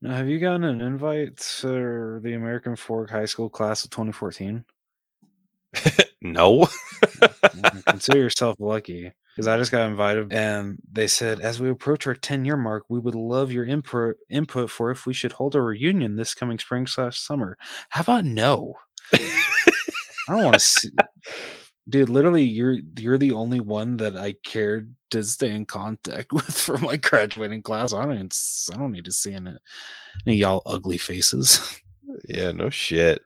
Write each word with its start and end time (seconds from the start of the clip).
Now, 0.00 0.14
have 0.14 0.28
you 0.28 0.38
gotten 0.38 0.64
an 0.64 0.80
invite 0.80 1.40
for 1.40 2.20
the 2.22 2.34
American 2.34 2.76
Fork 2.76 3.10
High 3.10 3.24
School 3.24 3.48
class 3.48 3.84
of 3.84 3.90
2014? 3.90 4.64
no. 6.22 6.68
Consider 7.88 8.18
yourself 8.18 8.56
lucky 8.60 9.12
because 9.34 9.48
I 9.48 9.56
just 9.56 9.72
got 9.72 9.88
invited 9.88 10.32
and 10.32 10.78
they 10.90 11.08
said, 11.08 11.40
as 11.40 11.60
we 11.60 11.68
approach 11.68 12.06
our 12.06 12.14
10 12.14 12.44
year 12.44 12.56
mark, 12.56 12.84
we 12.88 13.00
would 13.00 13.14
love 13.16 13.50
your 13.50 13.64
input 13.64 14.16
input 14.30 14.70
for 14.70 14.90
if 14.90 15.04
we 15.04 15.12
should 15.12 15.32
hold 15.32 15.54
a 15.54 15.60
reunion 15.60 16.16
this 16.16 16.34
coming 16.34 16.58
spring 16.58 16.86
slash 16.86 17.20
summer. 17.20 17.56
How 17.88 18.02
about 18.02 18.24
no? 18.24 18.74
I 19.14 19.42
don't 20.28 20.44
want 20.44 20.54
to 20.54 20.60
see. 20.60 20.90
Dude, 21.88 22.08
literally, 22.10 22.44
you're 22.44 22.78
you're 22.98 23.18
the 23.18 23.32
only 23.32 23.60
one 23.60 23.96
that 23.98 24.16
I 24.16 24.34
cared 24.44 24.94
to 25.10 25.22
stay 25.24 25.50
in 25.50 25.64
contact 25.64 26.32
with 26.32 26.56
for 26.56 26.78
my 26.78 26.96
graduating 26.96 27.62
class. 27.62 27.92
I 27.92 28.04
don't 28.04 28.14
even, 28.14 28.30
I 28.72 28.76
don't 28.76 28.92
need 28.92 29.06
to 29.06 29.12
see 29.12 29.32
any, 29.32 29.52
any 30.26 30.36
y'all 30.36 30.62
ugly 30.66 30.98
faces. 30.98 31.80
yeah, 32.28 32.52
no 32.52 32.70
shit. 32.70 33.22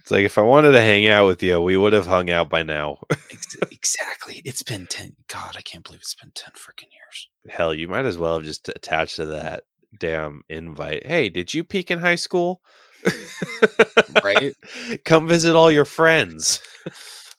It's 0.00 0.10
like 0.10 0.24
if 0.24 0.38
I 0.38 0.42
wanted 0.42 0.72
to 0.72 0.80
hang 0.80 1.06
out 1.08 1.26
with 1.26 1.42
you, 1.42 1.60
we 1.60 1.76
would 1.76 1.92
have 1.92 2.06
hung 2.06 2.30
out 2.30 2.48
by 2.50 2.62
now. 2.62 2.98
Exactly. 3.72 4.42
It's 4.44 4.62
been 4.62 4.86
ten. 4.86 5.16
God, 5.28 5.54
I 5.56 5.62
can't 5.62 5.82
believe 5.82 6.00
it's 6.02 6.14
been 6.14 6.32
ten 6.34 6.52
freaking 6.52 6.92
years. 6.92 7.28
Hell, 7.48 7.72
you 7.72 7.88
might 7.88 8.04
as 8.04 8.18
well 8.18 8.34
have 8.34 8.44
just 8.44 8.68
attached 8.68 9.16
to 9.16 9.24
that 9.26 9.64
damn 9.98 10.42
invite. 10.50 11.06
Hey, 11.06 11.30
did 11.30 11.54
you 11.54 11.64
peak 11.64 11.90
in 11.90 11.98
high 11.98 12.16
school? 12.16 12.60
Right? 14.22 14.54
Come 15.06 15.26
visit 15.28 15.56
all 15.56 15.70
your 15.70 15.86
friends. 15.86 16.60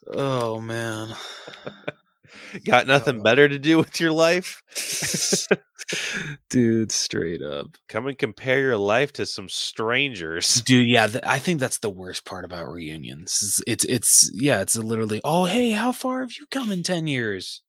Oh 0.08 0.60
man. 0.60 1.16
Got 2.66 2.88
nothing 2.88 3.20
Uh. 3.20 3.24
better 3.24 3.48
to 3.48 3.60
do 3.60 3.78
with 3.78 4.00
your 4.00 4.12
life? 4.12 4.62
Dude, 6.50 6.92
straight 6.92 7.42
up. 7.42 7.68
Come 7.90 8.08
and 8.08 8.18
compare 8.18 8.60
your 8.62 8.78
life 8.78 9.12
to 9.14 9.26
some 9.26 9.50
strangers. 9.50 10.62
Dude, 10.62 10.88
yeah, 10.88 11.08
th- 11.08 11.24
I 11.28 11.40
think 11.40 11.60
that's 11.60 11.80
the 11.80 11.90
worst 11.90 12.26
part 12.26 12.46
about 12.46 12.72
reunions. 12.72 13.42
is 13.42 13.64
It's 13.68 13.86
it's 13.86 14.30
yeah, 14.34 14.62
it's 14.62 14.76
literally, 14.78 15.22
"Oh, 15.24 15.46
hey, 15.46 15.72
how 15.72 15.92
far 15.92 16.22
have 16.22 16.34
you 16.40 16.46
come 16.52 16.72
in 16.72 16.84
10 16.84 17.08
years?" 17.08 17.62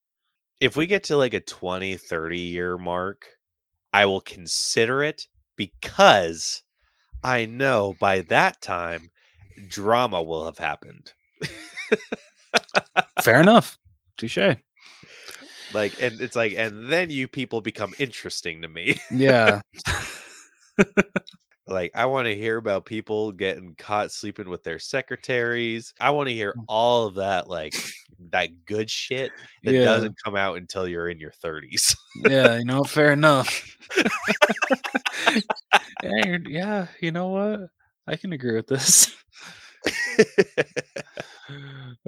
If 0.61 0.77
we 0.77 0.87
get 0.87 1.05
to 1.05 1.17
like 1.17 1.35
a 1.35 1.41
20, 1.41 1.97
30 1.97 2.41
year 2.41 2.79
mark, 2.79 3.27
I 3.93 4.07
will 4.07 4.21
consider 4.23 5.03
it 5.03 5.29
because 5.57 6.63
I 7.25 7.47
know 7.47 7.97
by 8.01 8.23
that 8.23 8.63
time 8.63 9.11
drama 9.69 10.23
will 10.23 10.47
have 10.47 10.59
happened. 10.59 11.13
Fair 13.23 13.41
enough. 13.41 13.79
Touche. 14.19 14.39
Like, 15.75 16.03
and 16.03 16.21
it's 16.21 16.37
like, 16.37 16.53
and 16.57 16.89
then 16.93 17.09
you 17.11 17.27
people 17.29 17.61
become 17.61 17.95
interesting 17.99 18.63
to 18.63 18.69
me. 18.69 19.01
Yeah. 19.11 19.61
like, 21.67 21.93
I 21.95 22.05
want 22.07 22.27
to 22.27 22.35
hear 22.37 22.57
about 22.59 22.85
people 22.85 23.33
getting 23.33 23.75
caught 23.79 24.11
sleeping 24.13 24.49
with 24.51 24.63
their 24.65 24.79
secretaries. 24.79 25.95
I 26.01 26.11
want 26.11 26.29
to 26.29 26.35
hear 26.35 26.53
Mm. 26.59 26.65
all 26.69 27.07
of 27.07 27.15
that, 27.17 27.49
like 27.49 27.75
that 28.31 28.51
good 28.67 28.91
shit 28.91 29.31
that 29.65 29.73
Yeah. 29.73 29.85
doesn't 29.85 30.17
come 30.23 30.37
out 30.37 30.57
until 30.59 30.87
you're 30.87 31.09
in 31.09 31.19
your 31.19 31.33
30s. 31.43 31.97
yeah, 32.29 32.59
you 32.59 32.65
know, 32.65 32.85
fair 32.85 33.13
enough. 33.13 33.77
yeah, 36.03 36.25
you're- 36.27 36.45
yeah, 36.49 36.87
you 37.01 37.13
know 37.13 37.29
what? 37.29 37.61
I 38.07 38.17
can 38.17 38.33
agree 38.33 38.55
with 38.57 38.67
this. 38.67 39.15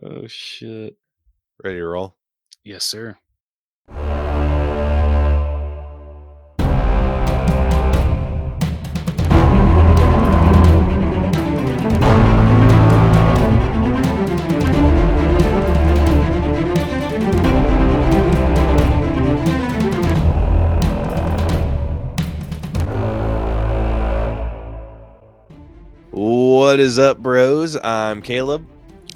oh 0.03 0.27
shit. 0.27 0.97
Ready 1.63 1.79
to 1.79 1.85
roll? 1.87 2.17
Yes, 2.65 2.85
sir. 2.85 3.17
What 26.11 26.81
is 26.81 26.99
up, 26.99 27.19
bros? 27.19 27.77
I'm 27.85 28.21
Caleb, 28.21 28.67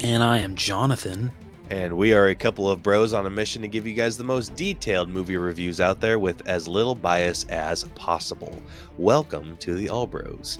And 0.00 0.22
I 0.22 0.38
am 0.38 0.54
Jonathan. 0.54 1.32
and 1.70 1.96
we 1.96 2.12
are 2.14 2.28
a 2.28 2.34
couple 2.34 2.70
of 2.70 2.82
bros 2.82 3.12
on 3.12 3.26
a 3.26 3.30
mission 3.30 3.60
to 3.62 3.68
give 3.68 3.86
you 3.86 3.92
guys 3.94 4.16
the 4.16 4.24
most 4.24 4.54
detailed 4.54 5.08
movie 5.08 5.36
reviews 5.36 5.80
out 5.80 6.00
there 6.00 6.18
with 6.18 6.46
as 6.48 6.66
little 6.68 6.94
bias 6.94 7.44
as 7.50 7.84
possible. 7.94 8.62
Welcome 8.96 9.56
to 9.58 9.74
the 9.74 9.88
All 9.88 10.06
Bros. 10.06 10.58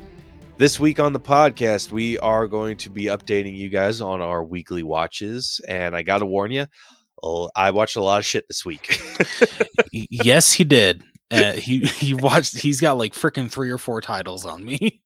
This 0.59 0.79
week 0.81 0.99
on 1.01 1.13
the 1.13 1.21
podcast, 1.21 1.93
we 1.93 2.19
are 2.19 2.47
going 2.49 2.77
to 2.79 2.91
be 2.91 3.05
updating 3.05 3.57
you 3.57 3.69
guys 3.69 4.01
on 4.01 4.21
our 4.21 4.43
weekly 4.45 4.83
watches, 4.83 5.61
and 5.69 5.95
I 5.97 6.03
got 6.03 6.19
to 6.19 6.27
warn 6.27 6.51
you, 6.51 6.67
oh, 7.23 7.49
I 7.55 7.71
watched 7.71 7.97
a 7.97 8.03
lot 8.03 8.19
of 8.19 8.27
shit 8.27 8.47
this 8.49 8.65
week. 8.65 9.01
Yes, 9.93 10.53
he 10.53 10.65
did. 10.65 11.03
Uh, 11.31 11.53
he 11.53 11.79
he 11.87 12.13
watched. 12.13 12.59
He's 12.59 12.81
got 12.81 12.99
like 12.99 13.15
freaking 13.15 13.51
three 13.51 13.71
or 13.71 13.79
four 13.79 14.01
titles 14.03 14.45
on 14.45 14.63
me. 14.65 15.01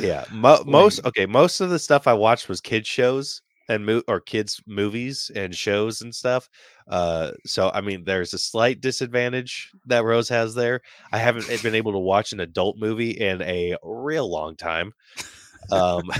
Yeah, 0.00 0.24
mo- 0.32 0.62
most 0.66 1.04
okay. 1.06 1.26
Most 1.26 1.60
of 1.60 1.70
the 1.70 1.78
stuff 1.78 2.06
I 2.06 2.12
watched 2.14 2.48
was 2.48 2.60
kids 2.60 2.88
shows 2.88 3.42
and 3.68 3.86
mo- 3.86 4.02
or 4.08 4.20
kids 4.20 4.60
movies 4.66 5.30
and 5.34 5.54
shows 5.54 6.02
and 6.02 6.14
stuff. 6.14 6.48
Uh, 6.88 7.30
so 7.46 7.70
I 7.72 7.80
mean, 7.80 8.04
there's 8.04 8.34
a 8.34 8.38
slight 8.38 8.80
disadvantage 8.80 9.70
that 9.86 10.04
Rose 10.04 10.28
has 10.28 10.54
there. 10.54 10.80
I 11.12 11.18
haven't 11.18 11.48
been 11.62 11.74
able 11.74 11.92
to 11.92 11.98
watch 11.98 12.32
an 12.32 12.40
adult 12.40 12.76
movie 12.76 13.12
in 13.12 13.40
a 13.42 13.76
real 13.82 14.30
long 14.30 14.56
time. 14.56 14.92
Um, 15.70 16.02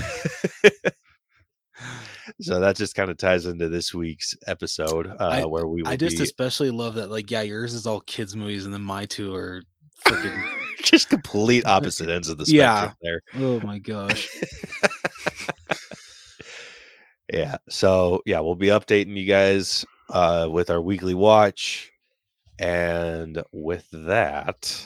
so 2.41 2.59
that 2.59 2.75
just 2.77 2.95
kind 2.95 3.11
of 3.11 3.17
ties 3.17 3.45
into 3.45 3.67
this 3.69 3.93
week's 3.93 4.35
episode, 4.47 5.07
uh, 5.07 5.15
I- 5.19 5.45
where 5.45 5.67
we 5.67 5.83
I 5.85 5.95
just 5.97 6.17
be 6.17 6.23
especially 6.23 6.71
love 6.71 6.95
that. 6.95 7.11
Like, 7.11 7.29
yeah, 7.29 7.41
yours 7.41 7.73
is 7.73 7.85
all 7.85 7.99
kids 8.01 8.35
movies, 8.35 8.65
and 8.65 8.73
then 8.73 8.81
my 8.81 9.05
two 9.05 9.35
are 9.35 9.61
freaking. 10.05 10.62
just 10.91 11.09
complete 11.09 11.65
opposite 11.67 12.09
ends 12.09 12.29
of 12.29 12.37
the 12.37 12.45
spectrum 12.45 12.59
Yeah. 12.61 12.91
there. 13.01 13.21
oh 13.35 13.59
my 13.61 13.79
gosh. 13.79 14.27
yeah 17.31 17.57
so 17.69 18.21
yeah 18.25 18.39
we'll 18.41 18.55
be 18.55 18.67
updating 18.67 19.15
you 19.17 19.25
guys 19.25 19.85
uh 20.09 20.47
with 20.51 20.69
our 20.69 20.81
weekly 20.81 21.13
watch 21.15 21.91
and 22.59 23.41
with 23.53 23.87
that 23.93 24.85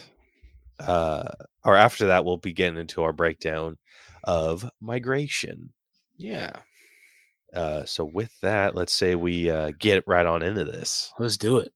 uh 0.80 1.24
or 1.66 1.75
after 1.75 2.07
that 2.07 2.24
we'll 2.24 2.38
be 2.38 2.53
getting 2.53 2.80
into 2.80 3.02
our 3.02 3.12
breakdown 3.12 3.78
of 4.24 4.69
migration 4.80 5.72
Yeah, 6.16 6.52
uh 7.53 7.86
so 7.86 8.06
with 8.06 8.31
that 8.41 8.75
let's 8.75 8.94
say 8.94 9.16
we 9.16 9.50
uh 9.50 9.72
get 9.78 10.03
right 10.07 10.25
on 10.25 10.44
into 10.44 10.63
this 10.63 11.12
let's 11.19 11.38
do 11.38 11.57
it. 11.57 11.74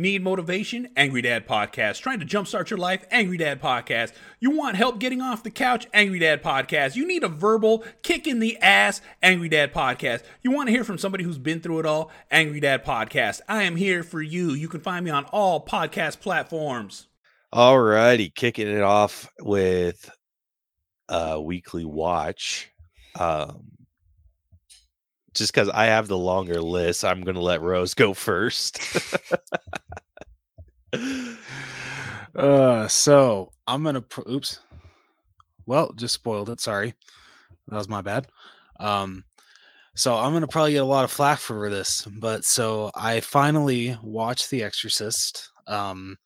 Need 0.00 0.22
motivation? 0.22 0.88
Angry 0.96 1.20
Dad 1.20 1.46
Podcast. 1.46 2.00
Trying 2.00 2.20
to 2.20 2.24
jumpstart 2.24 2.70
your 2.70 2.78
life? 2.78 3.04
Angry 3.10 3.36
Dad 3.36 3.60
Podcast. 3.60 4.14
You 4.38 4.50
want 4.50 4.76
help 4.76 4.98
getting 4.98 5.20
off 5.20 5.42
the 5.42 5.50
couch? 5.50 5.86
Angry 5.92 6.18
Dad 6.18 6.42
Podcast. 6.42 6.96
You 6.96 7.06
need 7.06 7.22
a 7.22 7.28
verbal 7.28 7.84
kick 8.02 8.26
in 8.26 8.38
the 8.38 8.56
ass? 8.62 9.02
Angry 9.22 9.50
Dad 9.50 9.74
Podcast. 9.74 10.22
You 10.40 10.52
want 10.52 10.68
to 10.68 10.72
hear 10.72 10.84
from 10.84 10.96
somebody 10.96 11.22
who's 11.22 11.36
been 11.36 11.60
through 11.60 11.80
it 11.80 11.84
all? 11.86 12.10
Angry 12.30 12.60
Dad 12.60 12.82
Podcast. 12.82 13.42
I 13.46 13.64
am 13.64 13.76
here 13.76 14.02
for 14.02 14.22
you. 14.22 14.52
You 14.52 14.68
can 14.68 14.80
find 14.80 15.04
me 15.04 15.10
on 15.10 15.26
all 15.26 15.62
podcast 15.62 16.20
platforms. 16.20 17.08
Alrighty, 17.52 18.34
kicking 18.34 18.68
it 18.68 18.80
off 18.80 19.30
with 19.38 20.10
a 21.10 21.38
weekly 21.38 21.84
watch. 21.84 22.70
Um 23.18 23.79
just 25.34 25.52
because 25.52 25.68
I 25.68 25.86
have 25.86 26.08
the 26.08 26.18
longer 26.18 26.60
list, 26.60 27.04
I'm 27.04 27.22
gonna 27.22 27.40
let 27.40 27.62
Rose 27.62 27.94
go 27.94 28.14
first. 28.14 28.80
Uh, 32.34 32.86
so 32.88 33.50
I'm 33.66 33.82
gonna. 33.82 34.02
Pr- 34.02 34.28
oops. 34.28 34.60
Well, 35.66 35.92
just 35.94 36.14
spoiled 36.14 36.50
it. 36.50 36.60
Sorry, 36.60 36.94
that 37.68 37.76
was 37.76 37.88
my 37.88 38.00
bad. 38.02 38.28
Um, 38.78 39.24
so 39.94 40.16
I'm 40.16 40.32
gonna 40.32 40.46
probably 40.46 40.72
get 40.72 40.82
a 40.82 40.84
lot 40.84 41.04
of 41.04 41.10
flack 41.10 41.38
for 41.38 41.68
this, 41.70 42.06
but 42.18 42.44
so 42.44 42.90
I 42.94 43.20
finally 43.20 43.98
watched 44.02 44.50
The 44.50 44.62
Exorcist. 44.62 45.50
Um, 45.66 46.16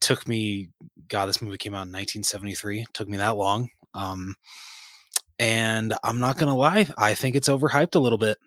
took 0.00 0.26
me. 0.26 0.70
God, 1.08 1.26
this 1.26 1.42
movie 1.42 1.58
came 1.58 1.74
out 1.74 1.86
in 1.86 1.92
1973. 1.92 2.86
Took 2.92 3.08
me 3.08 3.18
that 3.18 3.36
long. 3.36 3.68
Um, 3.94 4.34
and 5.40 5.94
I'm 6.04 6.20
not 6.20 6.38
gonna 6.38 6.56
lie, 6.56 6.88
I 6.98 7.14
think 7.14 7.36
it's 7.36 7.50
overhyped 7.50 7.96
a 7.96 8.00
little 8.00 8.18
bit. 8.18 8.38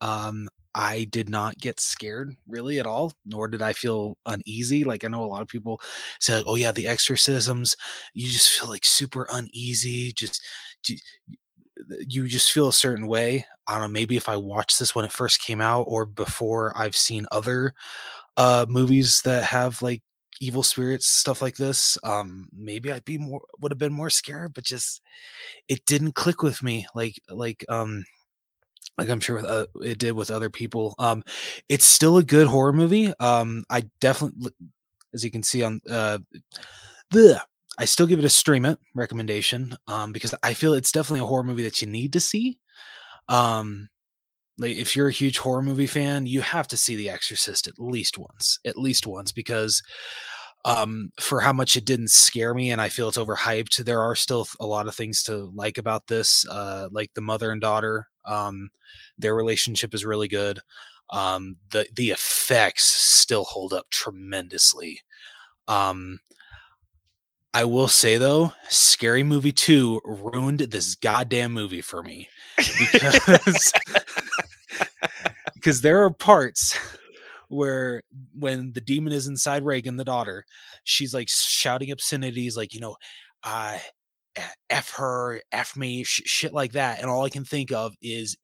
Um, 0.00 0.48
I 0.74 1.04
did 1.10 1.28
not 1.30 1.58
get 1.58 1.80
scared 1.80 2.36
really 2.48 2.80
at 2.80 2.86
all, 2.86 3.12
nor 3.26 3.48
did 3.48 3.62
I 3.62 3.72
feel 3.74 4.18
uneasy. 4.26 4.84
Like 4.84 5.04
I 5.04 5.08
know 5.08 5.24
a 5.24 5.26
lot 5.26 5.42
of 5.42 5.48
people 5.48 5.80
say, 6.20 6.36
like, 6.36 6.44
"Oh 6.48 6.56
yeah, 6.56 6.72
the 6.72 6.88
exorcisms," 6.88 7.76
you 8.14 8.28
just 8.30 8.50
feel 8.50 8.68
like 8.70 8.84
super 8.84 9.28
uneasy. 9.32 10.12
Just 10.12 10.42
you, 10.88 10.98
you 12.08 12.26
just 12.28 12.52
feel 12.52 12.68
a 12.68 12.72
certain 12.72 13.06
way. 13.06 13.46
I 13.66 13.72
don't 13.74 13.82
know. 13.82 13.88
Maybe 13.88 14.16
if 14.16 14.28
I 14.28 14.36
watched 14.36 14.78
this 14.78 14.94
when 14.94 15.04
it 15.04 15.12
first 15.12 15.40
came 15.40 15.60
out, 15.60 15.82
or 15.88 16.06
before 16.06 16.72
I've 16.76 16.96
seen 16.96 17.26
other 17.32 17.74
uh 18.36 18.66
movies 18.68 19.22
that 19.24 19.44
have 19.44 19.82
like 19.82 20.02
evil 20.40 20.62
spirits, 20.62 21.06
stuff 21.06 21.42
like 21.42 21.56
this, 21.56 21.98
um, 22.04 22.48
maybe 22.56 22.92
I'd 22.92 23.04
be 23.04 23.18
more 23.18 23.42
would 23.60 23.72
have 23.72 23.78
been 23.78 23.92
more 23.92 24.10
scared, 24.10 24.54
but 24.54 24.64
just 24.64 25.02
it 25.68 25.84
didn't 25.86 26.14
click 26.14 26.42
with 26.42 26.62
me 26.62 26.86
like 26.94 27.20
like 27.30 27.64
um 27.68 28.04
like 28.98 29.08
I'm 29.08 29.20
sure 29.20 29.36
with, 29.36 29.44
uh, 29.44 29.66
it 29.82 29.98
did 29.98 30.12
with 30.12 30.30
other 30.30 30.50
people. 30.50 30.94
Um, 30.98 31.22
it's 31.68 31.84
still 31.84 32.18
a 32.18 32.24
good 32.24 32.48
horror 32.48 32.72
movie. 32.72 33.12
Um, 33.20 33.64
I 33.70 33.84
definitely, 34.00 34.50
as 35.14 35.24
you 35.24 35.30
can 35.30 35.44
see 35.44 35.62
on 35.62 35.80
uh, 35.88 36.18
the, 37.12 37.40
I 37.78 37.84
still 37.84 38.08
give 38.08 38.18
it 38.18 38.24
a 38.24 38.28
stream 38.28 38.64
it 38.64 38.78
recommendation. 38.94 39.76
Um, 39.86 40.12
because 40.12 40.34
I 40.42 40.52
feel 40.54 40.74
it's 40.74 40.90
definitely 40.90 41.20
a 41.20 41.26
horror 41.26 41.44
movie 41.44 41.62
that 41.62 41.80
you 41.80 41.86
need 41.86 42.12
to 42.14 42.20
see. 42.20 42.58
Um, 43.28 43.88
like 44.58 44.76
if 44.76 44.96
you're 44.96 45.08
a 45.08 45.12
huge 45.12 45.38
horror 45.38 45.62
movie 45.62 45.86
fan, 45.86 46.26
you 46.26 46.40
have 46.40 46.68
to 46.68 46.76
see 46.76 46.96
The 46.96 47.10
Exorcist 47.10 47.66
at 47.66 47.78
least 47.78 48.18
once, 48.18 48.58
at 48.64 48.76
least 48.76 49.06
once, 49.06 49.32
because 49.32 49.82
um 50.64 51.12
for 51.20 51.40
how 51.40 51.52
much 51.52 51.76
it 51.76 51.84
didn't 51.84 52.10
scare 52.10 52.52
me 52.52 52.70
and 52.70 52.80
i 52.80 52.88
feel 52.88 53.08
it's 53.08 53.16
overhyped 53.16 53.76
there 53.84 54.00
are 54.00 54.16
still 54.16 54.46
a 54.60 54.66
lot 54.66 54.88
of 54.88 54.94
things 54.94 55.22
to 55.22 55.50
like 55.54 55.78
about 55.78 56.06
this 56.08 56.44
uh 56.48 56.88
like 56.90 57.12
the 57.14 57.20
mother 57.20 57.52
and 57.52 57.60
daughter 57.60 58.08
um 58.24 58.68
their 59.16 59.34
relationship 59.34 59.94
is 59.94 60.04
really 60.04 60.28
good 60.28 60.58
um 61.10 61.56
the 61.70 61.86
the 61.94 62.10
effects 62.10 62.84
still 62.84 63.44
hold 63.44 63.72
up 63.72 63.88
tremendously 63.90 65.00
um 65.68 66.18
I 67.54 67.64
will 67.64 67.88
say 67.88 68.18
though, 68.18 68.52
Scary 68.68 69.22
Movie 69.22 69.52
2 69.52 70.02
ruined 70.04 70.60
this 70.60 70.94
goddamn 70.94 71.52
movie 71.52 71.80
for 71.80 72.02
me 72.02 72.28
because 72.56 73.72
because 75.58 75.80
there 75.80 76.04
are 76.04 76.10
parts 76.10 76.78
where 77.48 78.02
when 78.38 78.72
the 78.72 78.80
demon 78.80 79.12
is 79.12 79.26
inside 79.26 79.64
Regan, 79.64 79.96
the 79.96 80.04
daughter, 80.04 80.44
she's 80.84 81.12
like 81.12 81.28
shouting 81.28 81.90
obscenities, 81.90 82.56
like 82.56 82.72
you 82.74 82.80
know, 82.80 82.96
uh, 83.42 83.78
f 84.70 84.92
her, 84.96 85.40
f 85.52 85.76
me, 85.76 86.04
sh- 86.04 86.22
shit 86.24 86.52
like 86.52 86.72
that, 86.72 87.00
and 87.00 87.10
all 87.10 87.24
I 87.24 87.30
can 87.30 87.44
think 87.44 87.72
of 87.72 87.94
is 88.00 88.36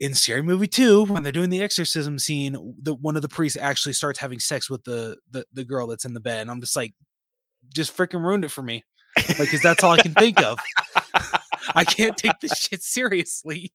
in 0.00 0.14
Scary 0.14 0.42
Movie 0.42 0.66
Two 0.66 1.04
when 1.04 1.22
they're 1.22 1.32
doing 1.32 1.50
the 1.50 1.62
exorcism 1.62 2.18
scene, 2.18 2.74
the 2.82 2.94
one 2.94 3.16
of 3.16 3.22
the 3.22 3.28
priests 3.28 3.58
actually 3.60 3.92
starts 3.92 4.18
having 4.18 4.40
sex 4.40 4.68
with 4.68 4.82
the 4.84 5.16
the, 5.30 5.44
the 5.52 5.64
girl 5.64 5.86
that's 5.86 6.04
in 6.04 6.14
the 6.14 6.20
bed, 6.20 6.40
and 6.40 6.50
I'm 6.50 6.60
just 6.60 6.76
like, 6.76 6.94
just 7.74 7.96
freaking 7.96 8.24
ruined 8.24 8.44
it 8.44 8.50
for 8.50 8.62
me, 8.62 8.82
like 9.16 9.38
because 9.38 9.62
that's 9.62 9.84
all 9.84 9.92
I 9.92 10.02
can 10.02 10.14
think 10.14 10.42
of. 10.42 10.58
I 11.74 11.84
can't 11.84 12.16
take 12.16 12.40
this 12.40 12.58
shit 12.58 12.82
seriously. 12.82 13.72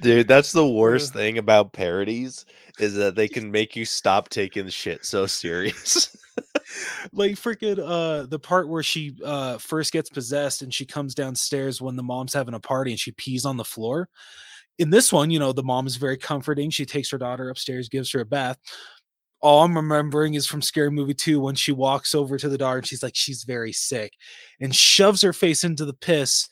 Dude, 0.00 0.28
that's 0.28 0.52
the 0.52 0.66
worst 0.66 1.12
thing 1.12 1.38
about 1.38 1.72
parodies 1.72 2.46
is 2.78 2.94
that 2.94 3.14
they 3.14 3.28
can 3.28 3.50
make 3.50 3.76
you 3.76 3.84
stop 3.84 4.28
taking 4.28 4.68
shit 4.68 5.04
so 5.04 5.26
serious. 5.26 6.16
like 7.12 7.32
freaking 7.32 7.80
uh 7.84 8.26
the 8.26 8.38
part 8.38 8.68
where 8.68 8.82
she 8.82 9.16
uh 9.24 9.58
first 9.58 9.92
gets 9.92 10.08
possessed 10.08 10.62
and 10.62 10.72
she 10.72 10.86
comes 10.86 11.14
downstairs 11.14 11.80
when 11.80 11.96
the 11.96 12.02
mom's 12.02 12.32
having 12.32 12.54
a 12.54 12.60
party 12.60 12.92
and 12.92 13.00
she 13.00 13.12
pees 13.12 13.44
on 13.44 13.56
the 13.56 13.64
floor. 13.64 14.08
In 14.78 14.88
this 14.88 15.12
one, 15.12 15.30
you 15.30 15.38
know, 15.38 15.52
the 15.52 15.62
mom 15.62 15.86
is 15.86 15.96
very 15.96 16.16
comforting. 16.16 16.70
She 16.70 16.86
takes 16.86 17.10
her 17.10 17.18
daughter 17.18 17.50
upstairs, 17.50 17.88
gives 17.88 18.10
her 18.12 18.20
a 18.20 18.24
bath. 18.24 18.58
All 19.42 19.64
I'm 19.64 19.76
remembering 19.76 20.34
is 20.34 20.46
from 20.46 20.62
Scary 20.62 20.90
Movie 20.90 21.14
2 21.14 21.40
when 21.40 21.54
she 21.54 21.72
walks 21.72 22.14
over 22.14 22.38
to 22.38 22.48
the 22.48 22.58
daughter 22.58 22.78
and 22.78 22.86
she's 22.86 23.02
like, 23.02 23.16
she's 23.16 23.44
very 23.44 23.72
sick 23.72 24.12
and 24.60 24.74
shoves 24.74 25.22
her 25.22 25.32
face 25.32 25.64
into 25.64 25.84
the 25.84 25.94
piss 25.94 26.48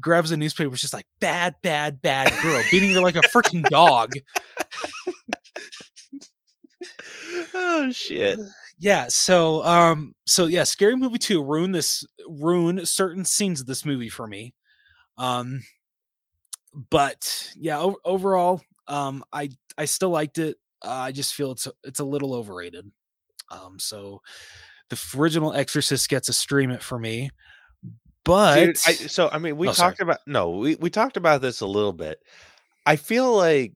grabs 0.00 0.30
a 0.30 0.36
newspaper, 0.36 0.74
just 0.76 0.92
like 0.94 1.06
bad, 1.20 1.54
bad, 1.62 2.02
bad 2.02 2.32
girl, 2.42 2.62
beating 2.70 2.90
her 2.92 3.00
like 3.00 3.16
a 3.16 3.20
freaking 3.20 3.64
dog. 3.68 4.12
oh 7.54 7.90
shit. 7.92 8.38
Yeah, 8.78 9.08
so 9.08 9.64
um 9.64 10.14
so 10.26 10.46
yeah, 10.46 10.64
scary 10.64 10.96
movie 10.96 11.18
2 11.18 11.42
ruin 11.42 11.72
this 11.72 12.04
ruin 12.28 12.84
certain 12.84 13.24
scenes 13.24 13.60
of 13.60 13.66
this 13.66 13.84
movie 13.84 14.10
for 14.10 14.26
me. 14.26 14.54
Um 15.16 15.62
but 16.90 17.52
yeah, 17.56 17.80
o- 17.80 17.96
overall 18.04 18.60
um 18.86 19.24
I 19.32 19.50
I 19.78 19.86
still 19.86 20.10
liked 20.10 20.38
it. 20.38 20.56
Uh, 20.84 20.90
I 20.90 21.12
just 21.12 21.34
feel 21.34 21.52
it's 21.52 21.66
a, 21.66 21.72
it's 21.84 22.00
a 22.00 22.04
little 22.04 22.34
overrated. 22.34 22.90
Um 23.50 23.78
so 23.78 24.20
the 24.90 25.00
original 25.18 25.52
Exorcist 25.52 26.08
gets 26.08 26.28
a 26.28 26.32
stream 26.32 26.70
it 26.70 26.82
for 26.82 26.98
me. 26.98 27.30
But 28.26 28.58
Dude, 28.66 28.76
I, 28.86 28.92
so 28.92 29.28
I 29.32 29.38
mean, 29.38 29.56
we 29.56 29.68
Oh, 29.68 29.72
sorry. 29.72 29.90
talked 29.90 30.00
about 30.02 30.18
no, 30.26 30.50
we 30.50 30.74
we 30.76 30.90
talked 30.90 31.16
about 31.16 31.40
this 31.40 31.60
a 31.60 31.66
little 31.66 31.92
bit. 31.92 32.18
I 32.84 32.96
feel 32.96 33.34
like 33.36 33.72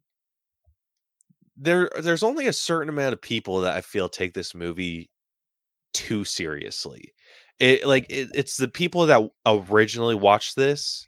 there 1.56 1.90
there's 2.00 2.22
only 2.22 2.46
a 2.46 2.52
certain 2.52 2.88
amount 2.88 3.12
of 3.12 3.20
people 3.20 3.60
that 3.60 3.76
I 3.76 3.80
feel 3.80 4.08
take 4.08 4.34
this 4.34 4.54
movie 4.54 5.10
too 5.94 6.24
seriously. 6.24 7.14
It 7.60 7.86
like 7.86 8.06
it, 8.10 8.30
it's 8.34 8.56
the 8.56 8.68
people 8.68 9.06
that 9.06 9.30
originally 9.46 10.14
watched 10.14 10.56
this 10.56 11.06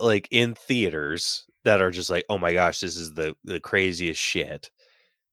like 0.00 0.28
in 0.30 0.54
theaters 0.54 1.44
that 1.64 1.80
are 1.80 1.90
just 1.90 2.10
like, 2.10 2.24
"Oh 2.28 2.38
my 2.38 2.52
gosh, 2.52 2.80
this 2.80 2.96
is 2.96 3.14
the 3.14 3.34
the 3.44 3.60
craziest 3.60 4.20
shit." 4.20 4.70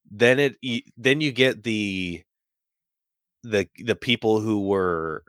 Then 0.09 0.39
it 0.39 0.57
then 0.97 1.21
you 1.21 1.31
get 1.31 1.63
the 1.63 2.23
the 3.43 3.67
the 3.85 3.95
people 3.95 4.39
who 4.39 4.67
were 4.67 5.23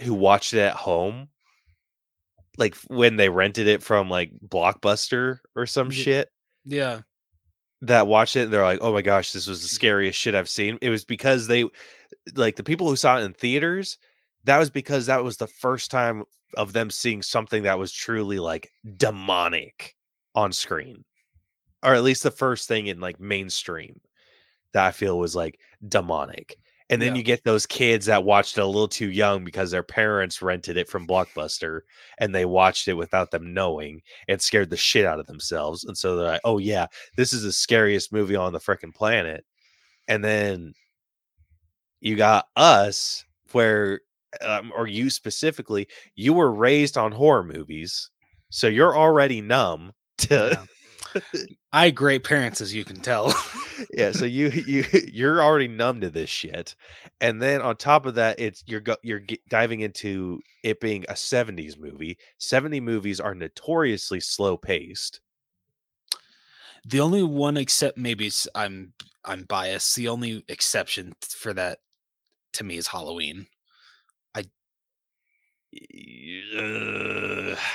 who 0.00 0.14
watched 0.14 0.54
it 0.54 0.60
at 0.60 0.76
home 0.76 1.28
like 2.56 2.76
when 2.88 3.16
they 3.16 3.28
rented 3.28 3.66
it 3.66 3.82
from 3.82 4.08
like 4.08 4.30
Blockbuster 4.46 5.38
or 5.56 5.66
some 5.66 5.90
Ye- 5.90 5.96
shit 5.96 6.30
yeah. 6.64 7.00
that 7.82 8.06
watched 8.06 8.36
it 8.36 8.44
and 8.44 8.52
they're 8.52 8.62
like, 8.62 8.80
"Oh 8.80 8.92
my 8.92 9.02
gosh, 9.02 9.32
this 9.32 9.46
was 9.46 9.62
the 9.62 9.66
mm-hmm. 9.66 9.74
scariest 9.74 10.18
shit 10.18 10.34
I've 10.34 10.48
seen." 10.48 10.78
It 10.80 10.90
was 10.90 11.04
because 11.04 11.46
they 11.46 11.64
like 12.34 12.56
the 12.56 12.62
people 12.62 12.88
who 12.88 12.96
saw 12.96 13.18
it 13.18 13.24
in 13.24 13.32
theaters, 13.32 13.98
that 14.44 14.58
was 14.58 14.70
because 14.70 15.06
that 15.06 15.24
was 15.24 15.36
the 15.36 15.46
first 15.46 15.90
time 15.90 16.24
of 16.56 16.72
them 16.72 16.90
seeing 16.90 17.22
something 17.22 17.64
that 17.64 17.78
was 17.78 17.92
truly 17.92 18.38
like 18.38 18.70
demonic 18.96 19.94
on 20.34 20.52
screen. 20.52 21.04
Or 21.82 21.94
at 21.94 22.04
least 22.04 22.22
the 22.22 22.30
first 22.30 22.68
thing 22.68 22.86
in 22.86 23.00
like 23.00 23.20
mainstream 23.20 24.00
that 24.72 24.86
I 24.86 24.90
feel 24.90 25.18
was 25.18 25.36
like 25.36 25.58
demonic. 25.86 26.56
And 26.90 27.00
then 27.00 27.14
Yeah. 27.14 27.18
you 27.18 27.22
get 27.24 27.44
those 27.44 27.66
kids 27.66 28.06
that 28.06 28.24
watched 28.24 28.58
it 28.58 28.60
a 28.62 28.66
little 28.66 28.88
too 28.88 29.10
young 29.10 29.42
because 29.44 29.70
their 29.70 29.82
parents 29.82 30.42
rented 30.42 30.76
it 30.76 30.88
from 30.88 31.06
Blockbuster 31.06 31.80
and 32.18 32.34
they 32.34 32.44
watched 32.44 32.88
it 32.88 32.94
without 32.94 33.30
them 33.30 33.54
knowing 33.54 34.02
and 34.28 34.40
scared 34.40 34.70
the 34.70 34.76
shit 34.76 35.06
out 35.06 35.18
of 35.18 35.26
themselves. 35.26 35.84
And 35.84 35.96
so 35.96 36.14
they're 36.16 36.26
like, 36.26 36.40
oh, 36.44 36.58
yeah, 36.58 36.86
this 37.16 37.32
is 37.32 37.42
the 37.42 37.52
scariest 37.52 38.12
movie 38.12 38.36
on 38.36 38.52
the 38.52 38.60
freaking 38.60 38.94
planet. 38.94 39.44
And 40.08 40.22
then 40.24 40.74
you 42.00 42.16
got 42.16 42.46
us, 42.56 43.24
where, 43.52 44.00
um, 44.42 44.72
or 44.76 44.86
you 44.86 45.10
specifically, 45.10 45.88
you 46.16 46.32
were 46.34 46.52
raised 46.52 46.98
on 46.98 47.12
horror 47.12 47.44
movies. 47.44 48.10
So 48.50 48.66
you're 48.66 48.96
already 48.96 49.40
numb 49.40 49.92
to 50.18 50.60
I 51.74 51.90
great 51.90 52.24
parents, 52.24 52.60
as 52.60 52.72
you 52.72 52.84
can 52.84 53.00
tell. 53.00 53.34
yeah 53.92 54.12
so 54.12 54.24
you 54.24 54.48
you 54.50 54.84
you're 55.12 55.42
already 55.42 55.66
numb 55.66 56.00
to 56.00 56.08
this 56.08 56.30
shit 56.30 56.76
and 57.20 57.42
then 57.42 57.60
on 57.60 57.76
top 57.76 58.06
of 58.06 58.14
that 58.14 58.38
it's 58.38 58.62
you're 58.66 58.80
go, 58.80 58.96
you're 59.02 59.20
diving 59.48 59.80
into 59.80 60.40
it 60.62 60.78
being 60.78 61.04
a 61.08 61.12
70s 61.12 61.76
movie 61.76 62.16
70 62.38 62.78
movies 62.78 63.18
are 63.18 63.34
notoriously 63.34 64.20
slow 64.20 64.56
paced 64.56 65.20
the 66.84 67.00
only 67.00 67.22
one 67.22 67.56
except 67.56 67.96
maybe 67.96 68.30
I'm 68.54 68.92
I'm 69.24 69.44
biased. 69.44 69.96
The 69.96 70.08
only 70.08 70.44
exception 70.48 71.14
for 71.26 71.54
that 71.54 71.78
to 72.54 72.64
me 72.64 72.76
is 72.76 72.88
Halloween. 72.88 73.46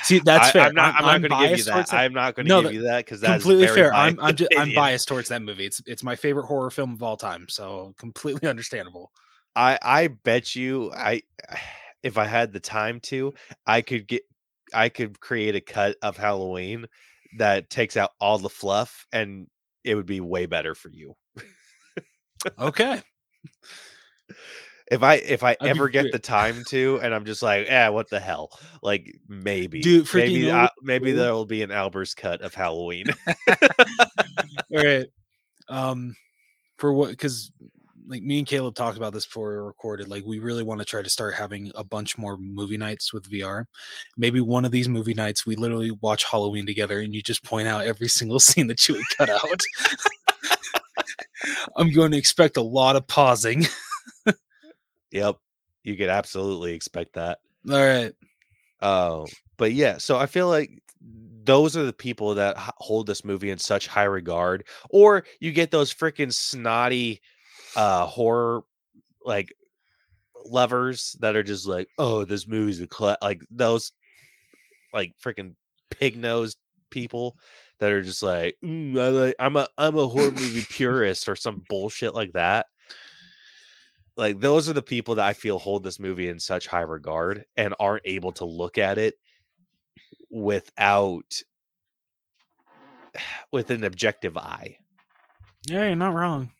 See, 0.03 0.19
that's 0.19 0.51
fair. 0.51 0.61
i'm 0.61 0.75
not 0.75 0.95
i'm, 0.95 1.01
not 1.01 1.21
going 1.21 1.21
to 1.21 1.49
give 1.49 1.57
you 1.57 1.63
biased 1.65 1.89
that 1.89 1.93
i'm 1.93 2.13
not 2.13 2.35
going 2.35 2.45
to 2.45 2.49
No, 2.49 2.61
give 2.61 2.73
you 2.73 2.81
that 2.83 3.05
because 3.05 3.21
that's 3.21 3.43
completely 3.43 3.67
fair. 3.67 3.93
I'm 3.93 4.19
I'm, 4.19 4.35
ju- 4.35 4.47
I'm 4.57 4.73
biased 4.73 5.07
towards 5.07 5.29
that 5.29 5.41
movie. 5.41 5.65
It's 5.65 5.81
it's 5.85 6.03
my 6.03 6.15
favorite 6.15 6.45
horror 6.45 6.71
film 6.71 6.93
of 6.93 7.03
all 7.03 7.17
time, 7.17 7.47
so 7.49 7.93
completely 7.97 8.47
understandable. 8.49 9.11
I 9.55 9.77
I 9.81 10.07
bet 10.07 10.55
you 10.55 10.91
I 10.93 11.21
if 12.03 12.17
I 12.17 12.25
had 12.25 12.53
the 12.53 12.59
time 12.59 12.99
to, 13.01 13.33
I 13.67 13.81
could 13.81 14.07
get 14.07 14.23
I 14.73 14.89
could 14.89 15.19
create 15.19 15.55
a 15.55 15.61
cut 15.61 15.97
of 16.01 16.17
Halloween 16.17 16.85
that 17.37 17.69
takes 17.69 17.97
out 17.97 18.11
all 18.19 18.37
the 18.37 18.49
fluff 18.49 19.05
and 19.11 19.47
it 19.83 19.95
would 19.95 20.05
be 20.05 20.21
way 20.21 20.45
better 20.45 20.75
for 20.75 20.89
you. 20.89 21.15
Okay. 22.57 23.01
If 24.91 25.03
I 25.03 25.15
if 25.15 25.43
I 25.43 25.55
I'd 25.61 25.69
ever 25.69 25.89
get 25.89 26.11
the 26.11 26.19
time 26.19 26.63
to 26.69 26.99
and 27.01 27.13
I'm 27.13 27.25
just 27.25 27.43
like, 27.43 27.67
yeah, 27.67 27.89
what 27.89 28.09
the 28.09 28.19
hell? 28.19 28.49
Like 28.81 29.15
maybe 29.27 29.81
Dude, 29.81 30.11
maybe 30.13 30.51
I, 30.51 30.69
maybe 30.81 31.11
there 31.11 31.33
will 31.33 31.45
be 31.45 31.61
an 31.61 31.71
Albert's 31.71 32.13
cut 32.13 32.41
of 32.41 32.55
Halloween. 32.55 33.07
All 33.47 33.55
right. 34.71 35.07
Um 35.67 36.15
for 36.77 36.93
what 36.93 37.09
because 37.09 37.51
like 38.09 38.23
me 38.23 38.39
and 38.39 38.47
Caleb 38.47 38.73
talked 38.73 38.97
about 38.97 39.13
this 39.13 39.27
before 39.27 39.51
we 39.51 39.57
recorded. 39.57 40.07
Like 40.07 40.25
we 40.25 40.39
really 40.39 40.63
want 40.63 40.79
to 40.79 40.85
try 40.85 41.03
to 41.03 41.09
start 41.09 41.35
having 41.35 41.71
a 41.75 41.83
bunch 41.83 42.17
more 42.17 42.37
movie 42.37 42.77
nights 42.77 43.13
with 43.13 43.29
VR. 43.29 43.65
Maybe 44.17 44.41
one 44.41 44.65
of 44.65 44.71
these 44.71 44.89
movie 44.89 45.13
nights 45.13 45.45
we 45.45 45.55
literally 45.55 45.91
watch 45.91 46.23
Halloween 46.23 46.65
together 46.65 46.99
and 46.99 47.13
you 47.13 47.21
just 47.21 47.43
point 47.43 47.67
out 47.67 47.85
every 47.85 48.07
single 48.19 48.39
scene 48.39 48.65
that 48.67 48.89
you 48.89 48.95
would 48.95 49.05
cut 49.17 49.29
out. 49.29 49.45
I'm 51.77 51.93
going 51.93 52.11
to 52.11 52.17
expect 52.17 52.57
a 52.57 52.61
lot 52.61 52.95
of 52.95 53.07
pausing. 53.07 53.67
Yep. 55.11 55.37
You 55.83 55.95
could 55.95 56.09
absolutely 56.09 56.73
expect 56.73 57.13
that. 57.13 57.39
All 57.69 57.77
right. 57.77 58.13
Uh, 58.81 59.25
but 59.57 59.73
yeah, 59.73 59.97
so 59.97 60.17
I 60.17 60.25
feel 60.25 60.47
like 60.47 60.71
those 61.43 61.75
are 61.75 61.85
the 61.85 61.93
people 61.93 62.35
that 62.35 62.55
hold 62.57 63.07
this 63.07 63.25
movie 63.25 63.49
in 63.49 63.57
such 63.57 63.87
high 63.87 64.03
regard. 64.03 64.65
Or 64.89 65.25
you 65.39 65.51
get 65.51 65.71
those 65.71 65.93
freaking 65.93 66.33
snotty 66.33 67.21
uh 67.75 68.05
horror 68.05 68.63
like 69.23 69.53
lovers 70.45 71.15
that 71.19 71.35
are 71.35 71.43
just 71.43 71.67
like, 71.67 71.87
oh, 71.97 72.25
this 72.25 72.47
movie's 72.47 72.81
a 72.81 72.87
cla-, 72.87 73.17
like 73.21 73.41
those 73.51 73.91
like 74.93 75.13
freaking 75.23 75.55
pig 75.91 76.17
nosed 76.17 76.57
people 76.89 77.37
that 77.79 77.91
are 77.91 78.01
just 78.01 78.23
like, 78.23 78.55
"Mm, 78.63 78.99
I 78.99 79.07
like 79.09 79.35
I'm 79.39 79.55
a 79.55 79.67
I'm 79.77 79.97
a 79.97 80.07
horror 80.07 80.31
movie 80.31 80.65
purist 80.69 81.29
or 81.29 81.35
some 81.35 81.63
bullshit 81.69 82.13
like 82.13 82.33
that. 82.33 82.67
Like 84.19 84.41
those 84.41 84.67
are 84.67 84.73
the 84.73 84.81
people 84.81 85.15
that 85.15 85.25
I 85.25 85.31
feel 85.31 85.57
hold 85.57 85.81
this 85.81 85.97
movie 85.97 86.27
in 86.27 86.41
such 86.41 86.67
high 86.67 86.81
regard 86.81 87.45
and 87.55 87.73
aren't 87.79 88.01
able 88.03 88.33
to 88.33 88.43
look 88.43 88.77
at 88.77 88.97
it 88.97 89.13
without 90.29 91.41
with 93.53 93.71
an 93.71 93.85
objective 93.85 94.35
eye. 94.37 94.75
Yeah, 95.65 95.85
you're 95.85 95.95
not 95.95 96.13
wrong. 96.13 96.51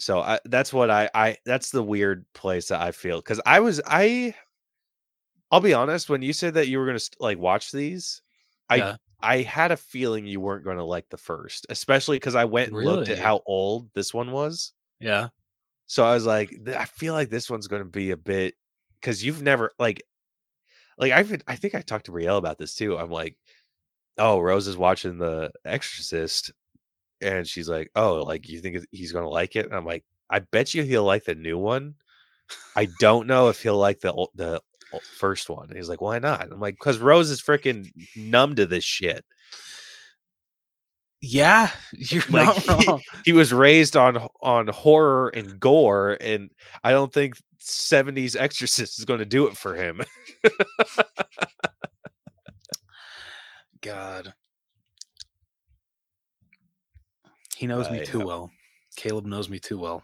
So 0.00 0.18
I 0.18 0.40
that's 0.44 0.72
what 0.72 0.90
I 0.90 1.08
I 1.14 1.36
that's 1.46 1.70
the 1.70 1.84
weird 1.84 2.26
place 2.34 2.66
that 2.68 2.82
I 2.82 2.90
feel 2.90 3.22
cuz 3.22 3.40
I 3.46 3.60
was 3.60 3.80
I 3.86 4.34
I'll 5.52 5.60
be 5.60 5.72
honest 5.72 6.10
when 6.10 6.20
you 6.20 6.32
said 6.32 6.54
that 6.54 6.66
you 6.66 6.80
were 6.80 6.86
going 6.86 6.98
to 6.98 7.10
like 7.20 7.38
watch 7.38 7.70
these 7.70 8.22
I 8.68 8.76
Yeah. 8.76 8.96
I 9.22 9.42
had 9.42 9.70
a 9.70 9.76
feeling 9.76 10.26
you 10.26 10.40
weren't 10.40 10.64
going 10.64 10.78
to 10.78 10.84
like 10.84 11.08
the 11.10 11.16
first, 11.16 11.64
especially 11.70 12.18
cuz 12.18 12.34
I 12.34 12.44
went 12.44 12.72
and 12.72 12.84
looked 12.84 13.08
at 13.08 13.18
how 13.18 13.42
old 13.46 13.88
this 13.94 14.12
one 14.12 14.32
was. 14.32 14.72
Yeah. 14.98 15.28
So 15.86 16.04
I 16.04 16.14
was 16.14 16.26
like 16.26 16.56
I 16.68 16.84
feel 16.84 17.14
like 17.14 17.30
this 17.30 17.50
one's 17.50 17.68
going 17.68 17.82
to 17.82 17.88
be 17.88 18.10
a 18.10 18.16
bit 18.16 18.54
cuz 19.02 19.24
you've 19.24 19.42
never 19.42 19.72
like 19.78 20.02
like 20.98 21.12
I've 21.12 21.42
I 21.46 21.56
think 21.56 21.74
I 21.74 21.82
talked 21.82 22.06
to 22.06 22.12
Brielle 22.12 22.38
about 22.38 22.58
this 22.58 22.74
too. 22.74 22.98
I'm 22.98 23.10
like 23.10 23.36
oh, 24.18 24.40
Rose 24.40 24.66
is 24.66 24.76
watching 24.76 25.18
The 25.18 25.50
Exorcist 25.64 26.52
and 27.20 27.46
she's 27.46 27.68
like, 27.68 27.90
"Oh, 27.94 28.22
like 28.22 28.48
you 28.48 28.60
think 28.60 28.86
he's 28.92 29.12
going 29.12 29.24
to 29.24 29.30
like 29.30 29.56
it?" 29.56 29.66
And 29.66 29.74
I'm 29.74 29.86
like, 29.86 30.04
"I 30.30 30.40
bet 30.40 30.74
you 30.74 30.82
he'll 30.82 31.04
like 31.04 31.24
the 31.24 31.34
new 31.34 31.58
one. 31.58 31.94
I 32.76 32.88
don't 33.00 33.26
know 33.26 33.48
if 33.48 33.62
he'll 33.62 33.78
like 33.78 34.00
the 34.00 34.12
the 34.34 34.62
first 35.18 35.48
one." 35.50 35.68
And 35.68 35.76
he's 35.76 35.88
like, 35.88 36.00
"Why 36.00 36.18
not?" 36.18 36.52
I'm 36.52 36.60
like, 36.60 36.78
"Cuz 36.78 36.98
Rose 36.98 37.30
is 37.30 37.42
freaking 37.42 37.90
numb 38.16 38.54
to 38.56 38.66
this 38.66 38.84
shit. 38.84 39.24
Yeah, 41.20 41.70
you're 41.92 42.22
Like, 42.30 42.66
not 42.66 42.86
wrong. 42.86 43.00
He 43.24 43.32
was 43.32 43.52
raised 43.52 43.96
on 43.96 44.26
on 44.42 44.68
horror 44.68 45.28
and 45.30 45.58
gore 45.58 46.16
and 46.20 46.50
I 46.84 46.92
don't 46.92 47.12
think 47.12 47.34
70s 47.62 48.36
Exorcist 48.36 48.98
is 48.98 49.04
going 49.04 49.18
to 49.20 49.24
do 49.24 49.46
it 49.46 49.56
for 49.56 49.74
him." 49.74 50.02
God. 53.80 54.34
He 57.56 57.66
knows 57.66 57.90
me 57.90 58.04
too 58.04 58.18
hope- 58.18 58.26
well. 58.26 58.50
Caleb 58.96 59.26
knows 59.26 59.48
me 59.48 59.58
too 59.58 59.78
well. 59.78 60.02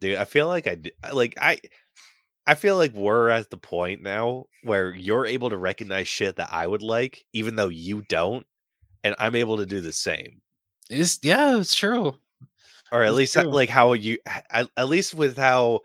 Dude, 0.00 0.16
I 0.16 0.24
feel 0.24 0.46
like 0.46 0.66
I 0.66 0.78
like 1.12 1.34
I 1.40 1.58
I 2.46 2.54
feel 2.54 2.76
like 2.76 2.92
we're 2.92 3.28
at 3.28 3.50
the 3.50 3.56
point 3.56 4.02
now 4.02 4.44
where 4.62 4.94
you're 4.94 5.26
able 5.26 5.50
to 5.50 5.56
recognize 5.58 6.08
shit 6.08 6.36
that 6.36 6.52
I 6.52 6.66
would 6.66 6.82
like, 6.82 7.24
even 7.32 7.56
though 7.56 7.68
you 7.68 8.02
don't, 8.08 8.46
and 9.04 9.14
I'm 9.18 9.34
able 9.34 9.56
to 9.58 9.66
do 9.66 9.80
the 9.80 9.92
same, 9.92 10.40
It's 10.90 11.18
yeah, 11.22 11.56
it's 11.58 11.74
true. 11.74 12.16
or 12.92 13.02
at 13.02 13.06
That's 13.06 13.14
least 13.16 13.36
uh, 13.36 13.42
true. 13.42 13.52
like 13.52 13.68
how 13.68 13.92
you, 13.92 14.18
at, 14.50 14.68
at 14.76 14.88
least 14.88 15.14
with 15.14 15.36
how 15.36 15.80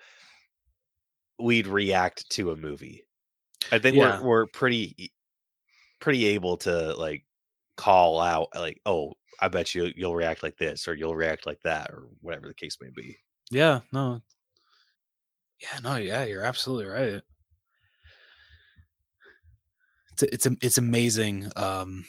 we'd 1.39 1.67
react 1.67 2.29
to 2.31 2.51
a 2.51 2.55
movie. 2.55 3.05
I 3.71 3.79
think 3.79 3.95
Yeah. 3.97 4.19
we're 4.21 4.27
we're 4.27 4.47
pretty 4.47 5.11
pretty 5.99 6.25
able 6.25 6.57
to 6.57 6.93
like 6.95 7.25
call 7.77 8.19
out 8.19 8.49
like, 8.55 8.79
oh, 8.85 9.13
I 9.39 9.47
bet 9.47 9.73
you 9.73 9.91
you'll 9.95 10.15
react 10.15 10.43
like 10.43 10.57
this, 10.57 10.87
or 10.87 10.93
you'll 10.93 11.15
react 11.15 11.45
like 11.45 11.61
that, 11.63 11.89
or 11.89 12.03
whatever 12.21 12.47
the 12.47 12.53
case 12.53 12.77
may 12.81 12.89
be. 12.95 13.17
Yeah, 13.51 13.81
no. 13.91 14.21
Yeah, 15.61 15.79
no, 15.81 15.95
yeah, 15.95 16.23
you're 16.25 16.43
absolutely 16.43 16.85
right. 16.85 17.21
It's 20.13 20.23
it's 20.23 20.47
it's 20.61 20.77
amazing 20.77 21.51
um 21.55 22.05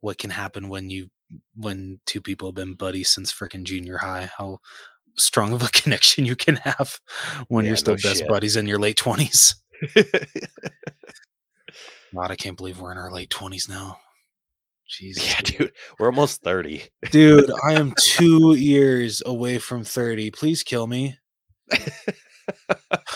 what 0.00 0.18
can 0.18 0.30
happen 0.30 0.68
when 0.68 0.90
you 0.90 1.08
when 1.56 2.00
two 2.06 2.20
people 2.22 2.48
have 2.48 2.54
been 2.54 2.74
buddies 2.74 3.10
since 3.10 3.32
freaking 3.32 3.64
junior 3.64 3.98
high. 3.98 4.30
How 4.38 4.58
strong 5.16 5.52
of 5.52 5.62
a 5.62 5.68
connection 5.72 6.24
you 6.24 6.36
can 6.36 6.56
have 6.56 6.98
when 7.48 7.64
Yeah, 7.64 7.70
you're 7.70 7.76
still 7.76 7.94
no 7.94 8.02
best 8.02 8.18
shit. 8.20 8.28
buddies 8.28 8.56
in 8.56 8.66
your 8.66 8.78
late 8.78 8.96
twenties. 8.96 9.54
God, 12.14 12.30
I 12.30 12.36
can't 12.36 12.56
believe 12.56 12.80
we're 12.80 12.92
in 12.92 12.98
our 12.98 13.12
late 13.12 13.30
twenties 13.30 13.68
now. 13.68 13.98
Jesus. 14.88 15.28
yeah, 15.28 15.40
dude, 15.42 15.72
we're 15.98 16.06
almost 16.06 16.42
thirty. 16.42 16.84
Dude, 17.10 17.50
I 17.62 17.74
am 17.74 17.92
two 17.98 18.54
years 18.54 19.22
away 19.26 19.58
from 19.58 19.84
30. 19.84 20.30
Please 20.30 20.62
kill 20.62 20.86
me. 20.86 21.18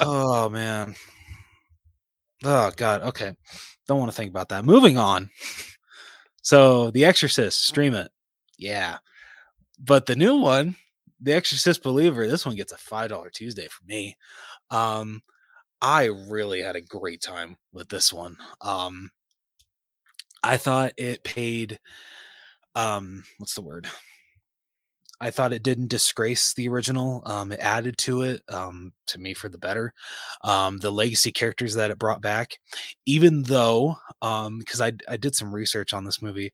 oh, 0.00 0.50
man. 0.50 0.94
Oh, 2.44 2.70
God. 2.76 3.02
Okay. 3.02 3.32
Don't 3.88 3.98
want 3.98 4.10
to 4.10 4.16
think 4.16 4.28
about 4.30 4.50
that. 4.50 4.66
Moving 4.66 4.98
on. 4.98 5.30
So, 6.42 6.90
The 6.90 7.04
Exorcist, 7.04 7.64
stream 7.64 7.94
it. 7.94 8.10
Yeah. 8.58 8.98
But 9.78 10.06
the 10.06 10.16
new 10.16 10.36
one, 10.36 10.76
The 11.20 11.32
Exorcist 11.32 11.82
Believer, 11.82 12.26
this 12.28 12.44
one 12.44 12.56
gets 12.56 12.72
a 12.72 12.76
$5 12.76 13.32
Tuesday 13.32 13.68
for 13.68 13.84
me. 13.86 14.16
Um, 14.70 15.22
I 15.80 16.04
really 16.04 16.60
had 16.62 16.76
a 16.76 16.80
great 16.80 17.20
time 17.20 17.56
with 17.72 17.88
this 17.88 18.12
one. 18.12 18.36
Um, 18.60 19.10
I 20.42 20.56
thought 20.56 20.92
it 20.96 21.22
paid 21.24 21.78
um 22.74 23.22
what's 23.38 23.54
the 23.54 23.60
word 23.60 23.86
i 25.22 25.30
thought 25.30 25.52
it 25.52 25.62
didn't 25.62 25.88
disgrace 25.88 26.52
the 26.54 26.68
original 26.68 27.22
um 27.26 27.52
it 27.52 27.60
added 27.60 27.96
to 27.98 28.22
it 28.22 28.42
um 28.48 28.92
to 29.06 29.18
me 29.18 29.34
for 29.34 29.48
the 29.48 29.58
better 29.58 29.92
um 30.44 30.78
the 30.78 30.90
legacy 30.90 31.32
characters 31.32 31.74
that 31.74 31.90
it 31.90 31.98
brought 31.98 32.20
back 32.20 32.58
even 33.06 33.42
though 33.44 33.96
um 34.20 34.58
because 34.58 34.80
i 34.80 34.92
i 35.08 35.16
did 35.16 35.34
some 35.34 35.54
research 35.54 35.94
on 35.94 36.04
this 36.04 36.20
movie 36.22 36.52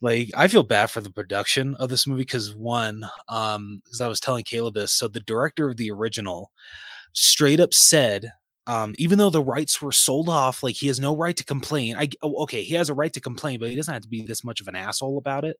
like 0.00 0.30
i 0.36 0.48
feel 0.48 0.62
bad 0.62 0.90
for 0.90 1.00
the 1.00 1.10
production 1.10 1.74
of 1.76 1.88
this 1.88 2.06
movie 2.06 2.22
because 2.22 2.54
one 2.54 3.08
um 3.28 3.80
because 3.84 4.00
i 4.00 4.08
was 4.08 4.20
telling 4.20 4.44
caleb 4.44 4.74
this 4.74 4.92
so 4.92 5.08
the 5.08 5.20
director 5.20 5.68
of 5.68 5.76
the 5.76 5.90
original 5.90 6.50
straight 7.12 7.60
up 7.60 7.74
said 7.74 8.32
um, 8.68 8.94
even 8.98 9.16
though 9.16 9.30
the 9.30 9.42
rights 9.42 9.80
were 9.80 9.92
sold 9.92 10.28
off, 10.28 10.62
like 10.62 10.76
he 10.76 10.88
has 10.88 11.00
no 11.00 11.16
right 11.16 11.34
to 11.38 11.44
complain. 11.44 11.96
I 11.96 12.10
oh, 12.22 12.42
okay, 12.42 12.62
he 12.62 12.74
has 12.74 12.90
a 12.90 12.94
right 12.94 13.12
to 13.14 13.20
complain, 13.20 13.58
but 13.58 13.70
he 13.70 13.76
doesn't 13.76 13.94
have 13.94 14.02
to 14.02 14.08
be 14.08 14.22
this 14.22 14.44
much 14.44 14.60
of 14.60 14.68
an 14.68 14.76
asshole 14.76 15.16
about 15.16 15.46
it. 15.46 15.56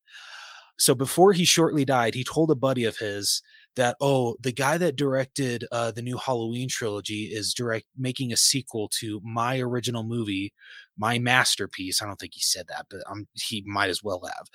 So 0.78 0.94
before 0.94 1.32
he 1.32 1.44
shortly 1.44 1.84
died, 1.84 2.14
he 2.14 2.24
told 2.24 2.50
a 2.50 2.54
buddy 2.54 2.84
of 2.84 2.98
his 2.98 3.42
that 3.76 3.96
oh, 4.00 4.36
the 4.40 4.52
guy 4.52 4.76
that 4.78 4.96
directed 4.96 5.64
uh, 5.70 5.90
the 5.90 6.02
new 6.02 6.16
Halloween 6.16 6.68
trilogy 6.68 7.24
is 7.24 7.54
direct 7.54 7.86
making 7.96 8.32
a 8.32 8.36
sequel 8.36 8.88
to 9.00 9.20
my 9.22 9.60
original 9.60 10.02
movie, 10.02 10.52
my 10.96 11.18
masterpiece. 11.18 12.02
I 12.02 12.06
don't 12.06 12.18
think 12.18 12.34
he 12.34 12.40
said 12.40 12.66
that, 12.68 12.86
but 12.90 13.00
um, 13.08 13.28
he 13.34 13.62
might 13.66 13.90
as 13.90 14.02
well 14.02 14.22
have, 14.24 14.46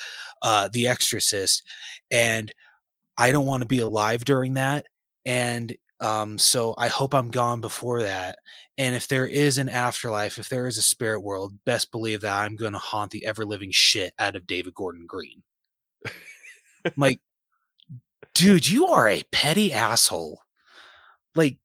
uh, 0.42 0.70
The 0.72 0.88
Exorcist, 0.88 1.64
and 2.12 2.52
I 3.18 3.32
don't 3.32 3.46
want 3.46 3.62
to 3.62 3.68
be 3.68 3.80
alive 3.80 4.26
during 4.26 4.56
that. 4.56 4.88
And 5.26 5.76
um, 6.02 6.38
so 6.38 6.76
I 6.78 6.90
hope 6.90 7.14
I'm 7.14 7.32
gone 7.32 7.62
before 7.62 8.02
that. 8.02 8.40
And 8.78 8.94
if 8.96 9.08
there 9.08 9.28
is 9.28 9.58
an 9.58 9.70
afterlife, 9.70 10.38
if 10.38 10.50
there 10.50 10.68
is 10.68 10.78
a 10.78 10.82
spirit 10.82 11.22
world, 11.22 11.54
best 11.66 11.92
believe 11.92 12.22
that 12.22 12.34
I'm 12.34 12.58
going 12.58 12.74
to 12.74 12.80
haunt 12.80 13.12
the 13.12 13.26
ever 13.26 13.46
living 13.46 13.70
shit 13.72 14.14
out 14.20 14.36
of 14.36 14.48
David 14.48 14.74
Gordon 14.74 15.06
Green. 15.08 15.44
I'm 16.86 16.94
like, 16.98 17.20
dude, 18.34 18.68
you 18.68 18.88
are 18.88 19.08
a 19.08 19.24
petty 19.32 19.72
asshole. 19.72 20.42
Like, 21.36 21.58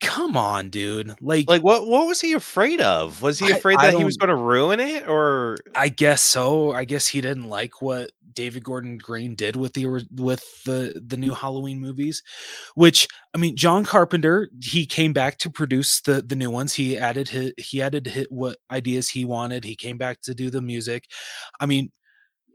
come 0.00 0.36
on, 0.36 0.70
dude. 0.70 1.14
Like, 1.20 1.48
Like 1.48 1.62
what 1.62 1.86
what 1.86 2.06
was 2.06 2.20
he 2.20 2.32
afraid 2.32 2.80
of? 2.80 3.22
Was 3.22 3.38
he 3.38 3.50
afraid 3.50 3.78
I 3.78 3.90
that 3.90 3.98
he 3.98 4.04
was 4.04 4.16
going 4.16 4.28
to 4.28 4.36
ruin 4.36 4.80
it 4.80 5.08
or 5.08 5.56
I 5.74 5.88
guess 5.88 6.22
so. 6.22 6.72
I 6.72 6.84
guess 6.84 7.06
he 7.06 7.20
didn't 7.20 7.48
like 7.48 7.80
what 7.80 8.10
David 8.34 8.64
Gordon 8.64 8.98
Green 8.98 9.34
did 9.34 9.56
with 9.56 9.74
the 9.74 9.86
with 9.86 10.64
the 10.64 11.00
the 11.06 11.16
new 11.16 11.34
Halloween 11.34 11.80
movies, 11.80 12.22
which 12.74 13.08
I 13.34 13.38
mean, 13.38 13.56
John 13.56 13.84
Carpenter 13.84 14.48
he 14.62 14.86
came 14.86 15.12
back 15.12 15.38
to 15.38 15.50
produce 15.50 16.00
the 16.00 16.22
the 16.22 16.36
new 16.36 16.50
ones. 16.50 16.74
He 16.74 16.98
added 16.98 17.28
his, 17.28 17.52
he 17.58 17.82
added 17.82 18.06
hit 18.06 18.30
what 18.30 18.58
ideas 18.70 19.08
he 19.08 19.24
wanted. 19.24 19.64
He 19.64 19.76
came 19.76 19.98
back 19.98 20.20
to 20.22 20.34
do 20.34 20.50
the 20.50 20.62
music. 20.62 21.04
I 21.60 21.66
mean, 21.66 21.90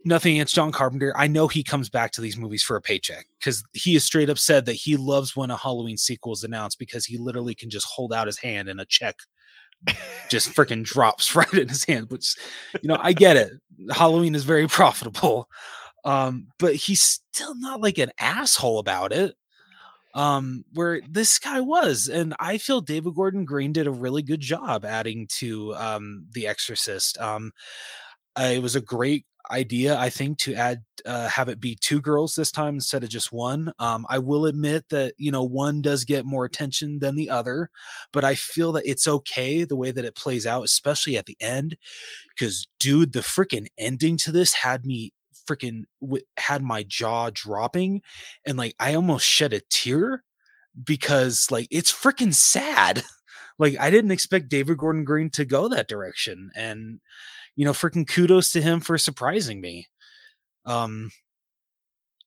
nothing 0.06 0.36
against 0.36 0.56
John 0.56 0.72
Carpenter. 0.72 1.14
I 1.16 1.28
know 1.28 1.48
he 1.48 1.64
comes 1.64 1.90
back 1.90 2.12
to 2.14 2.22
these 2.22 2.38
movies 2.38 2.64
for 2.64 2.76
a 2.76 2.82
paycheck 2.82 3.28
because 3.40 3.64
he 3.74 3.94
has 3.94 4.04
straight 4.04 4.30
up 4.30 4.38
said 4.38 4.66
that 4.66 4.74
he 4.74 4.98
loves 4.98 5.36
when 5.36 5.52
a 5.52 5.58
Halloween 5.58 5.98
sequel 5.98 6.34
is 6.34 6.44
announced 6.44 6.80
because 6.80 7.06
he 7.06 7.18
literally 7.18 7.56
can 7.56 7.70
just 7.70 7.88
hold 7.88 8.14
out 8.14 8.28
his 8.28 8.40
hand 8.40 8.70
and 8.70 8.80
a 8.80 8.86
check 8.86 9.16
just 10.30 10.54
freaking 10.54 10.84
drops 10.84 11.36
right 11.36 11.54
in 11.54 11.68
his 11.68 11.86
hand. 11.86 12.10
Which, 12.10 12.36
you 12.82 12.88
know, 12.88 12.98
I 13.00 13.14
get 13.14 13.38
it. 13.38 13.54
Halloween 13.92 14.36
is 14.36 14.44
very 14.44 14.68
profitable. 14.68 15.48
Um, 16.06 16.48
but 16.58 16.76
he's 16.76 17.02
still 17.02 17.56
not 17.56 17.82
like 17.82 17.98
an 17.98 18.12
asshole 18.20 18.80
about 18.80 19.12
it. 19.12 19.36
Um, 20.14 20.64
where 20.74 21.02
this 21.08 21.38
guy 21.38 21.62
was, 21.62 22.08
and 22.08 22.34
I 22.40 22.58
feel 22.58 22.82
David 22.82 23.14
Gordon 23.14 23.46
Green 23.46 23.72
did 23.72 23.86
a 23.86 23.92
really 23.92 24.24
good 24.24 24.40
job 24.40 24.84
adding 24.84 25.28
to 25.38 25.76
um 25.76 26.26
The 26.32 26.48
Exorcist. 26.48 27.20
Um, 27.20 27.52
uh, 28.36 28.52
it 28.54 28.64
was 28.64 28.76
a 28.76 28.82
great 28.82 29.26
idea, 29.52 29.98
I 29.98 30.10
think, 30.10 30.38
to 30.40 30.54
add 30.54 30.84
uh, 31.06 31.30
have 31.30 31.50
it 31.50 31.60
be 31.60 31.78
two 31.80 32.02
girls 32.02 32.36
this 32.36 32.52
time 32.52 32.76
instead 32.76 33.04
of 33.04 33.10
just 33.10 33.32
one. 33.32 33.72
Um, 33.80 34.06
I 34.10 34.20
will 34.20 34.46
admit 34.46 34.86
that 34.90 35.14
you 35.18 35.32
know 35.32 35.44
one 35.44 35.82
does 35.82 36.04
get 36.04 36.26
more 36.26 36.46
attention 36.46 37.00
than 37.00 37.16
the 37.16 37.30
other, 37.30 37.70
but 38.12 38.24
I 38.24 38.36
feel 38.36 38.72
that 38.74 38.86
it's 38.86 39.08
okay 39.08 39.64
the 39.64 39.76
way 39.76 39.92
that 39.92 40.06
it 40.06 40.16
plays 40.16 40.46
out, 40.46 40.64
especially 40.64 41.18
at 41.18 41.26
the 41.26 41.38
end. 41.40 41.78
Because, 42.30 42.68
dude, 42.80 43.14
the 43.14 43.20
freaking 43.20 43.68
ending 43.78 44.18
to 44.18 44.32
this 44.32 44.54
had 44.54 44.86
me 44.86 45.14
freaking 45.48 45.84
w- 46.02 46.24
had 46.38 46.62
my 46.62 46.84
jaw 46.84 47.30
dropping, 47.34 48.02
and 48.46 48.58
like 48.58 48.76
I 48.80 48.94
almost 48.94 49.26
shed 49.26 49.54
a 49.54 49.62
tear 49.70 50.24
because 50.84 51.48
like 51.52 51.68
it's 51.72 51.92
freaking 51.92 52.34
sad. 52.34 53.04
like 53.60 53.76
I 53.80 53.90
didn't 53.90 54.12
expect 54.12 54.50
David 54.50 54.78
Gordon 54.78 55.04
Green 55.04 55.30
to 55.32 55.46
go 55.46 55.68
that 55.70 55.88
direction, 55.88 56.52
and 56.56 57.00
you 57.58 57.66
know, 57.66 57.74
freaking 57.74 58.08
kudos 58.08 58.52
to 58.54 58.62
him 58.62 58.80
for 58.80 58.98
surprising 58.98 59.60
me. 59.60 59.88
Um, 60.66 61.10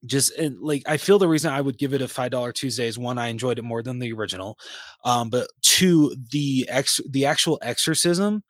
just 0.04 0.32
and 0.36 0.58
like 0.60 0.82
I 0.86 0.96
feel 0.96 1.18
the 1.18 1.28
reason 1.28 1.52
I 1.52 1.60
would 1.60 1.78
give 1.78 1.94
it 1.94 2.02
a 2.02 2.08
five 2.08 2.30
dollar 2.30 2.52
Tuesday 2.52 2.86
is 2.86 2.98
one 2.98 3.18
I 3.18 3.28
enjoyed 3.28 3.58
it 3.58 3.64
more 3.64 3.82
than 3.82 3.98
the 3.98 4.12
original, 4.12 4.58
um, 5.04 5.30
but 5.30 5.48
two 5.62 6.14
the 6.30 6.66
ex 6.68 7.00
the 7.08 7.26
actual 7.26 7.58
exorcism, 7.62 8.42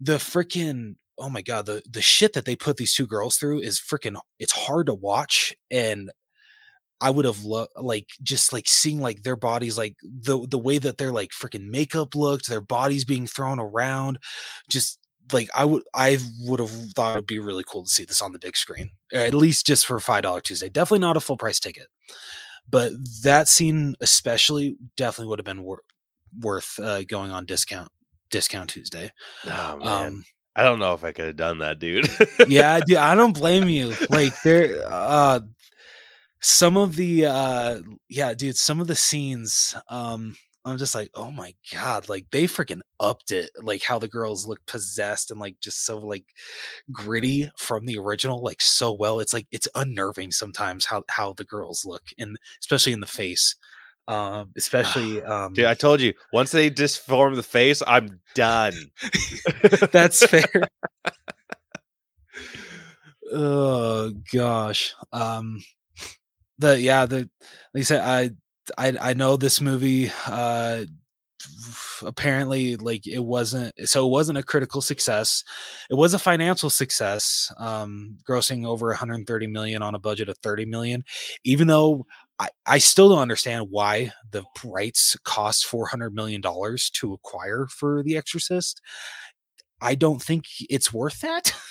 the 0.00 0.16
freaking 0.16 0.96
oh 1.18 1.28
my 1.28 1.42
god 1.42 1.66
the 1.66 1.82
the 1.90 2.00
shit 2.00 2.32
that 2.32 2.46
they 2.46 2.56
put 2.56 2.76
these 2.78 2.94
two 2.94 3.06
girls 3.06 3.36
through 3.36 3.60
is 3.60 3.80
freaking 3.80 4.18
it's 4.38 4.52
hard 4.52 4.86
to 4.86 4.94
watch 4.94 5.54
and 5.70 6.10
I 7.00 7.10
would 7.10 7.24
have 7.24 7.44
loved 7.44 7.70
like 7.76 8.08
just 8.22 8.52
like 8.52 8.68
seeing 8.68 9.00
like 9.00 9.22
their 9.22 9.36
bodies 9.36 9.78
like 9.78 9.96
the 10.02 10.46
the 10.46 10.58
way 10.58 10.78
that 10.78 10.98
their 10.98 11.12
like 11.12 11.30
freaking 11.30 11.68
makeup 11.70 12.14
looked, 12.14 12.48
their 12.48 12.60
bodies 12.60 13.04
being 13.06 13.26
thrown 13.26 13.58
around, 13.58 14.18
just 14.68 14.99
like 15.32 15.48
I 15.54 15.64
would 15.64 15.82
I 15.94 16.18
would 16.40 16.60
have 16.60 16.70
thought 16.94 17.12
it'd 17.16 17.26
be 17.26 17.38
really 17.38 17.64
cool 17.66 17.84
to 17.84 17.90
see 17.90 18.04
this 18.04 18.22
on 18.22 18.32
the 18.32 18.38
big 18.38 18.56
screen, 18.56 18.90
at 19.12 19.34
least 19.34 19.66
just 19.66 19.86
for 19.86 19.98
five 20.00 20.22
dollar 20.22 20.40
Tuesday. 20.40 20.68
Definitely 20.68 21.00
not 21.00 21.16
a 21.16 21.20
full 21.20 21.36
price 21.36 21.60
ticket, 21.60 21.86
but 22.68 22.92
that 23.22 23.48
scene 23.48 23.94
especially 24.00 24.76
definitely 24.96 25.28
would 25.30 25.38
have 25.38 25.46
been 25.46 25.62
wor- 25.62 25.82
worth 26.40 26.78
uh, 26.78 27.02
going 27.04 27.30
on 27.30 27.46
discount 27.46 27.88
discount 28.30 28.70
Tuesday. 28.70 29.10
Oh. 29.46 29.78
Um, 29.82 30.24
I 30.56 30.62
don't 30.62 30.78
know 30.78 30.94
if 30.94 31.04
I 31.04 31.12
could 31.12 31.26
have 31.26 31.36
done 31.36 31.58
that, 31.58 31.78
dude. 31.78 32.08
yeah, 32.48 32.80
dude, 32.80 32.96
I 32.96 33.14
don't 33.14 33.32
blame 33.32 33.68
you. 33.68 33.94
Like 34.08 34.34
there, 34.42 34.82
uh, 34.86 35.40
some 36.40 36.76
of 36.76 36.96
the 36.96 37.26
uh, 37.26 37.80
yeah, 38.08 38.34
dude, 38.34 38.56
some 38.56 38.80
of 38.80 38.86
the 38.86 38.96
scenes, 38.96 39.74
um, 39.88 40.36
I'm 40.64 40.76
just 40.76 40.94
like, 40.94 41.10
oh 41.14 41.30
my 41.30 41.54
god, 41.72 42.08
like 42.08 42.26
they 42.30 42.44
freaking 42.44 42.80
upped 42.98 43.30
it, 43.30 43.50
like 43.62 43.82
how 43.82 43.98
the 43.98 44.08
girls 44.08 44.46
look 44.46 44.60
possessed 44.66 45.30
and 45.30 45.40
like 45.40 45.56
just 45.60 45.86
so 45.86 45.98
like 45.98 46.26
gritty 46.92 47.50
from 47.56 47.86
the 47.86 47.98
original, 47.98 48.42
like 48.42 48.60
so 48.60 48.92
well. 48.92 49.20
It's 49.20 49.32
like 49.32 49.46
it's 49.50 49.68
unnerving 49.74 50.32
sometimes 50.32 50.84
how 50.84 51.04
how 51.08 51.32
the 51.32 51.44
girls 51.44 51.84
look, 51.86 52.02
and 52.18 52.36
especially 52.60 52.92
in 52.92 53.00
the 53.00 53.06
face. 53.06 53.56
Um, 54.08 54.50
especially 54.56 55.22
um 55.22 55.54
Dude, 55.54 55.66
I 55.66 55.74
told 55.74 56.00
you, 56.00 56.12
once 56.32 56.50
they 56.50 56.70
disform 56.70 57.36
the 57.36 57.42
face, 57.42 57.82
I'm 57.86 58.20
done. 58.34 58.74
that's 59.92 60.26
fair. 60.26 60.68
oh 63.32 64.12
gosh. 64.32 64.94
Um 65.12 65.62
the 66.58 66.80
yeah, 66.80 67.06
the 67.06 67.30
like 67.72 67.80
I 67.80 67.82
said, 67.82 68.00
I 68.00 68.30
I 68.78 68.96
I 69.00 69.14
know 69.14 69.36
this 69.36 69.60
movie 69.60 70.10
uh 70.26 70.84
apparently 72.02 72.76
like 72.76 73.06
it 73.06 73.20
wasn't 73.20 73.72
so 73.88 74.06
it 74.06 74.10
wasn't 74.10 74.38
a 74.38 74.42
critical 74.42 74.80
success. 74.80 75.42
It 75.90 75.94
was 75.94 76.14
a 76.14 76.18
financial 76.18 76.70
success 76.70 77.52
um 77.58 78.18
grossing 78.28 78.66
over 78.66 78.88
130 78.88 79.46
million 79.46 79.82
on 79.82 79.94
a 79.94 79.98
budget 79.98 80.28
of 80.28 80.38
30 80.38 80.66
million. 80.66 81.04
Even 81.44 81.66
though 81.68 82.06
i 82.38 82.48
i 82.66 82.78
still 82.78 83.08
don't 83.10 83.18
understand 83.18 83.66
why 83.70 84.10
the 84.30 84.42
rights 84.64 85.16
cost 85.24 85.66
400 85.66 86.14
million 86.14 86.40
dollars 86.40 86.90
to 86.90 87.12
acquire 87.14 87.66
for 87.70 88.02
the 88.02 88.16
exorcist 88.16 88.80
i 89.80 89.94
don't 89.94 90.22
think 90.22 90.44
it's 90.68 90.92
worth 90.92 91.20
that 91.20 91.52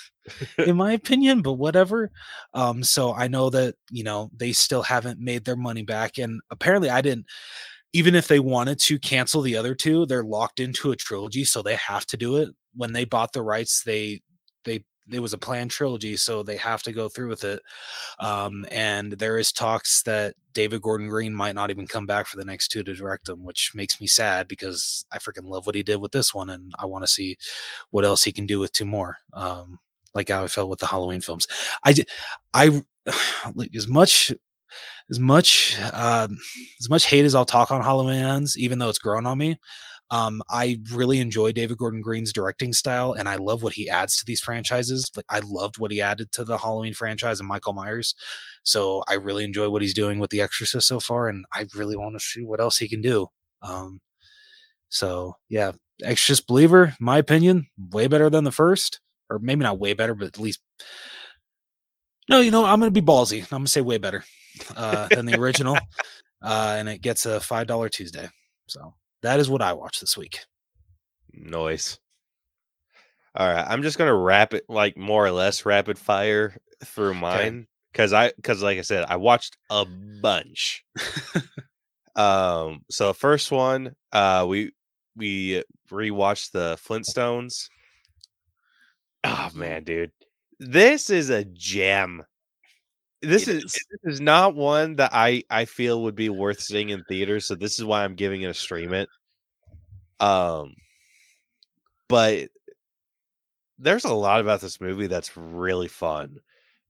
in 0.58 0.76
my 0.76 0.92
opinion, 0.92 1.42
but 1.42 1.54
whatever. 1.54 2.10
Um, 2.54 2.82
so 2.82 3.14
I 3.14 3.28
know 3.28 3.50
that 3.50 3.74
you 3.90 4.04
know 4.04 4.30
they 4.36 4.52
still 4.52 4.82
haven't 4.82 5.20
made 5.20 5.44
their 5.44 5.56
money 5.56 5.82
back, 5.82 6.18
and 6.18 6.40
apparently 6.50 6.90
I 6.90 7.00
didn't. 7.00 7.26
Even 7.92 8.14
if 8.14 8.28
they 8.28 8.38
wanted 8.38 8.78
to 8.80 9.00
cancel 9.00 9.42
the 9.42 9.56
other 9.56 9.74
two, 9.74 10.06
they're 10.06 10.22
locked 10.22 10.60
into 10.60 10.92
a 10.92 10.96
trilogy, 10.96 11.44
so 11.44 11.60
they 11.60 11.74
have 11.74 12.06
to 12.06 12.16
do 12.16 12.36
it. 12.36 12.50
When 12.74 12.92
they 12.92 13.04
bought 13.04 13.32
the 13.32 13.42
rights, 13.42 13.82
they 13.84 14.20
they 14.64 14.84
it 15.12 15.20
was 15.20 15.32
a 15.32 15.38
planned 15.38 15.70
trilogy, 15.70 16.16
so 16.16 16.42
they 16.42 16.56
have 16.56 16.82
to 16.84 16.92
go 16.92 17.08
through 17.08 17.28
with 17.28 17.44
it. 17.44 17.60
Um, 18.18 18.66
and 18.70 19.12
there 19.12 19.38
is 19.38 19.52
talks 19.52 20.02
that 20.04 20.34
David 20.52 20.82
Gordon 20.82 21.08
Green 21.08 21.34
might 21.34 21.54
not 21.54 21.70
even 21.70 21.86
come 21.86 22.06
back 22.06 22.26
for 22.26 22.36
the 22.36 22.44
next 22.44 22.68
two 22.68 22.82
to 22.82 22.94
direct 22.94 23.26
them, 23.26 23.44
which 23.44 23.72
makes 23.74 24.00
me 24.00 24.06
sad 24.06 24.48
because 24.48 25.04
I 25.12 25.18
freaking 25.18 25.48
love 25.48 25.66
what 25.66 25.74
he 25.74 25.82
did 25.82 26.00
with 26.00 26.12
this 26.12 26.34
one, 26.34 26.50
and 26.50 26.72
I 26.78 26.86
want 26.86 27.04
to 27.04 27.10
see 27.10 27.36
what 27.90 28.04
else 28.04 28.24
he 28.24 28.32
can 28.32 28.46
do 28.46 28.58
with 28.58 28.72
two 28.72 28.86
more. 28.86 29.16
Um, 29.32 29.78
like 30.14 30.28
how 30.28 30.44
I 30.44 30.48
felt 30.48 30.70
with 30.70 30.80
the 30.80 30.86
Halloween 30.86 31.20
films. 31.20 31.46
I 31.84 31.94
I 32.54 32.82
like 33.54 33.74
as 33.74 33.88
much 33.88 34.32
as 35.10 35.18
much 35.18 35.78
um, 35.92 36.38
as 36.80 36.88
much 36.88 37.06
hate 37.06 37.24
as 37.24 37.34
I'll 37.34 37.44
talk 37.44 37.70
on 37.70 37.82
Halloween 37.82 38.22
ends, 38.22 38.58
even 38.58 38.78
though 38.78 38.88
it's 38.88 38.98
grown 38.98 39.26
on 39.26 39.38
me. 39.38 39.58
Um, 40.10 40.42
I 40.50 40.80
really 40.92 41.20
enjoy 41.20 41.52
David 41.52 41.78
Gordon 41.78 42.00
Green's 42.00 42.32
directing 42.32 42.72
style, 42.72 43.12
and 43.12 43.28
I 43.28 43.36
love 43.36 43.62
what 43.62 43.74
he 43.74 43.88
adds 43.88 44.16
to 44.16 44.24
these 44.26 44.40
franchises. 44.40 45.10
Like 45.14 45.26
I 45.28 45.40
loved 45.44 45.78
what 45.78 45.92
he 45.92 46.00
added 46.00 46.32
to 46.32 46.44
the 46.44 46.58
Halloween 46.58 46.94
franchise 46.94 47.38
and 47.38 47.48
Michael 47.48 47.72
Myers, 47.72 48.14
so 48.62 49.02
I 49.08 49.14
really 49.14 49.44
enjoy 49.44 49.70
what 49.70 49.82
he's 49.82 49.94
doing 49.94 50.18
with 50.18 50.30
The 50.30 50.40
Exorcist 50.40 50.88
so 50.88 51.00
far, 51.00 51.28
and 51.28 51.44
I 51.52 51.66
really 51.76 51.96
want 51.96 52.14
to 52.16 52.20
see 52.24 52.44
what 52.44 52.60
else 52.60 52.78
he 52.78 52.88
can 52.88 53.00
do. 53.00 53.28
Um, 53.62 54.00
so 54.88 55.34
yeah, 55.48 55.72
Exorcist 56.02 56.46
Believer, 56.46 56.94
my 56.98 57.18
opinion, 57.18 57.68
way 57.90 58.06
better 58.08 58.30
than 58.30 58.44
the 58.44 58.52
first 58.52 59.00
or 59.30 59.38
maybe 59.38 59.62
not 59.62 59.78
way 59.78 59.94
better, 59.94 60.14
but 60.14 60.26
at 60.26 60.38
least 60.38 60.60
no, 62.28 62.40
you 62.40 62.50
know, 62.50 62.64
I'm 62.64 62.78
gonna 62.78 62.90
be 62.90 63.00
ballsy. 63.00 63.42
I'm 63.42 63.60
gonna 63.60 63.68
say 63.68 63.80
way 63.80 63.98
better 63.98 64.24
uh, 64.76 65.08
than 65.08 65.26
the 65.26 65.38
original, 65.38 65.76
uh, 66.42 66.76
and 66.78 66.88
it 66.88 67.00
gets 67.00 67.26
a 67.26 67.40
five 67.40 67.66
dollar 67.66 67.88
Tuesday. 67.88 68.28
So 68.68 68.94
that 69.22 69.40
is 69.40 69.50
what 69.50 69.62
I 69.62 69.72
watched 69.72 70.00
this 70.00 70.16
week. 70.16 70.40
Noise. 71.32 71.98
All 73.34 73.46
right, 73.46 73.64
I'm 73.68 73.82
just 73.82 73.98
gonna 73.98 74.14
wrap 74.14 74.54
it 74.54 74.64
like 74.68 74.96
more 74.96 75.24
or 75.24 75.30
less 75.30 75.64
rapid 75.64 75.98
fire 75.98 76.56
through 76.84 77.14
mine 77.14 77.68
because 77.92 78.12
I 78.12 78.32
because 78.34 78.62
like 78.62 78.78
I 78.78 78.82
said, 78.82 79.04
I 79.08 79.16
watched 79.16 79.56
a 79.70 79.84
bunch. 80.20 80.84
um, 82.16 82.82
so 82.90 83.12
first 83.12 83.52
one, 83.52 83.94
uh, 84.12 84.46
we 84.48 84.72
we 85.16 85.62
rewatched 85.90 86.50
the 86.52 86.76
Flintstones. 86.84 87.68
Oh 89.22 89.50
man, 89.54 89.84
dude. 89.84 90.12
This 90.58 91.08
is 91.08 91.30
a 91.30 91.44
gem. 91.44 92.24
This 93.22 93.48
is 93.48 93.64
is. 93.64 93.72
this 93.72 94.14
is 94.14 94.20
not 94.20 94.54
one 94.54 94.96
that 94.96 95.10
I 95.12 95.44
I 95.50 95.66
feel 95.66 96.02
would 96.02 96.14
be 96.14 96.30
worth 96.30 96.60
seeing 96.60 96.88
in 96.88 97.04
theaters, 97.04 97.46
so 97.46 97.54
this 97.54 97.78
is 97.78 97.84
why 97.84 98.04
I'm 98.04 98.14
giving 98.14 98.42
it 98.42 98.46
a 98.50 98.54
stream 98.54 98.94
it. 98.94 99.08
Um 100.20 100.74
but 102.08 102.48
there's 103.78 104.04
a 104.04 104.14
lot 104.14 104.40
about 104.40 104.60
this 104.60 104.80
movie 104.80 105.06
that's 105.06 105.36
really 105.36 105.88
fun. 105.88 106.38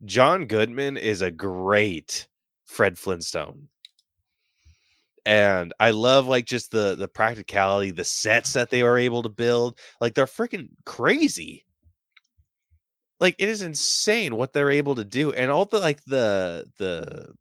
John 0.04 0.46
Goodman 0.46 0.96
is 0.96 1.22
a 1.22 1.30
great 1.30 2.26
Fred 2.64 2.98
Flintstone. 2.98 3.68
And 5.26 5.74
I 5.78 5.90
love 5.90 6.26
like 6.26 6.46
just 6.46 6.70
the 6.70 6.94
the 6.96 7.08
practicality, 7.08 7.90
the 7.90 8.04
sets 8.04 8.54
that 8.54 8.70
they 8.70 8.82
were 8.82 8.98
able 8.98 9.22
to 9.22 9.28
build. 9.28 9.78
Like 10.00 10.14
they're 10.14 10.26
freaking 10.26 10.68
crazy 10.86 11.64
like 13.20 13.36
it 13.38 13.48
is 13.48 13.62
insane 13.62 14.34
what 14.34 14.52
they're 14.52 14.70
able 14.70 14.94
to 14.94 15.04
do 15.04 15.32
and 15.32 15.50
all 15.50 15.66
the 15.66 15.78
like 15.78 16.02
the 16.04 16.64
the 16.78 17.32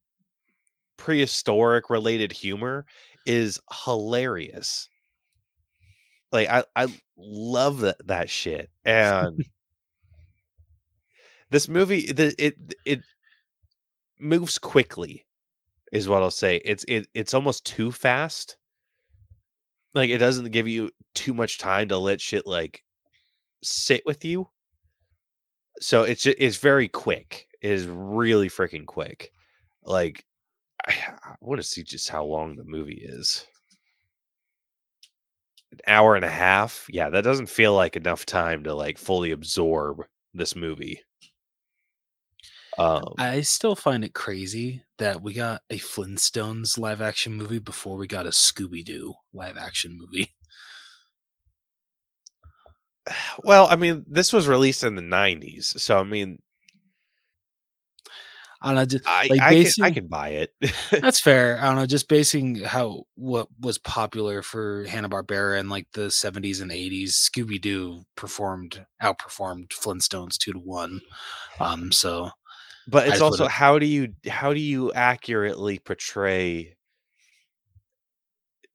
prehistoric 0.98 1.90
related 1.90 2.32
humor 2.32 2.86
is 3.26 3.60
hilarious. 3.86 4.90
Like 6.32 6.50
i 6.50 6.64
i 6.76 6.88
love 7.18 7.80
that 7.80 8.06
that 8.06 8.30
shit 8.30 8.70
and 8.86 9.44
this 11.50 11.68
movie 11.68 12.12
the 12.12 12.36
it 12.38 12.56
it 12.86 13.02
moves 14.20 14.60
quickly 14.60 15.26
is 15.92 16.08
what 16.08 16.22
i'll 16.22 16.30
say 16.30 16.58
it's 16.58 16.86
it 16.88 17.08
it's 17.14 17.34
almost 17.34 17.66
too 17.66 17.92
fast. 17.92 18.58
Like 19.96 20.12
it 20.12 20.20
doesn't 20.20 20.52
give 20.52 20.68
you 20.68 20.92
too 21.16 21.34
much 21.34 21.58
time 21.58 21.88
to 21.88 21.98
let 21.98 22.22
shit 22.22 22.46
like 22.46 22.84
sit 23.64 24.04
with 24.06 24.24
you 24.24 24.48
so 25.80 26.04
it's 26.04 26.26
it's 26.26 26.58
very 26.58 26.88
quick. 26.88 27.48
It 27.62 27.72
is 27.72 27.86
really 27.88 28.50
freaking 28.50 28.86
quick. 28.86 29.32
Like 29.84 30.26
I, 30.86 30.94
I 31.24 31.36
want 31.42 31.62
to 31.62 31.68
see 31.68 31.84
just 31.84 32.10
how 32.10 32.24
long 32.24 32.56
the 32.56 32.64
movie 32.64 33.02
is. 33.04 33.46
An 35.72 35.80
hour 35.88 36.16
and 36.16 36.26
a 36.26 36.30
half. 36.30 36.86
Yeah, 36.90 37.10
that 37.10 37.24
doesn't 37.24 37.50
feel 37.50 37.74
like 37.74 37.96
enough 37.96 38.26
time 38.26 38.64
to 38.64 38.74
like 38.74 38.98
fully 38.98 39.32
absorb 39.32 40.04
this 40.34 40.56
movie. 40.56 41.02
Um, 42.78 43.14
I 43.18 43.42
still 43.42 43.76
find 43.76 44.06
it 44.06 44.14
crazy 44.14 44.84
that 45.00 45.22
we 45.22 45.34
got 45.34 45.64
a 45.70 45.78
Flintstones 45.78 46.78
live 46.78 47.02
action 47.02 47.34
movie 47.34 47.60
before 47.60 47.98
we 47.98 48.08
got 48.08 48.26
a 48.26 48.30
Scooby 48.30 48.86
Doo 48.86 49.16
live 49.34 49.58
action 49.58 49.98
movie. 49.98 50.34
well, 53.44 53.68
I 53.70 53.76
mean, 53.76 54.06
this 54.08 54.34
was 54.34 54.48
released 54.48 54.84
in 54.84 54.96
the 54.96 55.02
'90s, 55.02 55.80
so 55.80 56.00
I 56.00 56.04
mean, 56.04 56.40
I 58.62 58.68
don't 58.68 58.76
know, 58.76 58.86
just 58.86 59.08
I 59.08 59.28
like 59.30 59.42
I, 59.42 59.64
can, 59.64 59.84
I 59.84 59.92
can 59.92 60.08
buy 60.08 60.30
it. 60.30 60.54
that's 60.92 61.22
fair. 61.24 61.58
I 61.62 61.68
don't 61.68 61.78
know, 61.78 61.86
just 61.86 62.10
basing 62.10 62.56
how 62.56 63.04
what 63.16 63.48
was 63.62 63.78
popular 63.78 64.42
for 64.42 64.84
Hanna 64.86 65.08
Barbera 65.10 65.60
in 65.60 65.70
like 65.70 65.88
the 65.94 66.08
70s 66.08 66.62
and 66.62 66.72
80s, 66.72 67.12
Scooby 67.12 67.60
Doo 67.62 68.04
performed 68.16 68.86
outperformed 69.02 69.70
Flintstones 69.70 70.38
two 70.38 70.52
to 70.54 70.60
one. 70.60 71.00
Um, 71.60 71.92
so 71.92 72.30
but 72.88 73.08
it's 73.08 73.22
also 73.22 73.44
would've- 73.44 73.54
how 73.54 73.80
do 73.80 73.86
you 73.86 74.14
how 74.28 74.54
do 74.54 74.60
you 74.60 74.92
accurately 74.94 75.80
portray 75.80 76.76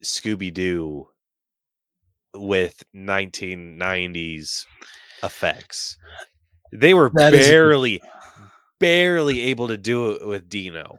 Scooby 0.02 0.52
Doo 0.52 1.08
with 2.34 2.82
1990s 2.94 4.66
effects? 5.22 5.96
They 6.72 6.94
were 6.94 7.10
That 7.10 7.34
is 7.34 7.46
barely 7.46 8.02
barely 8.80 9.40
able 9.42 9.68
to 9.68 9.76
do 9.76 10.10
it 10.12 10.26
with 10.26 10.48
Dino. 10.48 10.98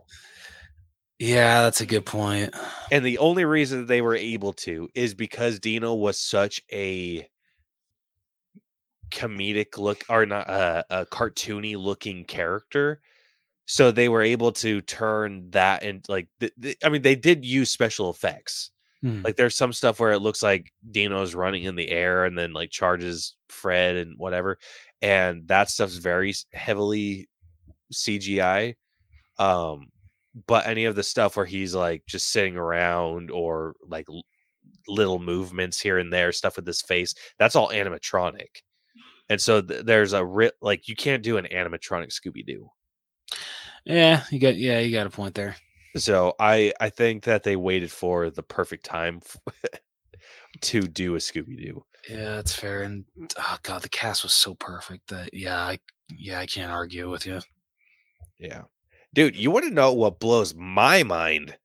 yeah, 1.20 1.62
that's 1.64 1.82
a 1.82 1.86
good 1.86 2.06
point. 2.06 2.54
And 2.92 3.06
the 3.06 3.18
only 3.20 3.46
reason 3.46 3.86
they 3.86 4.02
were 4.02 4.16
able 4.16 4.54
to 4.54 4.90
is 4.96 5.14
because 5.14 5.60
Dino 5.60 5.94
was 5.94 6.20
such 6.20 6.62
a 6.72 7.28
comedic 9.12 9.78
look 9.78 10.04
or 10.10 10.26
not 10.26 10.50
uh, 10.50 10.84
a 10.90 11.06
cartoony 11.06 11.78
looking 11.78 12.26
character. 12.26 13.02
So 13.66 13.92
they 13.92 14.10
were 14.10 14.22
able 14.22 14.52
to 14.54 14.82
turn 14.82 15.50
that 15.52 15.84
and 15.84 16.06
like 16.08 16.28
th- 16.40 16.54
th- 16.62 16.78
I 16.84 16.90
mean 16.90 17.02
they 17.02 17.16
did 17.16 17.46
use 17.46 17.72
special 17.72 18.10
effects. 18.10 18.72
Hmm. 19.06 19.22
Like 19.22 19.36
there's 19.36 19.56
some 19.56 19.72
stuff 19.72 20.00
where 20.00 20.14
it 20.14 20.20
looks 20.20 20.42
like 20.42 20.74
Dino's 20.90 21.36
running 21.36 21.66
in 21.66 21.76
the 21.76 21.90
air 21.90 22.26
and 22.26 22.36
then 22.36 22.54
like 22.54 22.72
charges 22.72 23.36
Fred 23.50 23.98
and 23.98 24.18
whatever. 24.18 24.58
And 25.00 25.48
that 25.48 25.70
stuff's 25.70 25.98
very 25.98 26.34
heavily 26.54 27.30
CGI. 27.94 28.74
Um 29.38 29.92
but 30.48 30.66
any 30.66 30.86
of 30.86 30.96
the 30.96 31.04
stuff 31.04 31.38
where 31.38 31.46
he's 31.46 31.76
like 31.76 32.02
just 32.08 32.32
sitting 32.32 32.58
around 32.58 33.30
or 33.30 33.76
like 33.88 34.08
l- 34.10 34.26
little 34.88 35.20
movements 35.20 35.80
here 35.80 36.00
and 36.00 36.12
there, 36.12 36.32
stuff 36.32 36.56
with 36.56 36.66
his 36.66 36.82
face, 36.82 37.14
that's 37.38 37.56
all 37.56 37.70
animatronic. 37.70 38.64
And 39.30 39.40
so 39.40 39.62
th- 39.62 39.86
there's 39.86 40.14
a 40.14 40.26
ri- 40.26 40.52
like 40.62 40.88
you 40.88 40.96
can't 40.96 41.22
do 41.22 41.38
an 41.38 41.48
animatronic 41.54 42.12
Scooby 42.12 42.44
Doo. 42.44 42.72
Yeah, 43.86 44.24
you 44.32 44.40
got 44.40 44.56
yeah, 44.56 44.80
you 44.80 44.92
got 44.92 45.06
a 45.06 45.12
point 45.12 45.36
there. 45.36 45.56
So 45.98 46.34
I 46.40 46.74
I 46.80 46.90
think 46.90 47.24
that 47.24 47.44
they 47.44 47.56
waited 47.56 47.92
for 47.92 48.30
the 48.30 48.44
perfect 48.44 48.86
time 48.86 49.22
to 50.62 50.82
do 50.82 51.16
a 51.16 51.20
Scooby 51.20 51.58
Doo. 51.58 51.86
Yeah, 52.10 52.36
that's 52.36 52.54
fair. 52.54 52.84
And 52.84 53.06
oh 53.38 53.58
god, 53.64 53.82
the 53.82 53.90
cast 53.90 54.24
was 54.24 54.34
so 54.34 54.56
perfect 54.56 55.08
that 55.10 55.34
yeah, 55.34 55.58
I 55.58 55.80
yeah, 56.10 56.40
I 56.40 56.46
can't 56.46 56.72
argue 56.72 57.10
with 57.10 57.26
you. 57.26 57.40
Yeah. 58.38 58.64
Dude, 59.14 59.36
you 59.36 59.50
want 59.50 59.66
to 59.66 59.72
know 59.72 59.94
what 59.94 60.20
blows 60.20 60.54
my 60.54 61.04
mind? 61.04 61.58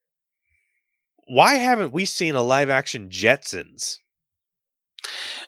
Why 1.26 1.54
haven't 1.54 1.92
we 1.92 2.04
seen 2.04 2.36
a 2.36 2.42
live 2.42 2.70
action 2.70 3.08
Jetsons? 3.08 3.98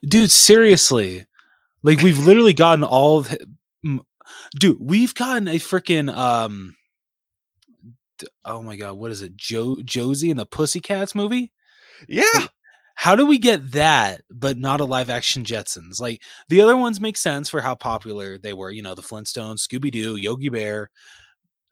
Dude, 0.04 0.30
seriously. 0.30 1.26
Like 1.84 2.00
we've 2.00 2.18
literally 2.18 2.54
gotten 2.54 2.84
all 2.84 3.18
of 3.18 3.36
Dude, 4.58 4.78
we've 4.80 5.14
gotten 5.14 5.48
a 5.48 5.56
freaking 5.56 6.12
um 6.14 6.74
oh 8.44 8.62
my 8.62 8.76
god, 8.76 8.94
what 8.94 9.10
is 9.10 9.22
it? 9.22 9.36
Joe 9.36 9.76
Josie 9.84 10.30
and 10.30 10.38
the 10.40 10.46
Pussycats 10.46 11.14
movie? 11.14 11.52
Yeah. 12.08 12.46
How 12.94 13.16
do 13.16 13.26
we 13.26 13.38
get 13.38 13.72
that 13.72 14.20
but 14.30 14.58
not 14.58 14.80
a 14.80 14.84
live 14.84 15.10
action 15.10 15.44
Jetsons? 15.44 16.00
Like 16.00 16.22
the 16.48 16.60
other 16.60 16.76
ones 16.76 17.00
make 17.00 17.16
sense 17.16 17.48
for 17.48 17.60
how 17.60 17.74
popular 17.74 18.38
they 18.38 18.52
were, 18.52 18.70
you 18.70 18.82
know, 18.82 18.94
the 18.94 19.02
Flintstones, 19.02 19.66
Scooby 19.66 19.90
Doo, 19.90 20.16
Yogi 20.16 20.50
Bear. 20.50 20.90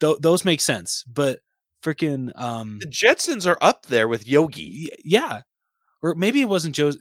Th- 0.01 0.17
those 0.21 0.45
make 0.45 0.61
sense, 0.61 1.05
but 1.07 1.41
freaking 1.83 2.31
um 2.41 2.79
The 2.81 2.87
Jetsons 2.89 3.47
are 3.47 3.59
up 3.61 3.87
there 3.87 4.09
with 4.09 4.27
Yogi. 4.27 4.91
yeah. 5.05 5.43
Or 6.03 6.15
maybe 6.15 6.41
it 6.41 6.49
wasn't 6.49 6.75
Joe's 6.75 6.99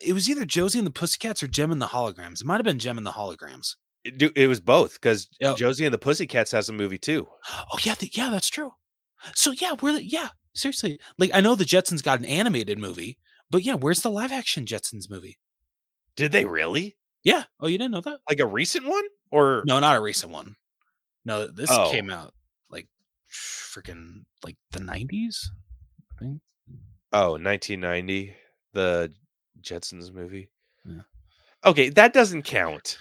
it 0.00 0.12
was 0.12 0.28
either 0.28 0.44
Josie 0.44 0.78
and 0.78 0.86
the 0.86 0.90
Pussycats 0.92 1.42
or 1.42 1.46
Jem 1.48 1.72
and 1.72 1.80
the 1.80 1.86
Holograms. 1.86 2.40
It 2.40 2.46
might 2.46 2.56
have 2.56 2.64
been 2.64 2.78
Jem 2.78 2.98
and 2.98 3.06
the 3.06 3.12
Holograms. 3.12 3.76
It, 4.04 4.32
it 4.36 4.48
was 4.48 4.60
both 4.60 4.94
because 4.94 5.28
Yep. 5.40 5.56
Josie 5.56 5.84
and 5.86 5.94
the 5.94 5.98
Pussycats 5.98 6.50
has 6.52 6.68
a 6.68 6.72
movie 6.72 6.98
too. 6.98 7.26
Oh 7.72 7.78
yeah, 7.82 7.94
yeah, 8.00 8.30
that's 8.30 8.48
true. 8.48 8.72
So 9.34 9.50
yeah, 9.52 9.74
we're 9.80 9.98
yeah, 10.00 10.28
seriously. 10.54 10.98
Like 11.18 11.30
I 11.34 11.40
know 11.40 11.54
the 11.54 11.64
Jetsons 11.64 12.02
got 12.02 12.18
an 12.18 12.24
animated 12.24 12.78
movie, 12.78 13.18
but 13.50 13.62
yeah, 13.62 13.74
where's 13.74 14.00
the 14.02 14.10
live 14.10 14.32
action 14.32 14.64
Jetsons 14.66 15.08
movie? 15.10 15.38
Did 16.16 16.32
they 16.32 16.44
really? 16.44 16.96
Yeah. 17.24 17.44
Oh, 17.60 17.68
you 17.68 17.78
didn't 17.78 17.92
know 17.92 18.00
that? 18.00 18.18
Like 18.28 18.40
a 18.40 18.46
recent 18.46 18.86
one? 18.86 19.04
Or 19.30 19.62
No, 19.66 19.78
not 19.80 19.96
a 19.96 20.00
recent 20.00 20.32
one. 20.32 20.56
No, 21.24 21.46
this 21.46 21.70
Oh. 21.70 21.90
came 21.90 22.10
out 22.10 22.34
like 22.68 22.88
freaking 23.30 24.24
like 24.44 24.56
the 24.72 24.80
90s. 24.80 25.46
I 26.12 26.18
think. 26.24 26.40
oh, 27.12 27.32
1990, 27.32 28.34
the 28.72 29.12
Jetsons 29.62 30.12
movie. 30.12 30.48
Yeah. 30.84 31.02
Okay, 31.64 31.88
that 31.90 32.12
doesn't 32.12 32.42
count. 32.42 32.98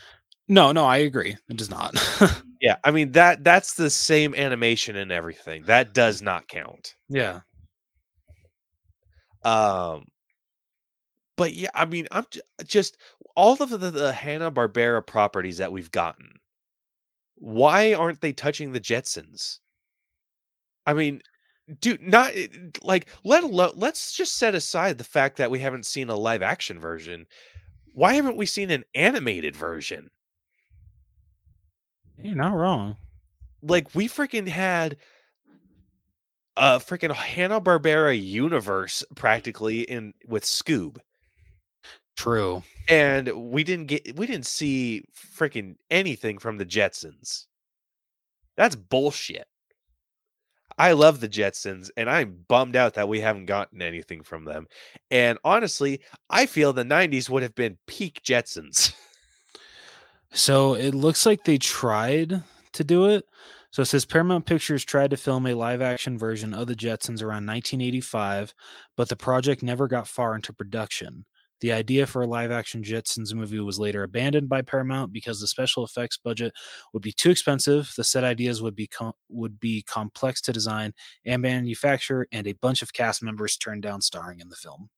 No, 0.47 0.71
no, 0.71 0.85
I 0.85 0.97
agree. 0.97 1.37
It 1.49 1.57
does 1.57 1.69
not. 1.69 1.95
Yeah, 2.61 2.75
I 2.83 2.91
mean 2.91 3.13
that 3.13 3.43
that's 3.43 3.73
the 3.73 3.89
same 3.89 4.35
animation 4.35 4.95
and 4.95 5.11
everything. 5.11 5.63
That 5.63 5.95
does 5.95 6.21
not 6.21 6.47
count. 6.47 6.93
yeah. 7.09 7.39
Um 9.43 10.05
but 11.37 11.53
yeah, 11.53 11.69
I 11.73 11.85
mean, 11.85 12.07
I'm 12.11 12.25
j- 12.29 12.41
just 12.65 12.97
all 13.35 13.61
of 13.61 13.69
the, 13.69 13.77
the 13.91 14.13
Hanna 14.13 14.51
Barbera 14.51 15.05
properties 15.05 15.57
that 15.57 15.71
we've 15.71 15.91
gotten. 15.91 16.39
Why 17.35 17.93
aren't 17.93 18.21
they 18.21 18.31
touching 18.33 18.71
the 18.71 18.79
Jetsons? 18.79 19.59
I 20.85 20.93
mean, 20.93 21.21
dude, 21.79 22.01
not 22.01 22.31
eh, 22.35 22.47
like 22.83 23.07
let 23.23 23.43
alone. 23.43 23.73
Let's 23.75 24.13
just 24.13 24.37
set 24.37 24.55
aside 24.55 24.97
the 24.97 25.03
fact 25.03 25.37
that 25.37 25.51
we 25.51 25.59
haven't 25.59 25.85
seen 25.85 26.09
a 26.09 26.15
live 26.15 26.41
action 26.41 26.79
version. 26.79 27.25
Why 27.93 28.13
haven't 28.13 28.37
we 28.37 28.45
seen 28.45 28.71
an 28.71 28.83
animated 28.95 29.55
version? 29.55 30.09
You're 32.23 32.35
not 32.35 32.55
wrong. 32.55 32.97
Like 33.61 33.93
we 33.93 34.07
freaking 34.07 34.47
had 34.47 34.97
a 36.57 36.79
freaking 36.79 37.13
Hanna 37.13 37.61
Barbera 37.61 38.19
universe 38.21 39.03
practically 39.15 39.81
in 39.81 40.13
with 40.27 40.43
Scoob. 40.43 40.97
True. 42.17 42.61
and 42.87 43.29
we 43.51 43.63
didn't 43.63 43.87
get 43.87 44.15
we 44.15 44.27
didn't 44.27 44.45
see 44.45 45.03
freaking 45.35 45.75
anything 45.89 46.37
from 46.37 46.57
the 46.57 46.65
Jetsons. 46.65 47.45
That's 48.57 48.75
bullshit. 48.75 49.47
I 50.77 50.91
love 50.93 51.19
the 51.19 51.29
Jetsons 51.29 51.89
and 51.95 52.09
I'm 52.09 52.43
bummed 52.47 52.75
out 52.75 52.95
that 52.95 53.07
we 53.07 53.21
haven't 53.21 53.45
gotten 53.45 53.81
anything 53.81 54.23
from 54.23 54.45
them. 54.45 54.67
And 55.09 55.37
honestly, 55.43 56.01
I 56.29 56.45
feel 56.45 56.73
the 56.73 56.83
90s 56.83 57.29
would 57.29 57.43
have 57.43 57.55
been 57.55 57.77
peak 57.87 58.21
Jetsons. 58.23 58.93
So 60.33 60.75
it 60.75 60.95
looks 60.95 61.25
like 61.25 61.43
they 61.43 61.57
tried 61.57 62.43
to 62.73 62.83
do 62.83 63.05
it. 63.07 63.25
So 63.71 63.81
it 63.81 63.85
says 63.85 64.05
Paramount 64.05 64.45
Pictures 64.45 64.83
tried 64.83 65.11
to 65.11 65.17
film 65.17 65.45
a 65.47 65.53
live 65.53 65.81
action 65.81 66.17
version 66.17 66.53
of 66.53 66.67
the 66.67 66.75
Jetsons 66.75 67.21
around 67.21 67.45
1985, 67.47 68.53
but 68.97 69.09
the 69.09 69.15
project 69.15 69.63
never 69.63 69.87
got 69.87 70.07
far 70.07 70.35
into 70.35 70.53
production. 70.53 71.25
The 71.61 71.71
idea 71.71 72.07
for 72.07 72.23
a 72.23 72.27
live 72.27 72.51
action 72.51 72.83
Jetsons 72.83 73.33
movie 73.33 73.59
was 73.59 73.79
later 73.79 74.03
abandoned 74.03 74.49
by 74.49 74.61
Paramount 74.63 75.13
because 75.13 75.39
the 75.39 75.47
special 75.47 75.85
effects 75.85 76.17
budget 76.17 76.53
would 76.91 77.03
be 77.03 77.11
too 77.11 77.29
expensive, 77.29 77.93
the 77.95 78.03
set 78.03 78.23
ideas 78.23 78.61
would 78.61 78.75
be 78.75 78.87
com- 78.87 79.13
would 79.29 79.59
be 79.59 79.83
complex 79.83 80.41
to 80.41 80.53
design 80.53 80.93
and 81.25 81.41
manufacture, 81.41 82.27
and 82.31 82.47
a 82.47 82.53
bunch 82.53 82.81
of 82.81 82.93
cast 82.93 83.21
members 83.21 83.57
turned 83.57 83.83
down 83.83 84.01
starring 84.01 84.39
in 84.39 84.49
the 84.49 84.55
film. 84.55 84.89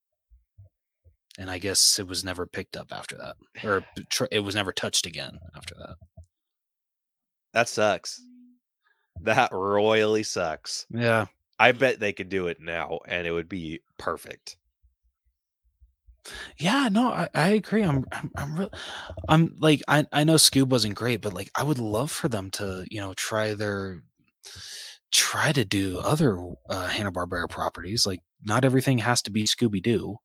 And 1.39 1.49
I 1.49 1.57
guess 1.57 1.97
it 1.99 2.07
was 2.07 2.23
never 2.23 2.45
picked 2.45 2.77
up 2.77 2.87
after 2.91 3.17
that, 3.17 3.35
or 3.63 3.83
it 4.31 4.39
was 4.39 4.55
never 4.55 4.71
touched 4.71 5.05
again 5.05 5.39
after 5.55 5.75
that. 5.75 5.95
that 7.53 7.69
sucks. 7.69 8.21
That 9.21 9.51
royally 9.51 10.23
sucks. 10.23 10.85
Yeah. 10.89 11.27
I 11.59 11.71
bet 11.71 11.99
they 11.99 12.13
could 12.13 12.29
do 12.29 12.47
it 12.47 12.59
now 12.59 12.99
and 13.07 13.25
it 13.25 13.31
would 13.31 13.47
be 13.47 13.81
perfect. 13.97 14.57
Yeah, 16.57 16.89
no, 16.91 17.09
I, 17.09 17.29
I 17.33 17.49
agree. 17.49 17.83
I'm, 17.83 18.05
I'm, 18.11 18.31
I'm, 18.35 18.59
real, 18.59 18.69
I'm 19.27 19.55
like, 19.59 19.81
I, 19.87 20.05
I 20.11 20.23
know 20.23 20.35
Scoob 20.35 20.69
wasn't 20.69 20.95
great, 20.95 21.21
but 21.21 21.33
like, 21.33 21.51
I 21.55 21.63
would 21.63 21.79
love 21.79 22.11
for 22.11 22.29
them 22.29 22.49
to, 22.51 22.85
you 22.89 23.01
know, 23.01 23.13
try 23.13 23.53
their, 23.53 24.03
try 25.11 25.51
to 25.51 25.65
do 25.65 25.99
other 25.99 26.37
uh, 26.69 26.87
Hanna 26.87 27.11
Barbera 27.11 27.49
properties. 27.49 28.05
Like, 28.05 28.21
not 28.43 28.65
everything 28.65 28.99
has 28.99 29.21
to 29.23 29.31
be 29.31 29.43
Scooby 29.43 29.81
Doo. 29.81 30.17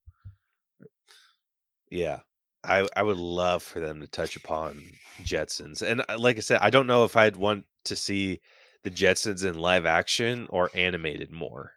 Yeah. 1.90 2.20
I 2.64 2.88
I 2.96 3.02
would 3.02 3.18
love 3.18 3.62
for 3.62 3.80
them 3.80 4.00
to 4.00 4.06
touch 4.06 4.36
upon 4.36 4.82
Jetsons. 5.22 5.82
And 5.82 6.02
uh, 6.08 6.18
like 6.18 6.36
I 6.36 6.40
said, 6.40 6.60
I 6.60 6.70
don't 6.70 6.86
know 6.86 7.04
if 7.04 7.16
I'd 7.16 7.36
want 7.36 7.64
to 7.84 7.96
see 7.96 8.40
the 8.84 8.90
Jetsons 8.90 9.44
in 9.44 9.58
live 9.58 9.86
action 9.86 10.46
or 10.50 10.70
animated 10.74 11.30
more. 11.30 11.72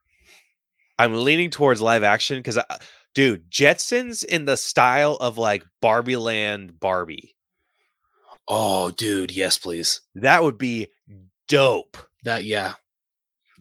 I'm 1.00 1.24
leaning 1.24 1.50
towards 1.50 1.82
live 1.82 2.04
action 2.04 2.40
because, 2.40 2.60
dude, 3.16 3.50
Jetsons 3.50 4.24
in 4.24 4.46
the 4.46 4.58
style 4.58 5.16
of 5.16 5.38
like 5.38 5.64
Barbie 5.82 6.16
Land 6.16 6.80
Barbie. 6.80 7.36
Oh, 8.48 8.92
dude, 8.92 9.32
yes, 9.32 9.58
please. 9.58 10.02
That 10.16 10.44
would 10.44 10.58
be 10.58 10.88
dope. 11.48 11.98
That 12.24 12.44
yeah, 12.44 12.74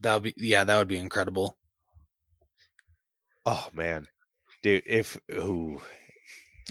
that 0.01 0.15
would 0.15 0.23
be 0.23 0.35
yeah, 0.37 0.65
that 0.65 0.79
would 0.79 0.89
be 0.89 0.99
incredible. 0.99 1.57
Oh 3.47 3.69
man, 3.73 4.07
dude, 4.63 4.83
if 4.87 5.19
ooh, 5.33 5.81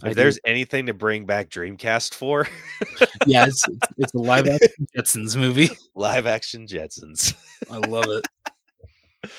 I 0.04 0.10
if 0.10 0.16
do. 0.16 0.22
there's 0.22 0.40
anything 0.46 0.86
to 0.88 0.94
bring 0.94 1.26
back 1.26 1.50
Dreamcast 1.50 2.14
for, 2.14 2.48
yeah, 3.26 3.46
it's, 3.46 3.68
it's, 3.68 3.88
it's 3.98 4.14
a 4.14 4.18
live 4.20 4.48
action 4.48 4.88
Jetsons 4.98 5.36
movie. 5.36 5.70
live 5.96 6.26
action 6.26 6.68
Jetsons. 6.68 7.34
I 7.70 7.78
love 7.78 8.06
it. 8.10 8.28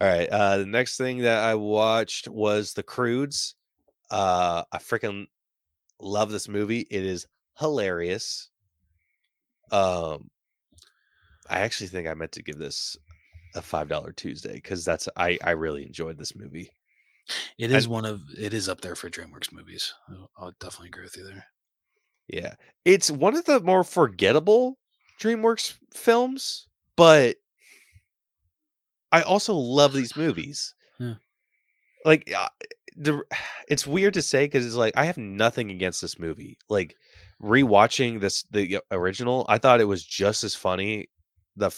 All 0.00 0.08
right. 0.08 0.28
Uh, 0.28 0.58
the 0.58 0.66
next 0.66 0.98
thing 0.98 1.18
that 1.18 1.42
I 1.42 1.54
watched 1.54 2.28
was 2.28 2.74
The 2.74 2.82
Croods. 2.82 3.54
Uh, 4.10 4.62
I 4.70 4.78
freaking 4.78 5.26
love 6.00 6.30
this 6.30 6.48
movie. 6.48 6.86
It 6.90 7.04
is 7.04 7.26
hilarious. 7.58 8.50
Um, 9.72 10.30
I 11.48 11.60
actually 11.60 11.88
think 11.88 12.08
I 12.08 12.14
meant 12.14 12.32
to 12.32 12.42
give 12.42 12.58
this 12.58 12.96
a 13.54 13.62
five 13.62 13.88
dollar 13.88 14.12
Tuesday 14.12 14.54
because 14.54 14.84
that's 14.84 15.08
I 15.16 15.38
I 15.42 15.52
really 15.52 15.84
enjoyed 15.86 16.18
this 16.18 16.36
movie. 16.36 16.70
It 17.58 17.72
is 17.72 17.88
one 17.88 18.04
of 18.04 18.20
it 18.38 18.54
is 18.54 18.68
up 18.68 18.80
there 18.80 18.94
for 18.94 19.10
DreamWorks 19.10 19.52
movies. 19.52 19.92
I'll- 20.08 20.30
I'll 20.38 20.52
definitely 20.60 20.88
agree 20.88 21.04
with 21.04 21.16
you 21.16 21.24
there. 21.24 21.46
Yeah, 22.28 22.54
it's 22.84 23.10
one 23.10 23.36
of 23.36 23.44
the 23.44 23.60
more 23.60 23.84
forgettable 23.84 24.78
DreamWorks 25.20 25.74
films, 25.94 26.66
but 26.96 27.36
I 29.12 29.22
also 29.22 29.54
love 29.54 29.92
these 29.92 30.16
movies. 30.16 30.74
Yeah. 30.98 31.14
Like, 32.04 32.32
uh, 32.36 32.48
the 32.96 33.22
it's 33.68 33.86
weird 33.86 34.14
to 34.14 34.22
say 34.22 34.46
because 34.46 34.64
it's 34.66 34.74
like 34.74 34.96
I 34.96 35.04
have 35.04 35.18
nothing 35.18 35.70
against 35.70 36.00
this 36.00 36.18
movie. 36.18 36.58
Like 36.68 36.94
rewatching 37.42 38.20
this 38.20 38.42
the 38.50 38.80
original, 38.90 39.44
I 39.48 39.58
thought 39.58 39.80
it 39.80 39.84
was 39.84 40.04
just 40.04 40.44
as 40.44 40.54
funny. 40.54 41.08
The 41.56 41.70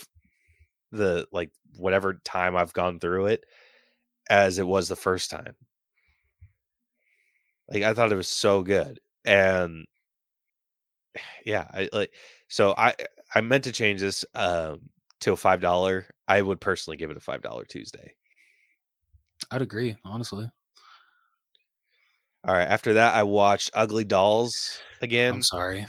the 0.93 1.27
like 1.33 1.51
whatever 1.77 2.21
time 2.25 2.57
I've 2.57 2.73
gone 2.73 2.99
through 3.01 3.27
it 3.27 3.45
as 4.29 4.59
it 4.59 4.67
was 4.67 4.89
the 4.89 4.97
first 4.97 5.31
time. 5.31 5.55
Like 7.71 7.83
I 7.83 7.95
thought 7.95 8.13
it 8.13 8.17
was 8.17 8.29
so 8.29 8.63
good 8.63 8.99
and 9.25 9.85
yeah 11.45 11.67
i 11.73 11.89
like 11.93 12.13
so 12.49 12.75
i 12.79 12.95
i 13.35 13.41
meant 13.41 13.65
to 13.65 13.73
change 13.73 14.01
this 14.01 14.25
um 14.35 14.81
to 15.21 15.33
a 15.33 15.37
five 15.37 15.61
dollar 15.61 16.07
i 16.29 16.41
would 16.41 16.61
personally 16.61 16.97
give 16.97 17.11
it 17.11 17.17
a 17.17 17.21
five 17.21 17.43
dollar 17.43 17.65
tuesday 17.65 18.13
I'd 19.51 19.63
agree, 19.63 19.97
honestly. 20.05 20.51
all 22.47 22.55
right 22.55 22.67
after 22.69 22.95
that 22.95 23.15
i 23.15 23.23
watched 23.23 23.71
ugly 23.75 24.05
dolls 24.05 24.79
again 25.03 25.35
I'm 25.35 25.43
sorry. 25.43 25.87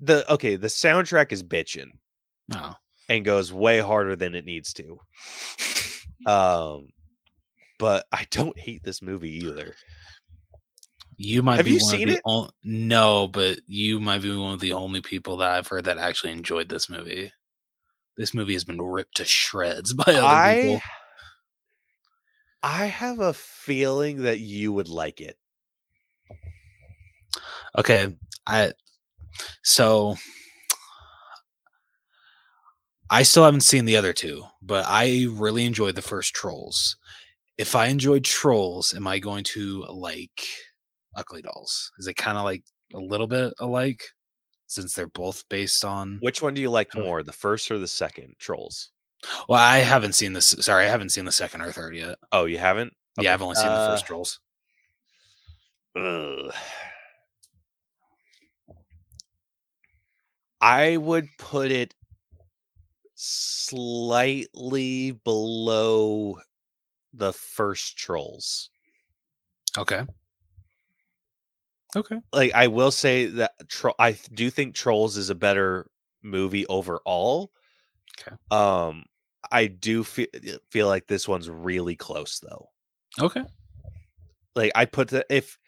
the 0.00 0.30
okay 0.32 0.56
the 0.56 0.68
soundtrack 0.68 1.32
is 1.32 1.42
bitching. 1.42 1.90
No. 2.48 2.74
and 3.08 3.24
goes 3.24 3.52
way 3.52 3.78
harder 3.80 4.16
than 4.16 4.34
it 4.34 4.44
needs 4.44 4.72
to 4.74 4.98
um 6.26 6.88
but 7.78 8.06
i 8.12 8.26
don't 8.30 8.58
hate 8.58 8.82
this 8.82 9.00
movie 9.02 9.30
either 9.44 9.74
You 11.16 11.42
might 11.42 11.58
Have 11.58 11.66
be 11.66 11.72
you 11.72 11.82
one 11.84 11.90
seen 11.90 12.02
of 12.02 12.08
the 12.08 12.14
it? 12.16 12.22
on- 12.24 12.50
no, 12.62 13.28
but 13.28 13.60
you 13.66 14.00
might 14.00 14.22
be 14.22 14.34
one 14.34 14.54
of 14.54 14.60
the 14.60 14.72
only 14.72 15.02
people 15.02 15.36
that 15.38 15.50
I've 15.50 15.66
heard 15.68 15.84
that 15.84 15.98
actually 15.98 16.32
enjoyed 16.32 16.68
this 16.70 16.88
movie. 16.88 17.30
This 18.16 18.32
movie 18.32 18.54
has 18.54 18.64
been 18.64 18.80
ripped 18.80 19.16
to 19.16 19.24
shreds 19.26 19.92
by 19.94 20.14
other 20.14 20.16
i 20.16 20.54
people. 20.54 20.80
i 22.62 22.86
have 22.86 23.18
a 23.20 23.32
feeling 23.34 24.22
that 24.22 24.40
you 24.40 24.72
would 24.72 24.88
like 24.88 25.20
it 25.20 25.36
Okay, 27.78 28.16
I 28.46 28.72
so 29.62 30.16
I 33.10 33.22
still 33.24 33.44
haven't 33.44 33.62
seen 33.62 33.84
the 33.86 33.96
other 33.96 34.12
two, 34.12 34.44
but 34.62 34.84
I 34.88 35.26
really 35.30 35.66
enjoyed 35.66 35.96
the 35.96 36.02
first 36.02 36.32
Trolls. 36.34 36.96
If 37.58 37.74
I 37.74 37.86
enjoyed 37.86 38.24
Trolls, 38.24 38.94
am 38.94 39.06
I 39.06 39.18
going 39.18 39.44
to 39.44 39.84
like 39.88 40.46
Ugly 41.16 41.42
Dolls? 41.42 41.90
Is 41.98 42.06
it 42.06 42.14
kind 42.14 42.38
of 42.38 42.44
like 42.44 42.62
a 42.94 42.98
little 42.98 43.26
bit 43.26 43.52
alike 43.58 44.02
since 44.66 44.94
they're 44.94 45.08
both 45.08 45.48
based 45.48 45.84
on 45.84 46.18
which 46.22 46.40
one 46.40 46.54
do 46.54 46.62
you 46.62 46.70
like 46.70 46.94
more 46.94 47.22
the 47.22 47.32
first 47.32 47.70
or 47.72 47.78
the 47.78 47.88
second 47.88 48.34
trolls 48.38 48.90
Well, 49.48 49.58
I 49.58 49.78
haven't 49.78 50.14
seen 50.14 50.32
this. 50.32 50.54
Sorry, 50.60 50.84
I 50.86 50.88
haven't 50.88 51.10
seen 51.10 51.24
the 51.24 51.32
second 51.32 51.62
or 51.62 51.72
third 51.72 51.96
yet. 51.96 52.18
oh 52.30 52.44
you 52.44 52.58
haven't 52.58 52.92
Yeah, 53.20 53.34
I've 53.34 53.42
only 53.42 53.56
seen 53.56 53.66
the 53.66 53.72
Uh, 53.72 53.90
first 53.90 54.06
Trolls. 54.06 54.38
Ugh. 55.96 56.52
I 60.60 60.96
would 60.96 61.26
put 61.38 61.70
it 61.72 61.94
slightly 63.22 65.10
below 65.10 66.38
the 67.12 67.32
first 67.34 67.98
trolls. 67.98 68.70
Okay. 69.76 70.04
Okay. 71.94 72.18
Like 72.32 72.54
I 72.54 72.68
will 72.68 72.90
say 72.90 73.26
that 73.26 73.52
tro- 73.68 73.94
I 73.98 74.12
do 74.32 74.48
think 74.48 74.74
Trolls 74.74 75.18
is 75.18 75.28
a 75.28 75.34
better 75.34 75.90
movie 76.22 76.66
overall. 76.68 77.52
Okay. 78.18 78.36
Um 78.50 79.04
I 79.52 79.66
do 79.66 80.02
feel 80.02 80.28
feel 80.70 80.86
like 80.86 81.06
this 81.06 81.28
one's 81.28 81.50
really 81.50 81.96
close 81.96 82.38
though. 82.38 82.70
Okay. 83.20 83.44
Like 84.54 84.72
I 84.74 84.86
put 84.86 85.08
the 85.08 85.26
if 85.28 85.58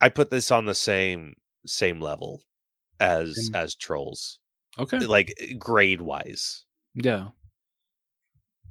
I 0.00 0.10
put 0.10 0.28
this 0.30 0.50
on 0.50 0.66
the 0.66 0.74
same 0.74 1.34
same 1.64 2.00
level 2.00 2.42
as 3.00 3.50
as 3.54 3.74
Trolls. 3.74 4.40
Okay. 4.78 4.98
like 5.00 5.56
grade 5.58 6.00
wise. 6.00 6.64
Yeah. 6.94 7.28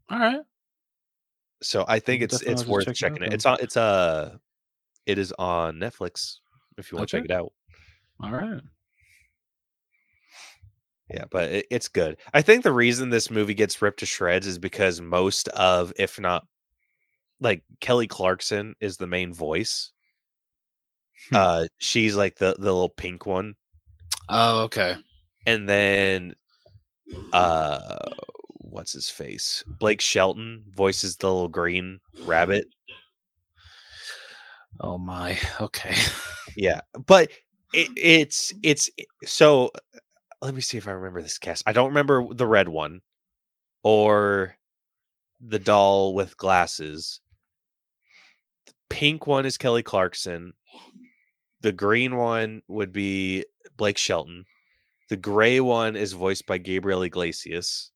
All 0.10 0.20
right. 0.20 0.42
So 1.62 1.86
I 1.88 2.00
think 2.00 2.22
it's 2.22 2.39
definitely 2.39 2.62
it's 2.62 2.70
worth 2.70 2.86
check 2.86 2.92
it 2.92 2.98
checking 2.98 3.24
out 3.24 3.28
it. 3.28 3.34
It's 3.34 3.46
on 3.46 3.58
it's 3.62 3.78
uh 3.78 4.38
it 5.06 5.18
is 5.18 5.34
on 5.39 5.78
Netflix 5.78 6.38
if 6.78 6.92
you 6.92 6.98
want 6.98 7.10
to 7.10 7.18
check 7.18 7.26
it 7.26 7.32
out. 7.32 7.54
All 8.22 8.32
right. 8.32 8.62
Yeah, 11.10 11.26
but 11.30 11.52
it, 11.52 11.66
it's 11.70 11.88
good. 11.88 12.18
I 12.34 12.42
think 12.42 12.63
the 12.63 12.72
reason 12.72 13.10
this 13.10 13.30
movie 13.30 13.54
gets 13.54 13.82
ripped 13.82 14.00
to 14.00 14.06
shreds 14.06 14.48
is 14.48 14.58
because 14.58 15.02
most 15.02 15.48
of, 15.50 15.94
if 15.98 16.20
not, 16.20 16.48
like 17.39 17.63
Kelly 17.82 18.08
Clarkson 18.08 18.76
is 18.80 18.98
the 18.98 19.08
main 19.08 19.34
voice. 19.34 19.92
Hmm. 21.30 21.36
Uh, 21.36 21.66
she's 21.78 22.16
like 22.16 22.36
the 22.38 22.56
the 22.58 22.63
little 22.63 22.89
pink 22.89 23.26
one, 23.26 23.56
Oh, 24.30 24.62
okay. 24.63 24.96
And 25.46 25.68
then 25.68 26.36
uh, 27.32 27.98
what's 28.60 28.94
his 28.94 29.10
face? 29.10 29.64
Blake 29.80 30.02
Shelton 30.02 30.64
voices 30.70 31.16
the 31.18 31.28
little 31.28 31.48
green 31.48 32.00
rabbit. 32.26 32.68
Oh 34.80 34.98
my. 34.98 35.38
Okay. 35.62 35.96
Yeah, 36.56 36.82
but 37.08 37.32
it, 37.74 37.90
it's 37.98 38.54
it's 38.62 38.90
so. 39.24 39.72
Let 40.42 40.54
me 40.54 40.62
see 40.62 40.78
if 40.78 40.88
I 40.88 40.92
remember 40.92 41.22
this 41.22 41.40
cast. 41.40 41.64
I 41.66 41.74
don't 41.74 41.88
remember 41.88 42.32
the 42.32 42.46
red 42.46 42.68
one, 42.68 43.02
or 43.82 44.56
the 45.42 45.58
doll 45.58 46.14
with 46.14 46.38
glasses. 46.38 47.22
The 48.68 48.74
pink 48.90 49.26
one 49.26 49.48
is 49.48 49.58
Kelly 49.58 49.82
Clarkson. 49.82 50.54
The 51.62 51.72
green 51.72 52.18
one 52.18 52.62
would 52.68 52.92
be 52.92 53.46
Blake 53.78 53.98
Shelton. 53.98 54.46
The 55.10 55.18
gray 55.18 55.60
one 55.60 55.96
is 55.96 56.13
voiced 56.13 56.46
by 56.46 56.58
Gabriel 56.58 57.04
Iglesias. 57.04 57.92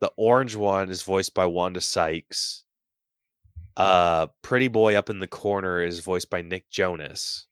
The 0.00 0.10
orange 0.16 0.56
one 0.56 0.90
is 0.90 1.02
voiced 1.02 1.34
by 1.34 1.46
Wanda 1.46 1.80
Sykes. 1.80 2.64
Uh, 3.76 4.28
Pretty 4.42 4.68
Boy 4.68 4.94
up 4.96 5.10
in 5.10 5.18
the 5.18 5.26
corner 5.26 5.82
is 5.82 6.00
voiced 6.00 6.30
by 6.30 6.42
Nick 6.42 6.70
Jonas. 6.70 7.46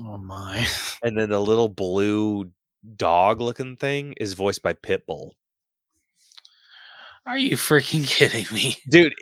Oh 0.00 0.18
my. 0.18 0.66
And 1.02 1.18
then 1.18 1.30
the 1.30 1.40
little 1.40 1.68
blue 1.68 2.52
dog 2.96 3.40
looking 3.40 3.76
thing 3.76 4.14
is 4.18 4.34
voiced 4.34 4.62
by 4.62 4.72
Pitbull. 4.72 5.32
Are 7.26 7.38
you 7.38 7.56
freaking 7.56 8.06
kidding 8.08 8.46
me? 8.52 8.76
Dude, 8.88 9.14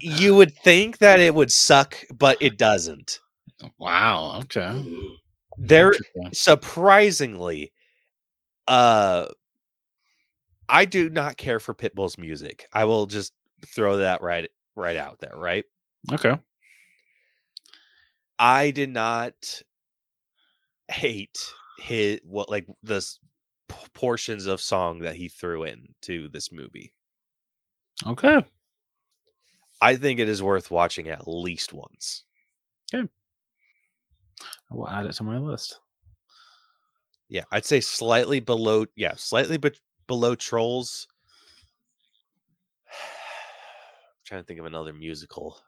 you 0.00 0.34
would 0.34 0.54
think 0.56 0.98
that 0.98 1.20
it 1.20 1.34
would 1.34 1.52
suck, 1.52 1.96
but 2.14 2.38
it 2.40 2.58
doesn't. 2.58 3.20
Wow. 3.78 4.40
Okay. 4.44 4.84
There 5.58 5.94
surprisingly 6.32 7.72
uh 8.68 9.26
I 10.68 10.84
do 10.84 11.08
not 11.08 11.36
care 11.36 11.60
for 11.60 11.74
Pitbull's 11.74 12.18
music. 12.18 12.66
I 12.72 12.84
will 12.84 13.06
just 13.06 13.32
throw 13.66 13.98
that 13.98 14.22
right 14.22 14.50
right 14.74 14.96
out 14.96 15.18
there, 15.20 15.34
right? 15.36 15.64
Okay. 16.12 16.36
I 18.38 18.70
did 18.70 18.90
not 18.90 19.62
hate 20.88 21.38
his 21.78 22.20
what 22.24 22.50
like 22.50 22.66
the 22.82 23.04
p- 23.68 23.76
portions 23.92 24.46
of 24.46 24.60
song 24.60 25.00
that 25.00 25.16
he 25.16 25.28
threw 25.28 25.64
into 25.64 26.28
this 26.28 26.52
movie. 26.52 26.92
Okay. 28.06 28.44
I 29.80 29.96
think 29.96 30.20
it 30.20 30.28
is 30.28 30.42
worth 30.42 30.70
watching 30.70 31.08
at 31.08 31.28
least 31.28 31.72
once. 31.72 32.24
Okay. 32.94 33.08
I 34.70 34.74
will 34.74 34.88
add 34.88 35.06
it 35.06 35.12
to 35.14 35.24
my 35.24 35.38
list. 35.38 35.80
Yeah, 37.28 37.44
I'd 37.50 37.64
say 37.64 37.80
slightly 37.80 38.40
below. 38.40 38.86
Yeah, 38.96 39.14
slightly 39.16 39.58
be- 39.58 39.72
below 40.06 40.34
Trolls. 40.34 41.08
trying 44.26 44.42
to 44.42 44.46
think 44.46 44.60
of 44.60 44.66
another 44.66 44.92
musical. 44.92 45.58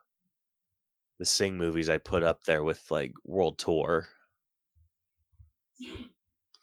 The 1.18 1.26
Sing 1.26 1.56
movies 1.56 1.88
I 1.88 1.98
put 1.98 2.22
up 2.22 2.44
there 2.44 2.62
with 2.62 2.82
like 2.90 3.12
World 3.24 3.58
Tour. 3.58 4.06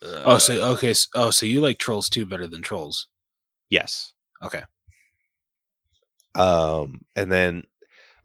Oh, 0.01 0.36
Uh, 0.36 0.39
so 0.39 0.53
okay. 0.73 0.91
s- 0.91 1.08
Oh, 1.15 1.29
so 1.31 1.45
you 1.45 1.62
like 1.62 1.77
Trolls 1.79 2.10
too 2.10 2.25
better 2.25 2.47
than 2.47 2.62
Trolls? 2.62 3.08
yes. 3.69 4.13
Okay. 4.43 4.63
Um, 6.36 7.01
and 7.15 7.31
then 7.31 7.63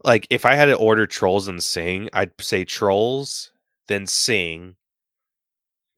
like 0.03 0.27
if 0.29 0.45
I 0.45 0.55
had 0.55 0.65
to 0.65 0.75
order 0.75 1.07
Trolls 1.07 1.47
and 1.47 1.63
Sing, 1.63 2.09
I'd 2.13 2.31
say 2.39 2.63
Trolls, 2.65 3.51
then 3.87 4.05
Sing, 4.05 4.75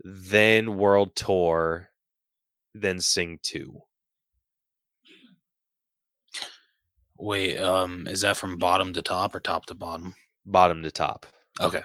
then 0.03 0.77
World 0.77 1.15
Tour, 1.15 1.89
then 2.73 2.99
Sing 2.99 3.39
Two. 3.41 3.81
Wait, 7.17 7.57
um, 7.59 8.07
is 8.07 8.21
that 8.21 8.37
from 8.37 8.57
bottom 8.57 8.91
to 8.93 9.01
top 9.01 9.33
or 9.35 9.39
top 9.39 9.65
to 9.67 9.75
bottom? 9.75 10.13
bottom 10.45 10.83
to 10.83 10.91
top. 10.91 11.25
Okay. 11.61 11.83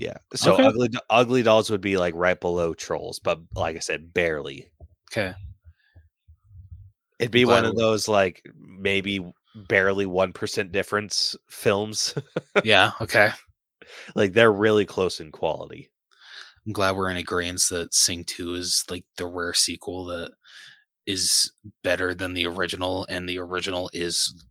Yeah. 0.00 0.16
So 0.34 0.54
Okay. 0.54 0.64
ugly 0.64 0.88
ugly 1.10 1.42
dolls 1.42 1.68
would 1.70 1.82
be 1.82 1.98
like 1.98 2.14
right 2.16 2.40
below 2.40 2.72
trolls, 2.72 3.18
but 3.18 3.40
like 3.54 3.76
I 3.76 3.80
said, 3.80 4.14
barely. 4.14 4.70
Okay. 5.10 5.34
It'd 7.18 7.30
be 7.30 7.44
Glad 7.44 7.56
one 7.56 7.64
of 7.66 7.76
those 7.76 8.08
like 8.08 8.42
maybe 8.58 9.20
barely 9.54 10.06
one 10.06 10.32
percent 10.32 10.72
difference 10.72 11.36
films. 11.50 12.14
Yeah. 12.64 12.92
Okay. 13.00 13.30
like 14.14 14.32
they're 14.32 14.52
really 14.52 14.86
close 14.86 15.20
in 15.20 15.30
quality. 15.30 15.90
I'm 16.66 16.72
glad 16.72 16.96
we're 16.96 17.10
in 17.10 17.16
agreement 17.16 17.62
that 17.70 17.92
Sing 17.92 18.24
2 18.24 18.54
is 18.54 18.84
like 18.88 19.04
the 19.16 19.26
rare 19.26 19.52
sequel 19.52 20.04
that 20.06 20.32
is 21.06 21.52
better 21.82 22.14
than 22.14 22.34
the 22.34 22.46
original, 22.46 23.04
and 23.08 23.28
the 23.28 23.38
original 23.38 23.90
is 23.92 24.44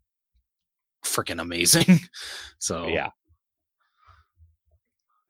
freaking 1.05 1.41
amazing. 1.41 1.99
so 2.59 2.87
Yeah. 2.87 3.09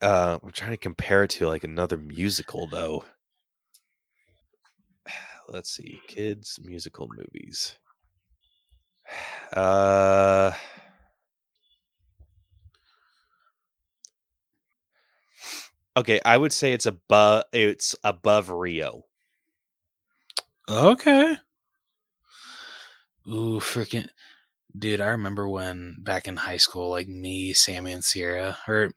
Uh, 0.00 0.36
I'm 0.42 0.50
trying 0.50 0.72
to 0.72 0.76
compare 0.76 1.22
it 1.22 1.30
to 1.30 1.46
like 1.46 1.62
another 1.62 1.96
musical 1.96 2.66
though. 2.66 3.04
Let's 5.48 5.70
see, 5.70 6.00
kids 6.08 6.58
musical 6.62 7.08
movies. 7.14 7.78
Uh 9.52 10.52
Okay, 15.96 16.20
I 16.24 16.36
would 16.36 16.52
say 16.52 16.72
it's 16.72 16.86
above 16.86 17.44
it's 17.52 17.94
above 18.02 18.48
Rio. 18.48 19.04
Okay. 20.68 21.36
Ooh, 23.28 23.60
freaking 23.60 24.08
dude! 24.76 25.00
I 25.00 25.08
remember 25.08 25.48
when 25.48 25.96
back 26.00 26.26
in 26.28 26.36
high 26.36 26.56
school, 26.56 26.90
like 26.90 27.08
me, 27.08 27.52
Sammy, 27.52 27.92
and 27.92 28.04
Sierra, 28.04 28.58
or 28.66 28.90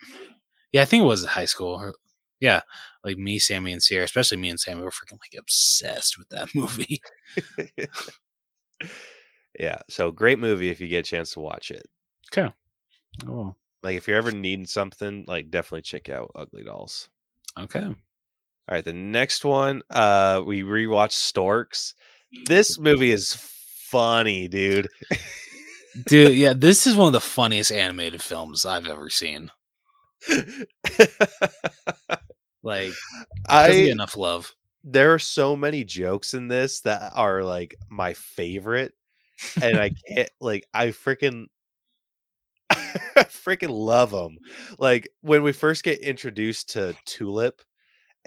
yeah, 0.72 0.82
I 0.82 0.86
think 0.86 1.04
it 1.04 1.08
was 1.08 1.26
high 1.26 1.46
school. 1.46 1.76
Or, 1.76 1.94
yeah, 2.40 2.62
like 3.04 3.18
me, 3.18 3.40
Sammy, 3.40 3.72
and 3.72 3.84
Sierra, 3.84 4.06
especially 4.06 4.38
me 4.38 4.50
and 4.50 4.60
Sammy, 4.60 4.82
were 4.82 4.92
freaking 4.92 5.20
like 5.20 5.36
obsessed 5.38 6.18
with 6.18 6.30
that 6.30 6.50
movie. 6.56 7.02
yeah, 9.60 9.80
so 9.90 10.12
great 10.12 10.40
movie 10.40 10.70
if 10.70 10.82
you 10.82 10.88
get 10.88 11.08
a 11.08 11.10
chance 11.10 11.32
to 11.34 11.40
watch 11.40 11.72
it. 11.72 11.88
Okay. 12.32 12.54
Oh, 13.28 13.56
Like 13.86 13.98
if 13.98 14.08
you're 14.08 14.18
ever 14.18 14.32
needing 14.32 14.66
something, 14.66 15.24
like 15.28 15.50
definitely 15.50 15.84
check 15.84 16.10
out 16.10 16.32
Ugly 16.36 16.64
Dolls. 16.66 17.10
okay. 17.58 17.86
All 18.68 18.74
right, 18.74 18.84
the 18.84 18.94
next 18.94 19.46
one, 19.46 19.84
uh, 19.92 20.42
we 20.46 20.64
rewatched 20.64 21.12
Storks. 21.12 21.94
This 22.48 22.80
movie 22.80 23.12
is 23.12 23.36
funny, 23.36 24.48
dude. 24.48 24.90
Dude, 26.08 26.36
yeah, 26.36 26.54
this 26.58 26.88
is 26.88 26.96
one 26.96 27.08
of 27.08 27.14
the 27.14 27.22
funniest 27.22 27.72
animated 27.72 28.24
films 28.24 28.66
I've 28.66 28.88
ever 28.88 29.10
seen. 29.12 29.52
Like, 32.66 32.94
I 33.48 33.70
enough 33.70 34.18
love. 34.18 34.52
there 34.84 35.14
are 35.14 35.20
so 35.20 35.56
many 35.56 35.84
jokes 35.84 36.34
in 36.34 36.48
this 36.48 36.82
that 36.82 37.12
are 37.14 37.44
like 37.44 37.76
my 37.90 38.16
favorite, 38.16 38.94
and 39.62 39.78
I 39.78 39.92
can't 40.08 40.32
like 40.42 40.68
I 40.74 40.88
freaking 40.88 41.46
freaking 43.18 43.70
love 43.70 44.12
them. 44.12 44.38
Like 44.80 45.10
when 45.22 45.44
we 45.44 45.52
first 45.52 45.84
get 45.84 46.00
introduced 46.00 46.70
to 46.74 46.96
Tulip. 47.06 47.62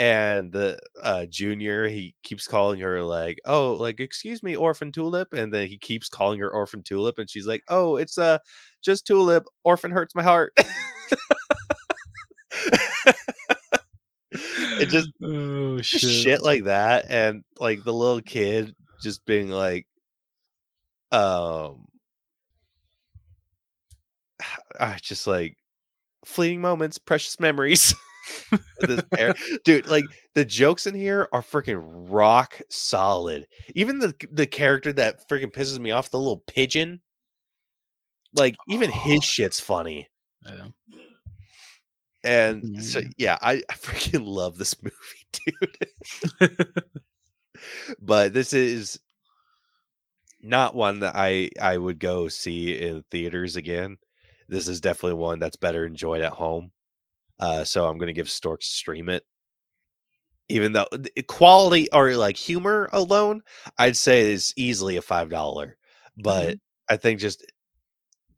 And 0.00 0.52
the 0.52 0.78
uh, 1.02 1.26
junior, 1.26 1.88
he 1.88 2.14
keeps 2.22 2.46
calling 2.46 2.78
her 2.78 3.02
like, 3.02 3.40
"Oh, 3.44 3.72
like 3.72 3.98
excuse 3.98 4.44
me, 4.44 4.54
Orphan 4.54 4.92
Tulip," 4.92 5.32
and 5.32 5.52
then 5.52 5.66
he 5.66 5.76
keeps 5.76 6.08
calling 6.08 6.38
her 6.38 6.48
Orphan 6.48 6.84
Tulip, 6.84 7.18
and 7.18 7.28
she's 7.28 7.48
like, 7.48 7.64
"Oh, 7.66 7.96
it's 7.96 8.16
uh 8.16 8.38
just 8.80 9.08
Tulip. 9.08 9.46
Orphan 9.64 9.90
hurts 9.90 10.14
my 10.14 10.22
heart." 10.22 10.52
it 14.30 14.86
just 14.86 15.08
Oh 15.20 15.78
just 15.78 16.22
shit 16.22 16.42
like 16.42 16.64
that 16.64 17.06
and 17.08 17.42
like 17.58 17.82
the 17.82 17.92
little 17.92 18.20
kid 18.20 18.74
just 19.02 19.24
being 19.26 19.48
like 19.48 19.86
um 21.10 21.87
I 24.80 24.96
just 25.00 25.26
like 25.26 25.56
fleeting 26.24 26.60
moments 26.60 26.98
precious 26.98 27.38
memories 27.38 27.94
dude 29.64 29.86
like 29.86 30.04
the 30.34 30.44
jokes 30.44 30.86
in 30.86 30.94
here 30.94 31.28
are 31.32 31.42
freaking 31.42 31.80
rock 32.10 32.60
solid 32.70 33.46
even 33.74 33.98
the 34.00 34.12
the 34.32 34.46
character 34.46 34.92
that 34.92 35.28
freaking 35.28 35.52
pisses 35.52 35.78
me 35.78 35.92
off 35.92 36.10
the 36.10 36.18
little 36.18 36.42
pigeon 36.48 37.00
like 38.34 38.56
even 38.68 38.90
Oh. 38.90 38.98
his 38.98 39.22
shit's 39.24 39.60
funny 39.60 40.08
Yeah. 40.44 40.66
and 42.24 42.84
so 42.84 43.00
Mhm. 43.00 43.12
yeah 43.16 43.38
I, 43.40 43.62
I 43.70 43.74
freaking 43.74 44.26
love 44.26 44.58
this 44.58 44.74
movie 44.82 44.96
dude 46.40 46.58
but 48.00 48.32
this 48.34 48.52
is 48.52 48.98
not 50.40 50.74
one 50.74 51.00
that 51.00 51.14
I 51.16 51.50
I 51.60 51.78
would 51.78 51.98
go 51.98 52.28
see 52.28 52.78
in 52.80 53.02
theaters 53.10 53.56
again. 53.56 53.96
This 54.48 54.68
is 54.68 54.80
definitely 54.80 55.18
one 55.18 55.38
that's 55.38 55.56
better 55.56 55.86
enjoyed 55.86 56.22
at 56.22 56.32
home. 56.32 56.70
Uh, 57.38 57.64
so 57.64 57.86
I'm 57.86 57.98
gonna 57.98 58.12
give 58.12 58.30
Storks 58.30 58.66
stream 58.66 59.08
it. 59.08 59.24
Even 60.48 60.72
though 60.72 60.86
the 60.92 61.22
quality 61.24 61.88
or 61.92 62.16
like 62.16 62.36
humor 62.36 62.88
alone, 62.92 63.42
I'd 63.76 63.96
say 63.96 64.32
is 64.32 64.54
easily 64.56 64.96
a 64.96 65.02
five 65.02 65.28
dollar. 65.28 65.76
But 66.16 66.58
I 66.88 66.96
think 66.96 67.20
just 67.20 67.44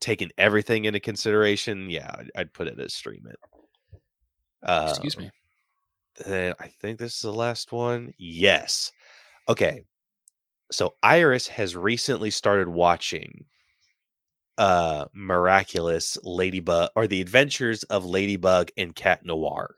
taking 0.01 0.31
everything 0.37 0.87
into 0.87 1.01
consideration, 1.01 1.89
yeah, 1.89 2.11
I'd, 2.19 2.31
I'd 2.35 2.53
put 2.53 2.67
it 2.67 2.81
as 2.81 2.95
stream 2.95 3.27
it. 3.29 3.39
Uh, 4.63 4.87
Excuse 4.91 5.17
me. 5.17 5.31
then 6.27 6.55
I 6.59 6.69
think 6.81 6.99
this 6.99 7.15
is 7.15 7.23
the 7.23 7.33
last 7.33 7.73
one. 7.73 8.13
Yes. 8.19 8.93
Okay. 9.49 9.85
So 10.73 10.95
Iris 11.03 11.47
has 11.49 11.77
recently 11.77 12.31
started 12.31 12.69
watching 12.69 13.45
uh 14.61 15.07
Miraculous 15.15 16.19
Ladybug 16.23 16.91
or 16.95 17.07
The 17.07 17.23
Adventures 17.23 17.83
of 17.85 18.05
Ladybug 18.05 18.71
and 18.77 18.95
Cat 18.95 19.25
Noir. 19.25 19.77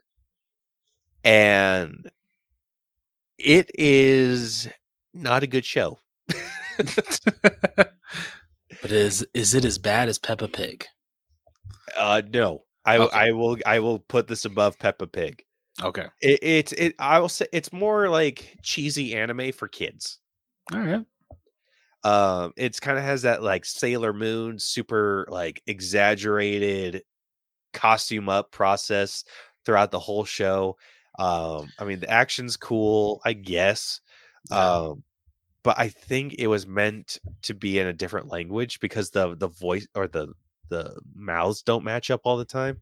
And 1.23 2.11
it 3.37 3.71
is 3.73 4.67
not 5.13 5.41
a 5.41 5.47
good 5.47 5.63
show. 5.63 5.99
but 6.77 7.93
is 8.83 9.25
is 9.33 9.53
it 9.53 9.63
as 9.63 9.77
bad 9.77 10.09
as 10.09 10.19
Peppa 10.19 10.49
Pig? 10.49 10.85
Uh 11.97 12.21
no. 12.33 12.65
I 12.85 12.97
Okay. 12.97 13.17
I 13.17 13.31
will 13.31 13.57
I 13.65 13.79
will 13.79 13.99
put 13.99 14.27
this 14.27 14.43
above 14.43 14.77
Peppa 14.79 15.07
Pig. 15.07 15.43
Okay. 15.81 16.07
It, 16.21 16.39
it's 16.41 16.73
it 16.73 16.95
I 16.99 17.19
will 17.19 17.29
say 17.29 17.47
it's 17.53 17.71
more 17.71 18.09
like 18.09 18.57
cheesy 18.61 19.15
anime 19.15 19.53
for 19.53 19.69
kids. 19.69 20.19
All 20.73 20.79
right. 20.79 21.05
Um, 22.03 22.53
it's 22.57 22.79
kind 22.79 22.97
of 22.97 23.03
has 23.03 23.21
that 23.21 23.43
like 23.43 23.65
Sailor 23.65 24.13
Moon, 24.13 24.59
super 24.59 25.25
like 25.29 25.61
exaggerated 25.67 27.03
costume 27.71 28.29
up 28.29 28.51
process 28.51 29.23
throughout 29.65 29.91
the 29.91 29.99
whole 29.99 30.25
show. 30.25 30.77
Um, 31.17 31.69
I 31.79 31.85
mean, 31.85 31.99
the 31.99 32.09
action's 32.09 32.57
cool, 32.57 33.21
I 33.23 33.33
guess. 33.33 34.01
Um, 34.51 35.03
but 35.63 35.79
I 35.79 35.87
think 35.87 36.35
it 36.37 36.47
was 36.47 36.67
meant 36.67 37.19
to 37.43 37.53
be 37.53 37.79
in 37.79 37.87
a 37.87 37.93
different 37.93 38.27
language 38.27 38.79
because 38.79 39.09
the 39.09 39.35
the 39.35 39.47
voice 39.47 39.87
or 39.95 40.07
the 40.07 40.33
the 40.69 40.99
mouths 41.15 41.61
don't 41.61 41.83
match 41.83 42.11
up 42.11 42.21
all 42.25 42.37
the 42.37 42.45
time. 42.45 42.81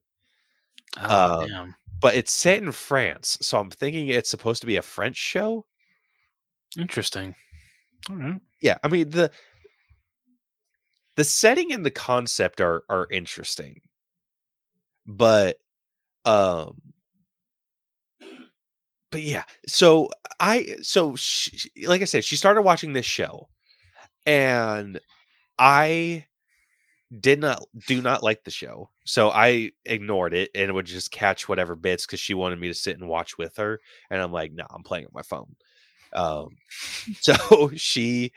Oh, 1.00 1.48
um. 1.54 1.76
But 2.00 2.16
it's 2.16 2.32
set 2.32 2.64
in 2.64 2.72
France, 2.72 3.38
so 3.42 3.60
I'm 3.60 3.70
thinking 3.70 4.08
it's 4.08 4.30
supposed 4.30 4.62
to 4.62 4.68
be 4.68 4.78
a 4.78 4.82
French 4.82 5.18
show. 5.18 5.66
Interesting. 6.76 7.36
All 8.10 8.16
right. 8.16 8.42
Yeah, 8.62 8.78
I 8.84 8.88
mean 8.88 9.10
the 9.10 9.32
the 11.16 11.24
setting 11.24 11.72
and 11.72 11.86
the 11.86 11.92
concept 11.92 12.62
are 12.62 12.84
are 12.90 13.08
interesting, 13.12 13.82
but 15.06 15.58
um, 16.26 16.82
but 19.12 19.22
yeah. 19.22 19.44
So 19.68 20.10
I 20.40 20.76
so 20.82 21.16
she, 21.16 21.72
like 21.86 22.02
I 22.02 22.06
said, 22.06 22.24
she 22.24 22.36
started 22.36 22.62
watching 22.62 22.94
this 22.94 23.06
show, 23.06 23.50
and 24.26 25.00
I 25.60 26.26
did 27.20 27.40
not 27.40 27.64
do 27.88 28.02
not 28.02 28.24
like 28.24 28.44
the 28.44 28.52
show 28.52 28.90
so 29.06 29.30
i 29.32 29.70
ignored 29.86 30.34
it 30.34 30.50
and 30.56 30.74
would 30.74 30.86
just 30.86 31.12
catch 31.12 31.50
whatever 31.50 31.76
bits 31.76 32.06
because 32.06 32.20
she 32.22 32.34
wanted 32.34 32.60
me 32.60 32.70
to 32.70 32.74
sit 32.74 32.98
and 32.98 33.10
watch 33.10 33.38
with 33.38 33.56
her 33.58 33.80
and 34.10 34.22
i'm 34.22 34.32
like 34.32 34.54
no 34.54 34.66
i'm 34.72 34.84
playing 34.84 35.06
on 35.06 35.12
my 35.14 35.22
phone 35.22 35.54
um 36.14 36.50
so 37.22 37.70
she 37.76 38.32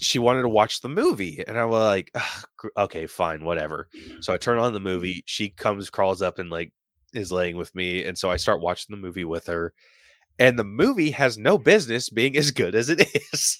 she 0.00 0.18
wanted 0.18 0.42
to 0.42 0.48
watch 0.48 0.80
the 0.80 0.88
movie 0.88 1.42
and 1.46 1.58
i 1.58 1.64
was 1.64 1.82
like 1.82 2.14
okay 2.76 3.06
fine 3.06 3.44
whatever 3.44 3.88
so 4.20 4.32
i 4.32 4.36
turn 4.36 4.58
on 4.58 4.72
the 4.72 4.80
movie 4.80 5.22
she 5.26 5.48
comes 5.48 5.88
crawls 5.90 6.20
up 6.22 6.38
and 6.38 6.50
like 6.50 6.72
is 7.14 7.32
laying 7.32 7.56
with 7.56 7.74
me 7.74 8.04
and 8.04 8.16
so 8.18 8.30
i 8.30 8.36
start 8.36 8.60
watching 8.60 8.94
the 8.94 9.00
movie 9.00 9.24
with 9.24 9.46
her 9.46 9.72
and 10.38 10.58
the 10.58 10.64
movie 10.64 11.10
has 11.10 11.38
no 11.38 11.56
business 11.56 12.10
being 12.10 12.36
as 12.36 12.50
good 12.50 12.74
as 12.74 12.90
it 12.90 13.00
is 13.32 13.58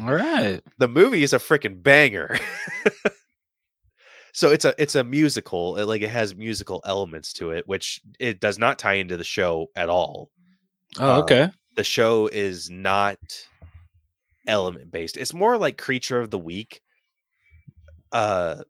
All 0.00 0.12
right. 0.14 0.60
the 0.78 0.88
movie 0.88 1.22
is 1.22 1.32
a 1.32 1.38
freaking 1.38 1.80
banger. 1.82 2.38
so 4.32 4.50
it's 4.50 4.64
a 4.64 4.74
it's 4.80 4.94
a 4.94 5.02
musical. 5.04 5.76
it- 5.78 5.84
like 5.86 6.02
it 6.02 6.10
has 6.10 6.34
musical 6.36 6.80
elements 6.84 7.32
to 7.34 7.50
it, 7.50 7.66
which 7.66 8.00
it 8.20 8.40
does 8.40 8.58
not 8.58 8.78
tie 8.78 8.94
into 8.94 9.16
the 9.16 9.24
show 9.24 9.66
at 9.76 9.88
all. 9.88 10.30
Oh, 10.98 11.16
Uh, 11.16 11.22
okay. 11.22 11.50
The 11.76 11.84
show 11.84 12.26
is 12.26 12.68
not 12.70 13.18
element 14.46 14.90
based. 14.90 15.16
It's 15.16 15.34
more 15.34 15.56
like 15.56 15.78
creature 15.78 16.20
of 16.20 16.30
the 16.30 16.38
week 16.38 16.82
uh 18.12 18.62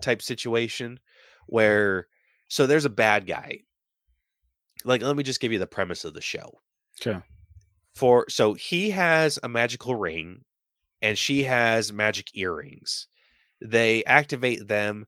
type 0.00 0.20
situation 0.20 1.00
where 1.46 2.06
so 2.48 2.66
there's 2.66 2.84
a 2.84 2.90
bad 2.90 3.26
guy. 3.26 3.60
Like 4.84 5.02
let 5.02 5.16
me 5.16 5.22
just 5.22 5.40
give 5.40 5.52
you 5.52 5.58
the 5.58 5.66
premise 5.66 6.04
of 6.04 6.12
the 6.14 6.20
show 6.20 6.60
Okay. 7.00 7.18
for 7.94 8.26
so 8.28 8.54
he 8.54 8.90
has 8.90 9.38
a 9.42 9.48
magical 9.48 9.94
ring 9.94 10.44
and 11.00 11.16
she 11.16 11.44
has 11.44 11.92
magic 11.92 12.30
earrings 12.34 13.08
they 13.60 14.04
activate 14.04 14.66
them 14.68 15.06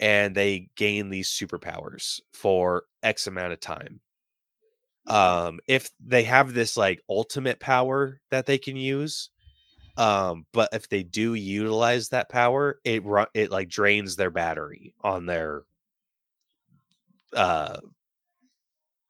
and 0.00 0.34
they 0.34 0.68
gain 0.76 1.08
these 1.08 1.30
superpowers 1.30 2.20
for 2.32 2.84
x 3.02 3.26
amount 3.26 3.52
of 3.52 3.60
time 3.60 4.00
um 5.06 5.58
if 5.66 5.90
they 6.00 6.22
have 6.22 6.54
this 6.54 6.76
like 6.76 7.02
ultimate 7.08 7.58
power 7.58 8.20
that 8.30 8.46
they 8.46 8.58
can 8.58 8.76
use 8.76 9.30
um 9.96 10.46
but 10.52 10.68
if 10.72 10.88
they 10.88 11.02
do 11.02 11.34
utilize 11.34 12.10
that 12.10 12.28
power 12.28 12.78
it 12.84 13.04
run 13.04 13.26
it 13.34 13.50
like 13.50 13.68
drains 13.68 14.14
their 14.16 14.30
battery 14.30 14.94
on 15.02 15.26
their 15.26 15.62
uh 17.34 17.78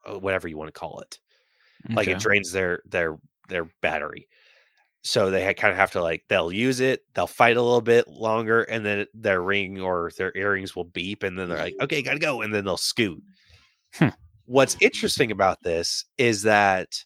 uh, 0.05 0.19
whatever 0.19 0.49
you 0.49 0.57
want 0.57 0.73
to 0.73 0.79
call 0.79 1.01
it. 1.01 1.19
Like 1.91 2.09
it 2.09 2.19
drains 2.19 2.53
their 2.53 2.83
their 2.87 3.19
their 3.49 3.69
battery. 3.81 4.29
So 5.03 5.31
they 5.31 5.53
kind 5.55 5.73
of 5.73 5.79
have 5.79 5.93
to 5.93 6.03
like 6.03 6.25
they'll 6.29 6.53
use 6.53 6.79
it 6.79 7.03
they'll 7.15 7.27
fight 7.27 7.57
a 7.57 7.63
little 7.63 7.81
bit 7.81 8.07
longer 8.07 8.63
and 8.63 8.87
then 8.87 9.07
their 9.15 9.43
ring 9.43 9.81
or 9.81 10.13
their 10.17 10.33
earrings 10.37 10.77
will 10.77 10.85
beep 10.85 11.25
and 11.25 11.37
then 11.37 11.49
they're 11.49 11.59
like 11.59 11.75
okay 11.81 12.03
gotta 12.03 12.21
go 12.21 12.43
and 12.43 12.55
then 12.55 12.65
they'll 12.65 12.77
scoot. 12.77 13.23
Hmm. 13.95 14.09
What's 14.47 14.77
interesting 14.81 15.31
about 15.31 15.63
this 15.63 16.05
is 16.19 16.43
that 16.43 17.05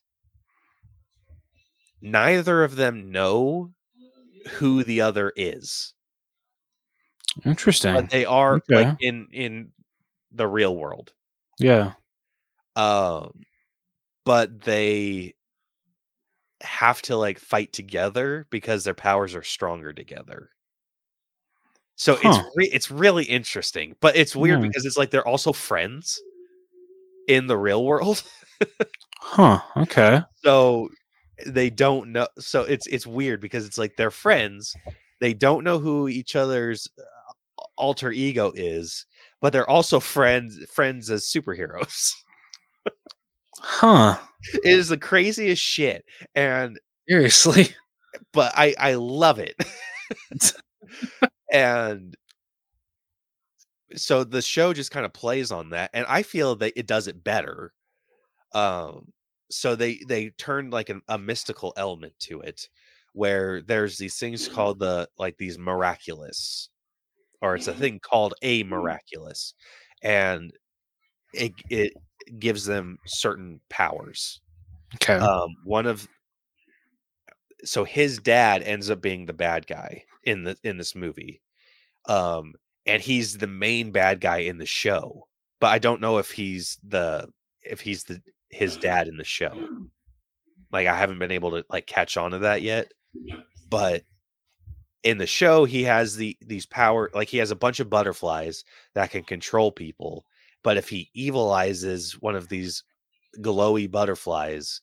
neither 2.01 2.65
of 2.65 2.77
them 2.77 3.11
know 3.11 3.71
who 4.53 4.85
the 4.85 5.01
other 5.01 5.33
is 5.37 5.93
Interesting. 7.45 7.95
but 7.95 8.11
they 8.11 8.25
are 8.25 8.55
Okay. 8.57 8.75
like 8.85 8.97
in 9.01 9.29
in 9.33 9.73
the 10.33 10.47
real 10.47 10.77
world 10.77 11.13
yeah. 11.59 11.93
um 12.77 13.33
but 14.25 14.61
they 14.63 15.35
have 16.63 17.01
to 17.03 17.17
like 17.17 17.39
fight 17.39 17.73
together 17.73 18.47
because 18.51 18.85
their 18.85 18.95
powers 18.95 19.35
are 19.35 19.43
stronger 19.43 19.93
together 19.93 20.51
so 21.97 22.19
it's 22.23 22.39
re- 22.55 22.71
it's 22.73 22.91
really 22.91 23.25
interesting 23.25 23.95
but 24.01 24.17
it's 24.17 24.35
weird 24.37 24.59
Hmm. 24.61 24.67
because 24.69 24.85
it's 24.87 24.97
like 24.97 25.11
they're 25.11 25.27
also 25.27 25.53
friends 25.53 26.21
in 27.29 27.47
the 27.47 27.57
real 27.59 27.85
world 27.85 28.23
Huh. 29.21 29.61
Okay. 29.77 30.21
so 30.37 30.89
they 31.47 31.69
don't 31.71 32.13
know 32.13 32.29
so 32.39 32.63
it's 32.63 32.87
it's 32.87 33.07
weird 33.07 33.41
because 33.41 33.67
it's 33.67 33.79
like 33.79 33.97
they're 33.97 34.11
friends 34.11 34.75
they 35.21 35.35
don't 35.35 35.65
know 35.65 35.79
who 35.79 36.09
each 36.09 36.37
other's 36.37 36.89
uh, 36.99 37.03
alter 37.77 38.11
ego 38.13 38.53
is 38.55 39.07
but 39.41 39.53
they're 39.53 39.69
also 39.69 40.01
friends 40.01 40.59
friends 40.71 41.11
as 41.11 41.25
superheroes 41.25 42.13
Huh. 43.59 44.19
it 44.55 44.65
is 44.65 44.89
the 44.89 44.99
craziest 44.99 45.63
shit 45.63 46.05
and 46.35 46.79
Seriously. 47.09 47.69
but 48.33 48.53
i 48.57 48.75
i 48.79 48.95
love 48.95 49.39
it 49.39 49.57
and 51.53 52.17
so 53.97 54.25
the 54.25 54.43
show 54.43 54.73
just 54.73 54.91
kind 54.91 55.07
of 55.07 55.13
plays 55.13 55.51
on 55.53 55.71
that 55.71 55.91
and 55.95 56.07
i 56.09 56.23
feel 56.23 56.57
that 56.57 56.73
it 56.77 56.87
does 56.87 57.07
it 57.09 57.25
better 57.25 57.73
um 58.55 59.13
so 59.51 59.77
they 59.77 60.01
they 60.09 60.31
turned 60.31 60.73
like 60.73 60.89
an, 60.91 61.03
a 61.09 61.19
mystical 61.19 61.73
element 61.77 62.15
to 62.19 62.41
it 62.41 62.69
where 63.13 63.63
there's 63.63 63.99
these 63.99 64.19
things 64.19 64.49
called 64.49 64.79
the 64.81 65.09
like 65.19 65.37
these 65.39 65.59
miraculous 65.59 66.71
or 67.43 67.55
it's 67.57 67.69
a 67.69 67.75
thing 67.75 68.01
called 68.01 68.35
a 68.43 68.63
miraculous 68.65 69.55
and 70.03 70.53
it 71.33 71.55
it 71.71 71.95
gives 72.39 72.65
them 72.67 72.99
certain 73.07 73.61
powers 73.71 74.41
Okay. 74.95 75.17
um 75.21 75.51
one 75.65 75.87
of 75.87 76.09
so 77.65 77.85
his 77.85 78.19
dad 78.19 78.63
ends 78.63 78.91
up 78.91 79.01
being 79.01 79.27
the 79.27 79.33
bad 79.33 79.67
guy 79.67 80.05
in 80.25 80.45
the 80.45 80.57
in 80.63 80.77
this 80.77 80.95
movie 80.95 81.43
um 82.07 82.55
and 82.87 83.03
he's 83.03 83.39
the 83.39 83.47
main 83.47 83.91
bad 83.91 84.21
guy 84.21 84.39
in 84.39 84.59
the 84.59 84.67
show 84.67 85.27
but 85.61 85.69
i 85.69 85.79
don't 85.79 86.01
know 86.01 86.19
if 86.19 86.31
he's 86.31 86.79
the 86.87 87.29
if 87.63 87.81
he's 87.81 88.05
the 88.05 88.21
his 88.51 88.77
dad 88.79 89.09
in 89.09 89.17
the 89.17 89.25
show. 89.25 89.53
Like 90.73 90.87
i 90.87 90.97
haven't 90.97 91.19
been 91.19 91.31
able 91.31 91.51
to 91.53 91.65
like 91.71 91.87
catch 91.87 92.17
on 92.17 92.33
to 92.33 92.39
that 92.41 92.63
yet 92.63 92.93
but 93.69 94.03
in 95.03 95.19
the 95.19 95.27
show 95.27 95.65
he 95.65 95.85
has 95.85 96.17
the 96.17 96.37
these 96.41 96.67
power 96.67 97.11
like 97.15 97.29
he 97.29 97.39
has 97.39 97.51
a 97.51 97.57
bunch 97.57 97.81
of 97.81 97.89
butterflies 97.89 98.65
that 98.95 99.11
can 99.11 99.23
control 99.23 99.71
people 99.71 100.27
but 100.63 100.77
if 100.77 100.89
he 100.89 101.11
evilizes 101.15 102.21
one 102.21 102.35
of 102.35 102.49
these 102.49 102.83
glowy 103.39 103.89
butterflies 103.91 104.81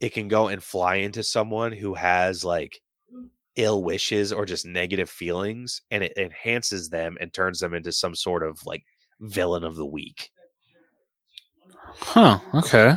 it 0.00 0.12
can 0.12 0.26
go 0.26 0.48
and 0.48 0.62
fly 0.62 0.96
into 0.96 1.22
someone 1.22 1.70
who 1.70 1.94
has 1.94 2.44
like 2.44 2.80
ill 3.56 3.82
wishes 3.84 4.32
or 4.32 4.46
just 4.46 4.64
negative 4.66 5.10
feelings 5.10 5.82
and 5.90 6.02
it 6.02 6.12
enhances 6.16 6.88
them 6.88 7.16
and 7.20 7.32
turns 7.32 7.60
them 7.60 7.74
into 7.74 7.92
some 7.92 8.14
sort 8.14 8.42
of 8.42 8.58
like 8.64 8.82
villain 9.20 9.62
of 9.64 9.76
the 9.76 9.86
week 9.86 10.30
huh. 11.98 12.38
Okay. 12.54 12.96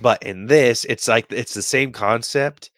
But 0.00 0.22
in 0.22 0.46
this 0.46 0.84
it's 0.86 1.06
like 1.08 1.26
it's 1.30 1.54
the 1.54 1.62
same 1.62 1.92
concept 1.92 2.70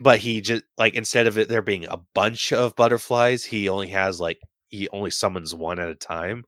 but 0.00 0.18
he 0.18 0.40
just 0.40 0.64
like 0.76 0.94
instead 0.94 1.26
of 1.26 1.38
it 1.38 1.48
there 1.48 1.62
being 1.62 1.86
a 1.86 2.00
bunch 2.14 2.52
of 2.52 2.76
butterflies 2.76 3.44
he 3.44 3.68
only 3.68 3.88
has 3.88 4.20
like 4.20 4.38
he 4.68 4.88
only 4.90 5.10
summons 5.10 5.54
one 5.54 5.78
at 5.78 5.88
a 5.88 5.94
time 5.94 6.44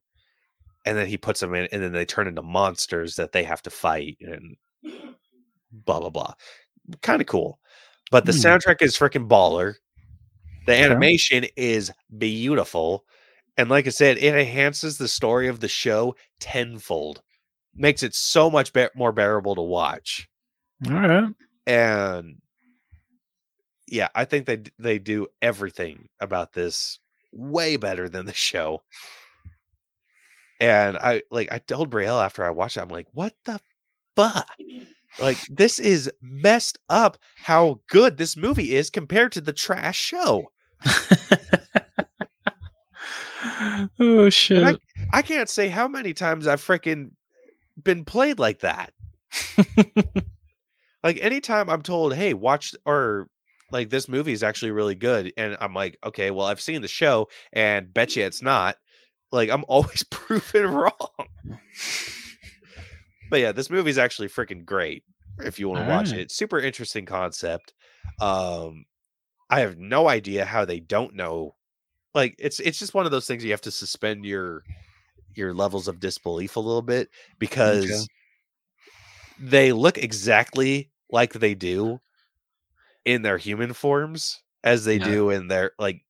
and 0.85 0.99
then 0.99 1.07
he 1.07 1.17
puts 1.17 1.41
them 1.41 1.55
in 1.55 1.69
and 1.73 1.83
then 1.83 1.93
they 1.93 2.05
turn 2.05 2.27
into 2.27 2.43
monsters 2.43 3.15
that 3.17 3.33
they 3.33 3.45
have 3.45 3.63
to 3.63 3.71
fight 3.71 4.17
and 4.21 4.57
blah 5.73 6.01
blah 6.01 6.11
blah 6.11 6.33
kind 7.01 7.21
of 7.23 7.27
cool 7.27 7.59
but 8.11 8.27
the 8.27 8.33
Hmm. 8.33 8.39
soundtrack 8.39 8.83
is 8.83 8.97
freaking 8.99 9.29
baller 9.29 9.75
the 10.67 10.75
animation 10.75 11.47
is 11.57 11.93
beautiful 12.19 13.05
and 13.57 13.69
like 13.69 13.87
i 13.87 13.91
said 13.91 14.17
it 14.19 14.35
enhances 14.35 14.99
the 14.99 15.09
story 15.09 15.49
of 15.49 15.61
the 15.61 15.69
show 15.69 16.15
tenfold 16.41 17.23
makes 17.75 18.03
it 18.03 18.15
so 18.15 18.51
much 18.51 18.73
be- 18.73 18.89
more 18.95 19.13
bearable 19.13 19.55
to 19.55 19.63
watch 19.63 20.29
All 20.87 20.93
right. 20.93 21.29
and 21.67 22.37
yeah, 23.87 24.09
I 24.15 24.25
think 24.25 24.47
they 24.47 24.63
they 24.79 24.99
do 24.99 25.29
everything 25.43 26.09
about 26.21 26.53
this 26.53 26.99
way 27.33 27.77
better 27.77 28.09
than 28.09 28.27
the 28.27 28.35
show. 28.35 28.83
And 30.61 30.97
I 30.97 31.23
like 31.31 31.53
I 31.53 31.59
told 31.59 31.91
Brielle 31.91 32.25
after 32.25 32.45
I 32.45 32.51
watched 32.51 32.77
it, 32.77 32.81
I'm 32.81 32.89
like, 32.89 33.09
what 33.13 33.35
the 33.45 33.61
fuck? 34.17 34.49
Like 35.21 35.39
this 35.49 35.79
is 35.79 36.11
messed 36.21 36.79
up 36.89 37.19
how 37.37 37.81
good 37.89 38.17
this 38.17 38.37
movie 38.37 38.75
is 38.75 38.91
compared 38.91 39.33
to 39.33 39.41
the 39.41 39.53
trash 39.53 39.99
show. 39.99 40.51
oh 44.01 44.31
shit. 44.31 44.81
I 45.13 45.23
can't 45.23 45.49
say 45.49 45.69
how 45.69 45.89
many 45.89 46.13
times 46.13 46.47
I've 46.47 46.61
freaking 46.61 47.11
been 47.83 48.05
played 48.05 48.39
like 48.39 48.61
that. 48.61 48.93
like 51.03 51.19
anytime 51.21 51.69
I'm 51.69 51.83
told, 51.83 52.15
"Hey, 52.15 52.35
watch," 52.35 52.75
or 52.85 53.29
like 53.71 53.91
this 53.91 54.09
movie 54.09 54.33
is 54.33 54.43
actually 54.43 54.71
really 54.71 54.95
good, 54.95 55.33
and 55.37 55.57
I'm 55.61 55.75
like, 55.75 55.99
"Okay, 56.05 56.31
well, 56.31 56.47
I've 56.47 56.61
seen 56.61 56.83
the 56.83 56.89
show, 56.89 57.29
and 57.53 57.93
bet 57.93 58.17
you 58.17 58.25
it's 58.25 58.43
not." 58.43 58.77
Like 59.33 59.51
I'm 59.51 59.65
always 59.69 60.05
proven 60.05 60.67
wrong. 60.67 60.93
but 63.31 63.41
yeah, 63.41 63.53
this 63.53 63.71
movie 63.71 63.91
is 63.91 63.99
actually 63.99 64.29
freaking 64.29 64.65
great. 64.65 65.05
If 65.41 65.59
you 65.59 65.69
want 65.69 65.85
to 65.85 65.91
watch 65.91 66.11
Alright. 66.11 66.27
it, 66.27 66.31
super 66.31 66.61
interesting 66.61 67.07
concept. 67.07 67.75
Um, 68.21 68.85
I 69.51 69.61
have 69.61 69.79
no 69.79 70.09
idea 70.09 70.45
how 70.45 70.65
they 70.65 70.81
don't 70.81 71.15
know. 71.15 71.55
Like 72.15 72.37
it's 72.39 72.61
it's 72.61 72.79
just 72.79 72.95
one 72.95 73.07
of 73.07 73.13
those 73.13 73.27
things 73.27 73.45
you 73.45 73.53
have 73.53 73.61
to 73.63 73.71
suspend 73.73 74.25
your 74.27 74.65
your 75.35 75.55
levels 75.55 75.89
of 75.89 76.01
disbelief 76.01 76.57
a 76.57 76.61
little 76.61 76.83
bit 76.83 77.11
because 77.39 78.09
they 79.39 79.73
look 79.73 79.99
exactly 79.99 80.91
like 81.11 81.33
they 81.33 81.55
do 81.55 82.01
in 83.05 83.23
their 83.23 83.39
human 83.39 83.73
forms 83.73 84.43
as 84.63 84.85
they 84.85 84.99
Yeah. 84.99 85.05
do 85.05 85.31
in 85.31 85.49
their 85.49 85.73
like 85.79 86.03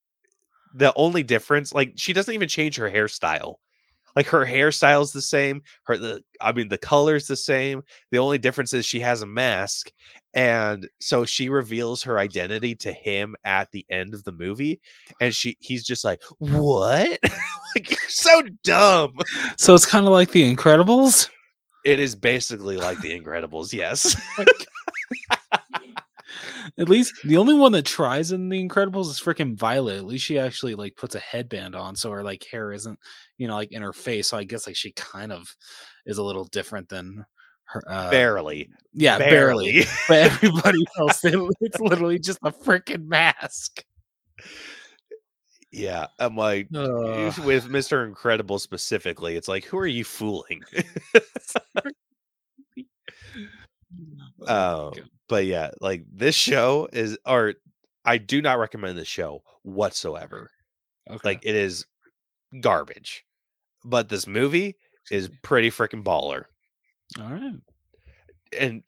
the 0.75 0.93
only 0.97 1.23
difference 1.23 1.75
like 1.75 1.93
she 1.97 2.13
doesn't 2.13 2.35
even 2.35 2.49
change 2.49 2.77
her 2.77 2.91
hairstyle 2.91 3.57
like 4.17 4.27
her 4.27 4.45
hairstyle's 4.45 5.13
the 5.13 5.23
same 5.23 5.63
her 5.85 5.97
the 5.97 6.23
i 6.41 6.53
mean 6.53 6.69
the 6.69 6.79
color's 6.79 7.27
the 7.27 7.37
same 7.37 7.83
the 8.11 8.19
only 8.19 8.39
difference 8.39 8.73
is 8.73 8.87
she 8.87 9.01
has 9.01 9.23
a 9.23 9.27
mask 9.27 9.91
and 10.35 10.89
so 11.01 11.25
she 11.25 11.49
reveals 11.49 12.03
her 12.03 12.19
identity 12.19 12.75
to 12.75 12.93
him 12.93 13.37
at 13.45 13.71
the 13.71 13.87
end 13.91 14.15
of 14.15 14.25
the 14.25 14.33
movie 14.33 14.81
and 15.21 15.35
she 15.35 15.57
he's 15.61 15.85
just 15.85 16.05
like 16.05 16.23
what? 16.39 17.19
Like 17.77 17.91
you're 17.91 17.99
so 18.09 18.41
dumb. 18.63 19.19
So 19.59 19.75
it's 19.75 19.85
kind 19.85 20.07
of 20.07 20.13
like 20.13 20.31
the 20.31 20.55
Incredibles. 20.55 21.29
it 21.85 21.99
is 21.99 22.15
basically 22.15 22.77
like 22.77 23.01
the 23.01 23.11
incredibles 23.21 23.73
yes 23.73 24.15
At 26.79 26.89
least 26.89 27.15
the 27.25 27.37
only 27.37 27.55
one 27.55 27.71
that 27.73 27.85
tries 27.87 28.33
in 28.33 28.49
the 28.49 28.61
Incredibles 28.69 29.11
is 29.11 29.21
freaking 29.21 29.57
Violet. 29.57 29.97
At 29.97 30.07
least 30.07 30.25
she 30.25 30.39
actually 30.39 30.75
like 30.75 30.97
puts 30.97 31.15
a 31.15 31.21
headband 31.21 31.77
on, 31.77 31.95
so 31.95 32.11
her 32.11 32.25
like 32.25 32.45
hair 32.51 32.73
isn't, 32.73 32.99
you 33.39 33.47
know, 33.47 33.55
like 33.55 33.71
in 33.73 33.83
her 33.83 33.93
face. 33.93 34.29
So 34.29 34.37
I 34.37 34.45
guess 34.45 34.67
like 34.67 34.75
she 34.77 34.91
kind 34.93 35.31
of 35.33 35.47
is 36.07 36.19
a 36.19 36.23
little 36.25 36.45
different 36.47 36.89
than 36.89 37.25
her. 37.67 37.83
Uh, 37.89 38.11
barely 38.11 38.69
yeah, 38.93 39.19
barely. 39.19 39.73
barely 39.73 39.87
But 40.09 40.19
everybody 40.45 40.85
else, 40.99 41.21
it's 41.25 41.81
literally 41.81 42.19
just 42.19 42.39
a 42.43 42.51
freaking 42.53 43.07
mask. 43.07 43.83
yeah 45.73 46.07
i'm 46.21 46.37
like 46.37 46.69
Ugh. 46.75 47.37
with 47.45 47.69
mr 47.69 48.07
incredible 48.07 48.59
specifically 48.61 49.35
it's 49.37 49.49
like 49.49 49.65
who 49.65 49.77
are 49.79 49.87
you 49.87 50.05
fooling 50.05 50.63
Oh, 54.43 54.47
Uh, 54.47 54.91
God. 54.91 55.03
But 55.29 55.47
yeah, 55.47 55.71
like 55.81 56.05
this 56.13 56.35
show 56.35 56.89
is, 56.93 57.19
or 57.27 57.55
I 58.05 58.19
do 58.19 58.43
not 58.43 58.59
recommend 58.59 58.99
this 58.99 59.09
show 59.09 59.43
whatsoever. 59.63 60.51
okay. 61.11 61.19
Like 61.25 61.41
it 61.45 61.55
is 61.55 61.87
garbage. 62.61 63.25
But 63.85 64.09
this 64.09 64.27
movie 64.27 64.77
is 65.11 65.31
pretty 65.43 65.71
freaking 65.71 66.03
baller. 66.03 66.45
all 67.21 67.31
right. 67.31 67.55
And 68.59 68.83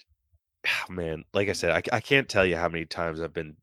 man, 0.88 1.24
like 1.34 1.48
I 1.48 1.52
said, 1.52 1.70
I, 1.70 1.96
I 1.96 2.00
can't 2.00 2.28
tell 2.28 2.46
you 2.46 2.56
how 2.56 2.68
many 2.68 2.84
times 2.86 3.20
I've 3.20 3.34
been 3.34 3.56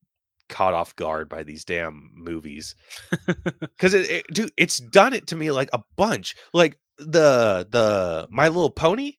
caught 0.49 0.73
off 0.73 0.95
guard 0.95 1.29
by 1.29 1.43
these 1.43 1.65
damn 1.65 2.11
movies. 2.15 2.75
Because 3.59 3.93
it, 3.95 4.09
it, 4.09 4.25
dude, 4.31 4.51
it's 4.55 4.77
done 4.77 5.13
it 5.13 5.27
to 5.27 5.35
me 5.35 5.51
like 5.51 5.69
a 5.73 5.81
bunch. 5.97 6.35
Like 6.53 6.77
the 6.97 7.67
the 7.69 8.27
My 8.29 8.47
Little 8.47 8.69
Pony. 8.69 9.13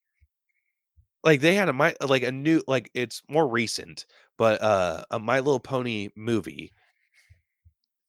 Like 1.24 1.40
they 1.40 1.54
had 1.54 1.68
a 1.68 1.72
my 1.72 1.94
like 2.06 2.22
a 2.22 2.30
new 2.30 2.62
like 2.68 2.90
it's 2.94 3.22
more 3.28 3.48
recent, 3.48 4.06
but 4.36 4.62
uh 4.62 5.04
a 5.10 5.18
My 5.18 5.40
Little 5.40 5.60
Pony 5.60 6.10
movie, 6.16 6.72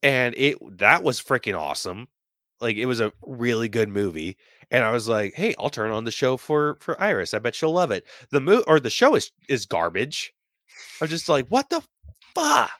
and 0.03 0.35
it 0.37 0.57
that 0.77 1.01
was 1.01 1.21
freaking 1.21 1.57
awesome. 1.57 2.07
Like 2.59 2.75
it 2.75 2.85
was 2.85 2.99
a 2.99 3.13
really 3.25 3.69
good 3.69 3.89
movie, 3.89 4.37
and 4.69 4.83
I 4.83 4.91
was 4.91 5.07
like, 5.07 5.33
hey, 5.33 5.55
I'll 5.57 5.69
turn 5.69 5.91
on 5.91 6.03
the 6.03 6.11
show 6.11 6.35
for 6.37 6.77
for 6.81 7.01
Iris. 7.01 7.33
I 7.33 7.39
bet 7.39 7.55
she'll 7.55 7.71
love 7.71 7.91
it. 7.91 8.05
The 8.31 8.41
mo 8.41 8.63
or 8.67 8.79
the 8.81 8.89
show 8.89 9.15
is 9.15 9.31
is 9.47 9.65
garbage. 9.65 10.33
I'm 11.01 11.07
just 11.07 11.29
like, 11.29 11.47
what 11.47 11.69
the 11.69 11.81
fuck? 12.33 12.71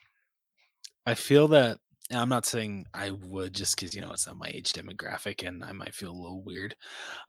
I 1.06 1.14
feel 1.14 1.48
that 1.50 1.78
and 2.12 2.20
I'm 2.20 2.30
not 2.30 2.46
saying 2.46 2.86
I 2.94 3.12
would 3.12 3.54
just 3.54 3.76
because 3.76 3.96
you 3.96 4.02
know 4.02 4.12
it's 4.12 4.28
not 4.28 4.38
my 4.38 4.52
age 4.54 4.74
demographic 4.74 5.48
and 5.48 5.64
I 5.64 5.72
might 5.72 5.96
feel 5.96 6.12
a 6.12 6.14
little 6.22 6.44
weird. 6.44 6.76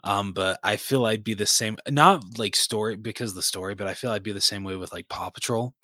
Um, 0.05 0.33
but 0.33 0.59
I 0.63 0.77
feel 0.77 1.07
I'd 1.07 1.25
be 1.25 1.35
the 1.35 1.47
same, 1.47 1.79
not 1.89 2.39
like 2.39 2.55
story 2.55 2.97
because 2.97 3.31
of 3.31 3.37
the 3.37 3.43
story, 3.43 3.75
but 3.75 3.87
I 3.87 3.95
feel 3.95 4.11
I'd 4.11 4.23
be 4.23 4.33
the 4.33 4.41
same 4.41 4.65
way 4.65 4.77
with 4.77 4.93
like 4.93 5.09
Paw 5.09 5.31
Patrol. 5.31 5.75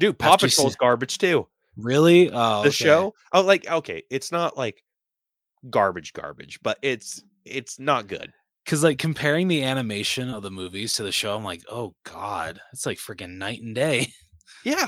Dude, 0.00 0.18
Paw 0.18 0.34
After 0.34 0.46
Patrol's 0.48 0.76
garbage 0.76 1.18
too. 1.18 1.48
Really? 1.76 2.30
Oh, 2.30 2.62
the 2.62 2.68
okay. 2.68 2.70
show 2.70 3.14
oh 3.32 3.42
like 3.42 3.68
okay 3.70 4.02
it's 4.10 4.32
not 4.32 4.56
like 4.56 4.82
garbage 5.70 6.12
garbage 6.12 6.60
but 6.62 6.78
it's 6.82 7.22
it's 7.44 7.78
not 7.78 8.06
good 8.06 8.32
Because 8.64 8.82
like 8.84 8.98
comparing 8.98 9.48
the 9.48 9.62
animation 9.62 10.30
of 10.30 10.42
the 10.42 10.50
movies 10.50 10.92
to 10.94 11.02
the 11.02 11.12
show, 11.12 11.36
I'm 11.36 11.44
like, 11.44 11.62
oh 11.70 11.94
god, 12.04 12.60
it's 12.72 12.86
like 12.86 12.98
freaking 12.98 13.36
night 13.38 13.60
and 13.62 13.74
day. 13.74 14.12
yeah 14.64 14.86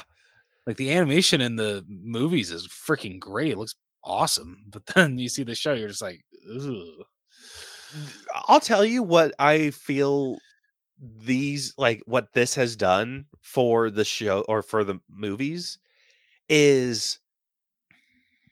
like 0.68 0.76
the 0.76 0.92
animation 0.92 1.40
in 1.40 1.56
the 1.56 1.82
movies 1.88 2.52
is 2.52 2.68
freaking 2.68 3.18
great. 3.18 3.52
It 3.52 3.58
looks 3.58 3.74
awesome, 4.04 4.64
but 4.68 4.84
then 4.94 5.18
you 5.18 5.30
see 5.30 5.42
the 5.42 5.54
show, 5.54 5.72
you're 5.72 5.88
just 5.88 6.02
like, 6.02 6.20
Ugh. 6.54 7.04
i'll 8.48 8.60
tell 8.60 8.84
you 8.84 9.02
what 9.02 9.34
i 9.38 9.70
feel 9.70 10.38
these 11.20 11.74
like 11.78 12.02
what 12.06 12.32
this 12.34 12.54
has 12.54 12.76
done 12.76 13.24
for 13.40 13.90
the 13.90 14.04
show 14.04 14.44
or 14.48 14.62
for 14.62 14.84
the 14.84 15.00
movies 15.10 15.78
is 16.48 17.18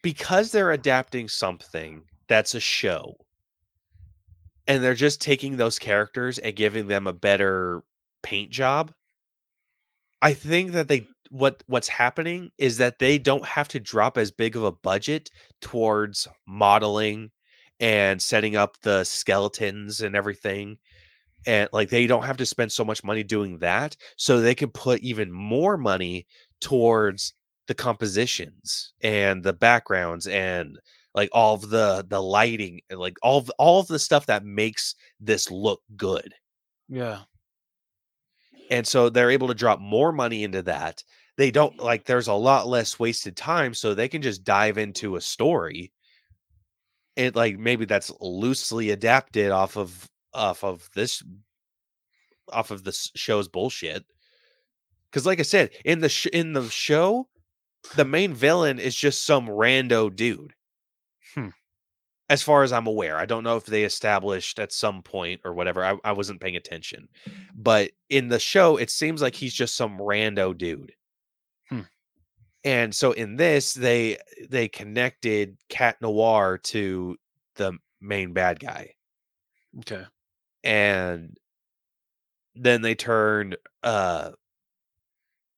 because 0.02 0.52
they're 0.52 0.72
adapting 0.72 1.28
something 1.28 2.02
that's 2.28 2.54
a 2.54 2.60
show 2.60 3.14
and 4.66 4.82
they're 4.82 4.94
just 4.94 5.20
taking 5.20 5.56
those 5.56 5.78
characters 5.78 6.38
and 6.38 6.56
giving 6.56 6.86
them 6.86 7.06
a 7.06 7.12
better 7.12 7.82
paint 8.22 8.50
job 8.50 8.92
i 10.22 10.32
think 10.32 10.72
that 10.72 10.88
they 10.88 11.06
what 11.30 11.62
what's 11.66 11.88
happening 11.88 12.50
is 12.58 12.78
that 12.78 12.98
they 12.98 13.18
don't 13.18 13.44
have 13.44 13.68
to 13.68 13.80
drop 13.80 14.18
as 14.18 14.30
big 14.30 14.56
of 14.56 14.64
a 14.64 14.72
budget 14.72 15.30
towards 15.60 16.28
modeling 16.46 17.30
and 17.80 18.20
setting 18.20 18.56
up 18.56 18.76
the 18.82 19.04
skeletons 19.04 20.00
and 20.00 20.16
everything 20.16 20.78
and 21.46 21.68
like 21.72 21.90
they 21.90 22.06
don't 22.06 22.24
have 22.24 22.38
to 22.38 22.46
spend 22.46 22.72
so 22.72 22.84
much 22.84 23.04
money 23.04 23.22
doing 23.22 23.58
that 23.58 23.96
so 24.16 24.40
they 24.40 24.54
can 24.54 24.70
put 24.70 25.00
even 25.00 25.30
more 25.30 25.76
money 25.76 26.26
towards 26.60 27.34
the 27.66 27.74
compositions 27.74 28.92
and 29.02 29.42
the 29.42 29.52
backgrounds 29.52 30.26
and 30.26 30.78
like 31.14 31.28
all 31.32 31.54
of 31.54 31.68
the 31.68 32.04
the 32.08 32.22
lighting 32.22 32.80
and 32.90 32.98
like 32.98 33.16
all 33.22 33.38
of, 33.38 33.50
all 33.58 33.80
of 33.80 33.86
the 33.88 33.98
stuff 33.98 34.26
that 34.26 34.44
makes 34.44 34.94
this 35.20 35.50
look 35.50 35.80
good 35.96 36.32
yeah. 36.88 37.20
And 38.70 38.86
so 38.86 39.08
they're 39.08 39.30
able 39.30 39.48
to 39.48 39.54
drop 39.54 39.80
more 39.80 40.12
money 40.12 40.44
into 40.44 40.62
that. 40.62 41.02
They 41.36 41.50
don't 41.50 41.78
like 41.78 42.04
there's 42.04 42.28
a 42.28 42.34
lot 42.34 42.66
less 42.66 42.98
wasted 42.98 43.36
time 43.36 43.74
so 43.74 43.94
they 43.94 44.08
can 44.08 44.22
just 44.22 44.44
dive 44.44 44.78
into 44.78 45.16
a 45.16 45.20
story. 45.20 45.92
And 47.16 47.34
like 47.34 47.58
maybe 47.58 47.84
that's 47.84 48.12
loosely 48.20 48.90
adapted 48.90 49.50
off 49.50 49.76
of 49.76 50.08
off 50.32 50.64
of 50.64 50.88
this 50.94 51.22
off 52.52 52.70
of 52.70 52.84
this 52.84 53.10
show's 53.14 53.48
bullshit. 53.48 54.04
Because 55.10 55.26
like 55.26 55.40
i 55.40 55.42
said 55.42 55.70
in 55.84 56.00
the 56.00 56.08
sh- 56.08 56.26
in 56.32 56.52
the 56.52 56.68
show 56.68 57.28
the 57.94 58.04
main 58.04 58.34
villain 58.34 58.78
is 58.78 58.94
just 58.96 59.24
some 59.24 59.46
rando 59.46 60.14
dude. 60.14 60.54
Hmm. 61.34 61.48
As 62.28 62.42
far 62.42 62.62
as 62.62 62.72
i'm 62.72 62.86
aware 62.86 63.16
i 63.18 63.24
don't 63.26 63.44
know 63.44 63.56
if 63.56 63.66
they 63.66 63.84
established 63.84 64.58
at 64.58 64.72
some 64.72 65.02
point 65.02 65.40
or 65.44 65.54
whatever 65.54 65.84
I, 65.84 65.96
I 66.04 66.12
wasn't 66.12 66.40
paying 66.40 66.56
attention 66.56 67.08
but 67.54 67.90
in 68.10 68.28
the 68.28 68.38
show 68.40 68.76
it 68.76 68.90
seems 68.90 69.22
like 69.22 69.34
he's 69.34 69.54
just 69.54 69.76
some 69.76 69.98
rando 69.98 70.56
dude 70.56 70.92
Hmm. 71.68 71.80
and 72.64 72.94
so 72.94 73.12
in 73.12 73.36
this 73.36 73.74
they 73.74 74.18
they 74.48 74.68
connected 74.68 75.56
cat 75.68 75.96
noir 76.00 76.58
to 76.64 77.16
the 77.56 77.72
main 78.00 78.32
bad 78.32 78.60
guy 78.60 78.92
Okay. 79.80 80.04
and 80.64 81.36
then 82.54 82.82
they 82.82 82.94
turned 82.94 83.56
uh 83.82 84.30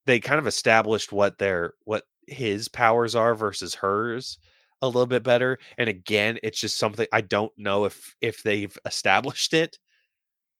they 0.06 0.20
kind 0.20 0.38
of 0.38 0.46
established 0.46 1.12
what 1.12 1.38
their 1.38 1.74
what 1.84 2.04
his 2.26 2.68
powers 2.68 3.14
are 3.14 3.34
versus 3.34 3.74
hers 3.74 4.38
a 4.82 4.86
little 4.88 5.06
bit 5.06 5.22
better. 5.22 5.58
And 5.78 5.88
again, 5.88 6.38
it's 6.42 6.60
just 6.60 6.78
something 6.78 7.06
I 7.12 7.20
don't 7.22 7.52
know 7.58 7.84
if 7.84 8.14
if 8.20 8.42
they've 8.42 8.76
established 8.86 9.54
it. 9.54 9.78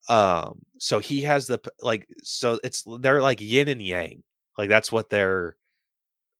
Um, 0.09 0.63
so 0.79 0.99
he 1.01 1.23
has 1.23 1.47
the 1.47 1.61
like, 1.83 2.09
so 2.23 2.59
it's 2.65 2.85
they're 3.01 3.23
like 3.23 3.41
yin 3.41 3.69
and 3.69 3.83
yang. 3.83 4.23
Like 4.59 4.69
that's 4.69 4.93
what 4.93 5.11
their 5.11 5.57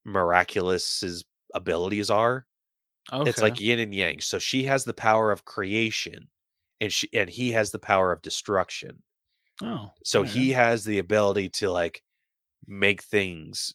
miraculous 0.05 1.25
abilities 1.55 2.11
are. 2.11 2.47
Okay. 3.13 3.31
It's 3.31 3.43
like 3.43 3.61
yin 3.61 3.79
and 3.81 3.95
yang. 3.95 4.21
So 4.21 4.39
she 4.39 4.65
has 4.65 4.85
the 4.85 4.95
power 4.95 5.33
of 5.33 5.45
creation, 5.45 6.29
and 6.81 6.93
she 6.93 7.09
and 7.15 7.31
he 7.31 7.53
has 7.53 7.71
the 7.71 7.79
power 7.79 8.13
of 8.13 8.23
destruction. 8.23 9.03
oh, 9.63 9.93
So 10.05 10.25
alright. 10.25 10.33
he 10.33 10.51
has 10.51 10.85
the 10.85 10.99
ability 10.99 11.51
to 11.51 11.71
like 11.71 12.03
make 12.67 13.03
things 13.03 13.75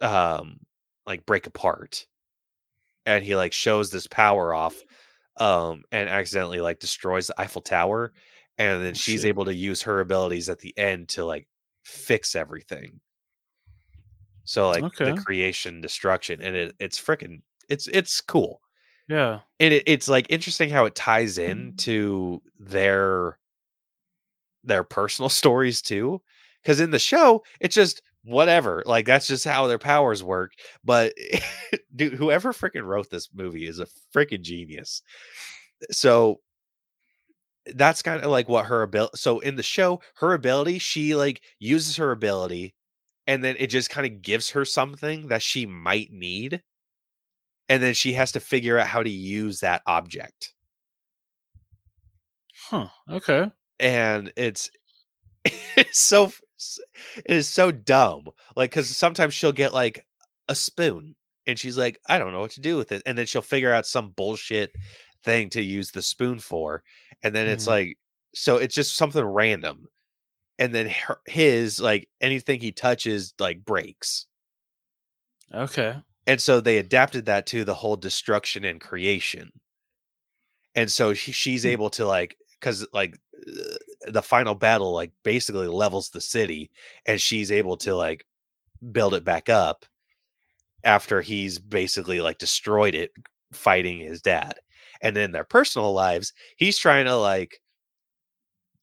um 0.00 0.60
like 1.06 1.26
break 1.26 1.46
apart. 1.46 2.06
And 3.16 3.24
he 3.24 3.34
like 3.36 3.52
shows 3.52 3.90
this 3.90 4.06
power 4.06 4.54
off 4.54 4.76
um 5.36 5.82
and 5.92 6.08
accidentally 6.08 6.60
like 6.60 6.80
destroys 6.80 7.26
the 7.28 7.40
Eiffel 7.40 7.62
Tower 7.62 8.12
and 8.58 8.82
then 8.84 8.90
Oh, 8.90 8.94
she's 8.94 9.22
shit. 9.22 9.28
able 9.28 9.44
to 9.46 9.54
use 9.54 9.82
her 9.82 10.00
abilities 10.00 10.48
at 10.48 10.58
the 10.58 10.76
end 10.78 11.08
to 11.10 11.24
like 11.24 11.46
fix 11.84 12.34
everything. 12.34 13.00
So 14.44 14.68
like 14.68 14.82
Okay. 14.84 15.04
the 15.04 15.12
creation 15.12 15.80
destruction 15.80 16.40
and 16.42 16.56
it, 16.56 16.74
it's 16.78 17.00
freaking 17.00 17.42
it's 17.68 17.86
it's 17.88 18.20
cool 18.20 18.60
yeah. 19.08 19.40
and 19.60 19.72
it, 19.74 19.84
it's 19.86 20.08
like 20.08 20.26
interesting 20.28 20.70
how 20.70 20.84
it 20.86 20.94
ties 20.94 21.38
in 21.38 21.74
to 21.78 22.42
their 22.58 23.38
their 24.64 24.84
personal 24.84 25.28
stories 25.40 25.80
too 25.80 26.20
because 26.62 26.80
in 26.80 26.90
the 26.90 26.98
show 26.98 27.42
it's 27.60 27.74
just 27.74 28.02
whatever 28.24 28.82
like 28.86 29.06
that's 29.06 29.26
just 29.26 29.44
how 29.44 29.66
their 29.66 29.78
powers 29.78 30.22
work 30.22 30.52
but 30.84 31.14
dude 31.96 32.12
whoever 32.14 32.52
freaking 32.52 32.84
wrote 32.84 33.08
this 33.10 33.30
movie 33.34 33.66
is 33.66 33.78
a 33.78 33.86
freaking 34.14 34.42
genius 34.42 35.02
so 35.90 36.40
that's 37.74 38.02
kind 38.02 38.22
of 38.22 38.30
like 38.30 38.48
what 38.48 38.66
her 38.66 38.82
ability 38.82 39.12
so 39.16 39.38
in 39.40 39.56
the 39.56 39.62
show 39.62 40.00
her 40.16 40.32
ability 40.32 40.78
she 40.78 41.14
like 41.14 41.42
uses 41.58 41.96
her 41.96 42.10
ability 42.10 42.74
and 43.26 43.44
then 43.44 43.54
it 43.58 43.68
just 43.68 43.90
kind 43.90 44.06
of 44.06 44.22
gives 44.22 44.50
her 44.50 44.64
something 44.64 45.28
that 45.28 45.42
she 45.42 45.66
might 45.66 46.10
need 46.10 46.62
and 47.68 47.82
then 47.82 47.94
she 47.94 48.12
has 48.14 48.32
to 48.32 48.40
figure 48.40 48.78
out 48.78 48.86
how 48.86 49.02
to 49.02 49.10
use 49.10 49.60
that 49.60 49.82
object 49.86 50.54
Huh. 52.68 52.88
Okay. 53.08 53.50
and 53.78 54.32
it's 54.36 54.70
it's 55.76 56.06
so 56.06 56.32
it 57.16 57.36
is 57.36 57.48
so 57.48 57.70
dumb 57.70 58.24
like 58.56 58.70
because 58.70 58.94
sometimes 58.96 59.34
she'll 59.34 59.52
get 59.52 59.74
like 59.74 60.04
a 60.48 60.54
spoon 60.54 61.14
and 61.46 61.58
she's 61.58 61.78
like 61.78 61.98
i 62.08 62.18
don't 62.18 62.32
know 62.32 62.40
what 62.40 62.50
to 62.50 62.60
do 62.60 62.76
with 62.76 62.92
it 62.92 63.02
and 63.06 63.16
then 63.16 63.26
she'll 63.26 63.42
figure 63.42 63.72
out 63.72 63.86
some 63.86 64.10
bullshit 64.10 64.72
thing 65.24 65.48
to 65.50 65.62
use 65.62 65.90
the 65.90 66.02
spoon 66.02 66.38
for 66.38 66.82
and 67.22 67.34
then 67.34 67.46
it's 67.46 67.64
Mhm. 67.64 67.68
like 67.68 67.98
so 68.34 68.56
it's 68.56 68.74
just 68.74 68.96
something 68.96 69.24
random 69.24 69.86
and 70.58 70.74
then 70.74 70.88
her, 70.88 71.18
his 71.26 71.80
like 71.80 72.08
anything 72.20 72.60
he 72.60 72.72
touches 72.72 73.34
like 73.38 73.64
breaks 73.64 74.26
Okay. 75.54 76.02
and 76.26 76.40
so 76.40 76.60
they 76.60 76.78
adapted 76.78 77.26
that 77.26 77.46
to 77.46 77.64
the 77.64 77.74
whole 77.74 77.96
destruction 77.96 78.64
and 78.64 78.80
creation 78.80 79.50
and 80.74 80.90
so 80.90 81.14
she, 81.14 81.32
she's 81.32 81.64
Hmm. 81.64 81.68
able 81.70 81.90
to 81.90 82.06
like 82.06 82.36
because 82.58 82.86
like 82.92 83.18
Uh, 83.46 84.10
the 84.12 84.22
final 84.22 84.54
battle 84.54 84.92
like 84.92 85.12
basically 85.22 85.68
levels 85.68 86.10
the 86.10 86.20
city 86.20 86.70
and 87.06 87.20
she's 87.20 87.52
able 87.52 87.76
to 87.76 87.94
like 87.94 88.24
build 88.92 89.14
it 89.14 89.24
back 89.24 89.48
up 89.48 89.84
after 90.84 91.20
he's 91.20 91.58
basically 91.58 92.20
like 92.20 92.38
destroyed 92.38 92.94
it 92.94 93.10
fighting 93.52 93.98
his 94.00 94.22
dad. 94.22 94.54
And 95.02 95.14
then 95.16 95.32
their 95.32 95.44
personal 95.44 95.92
lives 95.92 96.32
he's 96.56 96.78
trying 96.78 97.06
to 97.06 97.16
like 97.16 97.60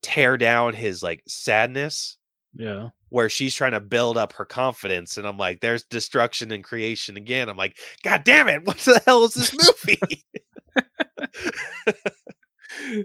tear 0.02 0.38
down 0.38 0.74
his 0.74 1.02
like 1.04 1.24
sadness 1.28 2.18
Yeah. 2.56 2.90
where 3.10 3.30
she's 3.30 3.56
trying 3.56 3.72
to 3.74 3.80
build 3.80 4.18
up 4.18 4.34
her 4.34 4.46
confidence 4.46 5.18
and 5.18 5.28
i'm 5.28 5.38
like 5.38 5.60
there's 5.60 5.84
destruction 5.84 6.52
and 6.52 6.64
creation 6.64 7.18
again. 7.18 7.50
I'm 7.50 7.58
like 7.58 7.78
god 8.04 8.24
damn 8.24 8.48
it 8.48 8.64
what 8.66 8.78
the 8.78 9.02
hell 9.06 9.26
is 9.26 9.34
this 9.34 9.54
movie 9.88 10.24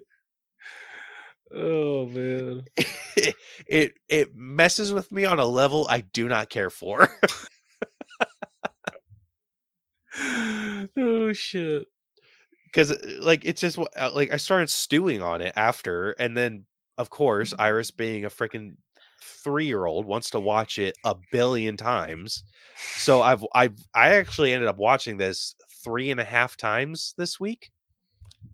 Oh 1.55 2.07
man. 2.07 2.65
it 3.67 3.95
it 4.09 4.35
messes 4.35 4.93
with 4.93 5.11
me 5.13 5.25
on 5.25 5.39
a 5.39 5.45
level 5.45 5.87
i 5.89 6.01
do 6.01 6.29
not 6.29 6.51
care 6.51 6.71
for 6.71 7.09
oh 10.99 11.33
shit. 11.33 11.87
because 12.67 12.95
like 13.21 13.45
it's 13.45 13.61
just 13.61 13.79
uh, 13.79 14.11
like 14.15 14.33
i 14.33 14.37
started 14.37 14.71
stewing 14.71 15.23
on 15.23 15.41
it 15.41 15.53
after 15.57 16.11
and 16.13 16.37
then 16.37 16.65
of 16.99 17.11
course 17.11 17.55
iris 17.59 17.91
being 17.91 18.25
a 18.25 18.31
freaking 18.31 18.77
three 19.23 19.67
year 19.67 19.87
old 19.87 20.07
wants 20.07 20.31
to 20.31 20.41
watch 20.41 20.79
it 20.79 20.97
a 21.05 21.15
billion 21.31 21.77
times 21.77 22.45
so 22.97 23.23
i've 23.23 23.45
i've 23.55 23.77
i 23.95 24.11
actually 24.11 24.53
ended 24.53 24.69
up 24.69 24.79
watching 24.79 25.17
this 25.17 25.55
three 25.85 26.11
and 26.11 26.21
a 26.21 26.25
half 26.25 26.57
times 26.57 27.15
this 27.17 27.39
week 27.39 27.71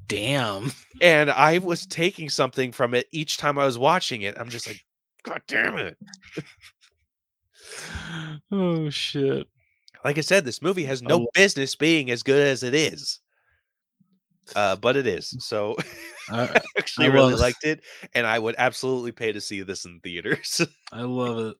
Damn. 0.08 0.72
and 1.00 1.30
I 1.30 1.58
was 1.58 1.86
taking 1.86 2.28
something 2.28 2.72
from 2.72 2.94
it 2.94 3.06
each 3.12 3.36
time 3.36 3.58
I 3.58 3.66
was 3.66 3.78
watching 3.78 4.22
it. 4.22 4.36
I'm 4.38 4.48
just 4.48 4.66
like, 4.66 4.84
God 5.22 5.42
damn 5.46 5.78
it. 5.78 5.96
Oh 8.50 8.88
shit. 8.90 9.46
Like 10.04 10.16
I 10.16 10.20
said, 10.22 10.44
this 10.44 10.62
movie 10.62 10.84
has 10.84 11.02
no 11.02 11.22
Oh. 11.22 11.26
business 11.34 11.74
being 11.74 12.10
as 12.10 12.22
good 12.22 12.46
as 12.46 12.62
it 12.62 12.72
is. 12.74 13.20
Uh, 14.56 14.76
but 14.76 14.96
it 14.96 15.06
is. 15.06 15.36
So 15.40 15.76
I, 16.30 16.60
actually 16.78 17.06
I 17.06 17.10
really 17.10 17.34
liked 17.34 17.64
it. 17.64 17.82
And 18.14 18.26
I 18.26 18.38
would 18.38 18.54
absolutely 18.56 19.12
pay 19.12 19.32
to 19.32 19.40
see 19.40 19.60
this 19.62 19.84
in 19.84 20.00
theaters, 20.00 20.62
I 20.92 21.02
love 21.02 21.38
it. 21.38 21.56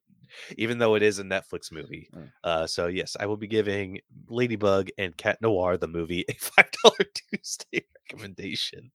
Even 0.57 0.79
though 0.79 0.95
it 0.95 1.03
is 1.03 1.19
a 1.19 1.25
Netflix 1.25 1.71
movie. 1.73 2.09
Mm. 2.15 2.31
Uh, 2.45 2.67
so 2.67 2.87
yes, 2.87 3.17
I 3.19 3.27
will 3.27 3.37
be 3.37 3.47
giving 3.47 4.01
Ladybug 4.29 4.89
and 4.99 5.17
Cat 5.17 5.39
Noir 5.41 5.77
the 5.77 5.89
movie 5.89 6.25
a 6.29 6.35
five 6.39 6.71
dollar 6.83 6.97
Tuesday 7.15 7.85
recommendation. 8.11 8.91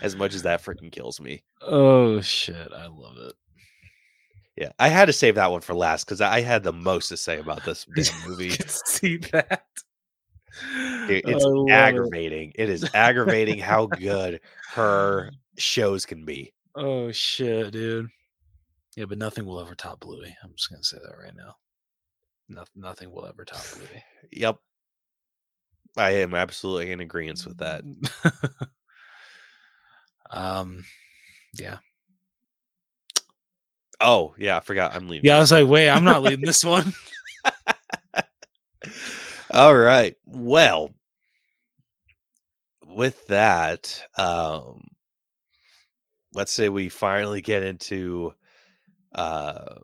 As 0.00 0.16
much 0.16 0.34
as 0.34 0.42
that 0.42 0.62
freaking 0.62 0.90
kills 0.90 1.20
me. 1.20 1.42
Oh 1.60 2.20
shit. 2.22 2.72
I 2.74 2.86
love 2.86 3.18
it. 3.18 3.34
Yeah, 4.56 4.70
I 4.78 4.88
had 4.88 5.04
to 5.04 5.12
save 5.12 5.36
that 5.36 5.52
one 5.52 5.60
for 5.60 5.74
last 5.74 6.04
because 6.04 6.20
I 6.20 6.40
had 6.40 6.64
the 6.64 6.72
most 6.72 7.08
to 7.08 7.16
say 7.16 7.38
about 7.38 7.64
this 7.64 7.86
movie. 8.26 8.50
see 8.66 9.18
that. 9.32 9.62
Dude, 11.06 11.22
it's 11.28 11.44
love 11.44 11.68
it. 11.68 11.72
aggravating. 11.72 12.52
It 12.56 12.68
is 12.68 12.88
aggravating 12.94 13.58
how 13.58 13.86
good 13.86 14.40
her 14.70 15.30
shows 15.58 16.04
can 16.06 16.24
be. 16.24 16.52
Oh 16.74 17.12
shit, 17.12 17.70
dude. 17.72 18.08
Yeah, 18.98 19.04
but 19.04 19.18
nothing 19.18 19.46
will 19.46 19.60
ever 19.60 19.76
top 19.76 20.00
Bluey. 20.00 20.36
I'm 20.42 20.50
just 20.56 20.70
gonna 20.70 20.82
say 20.82 20.96
that 21.00 21.16
right 21.22 21.36
now. 21.36 21.54
Nothing, 22.48 22.82
nothing 22.82 23.12
will 23.12 23.26
ever 23.26 23.44
top 23.44 23.62
Bluey. 23.76 24.02
Yep. 24.32 24.56
I 25.96 26.10
am 26.10 26.34
absolutely 26.34 26.90
in 26.90 26.98
agreement 26.98 27.46
with 27.46 27.58
that. 27.58 27.84
um, 30.30 30.84
yeah, 31.54 31.76
Oh, 34.00 34.34
yeah, 34.36 34.56
I 34.56 34.60
forgot 34.60 34.96
I'm 34.96 35.08
leaving. 35.08 35.26
yeah. 35.26 35.36
I 35.36 35.40
was 35.40 35.52
like, 35.52 35.68
wait, 35.68 35.90
I'm 35.90 36.04
not 36.04 36.22
leaving 36.24 36.44
this 36.44 36.64
one. 36.64 36.92
All 39.52 39.76
right. 39.76 40.16
Well, 40.26 40.90
with 42.84 43.24
that, 43.28 44.02
um 44.16 44.82
let's 46.34 46.52
say 46.52 46.68
we 46.68 46.88
finally 46.88 47.40
get 47.40 47.62
into 47.62 48.34
uh 49.14 49.76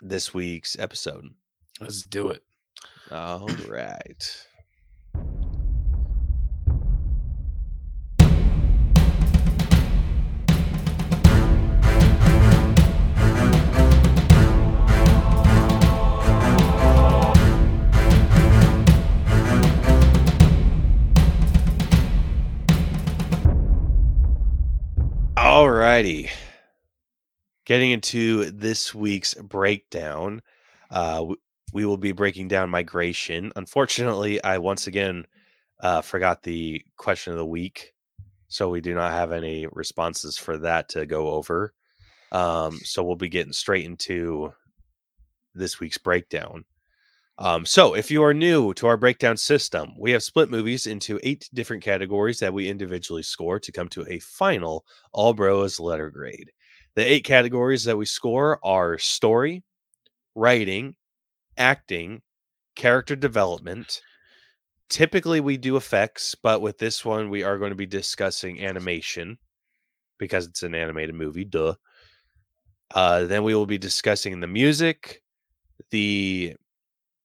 this 0.00 0.34
week's 0.34 0.78
episode. 0.78 1.24
Let's 1.80 2.02
do 2.02 2.28
it. 2.30 2.42
All 3.10 3.48
right. 3.68 4.46
All 25.38 25.70
righty. 25.70 26.30
Getting 27.66 27.90
into 27.90 28.52
this 28.52 28.94
week's 28.94 29.34
breakdown, 29.34 30.40
uh, 30.88 31.26
we 31.72 31.84
will 31.84 31.96
be 31.96 32.12
breaking 32.12 32.46
down 32.46 32.70
migration. 32.70 33.52
Unfortunately, 33.56 34.42
I 34.44 34.58
once 34.58 34.86
again 34.86 35.26
uh, 35.80 36.00
forgot 36.00 36.44
the 36.44 36.80
question 36.96 37.32
of 37.32 37.38
the 37.38 37.44
week, 37.44 37.92
so 38.46 38.70
we 38.70 38.80
do 38.80 38.94
not 38.94 39.10
have 39.10 39.32
any 39.32 39.66
responses 39.72 40.38
for 40.38 40.58
that 40.58 40.88
to 40.90 41.06
go 41.06 41.30
over. 41.30 41.74
Um, 42.30 42.78
so 42.84 43.02
we'll 43.02 43.16
be 43.16 43.28
getting 43.28 43.52
straight 43.52 43.84
into 43.84 44.52
this 45.52 45.80
week's 45.80 45.98
breakdown. 45.98 46.64
Um, 47.38 47.66
so, 47.66 47.94
if 47.94 48.10
you 48.10 48.22
are 48.22 48.32
new 48.32 48.72
to 48.74 48.86
our 48.86 48.96
breakdown 48.96 49.36
system, 49.36 49.92
we 49.98 50.12
have 50.12 50.22
split 50.22 50.50
movies 50.50 50.86
into 50.86 51.20
eight 51.22 51.50
different 51.52 51.82
categories 51.82 52.38
that 52.38 52.54
we 52.54 52.68
individually 52.68 53.22
score 53.22 53.60
to 53.60 53.72
come 53.72 53.88
to 53.88 54.06
a 54.08 54.20
final 54.20 54.86
All 55.12 55.34
Bros 55.34 55.78
letter 55.78 56.10
grade. 56.10 56.50
The 56.96 57.04
eight 57.04 57.24
categories 57.24 57.84
that 57.84 57.98
we 57.98 58.06
score 58.06 58.58
are 58.64 58.98
story, 58.98 59.62
writing, 60.34 60.96
acting, 61.56 62.22
character 62.74 63.14
development. 63.14 64.00
Typically, 64.88 65.40
we 65.40 65.58
do 65.58 65.76
effects, 65.76 66.34
but 66.34 66.62
with 66.62 66.78
this 66.78 67.04
one, 67.04 67.28
we 67.28 67.42
are 67.42 67.58
going 67.58 67.70
to 67.70 67.76
be 67.76 67.86
discussing 67.86 68.64
animation 68.64 69.38
because 70.18 70.46
it's 70.46 70.62
an 70.62 70.74
animated 70.74 71.14
movie. 71.14 71.44
Duh. 71.44 71.74
Uh, 72.94 73.24
then 73.24 73.42
we 73.42 73.54
will 73.54 73.66
be 73.66 73.78
discussing 73.78 74.40
the 74.40 74.46
music, 74.46 75.22
the 75.90 76.54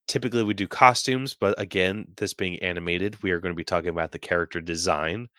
typically 0.08 0.44
we 0.44 0.54
do 0.54 0.68
costumes, 0.68 1.36
but 1.40 1.58
again, 1.60 2.06
this 2.18 2.34
being 2.34 2.60
animated, 2.60 3.22
we 3.24 3.32
are 3.32 3.40
going 3.40 3.54
to 3.54 3.58
be 3.58 3.64
talking 3.64 3.92
about 3.92 4.12
the 4.12 4.20
character 4.20 4.60
design, 4.60 5.30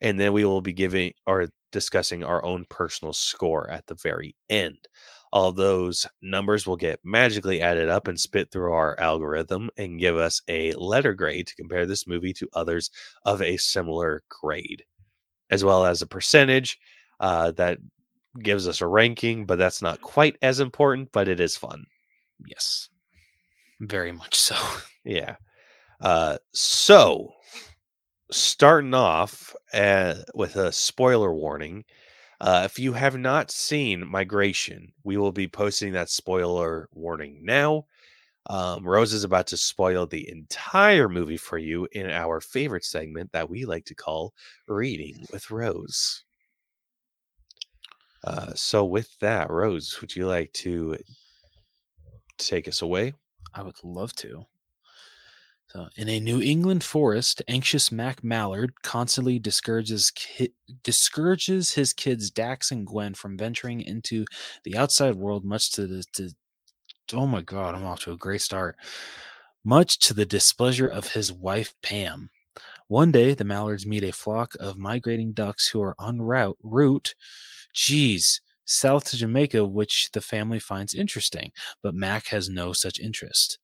and 0.00 0.18
then 0.18 0.32
we 0.32 0.44
will 0.44 0.60
be 0.60 0.72
giving 0.72 1.12
or 1.26 1.48
discussing 1.72 2.24
our 2.24 2.44
own 2.44 2.64
personal 2.70 3.12
score 3.12 3.70
at 3.70 3.86
the 3.86 3.94
very 3.96 4.34
end. 4.50 4.88
All 5.32 5.52
those 5.52 6.06
numbers 6.22 6.66
will 6.66 6.76
get 6.76 7.00
magically 7.04 7.60
added 7.60 7.88
up 7.88 8.08
and 8.08 8.18
spit 8.18 8.50
through 8.50 8.72
our 8.72 8.98
algorithm 8.98 9.68
and 9.76 10.00
give 10.00 10.16
us 10.16 10.40
a 10.48 10.72
letter 10.74 11.12
grade 11.14 11.46
to 11.48 11.54
compare 11.56 11.84
this 11.86 12.06
movie 12.06 12.32
to 12.34 12.48
others 12.54 12.90
of 13.24 13.42
a 13.42 13.56
similar 13.58 14.22
grade, 14.28 14.84
as 15.50 15.64
well 15.64 15.84
as 15.84 16.00
a 16.00 16.06
percentage 16.06 16.78
uh, 17.20 17.50
that 17.52 17.78
gives 18.42 18.68
us 18.68 18.80
a 18.80 18.86
ranking, 18.86 19.44
but 19.46 19.58
that's 19.58 19.82
not 19.82 20.00
quite 20.00 20.36
as 20.42 20.60
important, 20.60 21.10
but 21.12 21.28
it 21.28 21.40
is 21.40 21.56
fun. 21.56 21.84
Yes. 22.46 22.88
Very 23.80 24.12
much 24.12 24.34
so. 24.34 24.56
Yeah. 25.04 25.36
Uh, 26.02 26.36
so, 26.52 27.32
starting 28.30 28.92
off 28.92 29.54
uh, 29.72 30.14
with 30.34 30.56
a 30.56 30.72
spoiler 30.72 31.32
warning. 31.32 31.84
Uh, 32.40 32.62
if 32.64 32.78
you 32.78 32.92
have 32.92 33.16
not 33.16 33.50
seen 33.50 34.06
Migration, 34.06 34.92
we 35.02 35.16
will 35.16 35.32
be 35.32 35.48
posting 35.48 35.92
that 35.92 36.08
spoiler 36.08 36.88
warning 36.92 37.40
now. 37.42 37.86
Um, 38.48 38.86
Rose 38.86 39.12
is 39.12 39.24
about 39.24 39.46
to 39.48 39.56
spoil 39.56 40.06
the 40.06 40.28
entire 40.30 41.08
movie 41.08 41.36
for 41.36 41.58
you 41.58 41.88
in 41.92 42.08
our 42.08 42.40
favorite 42.40 42.84
segment 42.84 43.32
that 43.32 43.50
we 43.50 43.64
like 43.64 43.84
to 43.86 43.94
call 43.94 44.32
Reading 44.66 45.26
with 45.32 45.50
Rose. 45.50 46.24
Uh, 48.24 48.52
so, 48.54 48.84
with 48.84 49.18
that, 49.20 49.50
Rose, 49.50 50.00
would 50.00 50.16
you 50.16 50.26
like 50.26 50.52
to 50.54 50.96
take 52.38 52.66
us 52.66 52.82
away? 52.82 53.14
I 53.54 53.62
would 53.62 53.76
love 53.84 54.12
to. 54.16 54.46
So, 55.72 55.88
in 55.96 56.08
a 56.08 56.18
New 56.18 56.40
England 56.40 56.82
forest, 56.82 57.42
anxious 57.46 57.92
Mac 57.92 58.24
Mallard 58.24 58.82
constantly 58.82 59.38
discourages 59.38 60.10
ki- 60.12 60.54
discourages 60.82 61.72
his 61.74 61.92
kids 61.92 62.30
Dax 62.30 62.70
and 62.70 62.86
Gwen 62.86 63.12
from 63.14 63.36
venturing 63.36 63.82
into 63.82 64.24
the 64.64 64.76
outside 64.78 65.14
world. 65.16 65.44
Much 65.44 65.70
to 65.72 65.86
the 65.86 66.04
to, 66.14 66.30
oh 67.14 67.26
my 67.26 67.42
god, 67.42 67.74
I'm 67.74 67.84
off 67.84 68.00
to 68.02 68.12
a 68.12 68.16
great 68.16 68.42
start. 68.42 68.76
Much 69.64 69.98
to 70.00 70.14
the 70.14 70.26
displeasure 70.26 70.88
of 70.88 71.12
his 71.12 71.32
wife 71.32 71.74
Pam. 71.82 72.30
One 72.88 73.12
day, 73.12 73.34
the 73.34 73.44
Mallards 73.44 73.86
meet 73.86 74.04
a 74.04 74.12
flock 74.12 74.54
of 74.60 74.78
migrating 74.78 75.32
ducks 75.32 75.68
who 75.68 75.82
are 75.82 75.96
en 76.00 76.22
route 76.22 76.58
route. 76.62 77.14
Geez, 77.74 78.40
south 78.66 79.04
to 79.10 79.16
Jamaica, 79.18 79.64
which 79.66 80.10
the 80.12 80.20
family 80.22 80.60
finds 80.60 80.94
interesting, 80.94 81.52
but 81.82 81.94
Mac 81.94 82.28
has 82.28 82.48
no 82.48 82.72
such 82.72 83.00
interest. 83.00 83.58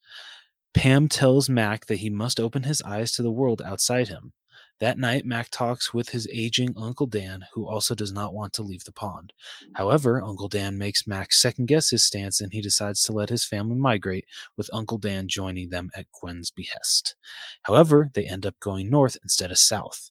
Pam 0.75 1.09
tells 1.09 1.49
Mac 1.49 1.87
that 1.87 1.99
he 1.99 2.11
must 2.11 2.41
open 2.41 2.65
his 2.65 2.83
eyes 2.83 3.13
to 3.13 3.23
the 3.23 3.31
world 3.31 3.63
outside 3.65 4.09
him. 4.09 4.33
That 4.81 4.99
night, 4.99 5.25
Mac 5.25 5.49
talks 5.51 5.95
with 5.95 6.09
his 6.09 6.29
aging 6.33 6.75
Uncle 6.77 7.07
Dan, 7.07 7.45
who 7.55 7.67
also 7.67 7.95
does 7.95 8.13
not 8.13 8.35
want 8.35 8.53
to 8.55 8.63
leave 8.63 8.83
the 8.85 8.93
pond. 8.93 9.33
However, 9.75 10.21
Uncle 10.21 10.49
Dan 10.49 10.77
makes 10.77 11.07
Mac 11.07 11.33
second 11.33 11.67
guess 11.67 11.91
his 11.91 12.05
stance 12.05 12.41
and 12.41 12.53
he 12.53 12.61
decides 12.61 13.03
to 13.05 13.13
let 13.13 13.31
his 13.31 13.45
family 13.45 13.77
migrate, 13.77 14.27
with 14.57 14.69
Uncle 14.73 14.99
Dan 14.99 15.29
joining 15.29 15.71
them 15.71 15.91
at 15.95 16.11
Gwen's 16.13 16.51
behest. 16.51 17.15
However, 17.63 18.11
they 18.13 18.27
end 18.27 18.45
up 18.45 18.59
going 18.59 18.91
north 18.91 19.17
instead 19.23 19.53
of 19.53 19.59
south. 19.59 20.11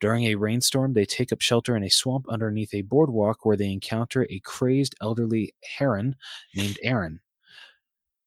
During 0.00 0.24
a 0.24 0.34
rainstorm, 0.36 0.94
they 0.94 1.04
take 1.04 1.30
up 1.30 1.42
shelter 1.42 1.76
in 1.76 1.84
a 1.84 1.90
swamp 1.90 2.24
underneath 2.30 2.72
a 2.72 2.80
boardwalk 2.80 3.44
where 3.44 3.56
they 3.56 3.70
encounter 3.70 4.26
a 4.30 4.40
crazed 4.40 4.94
elderly 5.02 5.54
heron 5.76 6.16
named 6.54 6.78
Erin, 6.82 7.20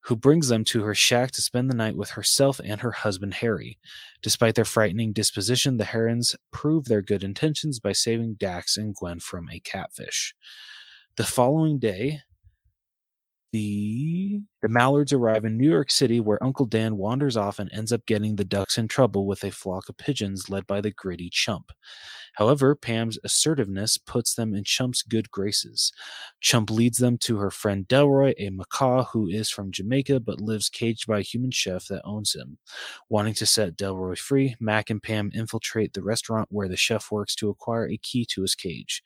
who 0.06 0.16
brings 0.16 0.50
them 0.50 0.64
to 0.66 0.84
her 0.84 0.94
shack 0.94 1.32
to 1.32 1.42
spend 1.42 1.70
the 1.70 1.76
night 1.76 1.96
with 1.96 2.12
herself 2.12 2.60
and 2.64 2.82
her 2.82 2.92
husband 2.92 3.36
Harry. 3.36 3.80
Despite 4.22 4.56
their 4.56 4.66
frightening 4.66 5.14
disposition, 5.14 5.78
the 5.78 5.86
herons 5.86 6.36
prove 6.52 6.86
their 6.86 7.02
good 7.02 7.24
intentions 7.24 7.80
by 7.80 7.94
saving 7.94 8.36
Dax 8.36 8.76
and 8.76 8.94
Gwen 8.94 9.20
from 9.20 9.50
a 9.50 9.60
catfish. 9.60 10.36
The 11.16 11.24
following 11.24 11.80
day, 11.80 12.20
the 13.54 14.42
the 14.62 14.68
Mallards 14.68 15.14
arrive 15.14 15.46
in 15.46 15.58
New 15.58 15.70
York 15.70 15.92
City, 15.92 16.20
where 16.20 16.44
Uncle 16.44 16.66
Dan 16.66 16.98
wanders 16.98 17.38
off 17.38 17.60
and 17.60 17.72
ends 17.72 17.94
up 17.94 18.06
getting 18.08 18.36
the 18.36 18.44
ducks 18.44 18.78
in 18.78 18.88
trouble 18.88 19.28
with 19.28 19.44
a 19.44 19.52
flock 19.52 19.88
of 19.88 19.98
pigeons 19.98 20.50
led 20.50 20.66
by 20.66 20.82
the 20.82 20.92
gritty 20.92 21.30
Chump. 21.32 21.72
However, 22.34 22.76
Pam's 22.76 23.20
assertiveness 23.24 23.98
puts 23.98 24.34
them 24.34 24.54
in 24.54 24.64
Chump's 24.64 25.02
good 25.02 25.30
graces. 25.32 25.92
Chump 26.42 26.70
leads 26.70 26.98
them 26.98 27.18
to 27.20 27.38
her 27.38 27.52
friend 27.52 27.88
Delroy, 27.88 28.34
a 28.38 28.50
macaw 28.50 29.06
who 29.06 29.28
is 29.28 29.50
from 29.50 29.72
Jamaica 29.72 30.20
but 30.20 30.42
lives 30.42 30.70
caged 30.70 31.08
by 31.08 31.20
a 31.20 31.24
human 31.24 31.52
chef 31.52 31.88
that 31.88 32.02
owns 32.04 32.34
him. 32.34 32.58
Wanting 33.10 33.36
to 33.36 33.46
set 33.46 33.78
Delroy 33.78 34.18
free, 34.18 34.56
Mac 34.60 34.90
and 34.90 35.02
Pam 35.02 35.32
infiltrate 35.34 35.94
the 35.94 36.04
restaurant 36.04 36.48
where 36.52 36.68
the 36.68 36.78
chef 36.78 37.12
works 37.12 37.36
to 37.36 37.50
acquire 37.50 37.88
a 37.88 37.98
key 37.98 38.26
to 38.32 38.42
his 38.42 38.56
cage. 38.56 39.04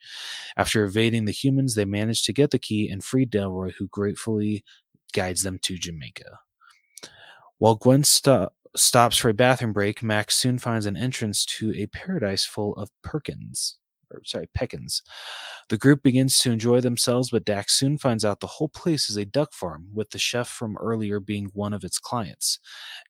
After 0.56 0.84
evading 0.84 1.26
the 1.26 1.32
humans, 1.32 1.74
they 1.74 1.84
manage 1.84 2.22
to 2.24 2.32
get 2.32 2.50
the 2.50 2.58
key 2.58 2.88
and 2.88 3.04
free 3.04 3.26
Delroy, 3.26 3.72
who 3.78 3.88
gratefully 3.88 4.64
guides 5.12 5.42
them 5.42 5.58
to 5.62 5.76
Jamaica. 5.76 6.38
While 7.58 7.74
Gwen 7.74 8.04
sto- 8.04 8.50
stops 8.80 9.16
for 9.16 9.28
a 9.28 9.34
bathroom 9.34 9.72
break, 9.72 10.02
Max 10.02 10.36
soon 10.36 10.58
finds 10.58 10.86
an 10.86 10.96
entrance 10.96 11.44
to 11.46 11.72
a 11.74 11.86
paradise 11.86 12.44
full 12.44 12.74
of 12.76 12.90
Perkins. 13.02 13.78
Or, 14.10 14.22
sorry, 14.24 14.48
Pekins. 14.56 15.02
The 15.68 15.76
group 15.76 16.02
begins 16.02 16.38
to 16.38 16.50
enjoy 16.50 16.80
themselves, 16.80 17.30
but 17.30 17.44
Dax 17.44 17.74
soon 17.74 17.98
finds 17.98 18.24
out 18.24 18.40
the 18.40 18.46
whole 18.46 18.70
place 18.70 19.10
is 19.10 19.18
a 19.18 19.26
duck 19.26 19.52
farm, 19.52 19.88
with 19.92 20.10
the 20.10 20.18
chef 20.18 20.48
from 20.48 20.78
earlier 20.78 21.20
being 21.20 21.50
one 21.52 21.74
of 21.74 21.84
its 21.84 21.98
clients. 21.98 22.58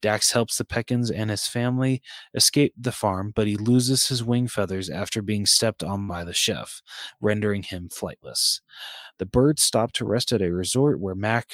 Dax 0.02 0.32
helps 0.32 0.58
the 0.58 0.64
Pekins 0.64 1.10
and 1.10 1.30
his 1.30 1.46
family 1.46 2.02
escape 2.34 2.74
the 2.76 2.90
farm, 2.90 3.32
but 3.34 3.46
he 3.46 3.56
loses 3.56 4.08
his 4.08 4.24
wing 4.24 4.48
feathers 4.48 4.90
after 4.90 5.22
being 5.22 5.46
stepped 5.46 5.84
on 5.84 6.08
by 6.08 6.24
the 6.24 6.34
chef, 6.34 6.82
rendering 7.20 7.62
him 7.62 7.88
flightless. 7.88 8.60
The 9.18 9.26
birds 9.26 9.62
stop 9.62 9.92
to 9.92 10.04
rest 10.04 10.32
at 10.32 10.42
a 10.42 10.52
resort 10.52 10.98
where 10.98 11.14
Mac 11.14 11.52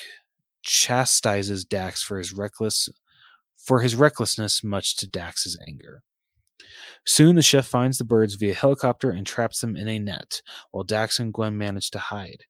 chastises 0.63 1.67
Dax 1.67 2.03
for 2.03 2.17
his 2.17 2.33
reckless 2.33 2.89
for 3.65 3.81
his 3.81 3.97
recklessness, 3.97 4.63
much 4.63 4.97
to 4.97 5.09
Dax's 5.09 5.59
anger. 5.67 6.03
Soon 7.07 7.37
the 7.37 7.43
chef 7.43 7.67
finds 7.67 7.99
the 7.99 8.05
birds 8.05 8.35
via 8.35 8.55
helicopter 8.55 9.11
and 9.11 9.27
traps 9.27 9.61
them 9.61 9.77
in 9.77 9.89
a 9.89 9.99
net, 9.99 10.43
while 10.71 10.85
Dax 10.85 11.19
and 11.19 11.33
Gwen 11.33 11.57
manage 11.57 11.91
to 11.91 11.99
hide. 11.99 12.45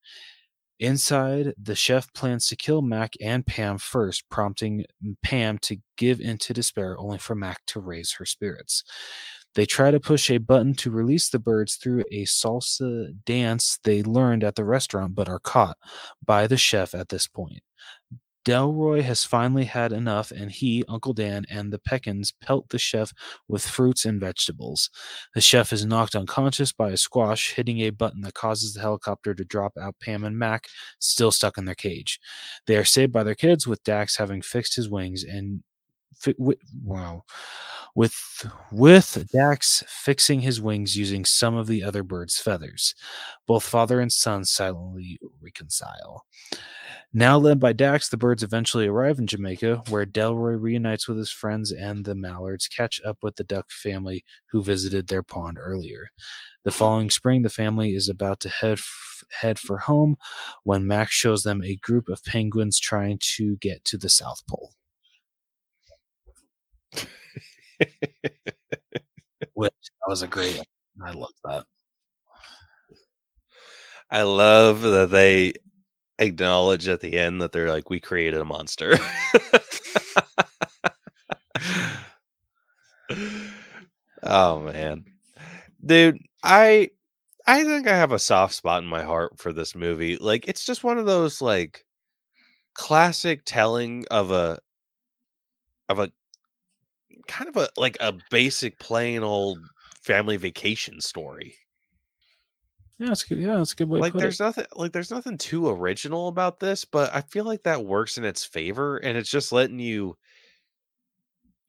Inside, 0.81 1.55
the 1.61 1.75
chef 1.77 2.13
plans 2.15 2.49
to 2.49 2.57
kill 2.57 2.83
Mac 2.83 3.15
and 3.21 3.47
Pam 3.47 3.79
first, 3.79 4.29
prompting 4.29 4.85
Pam 5.23 5.59
to 5.59 5.77
give 5.97 6.21
into 6.21 6.53
despair, 6.53 6.99
only 6.99 7.19
for 7.19 7.35
Mac 7.35 7.65
to 7.67 7.81
raise 7.81 8.13
her 8.15 8.27
spirits. 8.27 8.83
They 9.55 9.67
try 9.67 9.93
to 9.93 10.01
push 10.01 10.31
a 10.31 10.39
button 10.39 10.75
to 10.75 10.91
release 10.91 11.29
the 11.29 11.39
birds 11.39 11.77
through 11.77 12.05
a 12.11 12.25
salsa 12.25 13.15
dance 13.25 13.79
they 13.85 14.03
learned 14.03 14.43
at 14.43 14.57
the 14.57 14.65
restaurant, 14.65 15.15
but 15.15 15.29
are 15.29 15.39
caught 15.39 15.79
by 16.25 16.49
the 16.49 16.57
chef 16.57 16.93
at 16.93 17.09
this 17.09 17.29
point. 17.29 17.63
Delroy 18.45 19.03
has 19.03 19.25
finally 19.25 19.65
had 19.65 19.93
enough, 19.93 20.31
and 20.31 20.51
he, 20.53 20.85
Uncle 20.89 21.13
Dan, 21.15 21.45
and 21.49 21.73
the 21.73 21.79
Pekins 21.79 22.33
pelt 22.43 22.69
the 22.69 22.79
chef 22.79 23.13
with 23.49 23.67
fruits 23.67 24.05
and 24.05 24.21
vegetables. 24.21 24.91
The 25.35 25.41
chef 25.41 25.73
is 25.73 25.87
knocked 25.87 26.15
unconscious 26.15 26.73
by 26.73 26.91
a 26.91 26.97
squash, 26.97 27.55
hitting 27.55 27.81
a 27.81 27.91
button 27.91 28.21
that 28.23 28.35
causes 28.35 28.75
the 28.75 28.81
helicopter 28.81 29.35
to 29.35 29.45
drop 29.45 29.73
out 29.81 29.97
Pam 30.01 30.25
and 30.25 30.39
Mac, 30.39 30.67
still 30.99 31.31
stuck 31.33 31.57
in 31.59 31.65
their 31.65 31.75
cage. 31.75 32.21
They 32.67 32.77
are 32.77 32.85
saved 32.85 33.13
by 33.13 33.25
their 33.25 33.35
kids, 33.35 33.67
with 33.67 33.83
Dax 33.85 34.17
having 34.17 34.43
fixed 34.43 34.77
his 34.77 34.89
wings 34.91 35.25
and. 35.25 35.63
Fi- 36.19 36.33
wi- 36.35 36.57
wow. 36.83 37.25
With 37.95 38.17
with 38.73 39.29
Dax 39.33 39.85
fixing 39.87 40.41
his 40.41 40.61
wings 40.61 40.97
using 40.97 41.25
some 41.25 41.55
of 41.57 41.67
the 41.69 41.83
other 41.85 42.03
bird's 42.03 42.39
feathers. 42.39 42.95
Both 43.47 43.65
father 43.65 44.01
and 44.01 44.13
son 44.13 44.45
silently 44.45 45.19
reconcile. 45.41 46.25
Now 47.17 47.39
led 47.39 47.61
by 47.61 47.73
Dax, 47.73 48.09
the 48.09 48.17
birds 48.17 48.43
eventually 48.43 48.89
arrive 48.89 49.21
in 49.21 49.29
Jamaica, 49.29 49.85
where 49.89 50.05
Delroy 50.05 50.61
reunites 50.61 51.07
with 51.07 51.17
his 51.17 51.31
friends 51.31 51.71
and 51.71 52.05
the 52.05 52.17
Mallards 52.17 52.67
catch 52.67 53.01
up 53.05 53.19
with 53.23 53.37
the 53.37 53.45
duck 53.45 53.71
family 53.71 54.25
who 54.51 54.63
visited 54.65 55.07
their 55.07 55.23
pond 55.23 55.57
earlier. 55.61 56.09
The 56.65 56.73
following 56.73 57.11
spring, 57.11 57.43
the 57.43 57.51
family 57.51 57.95
is 57.95 58.09
about 58.09 58.41
to 58.41 58.49
head 58.49 58.79
f- 58.79 59.23
head 59.31 59.61
for 59.61 59.79
home 59.79 60.17
when 60.65 60.87
Max 60.89 61.13
shows 61.13 61.45
them 61.45 61.63
a 61.63 61.77
group 61.77 62.09
of 62.09 62.25
penguins 62.25 62.81
trying 62.81 63.19
to 63.37 63.57
get 63.59 63.85
to 63.85 63.97
the 63.97 64.09
South 64.09 64.43
Pole. 64.49 64.73
Which 69.55 69.73
that 69.83 70.09
was 70.09 70.23
a 70.23 70.29
great. 70.29 70.61
I 71.05 71.13
love 71.13 71.33
that. 71.45 71.65
I 74.11 74.23
love 74.23 74.83
that 74.83 75.11
they 75.11 75.55
acknowledge 76.19 76.89
at 76.89 77.01
the 77.01 77.19
end 77.19 77.43
that 77.43 77.53
they're 77.53 77.71
like, 77.71 77.91
we 77.91 78.01
created 78.01 78.41
a 78.41 78.45
monster. 78.45 78.99
oh 84.23 84.61
man. 84.61 85.05
Dude, 85.85 86.19
I 86.43 86.91
I 87.47 87.65
think 87.65 87.89
I 87.89 87.97
have 87.97 88.13
a 88.13 88.19
soft 88.19 88.55
spot 88.55 88.83
in 88.83 88.89
my 88.89 89.05
heart 89.05 89.39
for 89.39 89.53
this 89.53 89.75
movie. 89.75 90.17
Like 90.19 90.49
it's 90.49 90.65
just 90.67 90.85
one 90.85 90.99
of 90.99 91.07
those 91.07 91.43
like 91.43 91.85
classic 92.75 93.43
telling 93.47 94.07
of 94.11 94.31
a 94.33 94.61
of 95.89 95.99
a 95.99 96.11
kind 97.27 97.49
of 97.49 97.57
a 97.57 97.69
like 97.77 97.97
a 98.01 98.15
basic 98.31 98.79
plain 98.79 99.23
old 99.23 99.59
family 100.03 100.37
vacation 100.37 101.01
story. 101.01 101.57
Yeah, 102.99 103.11
it's 103.11 103.25
good. 103.25 103.39
Yeah, 103.39 103.61
it's 103.61 103.73
a 103.73 103.77
good 103.77 103.89
way. 103.89 104.01
like 104.01 104.13
to 104.13 104.19
there's 104.19 104.41
it. 104.41 104.45
nothing 104.45 104.67
like 104.77 104.93
there's 104.93 105.11
nothing 105.11 105.37
too 105.37 105.69
original 105.69 106.29
about 106.29 106.61
this, 106.61 106.85
but 106.85 107.15
I 107.15 107.23
feel 107.23 107.45
like 107.45 107.65
that 107.65 107.85
works 107.85 108.19
in 108.19 108.25
its 108.25 108.45
favor 108.45 108.99
and 108.99 109.19
it's 109.19 109.31
just 109.31 109.53
letting 109.53 109.81
you 109.81 110.17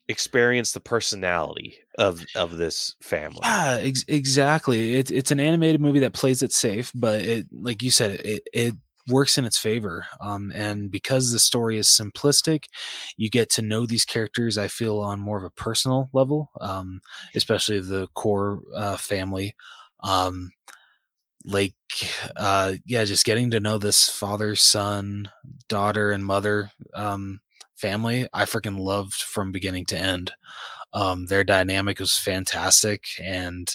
experience 0.08 0.72
the 0.72 0.80
personality 0.80 1.78
of 1.98 2.24
of 2.36 2.58
this 2.58 2.96
family. 3.02 3.40
Yeah, 3.44 3.80
ex- 3.82 4.06
exactly. 4.08 4.96
It's 4.96 5.12
it's 5.12 5.32
an 5.32 5.40
animated 5.40 5.82
movie 5.82 6.00
that 6.00 6.14
plays 6.14 6.44
it 6.44 6.52
safe, 6.52 6.92
but 6.94 7.22
it, 7.22 7.48
like 7.52 7.82
you 7.82 7.92
said, 7.92 8.22
it 8.24 8.44
it 8.54 8.76
works 9.08 9.38
in 9.38 9.46
its 9.46 9.58
favor. 9.58 10.06
Um, 10.20 10.52
and 10.56 10.90
because 10.90 11.32
the 11.32 11.40
story 11.40 11.78
is 11.78 11.88
simplistic, 11.88 12.66
you 13.18 13.30
get 13.30 13.50
to 13.52 13.62
know 13.62 13.86
these 13.86 14.06
characters. 14.06 14.58
I 14.58 14.68
feel 14.68 15.00
on 15.00 15.20
more 15.20 15.38
of 15.38 15.44
a 15.44 15.52
personal 15.52 16.10
level, 16.14 16.50
um, 16.62 17.02
especially 17.36 17.80
the 17.82 18.08
core 18.16 18.62
uh, 18.76 18.98
family. 18.98 19.56
Um, 20.02 20.52
like, 21.46 21.76
uh, 22.36 22.74
yeah, 22.86 23.04
just 23.04 23.26
getting 23.26 23.52
to 23.52 23.60
know 23.60 23.78
this 23.78 24.10
father, 24.10 24.56
son, 24.56 25.30
daughter, 25.70 26.12
and 26.12 26.26
mother 26.26 26.72
um, 26.96 27.40
family. 27.76 28.28
I 28.34 28.46
freaking 28.46 28.80
loved 28.80 29.14
from 29.14 29.52
beginning 29.52 29.86
to 29.88 29.98
end. 29.98 30.32
Um, 30.94 31.28
their 31.28 31.44
dynamic 31.44 32.00
was 32.00 32.18
fantastic, 32.18 33.04
and 33.22 33.70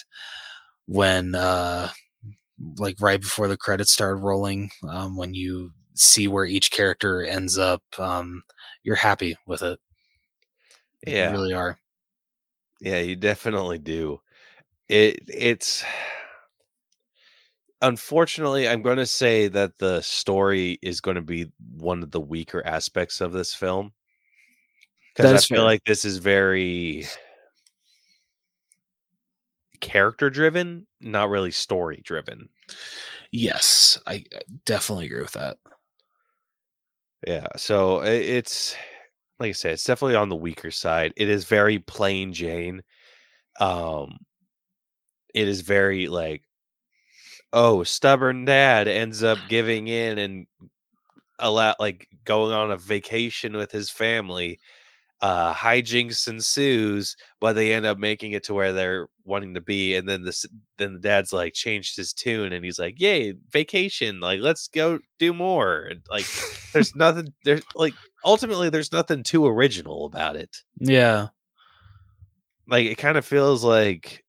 when 0.87 1.35
uh, 1.35 1.89
like 2.77 2.97
right 2.99 3.21
before 3.21 3.47
the 3.47 3.57
credits 3.57 3.91
started 3.91 4.17
rolling, 4.17 4.71
um, 4.89 5.15
when 5.17 5.33
you 5.33 5.71
see 5.95 6.27
where 6.27 6.45
each 6.45 6.71
character 6.71 7.23
ends 7.23 7.57
up, 7.57 7.83
um, 7.99 8.43
you're 8.83 8.95
happy 8.95 9.37
with 9.45 9.61
it. 9.61 9.79
yeah 11.05 11.29
You 11.29 11.37
really 11.37 11.53
are. 11.53 11.77
Yeah, 12.81 12.99
you 12.99 13.15
definitely 13.15 13.77
do. 13.77 14.21
It 14.89 15.21
it's 15.27 15.83
unfortunately 17.81 18.67
I'm 18.67 18.81
going 18.81 18.97
to 18.97 19.05
say 19.05 19.47
that 19.49 19.77
the 19.77 20.01
story 20.01 20.79
is 20.81 21.01
going 21.01 21.15
to 21.15 21.21
be 21.21 21.51
one 21.77 22.03
of 22.03 22.11
the 22.11 22.19
weaker 22.19 22.65
aspects 22.65 23.21
of 23.21 23.31
this 23.31 23.53
film. 23.53 23.93
Cuz 25.15 25.25
I 25.25 25.37
feel 25.37 25.57
fair. 25.57 25.65
like 25.65 25.83
this 25.85 26.05
is 26.05 26.17
very 26.17 27.05
character 29.81 30.29
driven, 30.29 30.87
not 31.01 31.29
really 31.29 31.51
story 31.51 32.01
driven. 32.03 32.49
Yes, 33.31 33.99
I 34.07 34.25
I 34.35 34.41
definitely 34.65 35.05
agree 35.07 35.21
with 35.21 35.33
that. 35.33 35.57
Yeah, 37.27 37.47
so 37.55 38.01
it's 38.03 38.75
like 39.39 39.49
I 39.49 39.53
said, 39.53 39.73
it's 39.73 39.83
definitely 39.83 40.15
on 40.15 40.29
the 40.29 40.35
weaker 40.35 40.71
side. 40.71 41.13
It 41.17 41.29
is 41.29 41.45
very 41.45 41.79
plain 41.79 42.33
Jane. 42.33 42.81
Um 43.59 44.19
it 45.33 45.47
is 45.47 45.61
very 45.61 46.07
like 46.07 46.43
oh, 47.53 47.83
stubborn 47.83 48.45
dad 48.45 48.87
ends 48.87 49.23
up 49.23 49.47
giving 49.47 49.87
in 49.87 50.17
and 50.17 50.47
allow 51.39 51.75
like 51.79 52.07
going 52.25 52.53
on 52.53 52.71
a 52.71 52.77
vacation 52.77 53.55
with 53.57 53.71
his 53.71 53.89
family. 53.89 54.59
Uh 55.21 55.53
hijinks 55.53 56.27
ensues, 56.27 57.15
but 57.39 57.53
they 57.53 57.73
end 57.73 57.85
up 57.85 57.99
making 57.99 58.31
it 58.31 58.43
to 58.45 58.53
where 58.55 58.73
they're 58.73 59.07
wanting 59.23 59.53
to 59.53 59.61
be, 59.61 59.95
and 59.95 60.09
then 60.09 60.23
this 60.23 60.45
then 60.77 60.93
the 60.93 60.99
dad's 60.99 61.31
like 61.31 61.53
changed 61.53 61.95
his 61.95 62.11
tune 62.11 62.53
and 62.53 62.65
he's 62.65 62.79
like, 62.79 62.99
Yay, 62.99 63.35
vacation, 63.51 64.19
like 64.19 64.39
let's 64.39 64.67
go 64.67 64.99
do 65.19 65.31
more. 65.33 65.83
And 65.83 66.01
like 66.09 66.25
there's 66.73 66.95
nothing 66.95 67.27
there's 67.45 67.61
like 67.75 67.93
ultimately 68.25 68.69
there's 68.69 68.91
nothing 68.91 69.21
too 69.23 69.45
original 69.45 70.05
about 70.05 70.35
it. 70.35 70.57
Yeah, 70.79 71.27
Like 72.67 72.87
it 72.87 72.97
kind 72.97 73.17
of 73.17 73.25
feels 73.25 73.63
like 73.63 74.23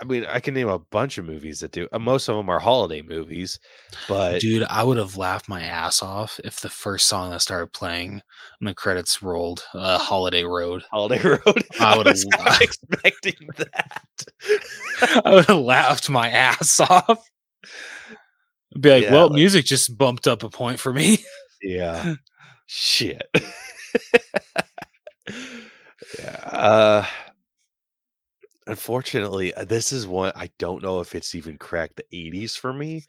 I 0.00 0.04
mean, 0.04 0.24
I 0.26 0.38
can 0.38 0.54
name 0.54 0.68
a 0.68 0.78
bunch 0.78 1.18
of 1.18 1.24
movies 1.24 1.58
that 1.60 1.72
do. 1.72 1.88
uh, 1.92 1.98
Most 1.98 2.28
of 2.28 2.36
them 2.36 2.48
are 2.48 2.60
holiday 2.60 3.02
movies, 3.02 3.58
but 4.08 4.40
dude, 4.40 4.62
I 4.70 4.84
would 4.84 4.96
have 4.96 5.16
laughed 5.16 5.48
my 5.48 5.60
ass 5.62 6.02
off 6.02 6.38
if 6.44 6.60
the 6.60 6.68
first 6.68 7.08
song 7.08 7.30
that 7.30 7.40
started 7.42 7.72
playing 7.72 8.22
and 8.60 8.68
the 8.68 8.74
credits 8.74 9.22
rolled, 9.22 9.64
uh, 9.74 9.98
"Holiday 9.98 10.44
Road." 10.44 10.84
Holiday 10.90 11.20
Road. 11.22 11.40
I 11.80 11.94
I 11.94 11.96
would've 11.98 12.12
was 12.12 12.26
la- 12.38 12.58
expecting 12.60 13.48
that. 13.56 14.02
I 15.24 15.34
would 15.34 15.46
have 15.46 15.58
laughed 15.58 16.08
my 16.08 16.28
ass 16.30 16.78
off. 16.80 17.24
Be 18.78 18.90
like, 18.90 19.02
Yeah, 19.04 19.12
well, 19.12 19.26
like- 19.28 19.34
music 19.34 19.64
just 19.64 19.98
bumped 19.98 20.28
up 20.28 20.42
a 20.44 20.48
point 20.48 20.78
for 20.78 20.92
me. 20.92 21.18
yeah. 21.62 22.14
Shit. 22.66 23.28
yeah. 26.18 26.36
Uh 26.44 27.06
unfortunately, 28.68 29.52
uh, 29.54 29.64
this 29.64 29.92
is 29.92 30.06
one 30.06 30.32
I 30.36 30.50
don't 30.58 30.82
know 30.82 31.00
if 31.00 31.14
it's 31.14 31.34
even 31.34 31.58
cracked 31.58 31.96
the 31.96 32.04
80s 32.12 32.56
for 32.56 32.72
me. 32.72 33.04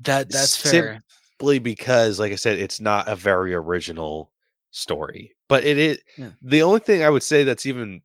That 0.00 0.30
that's 0.30 0.56
Sim- 0.56 0.72
fair. 0.72 1.02
simply 1.38 1.58
because 1.58 2.20
like 2.20 2.30
i 2.32 2.36
said 2.36 2.58
it's 2.58 2.80
not 2.80 3.08
a 3.08 3.16
very 3.16 3.52
original 3.52 4.30
story 4.70 5.34
but 5.48 5.64
it 5.64 5.76
is 5.76 5.98
Yeah. 6.16 6.30
the 6.40 6.62
only 6.62 6.78
thing 6.80 7.02
i 7.02 7.10
would 7.10 7.22
say 7.22 7.42
that's 7.42 7.66
even 7.66 8.00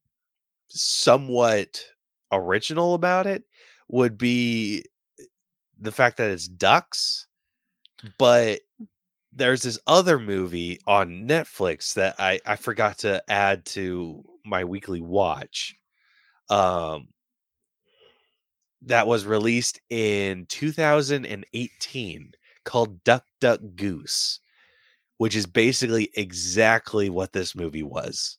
somewhat 0.69 1.83
original 2.31 2.93
about 2.95 3.27
it 3.27 3.43
would 3.89 4.17
be 4.17 4.83
the 5.79 5.91
fact 5.91 6.17
that 6.17 6.31
it's 6.31 6.47
ducks 6.47 7.27
but 8.17 8.61
there's 9.33 9.61
this 9.61 9.77
other 9.85 10.17
movie 10.17 10.79
on 10.87 11.27
netflix 11.27 11.93
that 11.93 12.15
i 12.19 12.39
i 12.45 12.55
forgot 12.55 12.97
to 12.99 13.21
add 13.29 13.63
to 13.65 14.23
my 14.45 14.63
weekly 14.63 15.01
watch 15.01 15.75
um 16.49 17.09
that 18.81 19.07
was 19.07 19.25
released 19.25 19.79
in 19.89 20.45
2018 20.47 22.31
called 22.63 23.03
Duck 23.03 23.25
Duck 23.39 23.59
Goose, 23.75 24.39
which 25.17 25.35
is 25.35 25.45
basically 25.47 26.11
exactly 26.15 27.09
what 27.09 27.33
this 27.33 27.55
movie 27.55 27.83
was. 27.83 28.37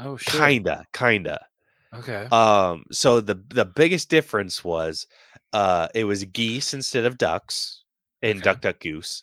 Oh 0.00 0.16
shit. 0.16 0.32
Kinda, 0.38 0.86
kinda. 0.92 1.46
Okay. 1.94 2.32
Um, 2.32 2.84
so 2.92 3.20
the 3.20 3.36
the 3.48 3.64
biggest 3.66 4.10
difference 4.10 4.64
was 4.64 5.06
uh 5.52 5.88
it 5.94 6.04
was 6.04 6.24
geese 6.26 6.74
instead 6.74 7.04
of 7.06 7.18
ducks 7.18 7.84
in 8.22 8.38
Okay. 8.38 8.42
Duck 8.42 8.60
Duck 8.62 8.80
Goose. 8.80 9.22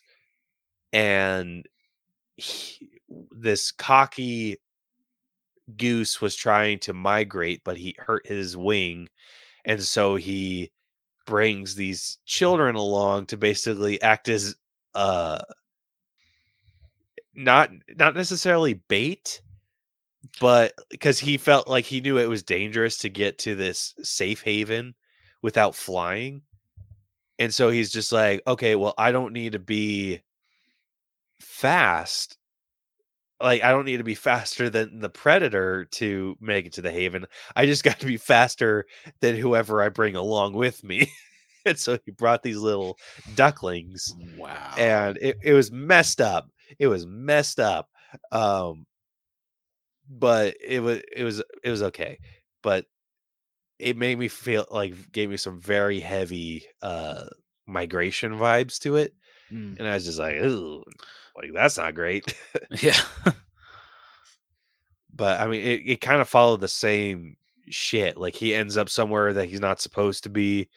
And 0.92 1.66
he, 2.36 3.00
this 3.32 3.72
cocky 3.72 4.58
goose 5.76 6.20
was 6.20 6.34
trying 6.34 6.78
to 6.80 6.92
migrate, 6.92 7.62
but 7.64 7.76
he 7.76 7.94
hurt 7.98 8.26
his 8.26 8.56
wing. 8.56 9.08
And 9.64 9.82
so 9.82 10.16
he 10.16 10.70
brings 11.26 11.74
these 11.74 12.18
children 12.24 12.74
along 12.74 13.26
to 13.26 13.36
basically 13.36 14.00
act 14.00 14.28
as 14.30 14.56
uh 14.94 15.38
not 17.34 17.70
not 17.98 18.16
necessarily 18.16 18.74
bait 18.88 19.42
but 20.40 20.72
because 20.88 21.18
he 21.18 21.36
felt 21.36 21.68
like 21.68 21.84
he 21.84 22.00
knew 22.00 22.16
it 22.16 22.28
was 22.28 22.42
dangerous 22.42 22.96
to 22.96 23.10
get 23.10 23.38
to 23.38 23.54
this 23.54 23.94
safe 24.02 24.42
haven 24.42 24.94
without 25.42 25.74
flying 25.74 26.40
and 27.38 27.52
so 27.52 27.68
he's 27.68 27.92
just 27.92 28.10
like 28.10 28.40
okay 28.46 28.74
well 28.74 28.94
i 28.96 29.12
don't 29.12 29.34
need 29.34 29.52
to 29.52 29.58
be 29.58 30.20
fast 31.40 32.38
like 33.40 33.62
i 33.62 33.70
don't 33.70 33.84
need 33.84 33.98
to 33.98 34.04
be 34.04 34.14
faster 34.14 34.68
than 34.68 35.00
the 35.00 35.08
predator 35.08 35.84
to 35.86 36.36
make 36.40 36.66
it 36.66 36.72
to 36.74 36.82
the 36.82 36.90
haven. 36.90 37.26
I 37.54 37.66
just 37.66 37.84
got 37.84 38.00
to 38.00 38.06
be 38.06 38.16
faster 38.16 38.86
than 39.20 39.36
whoever 39.36 39.82
i 39.82 39.88
bring 39.88 40.16
along 40.16 40.54
with 40.54 40.82
me. 40.84 41.10
And 41.66 41.78
so 41.78 41.98
he 42.06 42.12
brought 42.12 42.42
these 42.42 42.56
little 42.56 42.96
ducklings 43.34 44.14
wow. 44.38 44.74
and 44.78 45.18
it, 45.20 45.36
it 45.42 45.52
was 45.52 45.70
messed 45.70 46.18
up. 46.18 46.48
It 46.78 46.86
was 46.86 47.04
messed 47.04 47.60
up 47.60 47.90
um 48.32 48.86
but 50.08 50.54
it 50.64 50.80
was 50.80 51.02
it 51.14 51.24
was 51.24 51.42
it 51.62 51.70
was 51.70 51.82
okay. 51.82 52.18
But 52.62 52.86
it 53.78 53.96
made 53.96 54.18
me 54.18 54.28
feel 54.28 54.66
like 54.70 55.12
gave 55.12 55.28
me 55.28 55.36
some 55.36 55.60
very 55.60 56.00
heavy 56.00 56.64
uh 56.80 57.24
migration 57.66 58.32
vibes 58.32 58.78
to 58.80 58.96
it 58.96 59.12
Mm. 59.52 59.78
and 59.78 59.88
i 59.88 59.94
was 59.94 60.04
just 60.04 60.18
like 60.18 60.36
like 60.40 61.52
that's 61.54 61.78
not 61.78 61.94
great 61.94 62.34
Yeah. 62.82 62.98
but 65.18 65.40
I 65.40 65.48
mean, 65.48 65.60
it, 65.60 65.82
it 65.84 66.00
kind 66.00 66.20
of 66.22 66.28
followed 66.28 66.60
the 66.60 66.68
same 66.68 67.36
shit. 67.68 68.16
Like 68.16 68.36
he 68.36 68.54
ends 68.54 68.76
up 68.76 68.88
somewhere 68.88 69.34
that 69.34 69.48
he's 69.48 69.60
not 69.60 69.80
supposed 69.80 70.22
to 70.22 70.30
be, 70.30 70.68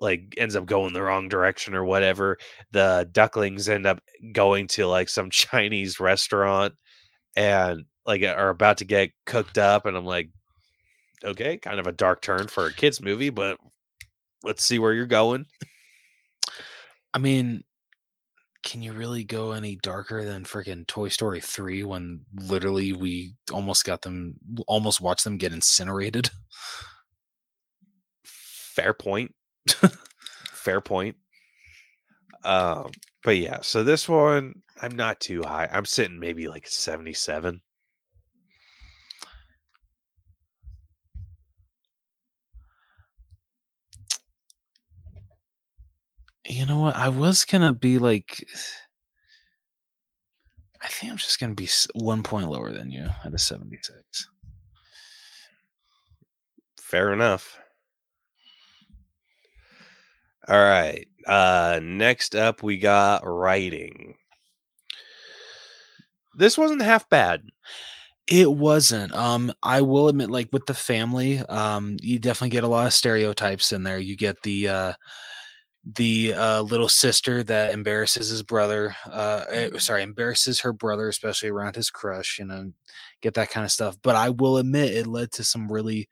like 0.00 0.34
ends 0.36 0.54
up 0.54 0.66
going 0.66 0.92
the 0.92 1.02
wrong 1.02 1.28
direction 1.28 1.74
or 1.74 1.84
whatever. 1.84 2.38
The 2.72 3.08
ducklings 3.10 3.68
end 3.68 3.86
up 3.86 4.00
going 4.32 4.68
to 4.68 4.86
like 4.86 5.08
some 5.08 5.30
Chinese 5.30 5.98
restaurant 5.98 6.74
and 7.34 7.86
like 8.06 8.22
are 8.22 8.50
about 8.50 8.78
to 8.78 8.84
get 8.84 9.10
cooked 9.26 9.58
up, 9.58 9.86
and 9.86 9.96
I'm 9.96 10.06
like, 10.06 10.30
okay, 11.24 11.56
kind 11.56 11.80
of 11.80 11.86
a 11.86 11.92
dark 11.92 12.22
turn 12.22 12.48
for 12.48 12.66
a 12.66 12.72
kids 12.72 13.00
movie, 13.00 13.30
but 13.30 13.58
let's 14.42 14.64
see 14.64 14.78
where 14.78 14.92
you're 14.92 15.06
going. 15.06 15.46
I 17.14 17.18
mean, 17.18 17.64
can 18.62 18.82
you 18.82 18.92
really 18.92 19.24
go 19.24 19.52
any 19.52 19.76
darker 19.76 20.24
than 20.24 20.44
freaking 20.44 20.86
Toy 20.86 21.08
Story 21.08 21.40
3 21.40 21.84
when 21.84 22.20
literally 22.34 22.92
we 22.92 23.34
almost 23.52 23.84
got 23.84 24.02
them 24.02 24.34
almost 24.66 25.00
watched 25.00 25.24
them 25.24 25.38
get 25.38 25.52
incinerated? 25.52 26.30
Fair 28.24 28.92
point. 28.92 29.34
Fair 30.52 30.80
point. 30.80 31.16
Um, 32.44 32.90
but 33.22 33.36
yeah, 33.36 33.58
so 33.62 33.82
this 33.82 34.08
one 34.08 34.62
I'm 34.80 34.96
not 34.96 35.20
too 35.20 35.42
high. 35.42 35.68
I'm 35.70 35.84
sitting 35.84 36.18
maybe 36.18 36.48
like 36.48 36.66
77. 36.66 37.60
You 46.50 46.66
know 46.66 46.80
what? 46.80 46.96
I 46.96 47.08
was 47.08 47.44
gonna 47.44 47.72
be 47.72 47.98
like, 47.98 48.44
I 50.82 50.88
think 50.88 51.12
I'm 51.12 51.16
just 51.18 51.38
gonna 51.38 51.54
be 51.54 51.68
one 51.94 52.24
point 52.24 52.50
lower 52.50 52.72
than 52.72 52.90
you 52.90 53.06
at 53.24 53.32
a 53.32 53.38
76. 53.38 54.28
Fair 56.80 57.12
enough. 57.12 57.60
All 60.48 60.58
right. 60.58 61.06
Uh 61.24 61.78
next 61.80 62.34
up 62.34 62.64
we 62.64 62.78
got 62.78 63.22
writing. 63.24 64.16
This 66.34 66.58
wasn't 66.58 66.82
half 66.82 67.08
bad. 67.08 67.42
It 68.26 68.50
wasn't. 68.50 69.12
Um, 69.12 69.52
I 69.62 69.82
will 69.82 70.08
admit, 70.08 70.30
like 70.30 70.48
with 70.52 70.66
the 70.66 70.74
family, 70.74 71.38
um, 71.40 71.96
you 72.00 72.18
definitely 72.18 72.50
get 72.50 72.64
a 72.64 72.68
lot 72.68 72.86
of 72.86 72.92
stereotypes 72.92 73.72
in 73.72 73.82
there. 73.82 73.98
You 73.98 74.16
get 74.16 74.42
the 74.42 74.68
uh, 74.68 74.92
the 75.84 76.34
uh, 76.34 76.62
little 76.62 76.88
sister 76.88 77.42
that 77.44 77.72
embarrasses 77.72 78.28
his 78.28 78.42
brother. 78.42 78.94
Uh, 79.06 79.44
eh, 79.50 79.70
sorry, 79.78 80.02
embarrasses 80.02 80.60
her 80.60 80.72
brother, 80.72 81.08
especially 81.08 81.48
around 81.48 81.76
his 81.76 81.90
crush. 81.90 82.38
You 82.38 82.46
know, 82.46 82.72
get 83.22 83.34
that 83.34 83.50
kind 83.50 83.64
of 83.64 83.72
stuff. 83.72 83.96
But 84.02 84.16
I 84.16 84.30
will 84.30 84.58
admit, 84.58 84.94
it 84.94 85.06
led 85.06 85.32
to 85.32 85.44
some 85.44 85.70
really. 85.70 86.08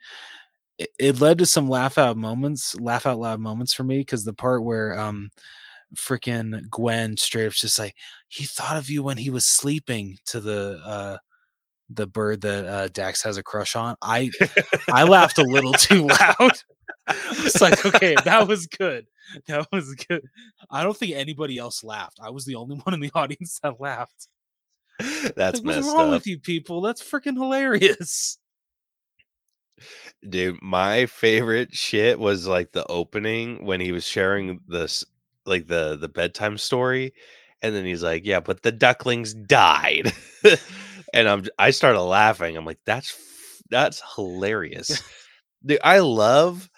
It, 0.79 0.91
it 0.99 1.21
led 1.21 1.39
to 1.39 1.47
some 1.47 1.69
laugh 1.69 1.99
out 1.99 2.17
moments, 2.17 2.79
laugh 2.81 3.05
out 3.05 3.19
loud 3.19 3.41
moments 3.41 3.75
for 3.75 3.83
me 3.85 3.99
because 3.99 4.25
the 4.25 4.33
part 4.33 4.63
where 4.65 4.99
um, 4.99 5.31
freaking 5.97 6.69
Gwen 6.71 7.17
straight 7.17 7.47
up 7.47 7.53
just 7.53 7.79
like 7.79 7.95
he 8.29 8.45
thought 8.45 8.77
of 8.77 8.91
you 8.91 9.03
when 9.03 9.17
he 9.17 9.31
was 9.31 9.47
sleeping 9.47 10.19
to 10.27 10.41
the 10.41 10.81
uh 10.85 11.17
the 11.91 12.07
bird 12.07 12.43
that 12.43 12.67
uh, 12.67 12.89
Dax 12.89 13.23
has 13.23 13.37
a 13.39 13.43
crush 13.43 13.75
on. 13.75 13.97
I 14.03 14.31
I 14.93 15.05
laughed 15.05 15.39
a 15.39 15.43
little 15.43 15.73
too 15.73 16.07
loud. 16.07 16.53
It's 17.09 17.61
like, 17.61 17.85
okay, 17.87 18.15
that 18.25 18.47
was 18.49 18.67
good. 18.67 19.07
That 19.47 19.67
was 19.73 19.95
good. 19.95 20.23
I 20.71 20.83
don't 20.83 20.97
think 20.97 21.15
anybody 21.15 21.59
else 21.59 21.85
laughed. 21.85 22.19
I 22.23 22.31
was 22.31 22.45
the 22.45 22.55
only 22.57 22.77
one 22.85 22.95
in 22.95 23.01
the 23.01 23.11
audience 23.15 23.59
that 23.63 23.81
laughed. 23.81 24.29
That's 25.37 25.63
Like, 25.65 25.77
what's 25.77 25.87
wrong 25.87 26.09
up. 26.09 26.11
with 26.11 26.27
you 26.27 26.39
people? 26.39 26.81
That's 26.81 27.03
freaking 27.03 27.35
hilarious. 27.35 28.39
Dude, 30.29 30.61
my 30.63 31.07
favorite 31.07 31.75
shit 31.75 32.19
was 32.19 32.47
like 32.47 32.73
the 32.73 32.85
opening 32.87 33.65
when 33.65 33.81
he 33.81 33.93
was 33.93 34.05
sharing 34.05 34.61
this 34.67 35.05
like 35.47 35.67
the 35.69 35.97
the 35.97 36.09
bedtime 36.09 36.59
story 36.59 37.13
and 37.63 37.75
then 37.75 37.85
he's 37.85 38.03
like, 38.03 38.25
"Yeah, 38.27 38.41
but 38.41 38.63
the 38.63 38.73
ducklings 38.73 39.35
died." 39.35 40.13
and 41.15 41.29
I'm 41.29 41.45
I 41.59 41.71
started 41.71 42.01
laughing. 42.03 42.57
I'm 42.57 42.65
like, 42.65 42.81
"That's 42.87 43.17
that's 43.71 44.03
hilarious." 44.17 45.03
Dude, 45.65 45.81
I 45.85 46.01
love 46.01 46.69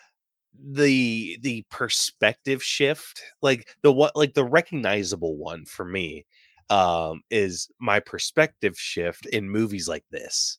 the 0.63 1.39
the 1.43 1.65
perspective 1.71 2.63
shift. 2.63 3.23
Like 3.43 3.69
the 3.83 3.93
what 3.93 4.17
like 4.17 4.35
the 4.35 4.45
recognizable 4.45 5.37
one 5.37 5.65
for 5.65 5.85
me 5.85 6.27
um 6.71 7.23
is 7.31 7.69
my 7.81 8.01
perspective 8.01 8.79
shift 8.79 9.27
in 9.27 9.51
movies 9.51 9.89
like 9.89 10.05
this. 10.11 10.59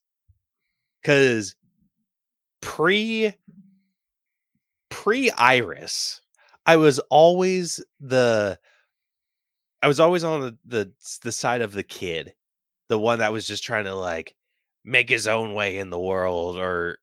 Cuz 1.03 1.55
pre 2.61 3.33
pre 4.89 5.31
iris 5.31 6.21
i 6.65 6.75
was 6.75 6.99
always 7.09 7.83
the 7.99 8.57
i 9.81 9.87
was 9.87 9.99
always 9.99 10.23
on 10.23 10.41
the, 10.41 10.57
the 10.65 10.91
the 11.23 11.31
side 11.31 11.61
of 11.61 11.71
the 11.73 11.83
kid 11.83 12.33
the 12.87 12.99
one 12.99 13.19
that 13.19 13.33
was 13.33 13.47
just 13.47 13.63
trying 13.63 13.85
to 13.85 13.95
like 13.95 14.35
make 14.83 15.09
his 15.09 15.27
own 15.27 15.53
way 15.53 15.77
in 15.77 15.89
the 15.89 15.99
world 15.99 16.57
or 16.57 16.97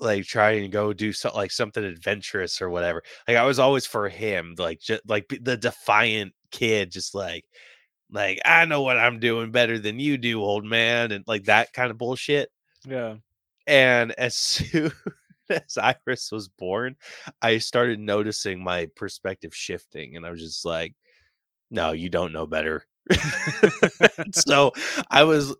like 0.00 0.24
try 0.24 0.52
and 0.52 0.72
go 0.72 0.92
do 0.92 1.12
so, 1.12 1.30
like 1.34 1.50
something 1.50 1.84
adventurous 1.84 2.60
or 2.60 2.70
whatever 2.70 3.02
like 3.28 3.36
i 3.36 3.44
was 3.44 3.58
always 3.58 3.86
for 3.86 4.08
him 4.08 4.54
like 4.58 4.80
just 4.80 5.02
like 5.08 5.26
the 5.42 5.56
defiant 5.56 6.32
kid 6.50 6.90
just 6.90 7.14
like 7.14 7.44
like 8.10 8.38
i 8.44 8.64
know 8.64 8.82
what 8.82 8.98
i'm 8.98 9.18
doing 9.18 9.50
better 9.50 9.78
than 9.78 9.98
you 9.98 10.18
do 10.18 10.40
old 10.42 10.64
man 10.64 11.12
and 11.12 11.24
like 11.26 11.44
that 11.44 11.72
kind 11.72 11.90
of 11.90 11.98
bullshit 11.98 12.50
Yeah. 12.86 13.16
and 13.66 14.12
as 14.12 14.34
soon 14.36 14.92
as 15.50 15.78
Iris 15.78 16.32
was 16.32 16.48
born, 16.48 16.96
I 17.40 17.58
started 17.58 18.00
noticing 18.00 18.64
my 18.64 18.86
perspective 18.96 19.54
shifting, 19.54 20.16
and 20.16 20.26
I 20.26 20.30
was 20.30 20.40
just 20.42 20.64
like, 20.64 20.94
"No, 21.70 21.92
you 21.92 22.08
don't 22.10 22.32
know 22.32 22.46
better." 22.48 22.84
so 24.32 24.72
I 25.10 25.24
was, 25.24 25.54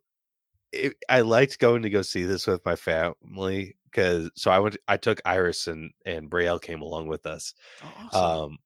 eh, 0.72 0.91
I 1.09 1.20
liked 1.22 1.59
going 1.59 1.82
to 1.82 1.91
go 1.91 2.03
see 2.03 2.24
this 2.24 2.47
with 2.47 2.64
my 2.64 2.76
family 2.76 3.76
because 3.97 4.30
so 4.34 4.51
I 4.51 4.59
went, 4.59 4.76
I 4.86 4.99
took 4.99 5.22
Iris 5.24 5.68
and 5.68 5.90
and 6.05 6.28
Braille 6.28 6.59
came 6.59 6.82
along 6.82 7.09
with 7.09 7.24
us. 7.24 7.55
Oh, 7.82 7.92
awesome. 8.07 8.42
Um, 8.53 8.59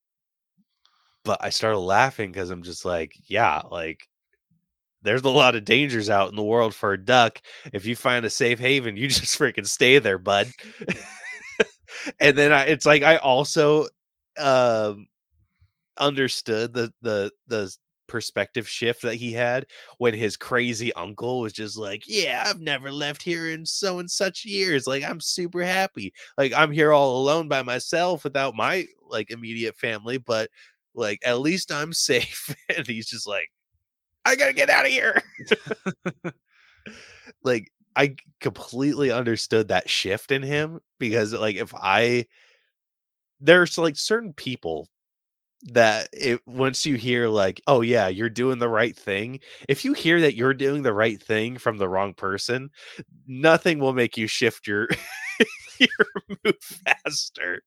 but 1.23 1.39
I 1.41 1.49
started 1.49 1.79
laughing 1.79 2.31
because 2.31 2.49
I'm 2.49 2.63
just 2.63 2.83
like, 2.83 3.13
yeah, 3.27 3.61
like 3.71 4.09
there's 5.03 5.21
a 5.21 5.29
lot 5.29 5.55
of 5.55 5.63
dangers 5.63 6.09
out 6.09 6.29
in 6.29 6.35
the 6.35 6.43
world 6.43 6.75
for 6.75 6.93
a 6.93 7.03
duck. 7.03 7.41
If 7.71 7.85
you 7.85 7.95
find 7.95 8.25
a 8.25 8.29
safe 8.29 8.59
haven, 8.59 8.97
you 8.97 9.07
just 9.07 9.39
freaking 9.39 9.67
stay 9.67 9.99
there, 9.99 10.17
bud. 10.17 10.49
and 12.19 12.37
then 12.37 12.51
I, 12.51 12.65
it's 12.65 12.85
like 12.85 13.03
I 13.03 13.15
also 13.17 13.87
um 14.37 15.07
understood 15.97 16.73
the 16.73 16.91
the 17.01 17.31
the 17.47 17.73
perspective 18.11 18.67
shift 18.67 19.01
that 19.03 19.15
he 19.15 19.31
had 19.31 19.65
when 19.97 20.13
his 20.13 20.35
crazy 20.35 20.91
uncle 20.93 21.39
was 21.39 21.53
just 21.53 21.77
like, 21.77 22.03
"Yeah, 22.07 22.43
I've 22.45 22.59
never 22.59 22.91
left 22.91 23.23
here 23.23 23.49
in 23.49 23.65
so 23.65 23.99
and 23.99 24.11
such 24.11 24.43
years. 24.45 24.85
Like 24.85 25.03
I'm 25.03 25.21
super 25.21 25.63
happy. 25.63 26.13
Like 26.37 26.51
I'm 26.53 26.71
here 26.71 26.91
all 26.91 27.17
alone 27.21 27.47
by 27.47 27.63
myself 27.63 28.25
without 28.25 28.53
my 28.55 28.85
like 29.09 29.31
immediate 29.31 29.77
family, 29.77 30.17
but 30.17 30.49
like 30.93 31.19
at 31.25 31.39
least 31.39 31.71
I'm 31.71 31.93
safe." 31.93 32.53
and 32.77 32.85
he's 32.85 33.07
just 33.07 33.27
like, 33.27 33.49
"I 34.25 34.35
got 34.35 34.47
to 34.47 34.53
get 34.53 34.69
out 34.69 34.85
of 34.85 34.91
here." 34.91 35.21
like 37.43 37.71
I 37.95 38.15
completely 38.41 39.11
understood 39.11 39.69
that 39.69 39.89
shift 39.89 40.31
in 40.31 40.43
him 40.43 40.81
because 40.99 41.33
like 41.33 41.55
if 41.55 41.73
I 41.75 42.25
there's 43.39 43.77
like 43.77 43.97
certain 43.97 44.33
people 44.33 44.87
that 45.63 46.09
it 46.11 46.41
once 46.47 46.85
you 46.87 46.95
hear 46.95 47.27
like 47.27 47.61
oh 47.67 47.81
yeah 47.81 48.07
you're 48.07 48.29
doing 48.29 48.57
the 48.57 48.67
right 48.69 48.97
thing 48.97 49.39
if 49.69 49.85
you 49.85 49.93
hear 49.93 50.19
that 50.21 50.35
you're 50.35 50.55
doing 50.55 50.81
the 50.81 50.93
right 50.93 51.21
thing 51.21 51.57
from 51.57 51.77
the 51.77 51.87
wrong 51.87 52.13
person 52.15 52.69
nothing 53.27 53.79
will 53.79 53.93
make 53.93 54.17
you 54.17 54.27
shift 54.27 54.67
your 54.67 54.87
your 55.79 55.89
move 56.45 56.55
faster. 56.61 57.61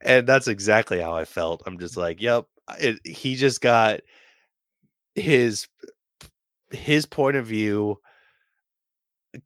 And 0.00 0.26
that's 0.26 0.48
exactly 0.48 1.00
how 1.00 1.14
i 1.14 1.24
felt. 1.24 1.62
I'm 1.66 1.78
just 1.78 1.96
like 1.96 2.20
yep 2.20 2.44
it, 2.78 2.98
he 3.04 3.34
just 3.34 3.60
got 3.60 4.00
his 5.14 5.66
his 6.70 7.06
point 7.06 7.36
of 7.36 7.46
view 7.46 7.98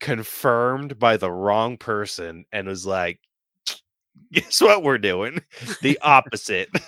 confirmed 0.00 0.98
by 0.98 1.16
the 1.16 1.30
wrong 1.30 1.76
person 1.76 2.44
and 2.52 2.68
was 2.68 2.86
like 2.86 3.20
guess 4.32 4.60
what 4.60 4.82
we're 4.82 4.98
doing 4.98 5.38
the 5.82 5.98
opposite 6.02 6.68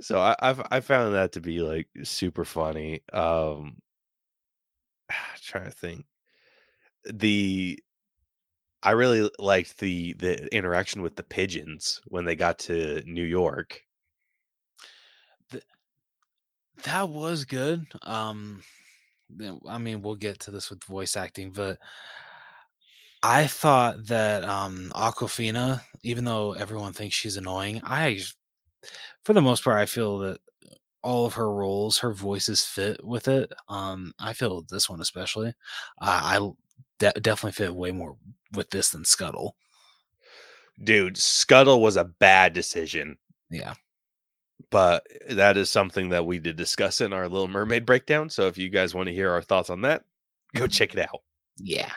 so 0.00 0.18
I, 0.18 0.36
I've 0.40 0.62
I 0.70 0.80
found 0.80 1.14
that 1.14 1.32
to 1.32 1.40
be 1.40 1.60
like 1.60 1.88
super 2.02 2.44
funny. 2.44 3.02
Um 3.12 3.76
trying 5.42 5.64
to 5.64 5.70
think. 5.70 6.06
The 7.04 7.78
I 8.82 8.92
really 8.92 9.30
liked 9.38 9.78
the 9.78 10.14
the 10.14 10.54
interaction 10.54 11.02
with 11.02 11.16
the 11.16 11.22
pigeons 11.22 12.00
when 12.06 12.24
they 12.24 12.36
got 12.36 12.58
to 12.60 13.02
New 13.06 13.24
York. 13.24 13.82
that 16.84 17.08
was 17.08 17.46
good. 17.46 17.86
Um, 18.02 18.62
I 19.66 19.78
mean, 19.78 20.02
we'll 20.02 20.14
get 20.14 20.40
to 20.40 20.50
this 20.50 20.68
with 20.68 20.84
voice 20.84 21.16
acting, 21.16 21.50
but 21.50 21.78
I 23.28 23.46
thought 23.48 24.06
that 24.06 24.44
um 24.44 24.92
Awkwafina, 24.94 25.82
even 26.02 26.24
though 26.24 26.52
everyone 26.52 26.92
thinks 26.92 27.16
she's 27.16 27.36
annoying, 27.36 27.80
I, 27.82 28.20
for 29.24 29.32
the 29.32 29.42
most 29.42 29.64
part, 29.64 29.78
I 29.78 29.86
feel 29.86 30.18
that 30.18 30.38
all 31.02 31.26
of 31.26 31.34
her 31.34 31.52
roles, 31.52 31.98
her 31.98 32.12
voices 32.12 32.64
fit 32.64 33.04
with 33.04 33.28
it. 33.28 33.52
Um, 33.68 34.12
I 34.18 34.32
feel 34.32 34.64
this 34.68 34.88
one 34.88 35.00
especially. 35.00 35.54
I, 36.00 36.36
I 36.38 36.50
de- 36.98 37.20
definitely 37.20 37.52
fit 37.52 37.74
way 37.74 37.90
more 37.92 38.16
with 38.54 38.70
this 38.70 38.90
than 38.90 39.04
Scuttle. 39.04 39.56
Dude, 40.82 41.16
Scuttle 41.16 41.80
was 41.80 41.96
a 41.96 42.04
bad 42.04 42.52
decision, 42.52 43.16
Yeah. 43.50 43.74
but 44.70 45.06
that 45.30 45.56
is 45.56 45.70
something 45.70 46.10
that 46.10 46.26
we 46.26 46.38
did 46.38 46.56
discuss 46.56 47.00
in 47.00 47.12
our 47.12 47.28
Little 47.28 47.48
Mermaid 47.48 47.86
breakdown. 47.86 48.28
So 48.30 48.46
if 48.46 48.58
you 48.58 48.68
guys 48.68 48.94
want 48.94 49.06
to 49.08 49.14
hear 49.14 49.30
our 49.30 49.42
thoughts 49.42 49.70
on 49.70 49.80
that, 49.82 50.04
go 50.54 50.66
check 50.66 50.92
it 50.94 51.00
out. 51.00 51.22
Yeah. 51.58 51.90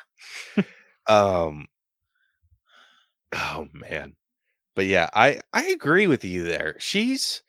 Um 1.10 1.68
Oh 3.34 3.68
man. 3.74 4.16
But 4.76 4.86
yeah, 4.88 5.10
I 5.14 5.42
I 5.54 5.66
agree 5.68 6.08
with 6.08 6.24
you 6.26 6.44
there. 6.46 6.76
She's 6.80 7.44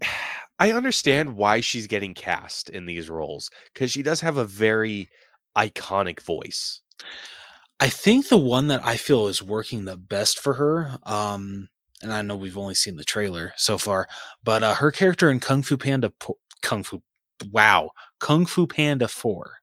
I 0.58 0.72
understand 0.72 1.36
why 1.36 1.60
she's 1.60 1.86
getting 1.86 2.14
cast 2.14 2.70
in 2.70 2.86
these 2.86 3.10
roles 3.10 3.50
cuz 3.74 3.90
she 3.92 4.02
does 4.02 4.20
have 4.20 4.36
a 4.38 4.44
very 4.44 5.08
iconic 5.56 6.20
voice. 6.20 6.80
I 7.80 7.88
think 7.90 8.28
the 8.28 8.38
one 8.38 8.68
that 8.68 8.84
I 8.84 8.96
feel 8.96 9.28
is 9.28 9.42
working 9.42 9.84
the 9.84 9.96
best 9.96 10.38
for 10.40 10.54
her, 10.54 10.98
um, 11.04 11.68
and 12.02 12.12
I 12.12 12.22
know 12.22 12.36
we've 12.36 12.58
only 12.58 12.74
seen 12.74 12.96
the 12.96 13.04
trailer 13.04 13.52
so 13.56 13.78
far, 13.78 14.08
but 14.44 14.62
uh, 14.62 14.74
her 14.76 14.90
character 14.92 15.30
in 15.30 15.40
Kung 15.40 15.62
Fu 15.62 15.76
Panda, 15.76 16.10
Po- 16.10 16.38
Kung 16.62 16.82
Fu, 16.84 17.02
wow, 17.52 17.90
Kung 18.20 18.46
Fu 18.46 18.66
Panda 18.66 19.08
Four. 19.08 19.58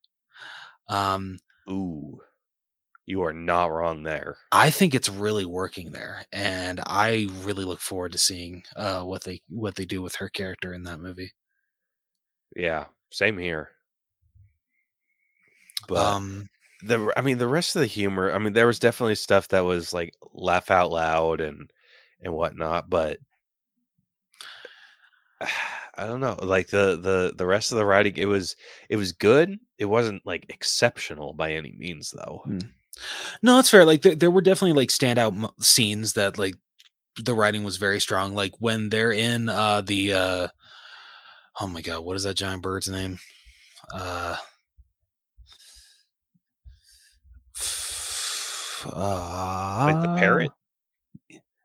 Um, 0.90 1.40
Ooh. 1.70 2.22
You 3.06 3.24
are 3.24 3.34
not 3.34 3.66
wrong 3.72 4.04
there. 4.04 4.38
I 4.52 4.70
think 4.70 4.96
it's 4.96 5.10
really 5.10 5.46
working 5.46 5.92
there, 5.92 6.26
and 6.32 6.80
I 6.86 7.28
really 7.44 7.66
look 7.66 7.82
forward 7.82 8.14
to 8.14 8.18
seeing 8.18 8.64
uh, 8.78 9.04
what 9.04 9.24
they 9.24 9.42
what 9.50 9.76
they 9.76 9.86
do 9.86 10.02
with 10.02 10.16
her 10.16 10.30
character 10.30 10.74
in 10.74 10.84
that 10.84 11.00
movie. 11.00 11.34
Yeah, 12.56 12.86
same 13.12 13.38
here. 13.38 13.72
But 15.88 15.98
um, 15.98 16.50
the 16.82 17.12
I 17.18 17.22
mean 17.22 17.40
the 17.40 17.48
rest 17.48 17.76
of 17.76 17.82
the 17.82 17.88
humor, 17.88 18.32
I 18.32 18.38
mean 18.38 18.54
there 18.54 18.68
was 18.68 18.80
definitely 18.80 19.16
stuff 19.16 19.50
that 19.50 19.66
was 19.66 19.94
like 19.94 20.14
laugh 20.34 20.72
out 20.72 20.92
loud 20.92 21.42
and 21.42 21.70
and 22.22 22.34
whatnot, 22.34 22.90
but 22.90 23.20
I 25.96 26.08
don't 26.08 26.22
know. 26.22 26.38
Like 26.42 26.68
the 26.68 26.98
the 27.00 27.34
the 27.36 27.46
rest 27.46 27.72
of 27.72 27.78
the 27.78 27.86
writing, 27.86 28.16
it 28.18 28.26
was 28.26 28.56
it 28.90 28.96
was 28.96 29.12
good. 29.12 29.60
It 29.78 29.86
wasn't 29.86 30.26
like 30.26 30.46
exceptional 30.50 31.34
by 31.34 31.54
any 31.54 31.74
means, 31.78 32.12
though. 32.12 32.44
Mm. 32.48 32.70
No, 33.42 33.56
that's 33.56 33.70
fair. 33.70 33.86
Like 33.86 34.02
there, 34.02 34.16
there 34.16 34.32
were 34.32 34.42
definitely 34.42 34.74
like 34.74 34.90
standout 34.90 35.36
mo- 35.36 35.54
scenes 35.60 36.14
that 36.14 36.38
like 36.38 36.56
the 37.22 37.34
writing 37.34 37.64
was 37.64 37.78
very 37.78 38.00
strong. 38.00 38.34
Like 38.34 38.54
when 38.60 38.90
they're 38.90 39.12
in 39.12 39.50
uh 39.50 39.82
the 39.82 40.14
uh 40.14 40.48
oh 41.60 41.68
my 41.68 41.82
god, 41.82 42.04
what 42.04 42.16
is 42.16 42.24
that 42.24 42.36
giant 42.36 42.62
bird's 42.62 42.90
name? 42.90 43.20
Uh, 43.94 44.36
uh 48.92 49.86
Like 49.94 50.02
the 50.02 50.16
parrot. 50.18 50.52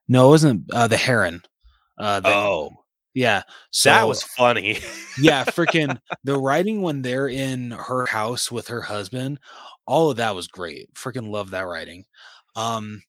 No, 0.09 0.29
it 0.29 0.31
wasn't 0.31 0.73
uh, 0.73 0.89
the 0.89 0.97
heron. 0.97 1.43
Uh, 1.99 2.21
the, 2.21 2.29
Oh, 2.29 2.85
yeah. 3.15 3.43
So 3.71 3.91
that 3.91 4.09
was 4.09 4.23
funny. 4.23 4.79
yeah, 5.21 5.45
freaking 5.47 5.99
the 6.25 6.39
writing 6.39 6.81
when 6.81 7.03
they're 7.03 7.29
in 7.29 7.73
her 7.73 8.07
house 8.07 8.51
with 8.51 8.69
her 8.69 8.81
husband, 8.81 9.39
all 9.89 10.11
of 10.13 10.19
that 10.19 10.37
was 10.37 10.47
great. 10.49 10.95
Freaking 10.95 11.31
love 11.31 11.51
that 11.51 11.63
writing. 11.63 12.05
Um 12.57 13.03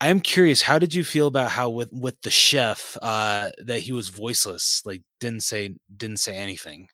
I 0.00 0.08
am 0.08 0.20
curious, 0.20 0.62
how 0.62 0.78
did 0.78 0.94
you 0.94 1.04
feel 1.04 1.26
about 1.28 1.50
how 1.52 1.70
with 1.70 1.90
with 1.92 2.20
the 2.22 2.30
chef 2.30 2.96
uh 3.02 3.50
that 3.64 3.80
he 3.80 3.92
was 3.92 4.08
voiceless, 4.10 4.82
like 4.84 5.02
didn't 5.20 5.42
say 5.42 5.74
didn't 5.96 6.18
say 6.20 6.36
anything. 6.36 6.88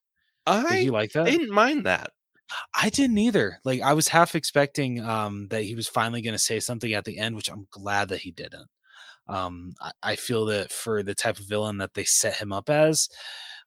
Did 0.68 0.72
I 0.72 0.78
you 0.78 0.92
like 0.92 1.12
that? 1.12 1.26
I 1.26 1.30
didn't 1.30 1.50
mind 1.50 1.86
that. 1.86 2.10
I 2.74 2.90
didn't 2.90 3.18
either. 3.18 3.58
Like 3.64 3.82
I 3.82 3.92
was 3.94 4.08
half 4.08 4.34
expecting 4.34 5.00
um 5.04 5.48
that 5.50 5.64
he 5.64 5.74
was 5.74 5.88
finally 5.88 6.22
going 6.22 6.34
to 6.34 6.38
say 6.38 6.60
something 6.60 6.92
at 6.94 7.04
the 7.04 7.18
end, 7.18 7.36
which 7.36 7.50
I'm 7.50 7.66
glad 7.70 8.08
that 8.10 8.20
he 8.20 8.30
didn't. 8.32 8.68
Um 9.28 9.74
I, 9.80 9.92
I 10.02 10.16
feel 10.16 10.46
that 10.46 10.72
for 10.72 11.02
the 11.02 11.14
type 11.14 11.38
of 11.38 11.48
villain 11.48 11.78
that 11.78 11.94
they 11.94 12.04
set 12.04 12.36
him 12.36 12.52
up 12.52 12.70
as, 12.70 13.08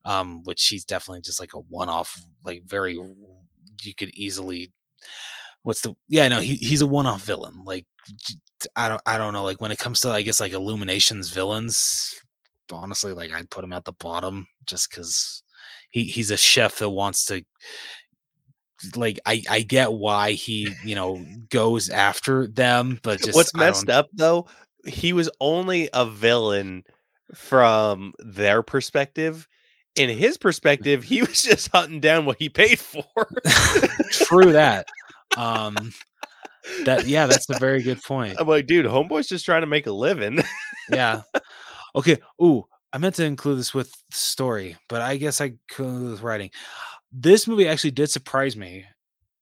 um, 0.06 0.44
which 0.44 0.68
he's 0.68 0.86
definitely 0.86 1.22
just 1.22 1.40
like 1.40 1.54
a 1.54 1.60
one-off, 1.60 2.22
like 2.46 2.64
very 2.66 2.96
you 3.84 3.96
could 3.96 4.12
easily 4.16 4.72
what's 5.64 5.82
the 5.82 5.94
yeah, 6.08 6.28
no, 6.28 6.40
he 6.40 6.56
he's 6.56 6.82
a 6.82 6.88
one-off 6.88 7.24
villain. 7.24 7.64
Like 7.66 7.86
I 8.76 8.90
don't 8.90 9.02
I 9.06 9.18
don't 9.18 9.34
know, 9.34 9.44
like 9.44 9.62
when 9.62 9.72
it 9.72 9.80
comes 9.80 10.02
to 10.02 10.12
I 10.12 10.22
guess 10.22 10.40
like 10.40 10.54
illuminations 10.54 11.30
villains, 11.32 12.14
honestly, 12.72 13.14
like 13.14 13.32
I'd 13.34 13.50
put 13.50 13.64
him 13.64 13.74
at 13.74 13.86
the 13.86 13.94
bottom 13.94 14.48
just 14.66 14.90
because 14.90 15.44
he 15.90 16.04
he's 16.04 16.32
a 16.32 16.38
chef 16.38 16.78
that 16.80 16.90
wants 16.90 17.26
to 17.26 17.44
like 18.96 19.20
I 19.26 19.42
I 19.50 19.62
get 19.62 19.94
why 19.94 20.34
he 20.34 20.70
you 20.86 20.96
know 20.96 21.24
goes 21.50 21.90
after 21.90 22.48
them, 22.48 23.00
but 23.02 23.22
just 23.22 23.36
What's 23.36 23.56
messed 23.56 23.90
up 23.90 24.10
though, 24.14 24.48
he 24.86 25.14
was 25.14 25.30
only 25.40 25.90
a 25.94 26.06
villain 26.06 26.84
from 27.34 28.14
their 28.20 28.62
perspective. 28.62 29.48
In 29.96 30.10
his 30.10 30.38
perspective, 30.40 31.04
he 31.04 31.22
was 31.22 31.44
just 31.44 31.70
hunting 31.72 32.00
down 32.00 32.26
what 32.26 32.38
he 32.40 32.50
paid 32.50 32.80
for. 32.80 33.06
True 34.12 34.52
that. 34.52 34.88
Um, 35.38 35.94
that 36.86 37.08
yeah, 37.08 37.28
that's 37.28 37.50
a 37.50 37.60
very 37.60 37.82
good 37.82 38.02
point. 38.02 38.38
I'm 38.40 38.48
like, 38.48 38.68
dude, 38.68 38.86
homeboy's 38.86 39.28
just 39.28 39.46
trying 39.46 39.62
to 39.62 39.68
make 39.68 39.88
a 39.88 39.92
living. 39.92 40.40
Yeah. 40.92 41.22
Okay. 41.96 42.18
Ooh, 42.42 42.66
I 42.92 42.98
meant 42.98 43.16
to 43.16 43.24
include 43.24 43.60
this 43.60 43.74
with 43.74 43.94
story, 44.12 44.76
but 44.90 45.02
I 45.02 45.16
guess 45.18 45.40
I 45.40 45.54
could 45.70 46.12
with 46.12 46.22
writing. 46.22 46.52
This 47.12 47.48
movie 47.48 47.68
actually 47.68 47.92
did 47.92 48.12
surprise 48.12 48.58
me. 48.58 48.86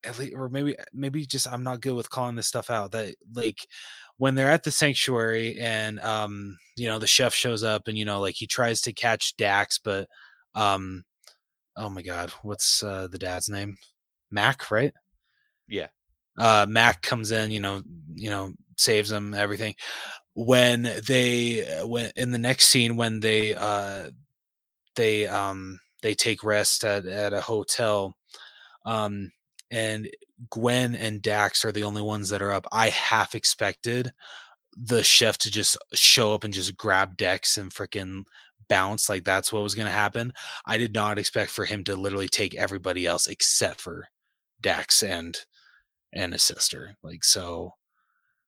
At 0.03 0.19
least, 0.19 0.33
or 0.35 0.49
maybe 0.49 0.75
maybe 0.93 1.25
just 1.25 1.47
I'm 1.47 1.63
not 1.63 1.81
good 1.81 1.95
with 1.95 2.09
calling 2.09 2.35
this 2.35 2.47
stuff 2.47 2.69
out. 2.69 2.91
That 2.91 3.15
like 3.33 3.57
when 4.17 4.35
they're 4.35 4.51
at 4.51 4.63
the 4.63 4.71
sanctuary 4.71 5.59
and 5.59 5.99
um 6.01 6.57
you 6.75 6.87
know 6.87 6.99
the 6.99 7.07
chef 7.07 7.33
shows 7.33 7.63
up 7.63 7.87
and 7.87 7.97
you 7.97 8.05
know 8.05 8.19
like 8.19 8.35
he 8.35 8.47
tries 8.47 8.81
to 8.81 8.93
catch 8.93 9.35
Dax, 9.37 9.79
but 9.79 10.07
um 10.53 11.03
oh 11.75 11.89
my 11.89 12.01
god, 12.01 12.29
what's 12.43 12.83
uh, 12.83 13.07
the 13.07 13.17
dad's 13.17 13.49
name? 13.49 13.77
Mack, 14.29 14.71
right? 14.71 14.93
Yeah. 15.71 15.87
uh 16.37 16.65
Mack 16.69 17.01
comes 17.01 17.31
in, 17.31 17.51
you 17.51 17.59
know, 17.61 17.81
you 18.15 18.29
know, 18.29 18.53
saves 18.77 19.09
them, 19.09 19.33
everything. 19.33 19.75
When 20.35 20.83
they 21.07 21.65
uh, 21.79 21.87
when 21.87 22.11
in 22.15 22.31
the 22.31 22.37
next 22.39 22.67
scene 22.67 22.97
when 22.97 23.19
they 23.21 23.55
uh 23.55 24.11
they 24.95 25.27
um 25.27 25.79
they 26.01 26.13
take 26.15 26.43
rest 26.43 26.83
at, 26.85 27.05
at 27.05 27.33
a 27.33 27.41
hotel 27.41 28.15
um 28.85 29.31
and 29.71 30.09
Gwen 30.49 30.95
and 30.95 31.21
Dax 31.21 31.63
are 31.65 31.71
the 31.71 31.83
only 31.83 32.01
ones 32.01 32.29
that 32.29 32.41
are 32.41 32.51
up. 32.51 32.67
I 32.71 32.89
half 32.89 33.35
expected 33.35 34.11
the 34.77 35.03
chef 35.03 35.37
to 35.39 35.51
just 35.51 35.77
show 35.93 36.33
up 36.33 36.43
and 36.43 36.53
just 36.53 36.77
grab 36.77 37.17
Dax 37.17 37.57
and 37.57 37.71
freaking 37.71 38.23
bounce 38.69 39.09
like 39.09 39.23
that's 39.25 39.51
what 39.53 39.63
was 39.63 39.75
going 39.75 39.87
to 39.87 39.91
happen. 39.91 40.33
I 40.65 40.77
did 40.77 40.93
not 40.93 41.19
expect 41.19 41.51
for 41.51 41.65
him 41.65 41.83
to 41.85 41.95
literally 41.95 42.29
take 42.29 42.55
everybody 42.55 43.05
else 43.05 43.27
except 43.27 43.81
for 43.81 44.07
Dax 44.61 45.03
and 45.03 45.37
and 46.13 46.33
his 46.33 46.43
sister. 46.43 46.95
Like 47.03 47.23
so, 47.23 47.73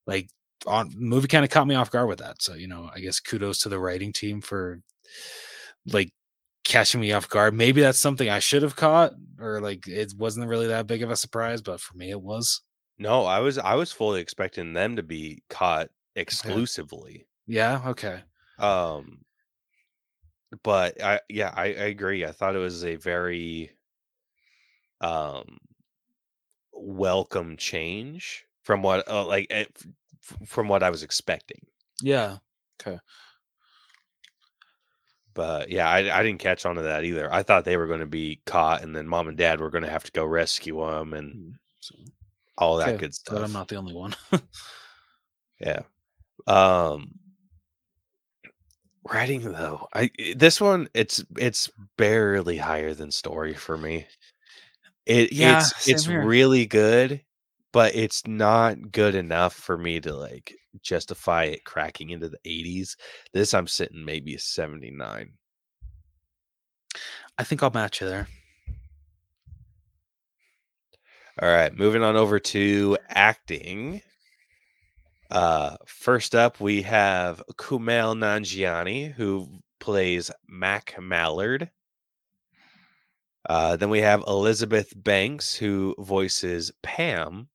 like 0.06 0.30
on 0.65 0.94
movie 0.95 1.27
kind 1.27 1.44
of 1.44 1.52
caught 1.52 1.68
me 1.68 1.76
off 1.76 1.91
guard 1.91 2.07
with 2.07 2.19
that. 2.19 2.41
So 2.41 2.53
you 2.53 2.68
know, 2.68 2.90
I 2.94 2.99
guess 2.99 3.19
kudos 3.19 3.60
to 3.60 3.69
the 3.69 3.80
writing 3.80 4.14
team 4.14 4.41
for 4.41 4.81
like 5.85 6.11
catching 6.64 7.02
me 7.02 7.11
off 7.11 7.30
guard. 7.30 7.53
Maybe 7.53 7.81
that's 7.81 7.99
something 7.99 8.30
I 8.30 8.40
should 8.40 8.64
have 8.64 8.76
caught, 8.76 9.14
or 9.40 9.60
like 9.61 9.88
it 9.88 10.14
wasn't 10.18 10.48
really 10.48 10.68
that 10.68 10.88
big 10.88 11.03
of 11.03 11.11
a 11.11 11.15
surprise, 11.15 11.61
but 11.61 11.81
for 11.81 11.98
me 11.98 12.10
it 12.10 12.22
was. 12.22 12.61
No, 12.98 13.26
I 13.26 13.40
was 13.40 13.57
I 13.57 13.76
was 13.76 13.91
fully 13.91 14.22
expecting 14.22 14.73
them 14.73 14.95
to 14.95 15.03
be 15.03 15.44
caught 15.49 15.90
exclusively. 16.15 17.27
Yeah. 17.48 17.81
Okay. 17.88 18.22
Um 18.60 19.19
but 20.61 21.02
I 21.02 21.19
yeah, 21.30 21.52
I, 21.56 21.65
I 21.65 21.88
agree. 21.88 22.26
I 22.26 22.31
thought 22.31 22.56
it 22.56 22.60
was 22.60 22.85
a 22.85 22.95
very 22.95 23.72
um 25.02 25.57
welcome 26.74 27.58
change 27.58 28.45
from 28.64 28.82
what 28.84 29.08
uh, 29.10 29.26
like 29.26 29.48
eh, 29.50 29.66
f- 29.76 29.88
f- 30.41 30.48
from 30.50 30.68
what 30.68 30.84
I 30.84 30.90
was 30.90 31.04
expecting. 31.04 31.66
Yeah. 32.02 32.38
Okay. 32.82 33.00
But 35.34 35.70
yeah, 35.70 35.90
I, 35.90 36.20
I 36.20 36.24
didn't 36.24 36.40
catch 36.40 36.66
on 36.66 36.76
to 36.76 36.84
that 36.84 37.06
either. 37.06 37.32
I 37.34 37.41
thought 37.44 37.66
they 37.66 37.78
were 37.78 37.88
going 37.88 38.02
to 38.02 38.06
be 38.06 38.41
caught, 38.45 38.84
and 38.84 38.95
then 38.95 39.08
mom 39.08 39.28
and 39.28 39.38
dad 39.38 39.60
were 39.60 39.72
going 39.72 39.84
to 39.84 39.90
have 39.90 40.04
to 40.04 40.12
go 40.12 40.26
rescue 40.26 40.80
them 40.86 41.14
and 41.14 41.34
Mm, 41.34 41.54
So, 41.80 41.95
all 42.58 42.78
that 42.78 42.90
okay, 42.90 42.98
good 42.98 43.16
stuff. 43.16 43.36
But 43.36 43.44
I'm 43.44 43.52
not 43.54 43.68
the 43.68 43.76
only 43.78 43.94
one. 43.94 44.16
Yeah. 45.60 45.82
Um 46.48 47.20
Writing 49.06 49.41
though, 49.52 49.88
I 49.94 50.10
i- 50.20 50.34
this 50.38 50.62
one 50.62 50.88
it's 50.94 51.24
it's 51.38 51.70
barely 51.98 52.58
higher 52.58 52.94
than 52.94 53.12
story 53.12 53.54
for 53.54 53.78
me. 53.78 54.08
It 55.05 55.34
Yeah, 55.34 55.59
it's 55.59 55.88
it's 55.88 56.05
here. 56.05 56.23
really 56.25 56.65
good, 56.65 57.21
but 57.71 57.95
it's 57.95 58.25
not 58.27 58.91
good 58.91 59.15
enough 59.15 59.53
for 59.53 59.77
me 59.77 59.99
to 60.01 60.13
like 60.15 60.55
justify 60.81 61.45
it 61.45 61.65
cracking 61.65 62.09
into 62.11 62.30
the 62.30 62.39
80s. 62.45 62.95
This 63.34 63.53
I'm 63.53 63.67
sitting 63.67 64.03
maybe 64.05 64.35
a 64.35 64.39
79. 64.39 65.34
I 67.38 67.43
think 67.43 67.63
I'll 67.63 67.71
match 67.71 67.99
you 68.01 68.07
there. 68.07 68.27
All 71.41 71.49
right, 71.49 71.75
moving 71.75 72.03
on 72.03 72.15
over 72.15 72.39
to 72.39 72.97
acting. 73.09 74.01
Uh, 75.31 75.77
first 75.88 76.35
up, 76.35 76.59
we 76.59 76.84
have 76.84 77.41
Kumail 77.53 78.15
Nanjiani, 78.15 79.11
who 79.13 79.47
plays 79.80 80.30
Mack 80.47 80.95
Mallard. 81.01 81.71
Uh, 83.48 83.76
then 83.76 83.90
we 83.90 83.99
have 83.99 84.24
Elizabeth 84.28 84.94
Banks, 84.95 85.56
who 85.56 85.95
voices 85.99 86.72
Pam. 86.82 87.49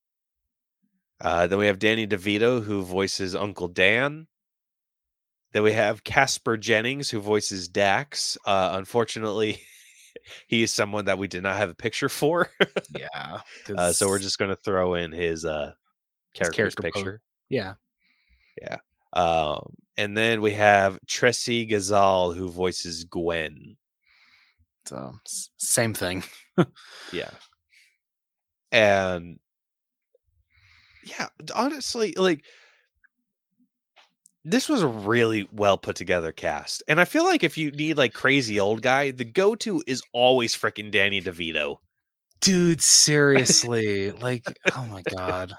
Uh, 1.20 1.46
then 1.46 1.58
we 1.58 1.66
have 1.66 1.78
Danny 1.78 2.06
DeVito, 2.06 2.62
who 2.62 2.82
voices 2.82 3.34
Uncle 3.34 3.68
Dan. 3.68 4.26
Then 5.52 5.62
we 5.62 5.72
have 5.72 6.04
Caspar 6.04 6.56
Jennings, 6.56 7.10
who 7.10 7.20
voices 7.20 7.68
Dax. 7.68 8.36
Uh, 8.44 8.70
unfortunately, 8.74 9.62
he 10.46 10.62
is 10.62 10.72
someone 10.72 11.06
that 11.06 11.18
we 11.18 11.26
did 11.26 11.42
not 11.42 11.56
have 11.56 11.70
a 11.70 11.74
picture 11.74 12.08
for. 12.08 12.50
Yeah. 12.96 13.40
Uh, 13.76 13.92
so 13.92 14.08
we're 14.08 14.18
just 14.18 14.38
going 14.38 14.48
to 14.48 14.56
throw 14.56 14.94
in 14.94 15.12
his 15.12 15.44
uh, 15.44 15.72
his 16.32 16.38
character's 16.40 16.74
character 16.74 16.82
po- 16.82 16.88
picture. 16.88 17.20
Yeah. 18.60 18.78
Um, 19.12 19.74
and 19.98 20.16
then 20.16 20.40
we 20.40 20.52
have 20.52 20.98
Tresi 21.06 21.70
Gazal, 21.70 22.34
who 22.34 22.48
voices 22.48 23.04
Gwen. 23.04 23.76
Um, 24.92 25.20
s- 25.26 25.50
same 25.58 25.94
thing. 25.94 26.24
Yeah. 27.12 27.30
And 28.72 29.38
yeah, 31.04 31.28
honestly, 31.54 32.12
like 32.16 32.44
this 34.44 34.68
was 34.68 34.82
a 34.82 34.88
really 34.88 35.48
well 35.52 35.76
put 35.78 35.96
together 35.96 36.32
cast. 36.32 36.82
And 36.88 37.00
I 37.00 37.04
feel 37.04 37.24
like 37.24 37.44
if 37.44 37.58
you 37.58 37.70
need 37.70 37.96
like 37.98 38.14
crazy 38.14 38.58
old 38.58 38.82
guy, 38.82 39.10
the 39.10 39.24
go 39.24 39.54
to 39.56 39.82
is 39.86 40.02
always 40.12 40.56
freaking 40.56 40.90
Danny 40.90 41.20
DeVito. 41.20 41.76
Dude, 42.40 42.80
seriously. 42.82 44.10
like, 44.12 44.44
oh 44.76 44.86
my 44.86 45.02
god. 45.02 45.52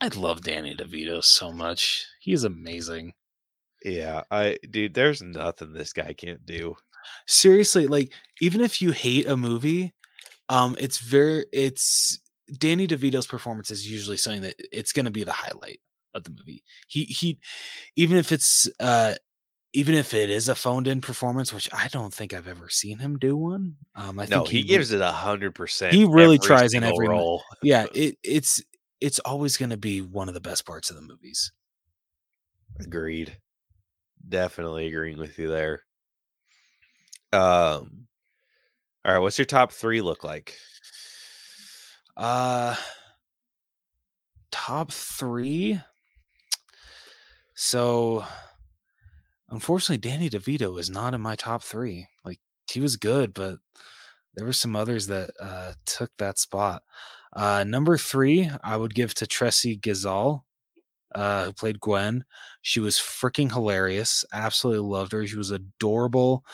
I 0.00 0.08
love 0.08 0.42
Danny 0.42 0.74
DeVito 0.74 1.22
so 1.24 1.52
much. 1.52 2.06
He's 2.20 2.44
amazing. 2.44 3.14
Yeah, 3.84 4.24
I 4.30 4.58
dude, 4.68 4.94
there's 4.94 5.22
nothing 5.22 5.72
this 5.72 5.92
guy 5.92 6.12
can't 6.12 6.44
do. 6.44 6.76
Seriously, 7.26 7.86
like 7.86 8.12
even 8.40 8.60
if 8.60 8.80
you 8.82 8.92
hate 8.92 9.26
a 9.26 9.36
movie, 9.36 9.94
um 10.48 10.76
it's 10.78 10.98
very 10.98 11.46
it's 11.52 12.18
Danny 12.58 12.86
DeVito's 12.86 13.26
performance 13.26 13.70
is 13.70 13.90
usually 13.90 14.16
something 14.16 14.42
that 14.42 14.54
it's 14.72 14.92
going 14.92 15.06
to 15.06 15.10
be 15.10 15.24
the 15.24 15.32
highlight 15.32 15.80
of 16.14 16.24
the 16.24 16.30
movie. 16.30 16.62
He 16.88 17.04
he 17.04 17.38
even 17.96 18.16
if 18.16 18.32
it's 18.32 18.68
uh 18.80 19.14
even 19.72 19.94
if 19.94 20.14
it 20.14 20.30
is 20.30 20.48
a 20.48 20.54
phoned 20.54 20.86
in 20.86 21.00
performance, 21.02 21.52
which 21.52 21.68
I 21.72 21.88
don't 21.88 22.14
think 22.14 22.32
I've 22.32 22.48
ever 22.48 22.68
seen 22.70 22.98
him 22.98 23.18
do 23.18 23.36
one. 23.36 23.76
Um 23.94 24.18
I 24.18 24.26
No, 24.26 24.38
think 24.38 24.48
he, 24.48 24.58
re- 24.58 24.68
gives 24.68 24.92
it 24.92 25.00
a 25.00 25.12
hundred 25.12 25.54
percent. 25.54 25.94
he 25.94 26.04
really 26.04 26.38
tries 26.38 26.72
in 26.74 26.84
every 26.84 27.08
role. 27.08 27.42
yeah, 27.62 27.86
it 27.94 28.16
it's 28.22 28.62
it's 29.00 29.18
always 29.20 29.56
going 29.56 29.70
to 29.70 29.76
be 29.76 30.00
one 30.00 30.28
of 30.28 30.34
the 30.34 30.40
best 30.40 30.64
parts 30.64 30.88
of 30.90 30.96
the 30.96 31.02
movies. 31.02 31.52
Agreed. 32.80 33.36
Definitely 34.28 34.86
agreeing 34.86 35.18
with 35.18 35.38
you 35.38 35.48
there. 35.48 35.82
Um 37.32 38.06
all 39.04 39.12
right, 39.12 39.18
what's 39.20 39.38
your 39.38 39.46
top 39.46 39.72
three 39.72 40.00
look 40.00 40.24
like? 40.24 40.56
Uh 42.16 42.74
top 44.50 44.90
3 44.90 45.80
So 47.54 48.24
unfortunately 49.50 49.98
Danny 49.98 50.30
DeVito 50.30 50.78
is 50.78 50.90
not 50.90 51.14
in 51.14 51.20
my 51.20 51.36
top 51.36 51.62
3. 51.62 52.06
Like 52.24 52.40
he 52.70 52.80
was 52.80 52.96
good, 52.96 53.34
but 53.34 53.58
there 54.34 54.46
were 54.46 54.52
some 54.52 54.76
others 54.76 55.06
that 55.08 55.30
uh 55.40 55.72
took 55.84 56.10
that 56.18 56.38
spot. 56.38 56.82
Uh 57.32 57.64
number 57.64 57.98
3 57.98 58.50
I 58.64 58.76
would 58.76 58.94
give 58.94 59.14
to 59.14 59.26
Tresi 59.26 59.80
Gazal 59.80 60.45
uh 61.16 61.46
who 61.46 61.52
played 61.52 61.80
Gwen. 61.80 62.24
She 62.62 62.78
was 62.78 62.96
freaking 62.98 63.50
hilarious. 63.50 64.24
Absolutely 64.32 64.86
loved 64.88 65.12
her. 65.12 65.26
She 65.26 65.36
was 65.36 65.50
adorable. 65.50 66.44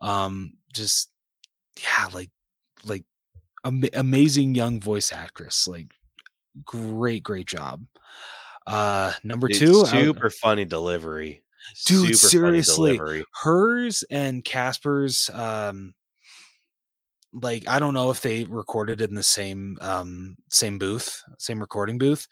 Um 0.00 0.54
just 0.72 1.10
yeah, 1.82 2.06
like 2.14 2.30
like 2.84 3.04
ama- 3.64 3.88
amazing 3.92 4.54
young 4.54 4.80
voice 4.80 5.12
actress. 5.12 5.66
Like 5.68 5.88
great, 6.64 7.22
great 7.22 7.46
job. 7.46 7.84
Uh 8.66 9.12
number 9.24 9.48
Dude, 9.48 9.58
two, 9.58 9.78
would- 9.80 9.88
super 9.88 10.30
funny 10.30 10.64
delivery. 10.64 11.42
Dude, 11.86 12.16
super 12.16 12.28
seriously. 12.28 12.96
delivery. 12.96 13.24
hers 13.34 14.04
and 14.10 14.44
Caspar's 14.44 15.30
um 15.32 15.94
like 17.32 17.66
I 17.68 17.78
don't 17.78 17.94
know 17.94 18.10
if 18.10 18.20
they 18.20 18.44
recorded 18.44 19.00
in 19.00 19.14
the 19.14 19.22
same 19.22 19.78
um 19.80 20.36
same 20.50 20.78
booth, 20.78 21.22
same 21.38 21.60
recording 21.60 21.98
booth, 21.98 22.26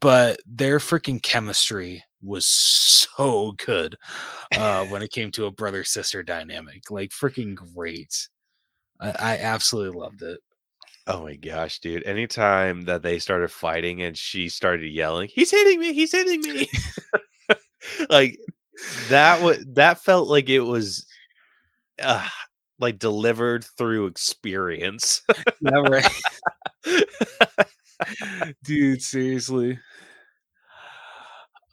but 0.00 0.38
their 0.46 0.78
freaking 0.78 1.22
chemistry 1.22 2.04
was 2.22 2.46
so 2.46 3.52
good 3.66 3.96
uh 4.56 4.84
when 4.86 5.02
it 5.02 5.10
came 5.10 5.30
to 5.32 5.46
a 5.46 5.50
brother 5.50 5.84
sister 5.84 6.22
dynamic. 6.22 6.90
Like 6.90 7.10
freaking 7.10 7.54
great. 7.54 8.28
I, 9.00 9.10
I 9.10 9.38
absolutely 9.38 9.98
loved 9.98 10.22
it. 10.22 10.38
Oh 11.06 11.24
my 11.24 11.34
gosh, 11.34 11.80
dude. 11.80 12.06
Anytime 12.06 12.82
that 12.82 13.02
they 13.02 13.18
started 13.18 13.50
fighting 13.50 14.02
and 14.02 14.16
she 14.16 14.48
started 14.48 14.86
yelling, 14.86 15.28
he's 15.32 15.50
hitting 15.50 15.80
me, 15.80 15.92
he's 15.92 16.12
hitting 16.12 16.40
me. 16.42 16.68
like 18.08 18.38
that 19.08 19.42
was 19.42 19.64
that 19.74 20.02
felt 20.02 20.28
like 20.28 20.48
it 20.48 20.60
was 20.60 21.06
uh, 22.00 22.28
like 22.78 22.98
delivered 22.98 23.64
through 23.76 24.06
experience. 24.06 25.22
Yeah, 25.64 25.78
right. 25.88 26.22
Dude, 28.64 29.02
seriously. 29.02 29.78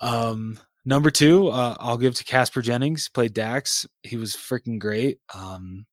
Um, 0.01 0.60
number 0.85 1.11
two, 1.11 1.49
uh, 1.49 1.76
I'll 1.80 1.97
give 1.97 2.15
to 2.15 2.23
Caspar 2.23 2.61
Jennings. 2.61 3.10
Played 3.10 3.34
Dax. 3.34 3.85
He 4.03 4.18
was 4.18 4.34
freaking 4.34 4.80
great. 4.80 5.19
Um, 5.34 5.85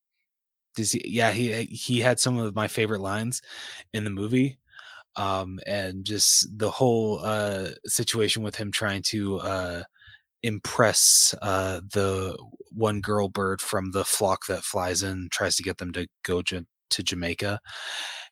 does 0.75 0.91
he, 0.91 1.01
yeah, 1.05 1.31
he 1.31 1.63
he 1.65 1.99
had 2.01 2.19
some 2.19 2.37
of 2.37 2.55
my 2.55 2.67
favorite 2.67 3.01
lines 3.01 3.41
in 3.93 4.03
the 4.03 4.09
movie. 4.09 4.59
Um, 5.17 5.59
and 5.67 6.05
just 6.05 6.47
the 6.57 6.71
whole 6.71 7.19
uh 7.23 7.69
situation 7.85 8.43
with 8.43 8.55
him 8.57 8.71
trying 8.71 9.03
to 9.07 9.39
uh 9.39 9.83
impress 10.43 11.35
uh 11.41 11.81
the 11.93 12.37
one 12.71 13.01
girl 13.01 13.29
bird 13.29 13.61
from 13.61 13.91
the 13.91 14.05
flock 14.05 14.47
that 14.47 14.63
flies 14.63 15.03
in, 15.03 15.29
tries 15.31 15.55
to 15.57 15.63
get 15.63 15.77
them 15.79 15.93
to 15.93 16.07
go 16.23 16.43
Ja- 16.49 16.61
to 16.91 17.03
Jamaica 17.03 17.59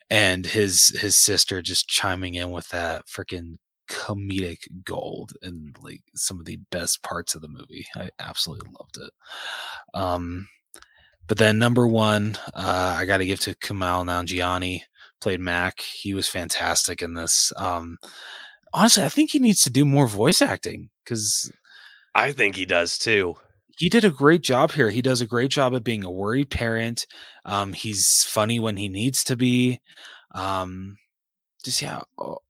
and 0.10 0.46
his 0.46 0.90
his 1.00 1.16
sister 1.16 1.62
just 1.62 1.88
chiming 1.88 2.36
in 2.36 2.52
with 2.52 2.70
that 2.70 3.06
freaking 3.08 3.58
comedic 3.90 4.60
gold 4.84 5.34
and 5.42 5.76
like 5.82 6.02
some 6.16 6.40
of 6.40 6.46
the 6.46 6.60
best 6.72 7.04
parts 7.04 7.36
of 7.36 7.42
the 7.42 7.48
movie. 7.48 7.86
I 7.96 8.10
absolutely 8.20 8.70
loved 8.80 8.98
it. 8.98 9.12
Um 9.94 10.48
but 11.28 11.38
then 11.38 11.58
number 11.58 11.88
one, 11.88 12.38
uh, 12.54 12.96
I 12.98 13.06
got 13.06 13.18
to 13.18 13.26
give 13.26 13.40
to 13.42 13.56
Kumail 13.56 14.06
Nanjiani, 14.06 14.82
played 15.22 15.40
Mack. 15.40 15.82
He 15.82 16.14
was 16.14 16.28
fantastic 16.28 17.02
in 17.02 17.16
this. 17.16 17.52
Um, 17.58 17.98
honestly, 18.74 19.04
I 19.04 19.10
think 19.10 19.32
he 19.32 19.40
needs 19.40 19.64
to 19.64 19.72
do 19.72 19.86
more 19.86 20.08
voice 20.08 20.42
acting 20.42 20.90
because 21.04 21.52
I 22.14 22.32
think 22.32 22.56
he 22.56 22.66
does 22.66 22.98
too. 22.98 23.36
He 23.78 23.90
did 23.90 24.06
a 24.06 24.10
great 24.10 24.42
job 24.42 24.72
here. 24.72 24.90
He 24.90 25.02
does 25.02 25.22
a 25.22 25.28
great 25.28 25.52
job 25.52 25.74
of 25.74 25.84
being 25.84 26.04
a 26.04 26.12
worried 26.12 26.50
parent. 26.50 27.06
Um, 27.44 27.74
he's 27.74 28.24
funny 28.28 28.60
when 28.60 28.78
he 28.78 28.90
needs 28.90 29.24
to 29.26 29.36
be. 29.36 29.82
Um, 30.34 30.98
just 31.64 31.82
yeah, 31.82 32.02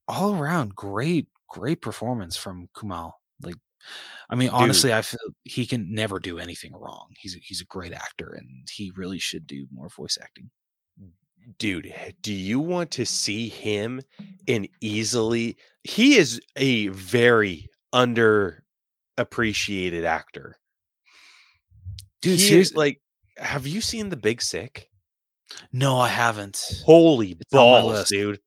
all 0.07 0.35
around 0.35 0.75
great, 0.75 1.27
great 1.49 1.81
performance 1.81 2.37
from 2.37 2.69
Kumail. 2.75 3.13
Like, 3.41 3.55
I 4.29 4.35
mean, 4.35 4.49
honestly, 4.49 4.93
I 4.93 5.01
feel 5.01 5.19
he 5.43 5.65
can 5.65 5.93
never 5.93 6.19
do 6.19 6.39
anything 6.39 6.73
wrong. 6.73 7.07
He's 7.17 7.35
a, 7.35 7.39
he's 7.39 7.61
a 7.61 7.65
great 7.65 7.93
actor, 7.93 8.35
and 8.37 8.67
he 8.71 8.91
really 8.95 9.19
should 9.19 9.47
do 9.47 9.67
more 9.71 9.89
voice 9.89 10.17
acting. 10.21 10.49
Dude, 11.59 11.93
do 12.21 12.33
you 12.33 12.59
want 12.59 12.89
to 12.91 13.05
see 13.05 13.49
him 13.49 14.01
in 14.47 14.67
easily? 14.81 15.57
He 15.83 16.17
is 16.17 16.41
a 16.55 16.87
very 16.87 17.69
underappreciated 17.93 20.05
actor. 20.05 20.57
Dude, 22.25 22.39
He 22.39 22.47
seriously, 22.47 22.75
like, 22.75 23.01
have 23.37 23.67
you 23.67 23.81
seen 23.81 24.09
The 24.09 24.17
Big 24.17 24.41
Sick? 24.41 24.89
no, 25.71 25.99
I 25.99 26.07
haven't. 26.07 26.59
Holy 26.83 27.33
It's 27.39 27.51
balls, 27.51 28.09
dude. 28.09 28.39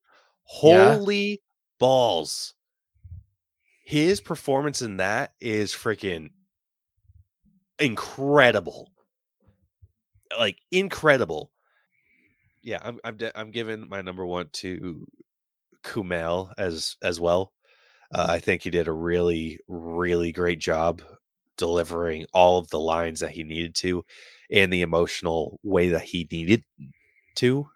Yeah? 0.65 0.95
Holy 0.97 1.41
balls. 1.79 2.55
His 3.85 4.21
performance 4.21 4.83
in 4.83 4.97
that 4.97 5.35
is 5.41 5.73
freaking 5.73 6.31
incredible. 7.79 8.91
Like 10.37 10.59
incredible. 10.73 11.53
Yeah, 12.61 12.81
I'm 12.83 12.99
I'm 13.05 13.17
de- 13.17 13.39
I'm 13.39 13.53
giving 13.53 13.89
my 13.89 14.03
number 14.03 14.27
one 14.27 14.49
to 14.55 15.07
Kumail 15.85 16.53
as 16.59 16.97
as 17.01 17.21
well. 17.21 17.53
Uh, 18.13 18.27
I 18.29 18.41
think 18.41 18.63
he 18.63 18.71
did 18.71 18.89
a 18.89 18.93
really 18.93 19.61
really 19.69 20.33
great 20.33 20.59
job 20.59 21.01
delivering 21.59 22.27
all 22.33 22.59
of 22.59 22.69
the 22.71 22.81
lines 22.81 23.21
that 23.21 23.33
he 23.33 23.45
needed 23.45 23.75
to 23.77 24.05
in 24.49 24.71
the 24.71 24.83
emotional 24.83 25.61
way 25.63 25.91
that 25.91 26.03
he 26.03 26.27
needed 26.33 26.65
to. 27.37 27.69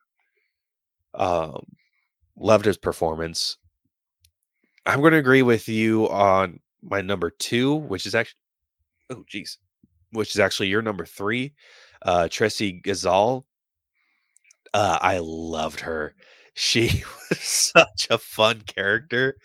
Um, 1.14 1.66
loved 2.36 2.64
his 2.64 2.78
performance. 2.78 3.58
I'm 4.86 5.00
going 5.00 5.12
to 5.12 5.18
agree 5.18 5.42
with 5.42 5.68
you 5.68 6.08
on 6.08 6.60
my 6.82 7.02
number 7.02 7.30
two, 7.30 7.74
which 7.74 8.06
is 8.06 8.14
actually, 8.14 8.38
oh, 9.10 9.24
geez, 9.28 9.58
which 10.10 10.34
is 10.34 10.40
actually 10.40 10.68
your 10.68 10.82
number 10.82 11.04
three, 11.04 11.52
uh, 12.02 12.24
Tresi 12.24 12.82
Gazal. 12.82 13.44
Uh, 14.74 14.98
I 15.00 15.18
loved 15.22 15.80
her. 15.80 16.14
She 16.54 17.02
was 17.30 17.38
such 17.40 18.08
a 18.10 18.18
fun 18.18 18.62
character. 18.62 19.36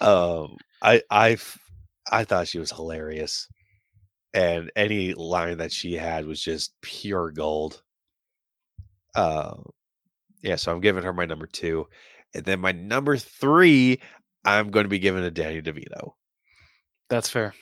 Um, 0.00 0.56
I 0.82 1.02
I 1.10 1.36
I 2.10 2.24
thought 2.24 2.48
she 2.48 2.58
was 2.58 2.70
hilarious, 2.70 3.48
and 4.34 4.70
any 4.74 5.14
line 5.14 5.58
that 5.58 5.72
she 5.72 5.94
had 5.94 6.26
was 6.26 6.40
just 6.40 6.74
pure 6.82 7.30
gold. 7.30 7.82
Uh, 9.14 9.54
yeah, 10.42 10.56
so 10.56 10.72
I'm 10.72 10.80
giving 10.80 11.04
her 11.04 11.12
my 11.12 11.24
number 11.24 11.46
two, 11.46 11.86
and 12.34 12.44
then 12.44 12.60
my 12.60 12.72
number 12.72 13.16
three, 13.16 14.00
I'm 14.44 14.70
going 14.70 14.84
to 14.84 14.90
be 14.90 14.98
giving 14.98 15.22
to 15.22 15.30
Danny 15.30 15.62
DeVito. 15.62 16.12
That's 17.08 17.30
fair. 17.30 17.54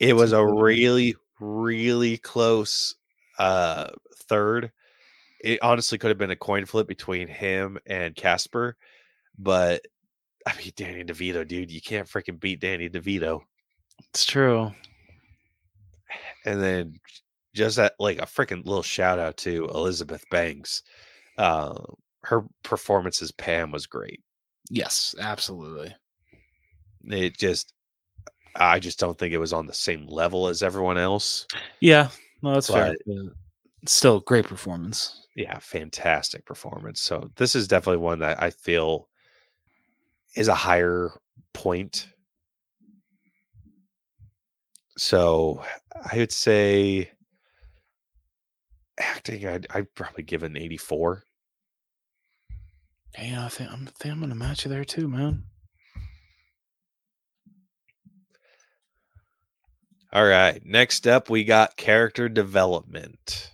It 0.00 0.16
was 0.16 0.32
a 0.32 0.44
really, 0.44 1.14
really 1.38 2.16
close 2.16 2.96
uh 3.38 3.88
third. 4.28 4.72
It 5.44 5.62
honestly 5.62 5.98
could 5.98 6.08
have 6.08 6.18
been 6.18 6.30
a 6.30 6.36
coin 6.36 6.64
flip 6.64 6.88
between 6.88 7.28
him 7.28 7.78
and 7.86 8.16
Caspar, 8.16 8.76
but 9.38 9.82
I 10.46 10.56
mean 10.56 10.72
Danny 10.74 11.04
DeVito, 11.04 11.46
dude, 11.46 11.70
you 11.70 11.82
can't 11.82 12.08
freaking 12.08 12.40
beat 12.40 12.60
Danny 12.60 12.88
DeVito. 12.88 13.42
It's 14.08 14.24
true. 14.24 14.72
And 16.46 16.62
then 16.62 16.94
just 17.54 17.76
that 17.76 17.94
like 17.98 18.18
a 18.18 18.26
freaking 18.26 18.64
little 18.64 18.82
shout 18.82 19.18
out 19.18 19.36
to 19.38 19.66
Elizabeth 19.66 20.24
Banks. 20.30 20.82
Uh, 21.36 21.74
her 22.22 22.44
performance 22.62 23.20
as 23.20 23.32
Pam 23.32 23.70
was 23.72 23.86
great. 23.86 24.20
Yes, 24.70 25.14
absolutely. 25.20 25.94
It 27.04 27.36
just 27.36 27.72
I 28.56 28.78
just 28.80 28.98
don't 28.98 29.18
think 29.18 29.32
it 29.34 29.38
was 29.38 29.52
on 29.52 29.66
the 29.66 29.74
same 29.74 30.06
level 30.06 30.48
as 30.48 30.62
everyone 30.62 30.96
else. 30.98 31.46
Yeah, 31.80 32.08
no, 32.42 32.54
that's 32.54 32.68
fair. 32.68 32.96
But- 33.06 33.32
Still, 33.88 34.18
great 34.20 34.46
performance. 34.46 35.26
yeah, 35.36 35.58
fantastic 35.60 36.44
performance. 36.44 37.00
So 37.00 37.30
this 37.36 37.54
is 37.54 37.68
definitely 37.68 37.98
one 38.02 38.18
that 38.20 38.42
I 38.42 38.50
feel 38.50 39.08
is 40.34 40.48
a 40.48 40.54
higher 40.54 41.10
point. 41.52 42.08
So 44.98 45.62
I 46.10 46.16
would 46.16 46.32
say 46.32 47.10
acting, 48.98 49.46
I'd, 49.46 49.66
I'd 49.70 49.94
probably 49.94 50.24
give 50.24 50.42
an 50.42 50.56
84. 50.56 51.24
Yeah, 53.18 53.44
I 53.44 53.48
think 53.48 53.70
I'm, 53.70 53.88
I 53.88 53.90
think 53.98 54.14
I'm 54.14 54.20
gonna 54.20 54.34
match 54.34 54.64
you 54.64 54.70
there 54.70 54.84
too, 54.84 55.08
man. 55.08 55.44
All 60.12 60.24
right. 60.26 60.64
Next 60.64 61.06
up, 61.06 61.28
we 61.28 61.44
got 61.44 61.76
character 61.76 62.28
development, 62.28 63.52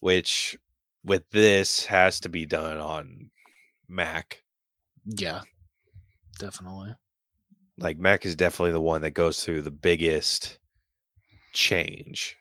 which 0.00 0.56
with 1.04 1.28
this 1.30 1.86
has 1.86 2.20
to 2.20 2.28
be 2.28 2.46
done 2.46 2.78
on 2.78 3.30
Mack. 3.88 4.42
Yeah, 5.04 5.42
definitely. 6.38 6.94
Like 7.78 7.98
Mack 7.98 8.26
is 8.26 8.36
definitely 8.36 8.72
the 8.72 8.80
one 8.80 9.02
that 9.02 9.12
goes 9.12 9.42
through 9.42 9.62
the 9.62 9.70
biggest 9.70 10.58
change. 11.52 12.36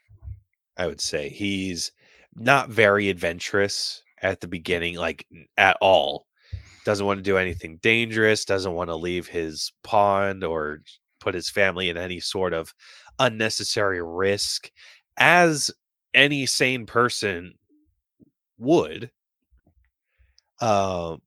I 0.77 0.87
would 0.87 1.01
say 1.01 1.29
he's 1.29 1.91
not 2.35 2.69
very 2.69 3.09
adventurous 3.09 4.03
at 4.21 4.39
the 4.41 4.47
beginning, 4.47 4.95
like 4.95 5.25
at 5.57 5.77
all. 5.81 6.27
Doesn't 6.85 7.05
want 7.05 7.19
to 7.19 7.23
do 7.23 7.37
anything 7.37 7.77
dangerous, 7.81 8.45
doesn't 8.45 8.73
want 8.73 8.89
to 8.89 8.95
leave 8.95 9.27
his 9.27 9.71
pond 9.83 10.43
or 10.43 10.81
put 11.19 11.35
his 11.35 11.49
family 11.49 11.89
in 11.89 11.97
any 11.97 12.19
sort 12.19 12.53
of 12.53 12.73
unnecessary 13.19 14.01
risk, 14.01 14.71
as 15.17 15.71
any 16.13 16.45
sane 16.45 16.85
person 16.85 17.53
would. 18.57 19.11
Um, 20.59 21.21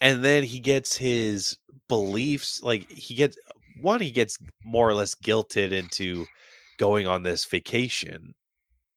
and 0.00 0.24
then 0.24 0.42
he 0.42 0.60
gets 0.60 0.96
his 0.96 1.56
beliefs 1.88 2.62
like 2.62 2.90
he 2.90 3.14
gets 3.14 3.36
one 3.80 4.00
he 4.00 4.10
gets 4.10 4.38
more 4.64 4.88
or 4.88 4.94
less 4.94 5.14
guilted 5.14 5.72
into 5.72 6.26
going 6.78 7.06
on 7.06 7.22
this 7.22 7.44
vacation 7.44 8.34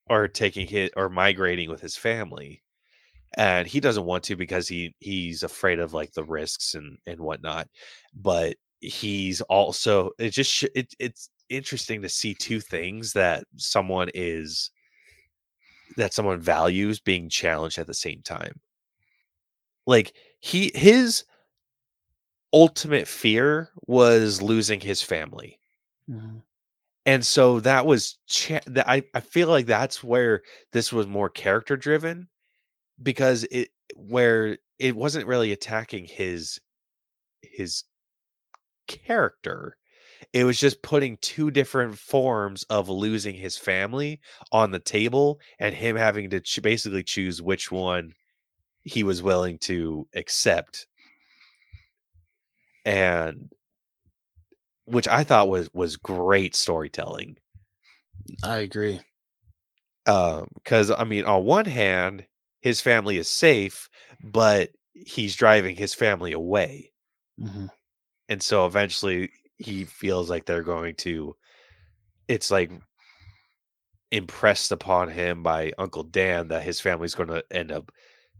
or 0.09 0.27
taking 0.27 0.67
hit 0.67 0.91
or 0.97 1.09
migrating 1.09 1.69
with 1.69 1.81
his 1.81 1.95
family 1.95 2.61
and 3.37 3.67
he 3.67 3.79
doesn't 3.79 4.05
want 4.05 4.23
to 4.23 4.35
because 4.35 4.67
he 4.67 4.93
he's 4.99 5.43
afraid 5.43 5.79
of 5.79 5.93
like 5.93 6.11
the 6.13 6.23
risks 6.23 6.75
and 6.75 6.97
and 7.07 7.19
whatnot 7.19 7.67
but 8.13 8.55
he's 8.81 9.41
also 9.41 10.11
it 10.19 10.31
just 10.31 10.63
it, 10.75 10.93
it's 10.99 11.29
interesting 11.49 12.01
to 12.01 12.09
see 12.09 12.33
two 12.33 12.59
things 12.59 13.13
that 13.13 13.43
someone 13.57 14.09
is 14.13 14.71
that 15.97 16.13
someone 16.13 16.39
values 16.39 16.99
being 16.99 17.29
challenged 17.29 17.77
at 17.77 17.87
the 17.87 17.93
same 17.93 18.21
time. 18.23 18.59
Like 19.85 20.13
he 20.41 20.71
his 20.75 21.23
ultimate 22.53 23.07
fear 23.09 23.71
was 23.87 24.41
losing 24.41 24.79
his 24.79 25.01
family 25.01 25.59
Mhm. 26.07 26.41
and 27.05 27.25
so 27.25 27.59
that 27.61 27.85
was 27.85 28.17
cha- 28.27 28.59
that 28.67 28.87
I, 28.87 29.03
I 29.13 29.21
feel 29.21 29.47
like 29.47 29.65
that's 29.65 30.03
where 30.03 30.43
this 30.71 30.93
was 30.93 31.07
more 31.07 31.29
character 31.29 31.75
driven 31.77 32.27
because 33.03 33.45
it 33.51 33.69
where 33.95 34.57
it 34.79 34.95
wasn't 34.95 35.27
really 35.27 35.51
attacking 35.51 36.05
his 36.05 36.59
his 37.41 37.85
character 38.87 39.77
it 40.33 40.45
was 40.45 40.59
just 40.59 40.81
putting 40.83 41.17
two 41.17 41.51
different 41.51 41.97
forms 41.99 42.63
of 42.65 42.89
losing 42.89 43.35
his 43.35 43.57
family 43.57 44.21
on 44.51 44.71
the 44.71 44.79
table 44.79 45.39
and 45.59 45.75
him 45.75 45.95
having 45.95 46.29
to 46.31 46.41
ch- 46.41 46.61
basically 46.61 47.03
choose 47.03 47.41
which 47.41 47.71
one 47.71 48.13
he 48.83 49.03
was 49.03 49.21
willing 49.21 49.57
to 49.59 50.07
accept 50.15 50.87
and 52.85 53.51
which 54.85 55.07
i 55.07 55.23
thought 55.23 55.49
was 55.49 55.69
was 55.73 55.97
great 55.97 56.55
storytelling. 56.55 57.37
I 58.43 58.57
agree. 58.57 58.99
um 60.07 60.47
because 60.55 60.89
i 60.91 61.03
mean 61.03 61.25
on 61.25 61.43
one 61.45 61.65
hand 61.65 62.25
his 62.61 62.81
family 62.81 63.17
is 63.17 63.29
safe 63.29 63.87
but 64.23 64.69
he's 64.93 65.35
driving 65.35 65.75
his 65.75 65.93
family 65.93 66.31
away. 66.31 66.91
Hmm 67.39 67.67
and 68.29 68.41
so 68.41 68.65
eventually 68.65 69.29
he 69.57 69.83
feels 69.83 70.29
like 70.29 70.45
they're 70.45 70.63
going 70.63 70.95
to 70.95 71.35
it's 72.29 72.49
like 72.49 72.71
impressed 74.11 74.71
upon 74.71 75.09
him 75.09 75.43
by 75.43 75.71
uncle 75.77 76.03
dan 76.03 76.47
that 76.47 76.63
his 76.63 76.79
family's 76.79 77.13
going 77.15 77.29
to 77.29 77.43
end 77.51 77.71
up 77.71 77.91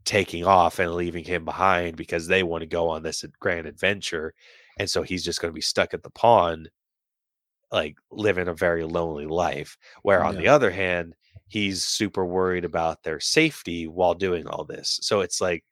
taking 0.06 0.45
off 0.45 0.80
and 0.80 0.94
leaving 0.95 1.23
him 1.23 1.45
behind 1.45 1.95
because 1.98 2.28
they 2.28 2.44
want 2.44 2.61
to 2.61 2.68
go 2.68 2.90
on 2.90 3.03
this 3.03 3.23
grand 3.40 3.68
adventure 3.68 4.34
and 4.80 4.90
so 4.90 5.03
he's 5.03 5.23
just 5.23 5.41
going 5.41 5.52
to 5.52 5.56
be 5.56 5.61
stuck 5.61 5.94
at 5.94 6.03
the 6.03 6.10
pond 6.10 6.69
like 7.72 7.95
living 8.11 8.48
a 8.48 8.53
very 8.53 8.84
lonely 8.84 9.26
life 9.26 9.78
where 10.03 10.23
on 10.23 10.36
Yeah. 10.36 10.41
the 10.41 10.48
other 10.49 10.72
hand 10.72 11.15
he's 11.48 11.84
super 11.86 12.26
worried 12.26 12.65
about 12.65 13.03
their 13.03 13.19
safety 13.19 13.88
while 13.88 14.14
doing 14.14 14.48
all 14.48 14.64
this 14.65 14.99
so 15.02 15.22
it's 15.22 15.40
like 15.41 15.64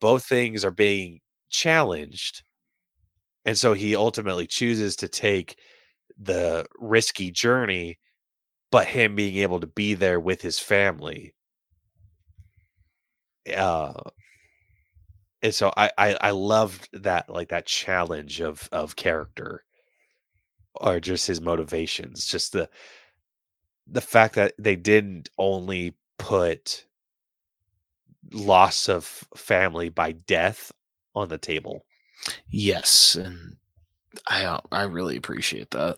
both 0.00 0.24
things 0.24 0.64
are 0.64 0.70
being 0.70 1.20
challenged 1.50 2.42
and 3.44 3.58
so 3.58 3.72
he 3.74 3.94
ultimately 3.96 4.46
chooses 4.46 4.96
to 4.96 5.08
take 5.08 5.58
the 6.18 6.66
risky 6.78 7.30
journey 7.30 7.98
but 8.70 8.86
him 8.86 9.14
being 9.16 9.36
able 9.38 9.60
to 9.60 9.66
be 9.68 9.94
there 9.94 10.20
with 10.20 10.42
his 10.42 10.58
family 10.58 11.34
uh 13.56 13.92
and 15.42 15.54
so 15.54 15.72
I, 15.76 15.90
I 15.98 16.16
i 16.20 16.30
loved 16.30 16.88
that 17.02 17.28
like 17.28 17.48
that 17.48 17.66
challenge 17.66 18.40
of 18.40 18.68
of 18.72 18.96
character 18.96 19.64
or 20.74 21.00
just 21.00 21.26
his 21.26 21.40
motivations 21.40 22.26
just 22.26 22.52
the 22.52 22.68
the 23.86 24.00
fact 24.00 24.34
that 24.36 24.54
they 24.58 24.76
didn't 24.76 25.28
only 25.38 25.94
put 26.18 26.86
loss 28.32 28.88
of 28.88 29.04
family 29.36 29.90
by 29.90 30.12
death 30.12 30.72
on 31.14 31.28
the 31.28 31.38
table 31.38 31.84
Yes, 32.48 33.16
and 33.16 33.56
I 34.26 34.44
uh, 34.44 34.60
I 34.72 34.82
really 34.84 35.16
appreciate 35.16 35.70
that. 35.72 35.96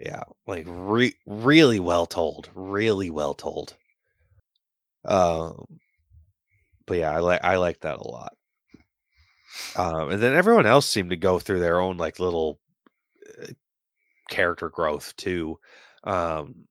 Yeah, 0.00 0.24
like 0.46 0.64
re- 0.68 1.14
really 1.26 1.80
well 1.80 2.06
told, 2.06 2.50
really 2.54 3.10
well 3.10 3.34
told. 3.34 3.74
Um, 5.04 5.64
but 6.86 6.98
yeah, 6.98 7.10
I 7.12 7.18
like 7.20 7.40
I 7.44 7.56
like 7.56 7.80
that 7.80 7.98
a 7.98 8.08
lot. 8.08 8.34
Um, 9.76 10.10
and 10.10 10.22
then 10.22 10.34
everyone 10.34 10.66
else 10.66 10.86
seemed 10.86 11.10
to 11.10 11.16
go 11.16 11.38
through 11.38 11.60
their 11.60 11.80
own 11.80 11.96
like 11.96 12.18
little 12.18 12.58
uh, 13.42 13.48
character 14.30 14.68
growth 14.70 15.14
too. 15.16 15.58
Um, 16.04 16.66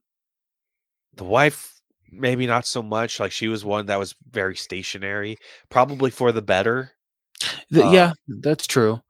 the 1.16 1.24
wife 1.24 1.80
maybe 2.12 2.46
not 2.46 2.66
so 2.66 2.82
much. 2.82 3.20
Like 3.20 3.32
she 3.32 3.48
was 3.48 3.64
one 3.64 3.86
that 3.88 4.00
was 4.00 4.16
very 4.30 4.56
stationary, 4.56 5.38
probably 5.70 6.12
for 6.12 6.32
the 6.32 6.42
better. 6.42 6.92
Th- 7.74 7.86
Uh, 7.86 7.88
yeah, 7.88 8.14
that's 8.28 8.68
true. 8.68 9.02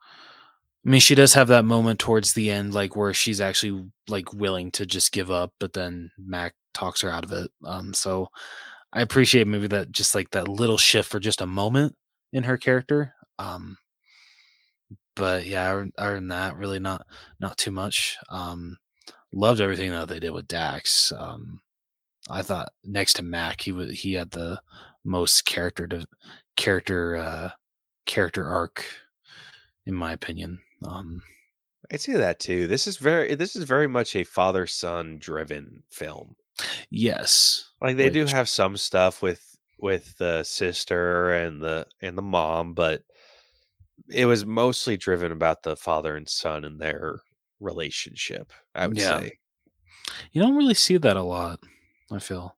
I 0.85 0.89
mean, 0.89 1.02
she 1.02 1.15
does 1.15 1.34
have 1.35 1.48
that 1.49 1.65
moment 1.65 1.99
towards 1.99 2.34
the 2.34 2.52
end, 2.52 2.73
like 2.73 2.95
where 2.95 3.14
she's 3.14 3.41
actually 3.41 3.85
like 4.07 4.34
willing 4.34 4.72
to 4.73 4.85
just 4.85 5.11
give 5.11 5.31
up, 5.31 5.53
but 5.60 5.73
then 5.73 6.11
Mack 6.18 6.56
talks 6.73 7.02
her 7.02 7.11
out 7.11 7.23
of 7.23 7.31
it. 7.34 7.52
Um, 7.65 7.93
so 7.93 8.30
I 8.93 9.01
appreciate 9.01 9.47
maybe 9.47 9.68
that 9.68 9.91
just 9.91 10.15
like 10.15 10.31
that 10.31 10.47
little 10.47 10.77
shift 10.77 11.09
for 11.09 11.19
just 11.19 11.41
a 11.41 11.45
moment 11.45 11.95
in 12.34 12.43
her 12.43 12.57
character. 12.57 13.13
Um, 13.39 13.77
but 15.15 15.45
yeah, 15.45 15.84
other 15.97 16.15
than 16.15 16.30
that, 16.30 16.57
really 16.57 16.80
not 16.80 17.05
not 17.39 17.57
too 17.57 17.72
much. 17.72 18.18
Um, 18.30 18.77
loved 19.34 19.61
everything 19.61 19.91
that 19.91 20.07
they 20.07 20.19
did 20.19 20.31
with 20.31 20.47
Dax. 20.47 21.11
Um, 21.18 21.61
I 22.30 22.41
thought 22.41 22.69
next 22.84 23.13
to 23.15 23.23
Mack, 23.23 23.61
he 23.61 23.72
was 23.72 23.91
he 23.99 24.13
had 24.13 24.31
the 24.31 24.61
most 25.03 25.45
character 25.45 25.88
to 25.88 26.05
character 26.57 27.15
uh 27.18 27.49
character 28.05 28.47
arc 28.47 28.85
in 29.85 29.93
my 29.95 30.13
opinion. 30.13 30.59
Um, 30.85 31.22
I 31.91 31.97
see 31.97 32.13
that 32.13 32.39
too. 32.39 32.68
This 32.68 32.88
is 32.88 32.97
very 32.97 33.35
this 33.35 33.55
is 33.55 33.63
very 33.65 33.88
much 33.88 34.15
a 34.15 34.23
father 34.23 34.68
son 34.68 35.18
driven 35.19 35.84
film. 35.91 36.35
Yes, 36.90 37.70
Like 37.82 37.98
they 37.98 38.10
do 38.10 38.26
have 38.26 38.50
some 38.50 38.78
stuff 38.78 39.22
with 39.22 39.46
with 39.80 40.18
the 40.18 40.44
sister 40.44 41.34
and 41.34 41.62
the 41.62 41.88
and 42.02 42.18
the 42.18 42.22
mom, 42.22 42.74
but 42.74 43.04
it 44.10 44.26
was 44.26 44.46
mostly 44.46 44.98
driven 44.98 45.32
about 45.32 45.64
the 45.64 45.76
father 45.76 46.16
and 46.16 46.28
son 46.28 46.66
and 46.66 46.80
their 46.80 47.22
relationship. 47.60 48.52
I 48.76 48.88
would 48.88 48.98
Yeah. 48.98 49.20
say, 49.20 49.38
you 50.32 50.42
don't 50.42 50.56
really 50.56 50.74
see 50.74 50.98
that 50.98 51.18
a 51.18 51.24
lot. 51.24 51.60
I 52.12 52.20
feel 52.20 52.58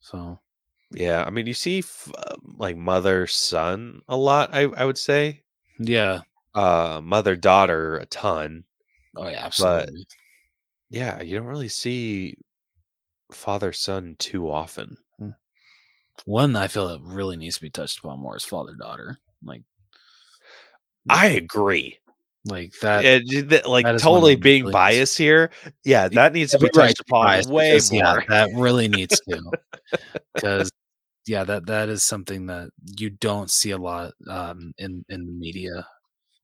so. 0.00 0.40
yeah. 0.92 1.24
I 1.24 1.30
mean, 1.30 1.46
you 1.46 1.54
see 1.54 1.80
f- 1.80 2.10
uh, 2.16 2.36
like 2.56 2.76
mother 2.76 3.26
son 3.26 4.02
a 4.08 4.16
lot. 4.16 4.50
I 4.54 4.62
I 4.64 4.84
would 4.84 4.98
say, 4.98 5.44
Yeah. 5.78 6.22
uh, 6.54 7.00
mother 7.02 7.36
daughter 7.36 7.96
a 7.98 8.06
ton. 8.06 8.64
Oh 9.16 9.28
yeah, 9.28 9.44
absolutely. 9.46 10.06
Yeah, 10.90 11.22
you 11.22 11.36
don't 11.38 11.46
really 11.46 11.68
see 11.68 12.36
father 13.32 13.72
son 13.72 14.16
too 14.18 14.50
often. 14.50 14.96
One 16.26 16.56
I 16.56 16.68
feel 16.68 16.88
that 16.88 17.00
really 17.02 17.36
needs 17.36 17.56
to 17.56 17.62
be 17.62 17.70
touched 17.70 17.98
upon 17.98 18.20
more 18.20 18.36
is 18.36 18.44
father 18.44 18.74
daughter. 18.74 19.18
Like, 19.42 19.62
I 21.08 21.26
agree. 21.26 21.98
like 22.46 22.72
that. 22.82 23.04
It, 23.04 23.26
j- 23.26 23.42
th- 23.42 23.66
like 23.66 23.84
that 23.84 23.96
is 23.96 24.04
one 24.04 24.14
of 24.14 24.20
totally 24.20 24.36
being 24.36 24.70
biased 24.70 25.18
here. 25.18 25.50
Yeah, 25.84 26.08
that 26.08 26.32
needs 26.32 26.52
to 26.52 26.58
be 26.58 26.68
touched 26.70 27.00
upon 27.00 27.26
way 27.48 27.72
because, 27.72 27.92
more. 27.92 28.00
Yeah, 28.00 28.20
that 28.28 28.50
really 28.54 28.88
needs 28.88 29.20
to. 29.28 29.40
Because 30.34 30.70
yeah, 31.26 31.44
that 31.44 31.66
that 31.66 31.88
is 31.88 32.04
something 32.04 32.46
that 32.46 32.70
you 32.98 33.10
don't 33.10 33.50
see 33.50 33.72
a 33.72 33.78
lot 33.78 34.12
um, 34.28 34.72
in 34.78 35.04
in 35.08 35.26
the 35.26 35.32
media, 35.32 35.86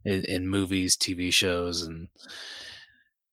in, 0.05 0.25
in 0.25 0.49
movies, 0.49 0.97
TV 0.97 1.33
shows, 1.33 1.83
and 1.83 2.09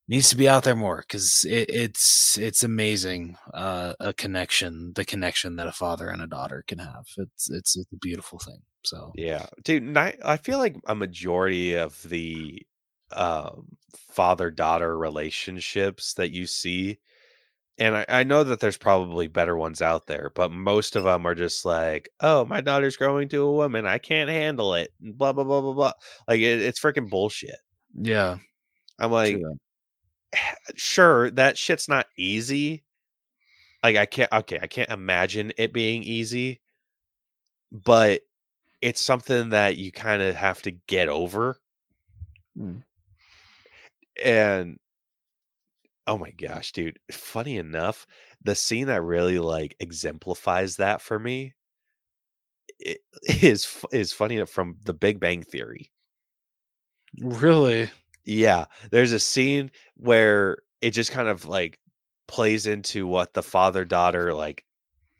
needs 0.08 0.30
to 0.30 0.36
be 0.36 0.48
out 0.48 0.64
there 0.64 0.76
more 0.76 0.98
because 1.06 1.44
it, 1.44 1.68
it's 1.70 2.38
it's 2.38 2.62
amazing 2.64 3.36
uh, 3.54 3.94
a 4.00 4.12
connection, 4.12 4.92
the 4.94 5.04
connection 5.04 5.56
that 5.56 5.66
a 5.66 5.72
father 5.72 6.08
and 6.08 6.22
a 6.22 6.26
daughter 6.26 6.64
can 6.66 6.78
have. 6.78 7.04
It's 7.16 7.50
it's, 7.50 7.76
it's 7.76 7.92
a 7.92 7.96
beautiful 7.96 8.38
thing. 8.38 8.62
So 8.84 9.12
Yeah, 9.16 9.46
dude. 9.64 9.82
ni- 9.82 10.18
I 10.24 10.36
feel 10.38 10.58
like 10.58 10.76
a 10.86 10.94
majority 10.94 11.74
of 11.74 12.00
the 12.08 12.62
um, 13.12 13.76
father-daughter 14.10 14.96
relationships 14.98 16.14
that 16.14 16.30
you 16.30 16.46
see, 16.46 16.98
and 17.78 17.96
I, 17.96 18.04
I 18.08 18.24
know 18.24 18.44
that 18.44 18.60
there's 18.60 18.76
probably 18.78 19.28
better 19.28 19.56
ones 19.56 19.82
out 19.82 20.06
there, 20.06 20.30
but 20.34 20.50
most 20.52 20.96
of 20.96 21.04
them 21.04 21.26
are 21.26 21.34
just 21.34 21.64
like, 21.64 22.10
"Oh, 22.20 22.44
my 22.44 22.60
daughter's 22.60 22.96
growing 22.96 23.28
to 23.30 23.42
a 23.42 23.52
woman. 23.52 23.86
I 23.86 23.98
can't 23.98 24.30
handle 24.30 24.74
it." 24.74 24.92
and 25.02 25.16
Blah 25.18 25.32
blah 25.32 25.44
blah 25.44 25.60
blah 25.60 25.72
blah. 25.74 25.92
Like 26.28 26.40
it, 26.40 26.60
it's 26.62 26.80
freaking 26.80 27.10
bullshit. 27.10 27.56
yeah, 27.94 28.38
I'm 28.98 29.12
like, 29.12 29.34
true. 29.36 29.58
sure, 30.74 31.30
that 31.32 31.58
shit's 31.58 31.88
not 31.88 32.06
easy. 32.16 32.84
Like 33.82 33.96
I 33.96 34.06
can't. 34.06 34.32
Okay, 34.32 34.58
I 34.60 34.66
can't 34.66 34.90
imagine 34.90 35.52
it 35.56 35.72
being 35.72 36.02
easy, 36.02 36.60
but 37.70 38.22
it's 38.80 39.00
something 39.00 39.50
that 39.50 39.76
you 39.76 39.92
kind 39.92 40.22
of 40.22 40.34
have 40.34 40.62
to 40.62 40.72
get 40.72 41.08
over. 41.08 41.58
Mm. 42.58 42.82
And 44.22 44.78
oh 46.06 46.18
my 46.18 46.30
gosh, 46.30 46.72
dude, 46.72 46.98
funny 47.12 47.56
enough, 47.56 48.06
the 48.42 48.54
scene 48.54 48.86
that 48.88 49.02
really 49.02 49.38
like 49.38 49.76
exemplifies 49.78 50.76
that 50.76 51.00
for 51.00 51.18
me 51.18 51.54
is 53.22 53.84
is 53.92 54.12
funny 54.12 54.36
enough 54.36 54.50
from 54.50 54.76
The 54.84 54.94
Big 54.94 55.20
Bang 55.20 55.42
Theory. 55.42 55.92
really. 57.20 57.90
Yeah, 58.28 58.66
there's 58.90 59.12
a 59.12 59.18
scene 59.20 59.70
where 59.96 60.58
it 60.82 60.90
just 60.90 61.10
kind 61.12 61.28
of 61.28 61.46
like 61.46 61.78
plays 62.28 62.66
into 62.66 63.06
what 63.06 63.32
the 63.32 63.42
father 63.42 63.84
daughter 63.86 64.34
like 64.34 64.64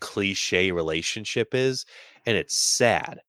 cliche 0.01 0.73
relationship 0.73 1.55
is, 1.55 1.87
and 2.27 2.37
it's 2.37 2.59
sad. 2.59 3.21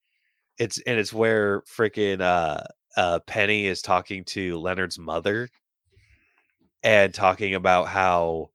It's 0.60 0.80
and 0.88 1.00
it's 1.00 1.14
where 1.14 1.62
freaking 1.64 2.22
uh 2.22 2.64
uh 2.98 3.20
Penny 3.28 3.68
is 3.68 3.82
talking 3.82 4.26
to 4.26 4.60
Leonard's 4.60 5.00
mother 5.00 5.50
and 6.84 7.14
talking 7.14 7.56
about 7.56 7.88
how 7.88 8.50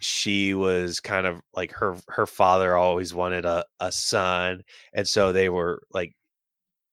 she 0.00 0.54
was 0.54 1.00
kind 1.00 1.26
of 1.26 1.40
like 1.54 1.72
her 1.72 1.96
her 2.08 2.26
father 2.26 2.76
always 2.76 3.14
wanted 3.14 3.44
a, 3.46 3.64
a 3.80 3.92
son 3.92 4.62
and 4.94 5.08
so 5.08 5.32
they 5.32 5.48
were 5.48 5.82
like 5.92 6.14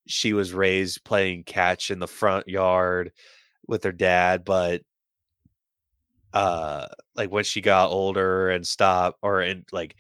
she 0.08 0.34
was 0.34 0.54
raised 0.54 1.04
playing 1.06 1.44
catch 1.44 1.92
in 1.92 2.00
the 2.00 2.08
front 2.08 2.48
yard 2.48 3.12
with 3.68 3.84
her 3.84 3.92
dad 3.92 4.44
but 4.44 4.82
uh 6.34 6.88
like 7.16 7.32
when 7.32 7.44
she 7.44 7.62
got 7.62 7.90
older 7.90 8.50
and 8.50 8.66
stopped 8.66 9.18
or 9.22 9.42
and 9.42 9.66
like 9.72 9.96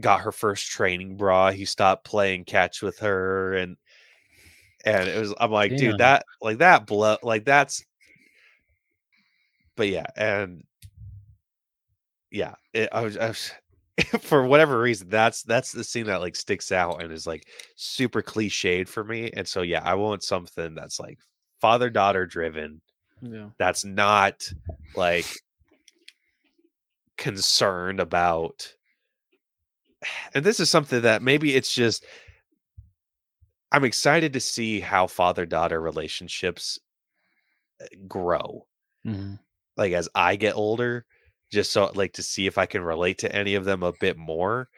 got 0.00 0.20
her 0.20 0.32
first 0.32 0.66
training 0.66 1.16
bra 1.16 1.50
he 1.50 1.64
stopped 1.64 2.04
playing 2.04 2.44
catch 2.44 2.82
with 2.82 2.98
her 2.98 3.54
and 3.54 3.76
and 4.84 5.08
it 5.08 5.18
was 5.18 5.34
i'm 5.38 5.50
like 5.50 5.70
Damn. 5.70 5.78
dude 5.78 5.98
that 5.98 6.24
like 6.40 6.58
that 6.58 6.86
blow 6.86 7.16
like 7.22 7.44
that's 7.44 7.84
but 9.76 9.88
yeah 9.88 10.06
and 10.16 10.64
yeah 12.30 12.54
it, 12.72 12.88
I, 12.90 13.02
was, 13.02 13.16
I 13.16 13.28
was 13.28 13.52
for 14.20 14.44
whatever 14.44 14.80
reason 14.80 15.08
that's 15.08 15.42
that's 15.42 15.72
the 15.72 15.84
scene 15.84 16.06
that 16.06 16.20
like 16.20 16.34
sticks 16.34 16.72
out 16.72 17.02
and 17.02 17.12
is 17.12 17.26
like 17.26 17.48
super 17.76 18.22
cliched 18.22 18.88
for 18.88 19.04
me 19.04 19.30
and 19.36 19.46
so 19.46 19.62
yeah 19.62 19.82
i 19.84 19.94
want 19.94 20.22
something 20.24 20.74
that's 20.74 20.98
like 20.98 21.18
father 21.64 21.88
daughter 21.88 22.26
driven 22.26 22.82
Yeah. 23.22 23.48
that's 23.56 23.86
not 23.86 24.46
like 24.94 25.24
concerned 27.16 28.00
about 28.00 28.74
and 30.34 30.44
this 30.44 30.60
is 30.60 30.68
something 30.68 31.00
that 31.00 31.22
maybe 31.22 31.54
it's 31.56 31.74
just 31.74 32.04
i'm 33.72 33.82
excited 33.84 34.34
to 34.34 34.40
see 34.40 34.78
how 34.80 35.06
father 35.06 35.46
daughter 35.46 35.80
relationships 35.80 36.78
uh, 37.80 37.86
grow. 38.06 38.66
Hmm 39.04 39.36
like 39.78 39.92
as 39.94 40.06
i 40.14 40.36
get 40.36 40.54
older 40.54 41.06
just 41.50 41.72
so 41.72 41.90
like 41.94 42.12
to 42.12 42.22
see 42.22 42.46
if 42.46 42.58
i 42.58 42.66
can 42.66 42.82
relate 42.82 43.16
to 43.18 43.34
any 43.34 43.54
of 43.54 43.64
them 43.64 43.82
a 43.82 43.92
bit 44.00 44.18
more. 44.18 44.68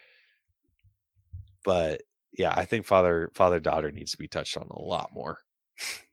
But 1.65 2.03
yeah 2.39 2.55
i 2.57 2.65
think 2.65 2.87
father 2.87 3.33
father 3.35 3.59
daughter 3.59 3.91
needs 3.91 4.13
to 4.13 4.19
be 4.19 4.29
touched 4.29 4.57
on 4.57 4.69
a 4.71 4.81
lot 4.81 5.11
more 5.13 5.39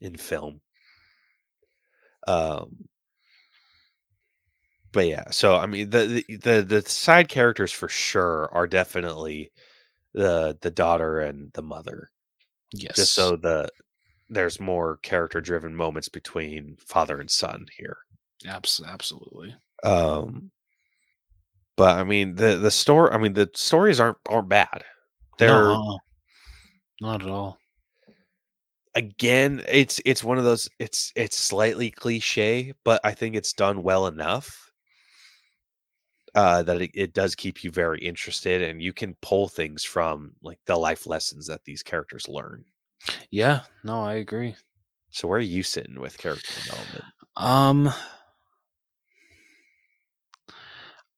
in 0.00 0.16
film 0.16 0.60
um 2.28 2.88
but 4.92 5.06
yeah 5.06 5.24
so 5.30 5.56
i 5.56 5.66
mean 5.66 5.90
the, 5.90 6.24
the 6.28 6.36
the 6.36 6.62
the 6.62 6.82
side 6.82 7.28
characters 7.28 7.72
for 7.72 7.88
sure 7.88 8.48
are 8.52 8.66
definitely 8.66 9.50
the 10.14 10.56
the 10.62 10.70
daughter 10.70 11.20
and 11.20 11.52
the 11.54 11.62
mother 11.62 12.10
Yes. 12.72 12.96
just 12.96 13.14
so 13.14 13.36
the 13.36 13.68
there's 14.30 14.60
more 14.60 14.98
character 14.98 15.40
driven 15.40 15.74
moments 15.74 16.08
between 16.08 16.76
father 16.78 17.20
and 17.20 17.30
son 17.30 17.66
here 17.78 17.98
Abs- 18.46 18.80
absolutely. 18.82 19.56
um 19.82 20.50
but 21.76 21.96
i 21.98 22.04
mean 22.04 22.34
the 22.34 22.56
the 22.56 22.70
story 22.70 23.10
i 23.12 23.18
mean 23.18 23.32
the 23.34 23.50
stories 23.54 24.00
aren't 24.00 24.18
aren't 24.28 24.48
bad 24.48 24.84
they're 25.38 25.78
No, 25.78 25.98
not 27.00 27.22
at 27.22 27.28
all. 27.28 27.58
Again, 28.96 29.62
it's 29.68 30.00
it's 30.04 30.24
one 30.24 30.38
of 30.38 30.44
those 30.44 30.68
it's 30.80 31.12
it's 31.14 31.36
slightly 31.38 31.90
cliche, 31.90 32.72
but 32.84 33.00
I 33.04 33.12
think 33.12 33.36
it's 33.36 33.52
done 33.52 33.84
well 33.84 34.08
enough 34.08 34.72
uh, 36.34 36.62
that 36.64 36.82
it, 36.82 36.90
it 36.94 37.14
does 37.14 37.36
keep 37.36 37.62
you 37.62 37.70
very 37.70 38.00
interested, 38.00 38.62
and 38.62 38.82
you 38.82 38.92
can 38.92 39.14
pull 39.22 39.48
things 39.48 39.84
from 39.84 40.32
like 40.42 40.58
the 40.66 40.76
life 40.76 41.06
lessons 41.06 41.46
that 41.46 41.64
these 41.64 41.82
characters 41.84 42.26
learn. 42.26 42.64
Yeah, 43.30 43.60
no, 43.84 44.02
I 44.02 44.14
agree. 44.14 44.56
So 45.10 45.28
where 45.28 45.38
are 45.38 45.42
you 45.42 45.62
sitting 45.62 46.00
with 46.00 46.18
character 46.18 46.52
development? 46.62 47.04
Um, 47.36 47.92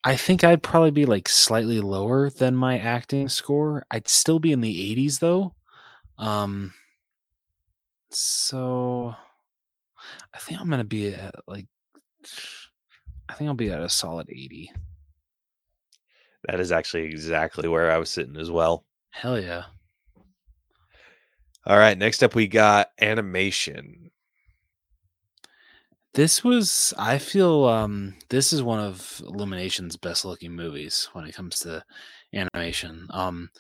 I 0.05 0.17
think 0.17 0.45
I'd 0.45 0.63
probably 0.63 0.91
be 0.91 1.07
like 1.07 1.29
slightly 1.29 1.81
lower 1.81 2.31
than 2.31 2.55
my 2.55 2.79
acting 2.79 3.29
score. 3.29 3.85
I'd 3.91 4.09
still 4.09 4.39
be 4.39 4.53
in 4.53 4.61
the 4.61 4.95
80s 4.97 5.21
though. 5.21 5.55
Um, 6.19 6.75
so 8.11 9.15
I 10.35 10.39
think 10.39 10.61
I'm 10.61 10.71
gonna 10.71 10.85
be 10.85 11.15
at 11.15 11.35
like 11.47 11.67
I 13.29 13.35
think 13.35 13.49
I'll 13.49 13.55
be 13.55 13.71
at 13.71 13.81
a 13.81 13.89
solid 13.89 14.29
80. 14.31 14.73
That 16.49 16.61
is 16.61 16.73
actually 16.73 17.05
exactly 17.05 17.69
where 17.69 17.91
I 17.91 17.99
was 17.99 18.11
sitting 18.11 18.37
as 18.37 18.51
well. 18.51 18.85
Hell 19.11 19.39
yeah. 19.39 19.65
All 21.67 21.77
right, 21.77 21.99
next 21.99 22.23
up 22.23 22.35
we 22.35 22.47
got 22.47 22.91
animation. 23.01 24.11
This 26.15 26.43
was 26.43 26.95
I 26.97 27.19
feel 27.19 27.65
um 27.67 28.15
this 28.31 28.53
is 28.53 28.63
one 28.63 28.81
of 28.81 29.21
Illumination's 29.27 29.97
best 29.97 30.25
looking 30.25 30.53
movies 30.53 31.09
when 31.13 31.27
it 31.27 31.35
comes 31.35 31.59
to 31.61 31.85
animation. 32.33 33.07
Um 33.11 33.51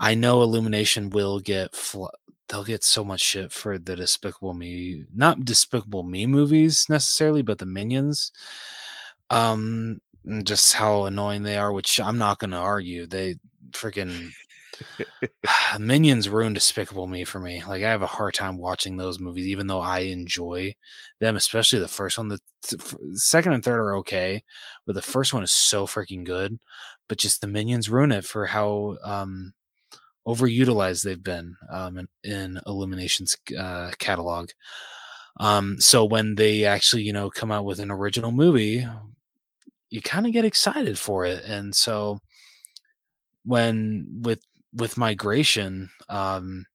I 0.00 0.14
know 0.14 0.42
Illumination 0.42 1.10
will 1.10 1.40
get 1.40 1.76
fl- 1.76 2.06
they'll 2.48 2.64
get 2.64 2.82
so 2.82 3.04
much 3.04 3.20
shit 3.20 3.52
for 3.52 3.78
the 3.78 3.96
Despicable 3.96 4.54
Me, 4.54 5.04
not 5.14 5.44
Despicable 5.44 6.02
Me 6.02 6.26
movies 6.26 6.86
necessarily, 6.88 7.42
but 7.42 7.58
the 7.58 7.66
Minions. 7.66 8.32
Um 9.30 10.00
and 10.24 10.46
just 10.46 10.74
how 10.74 11.04
annoying 11.04 11.42
they 11.44 11.56
are, 11.56 11.72
which 11.72 12.00
I'm 12.00 12.18
not 12.18 12.38
going 12.38 12.50
to 12.50 12.58
argue. 12.58 13.06
They 13.06 13.36
freaking 13.72 14.30
Minions 15.78 16.28
ruined 16.28 16.56
Despicable 16.56 17.06
Me 17.06 17.24
for 17.24 17.40
me. 17.40 17.62
Like 17.66 17.82
I 17.82 17.90
have 17.90 18.02
a 18.02 18.06
hard 18.06 18.34
time 18.34 18.58
watching 18.58 18.96
those 18.96 19.20
movies, 19.20 19.46
even 19.46 19.66
though 19.66 19.80
I 19.80 20.00
enjoy 20.00 20.74
them, 21.20 21.36
especially 21.36 21.78
the 21.78 21.88
first 21.88 22.18
one. 22.18 22.28
The 22.28 22.38
th- 22.64 22.82
second 23.14 23.52
and 23.54 23.64
third 23.64 23.78
are 23.80 23.96
okay, 23.98 24.42
but 24.86 24.94
the 24.94 25.02
first 25.02 25.34
one 25.34 25.42
is 25.42 25.52
so 25.52 25.86
freaking 25.86 26.24
good. 26.24 26.58
But 27.08 27.18
just 27.18 27.40
the 27.40 27.46
Minions 27.46 27.90
ruin 27.90 28.12
it 28.12 28.24
for 28.24 28.46
how 28.46 28.96
um, 29.04 29.52
overutilized 30.26 31.02
they've 31.02 31.22
been 31.22 31.56
um, 31.70 31.98
in, 31.98 32.08
in 32.24 32.60
Illumination's 32.66 33.36
uh, 33.58 33.90
catalog. 33.98 34.50
Um, 35.38 35.80
so 35.80 36.04
when 36.04 36.34
they 36.34 36.64
actually, 36.64 37.02
you 37.02 37.12
know, 37.12 37.30
come 37.30 37.50
out 37.50 37.64
with 37.64 37.80
an 37.80 37.90
original 37.90 38.32
movie, 38.32 38.86
you 39.88 40.02
kind 40.02 40.26
of 40.26 40.32
get 40.32 40.44
excited 40.44 40.98
for 40.98 41.24
it. 41.24 41.44
And 41.44 41.74
so 41.74 42.20
when 43.44 44.06
with 44.22 44.40
with 44.72 44.98
migration, 44.98 45.90
um, 46.08 46.66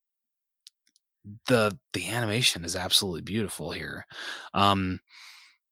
the 1.47 1.77
the 1.93 2.09
animation 2.09 2.65
is 2.65 2.76
absolutely 2.76 3.22
beautiful 3.22 3.72
here. 3.72 4.05
Um, 4.53 4.99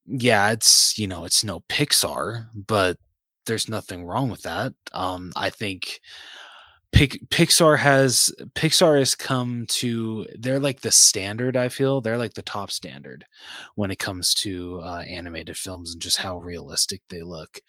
yeah, 0.06 0.52
it's 0.52 0.98
you 0.98 1.08
know 1.08 1.26
it's 1.26 1.44
no 1.44 1.62
Pixar, 1.62 2.48
but 2.54 2.98
there's 3.46 3.70
nothing 3.70 4.06
wrong 4.06 4.30
with 4.30 4.44
that. 4.44 4.74
Um, 4.94 5.32
I 5.36 5.50
think 5.50 6.00
Pixar 6.94 7.80
has 7.80 8.32
Pixar 8.56 9.00
has 9.00 9.16
come 9.16 9.66
to 9.70 10.28
they're 10.38 10.60
like 10.60 10.82
the 10.82 10.92
standard. 10.92 11.58
I 11.58 11.70
feel 11.70 12.02
they're 12.02 12.18
like 12.18 12.36
the 12.36 12.42
top 12.44 12.72
standard 12.72 13.26
when 13.76 13.90
it 13.92 14.00
comes 14.00 14.34
to 14.36 14.80
uh, 14.82 15.04
animated 15.08 15.58
films 15.58 15.94
and 15.94 16.02
just 16.02 16.18
how 16.18 16.38
realistic 16.38 17.02
they 17.10 17.24
look. 17.24 17.60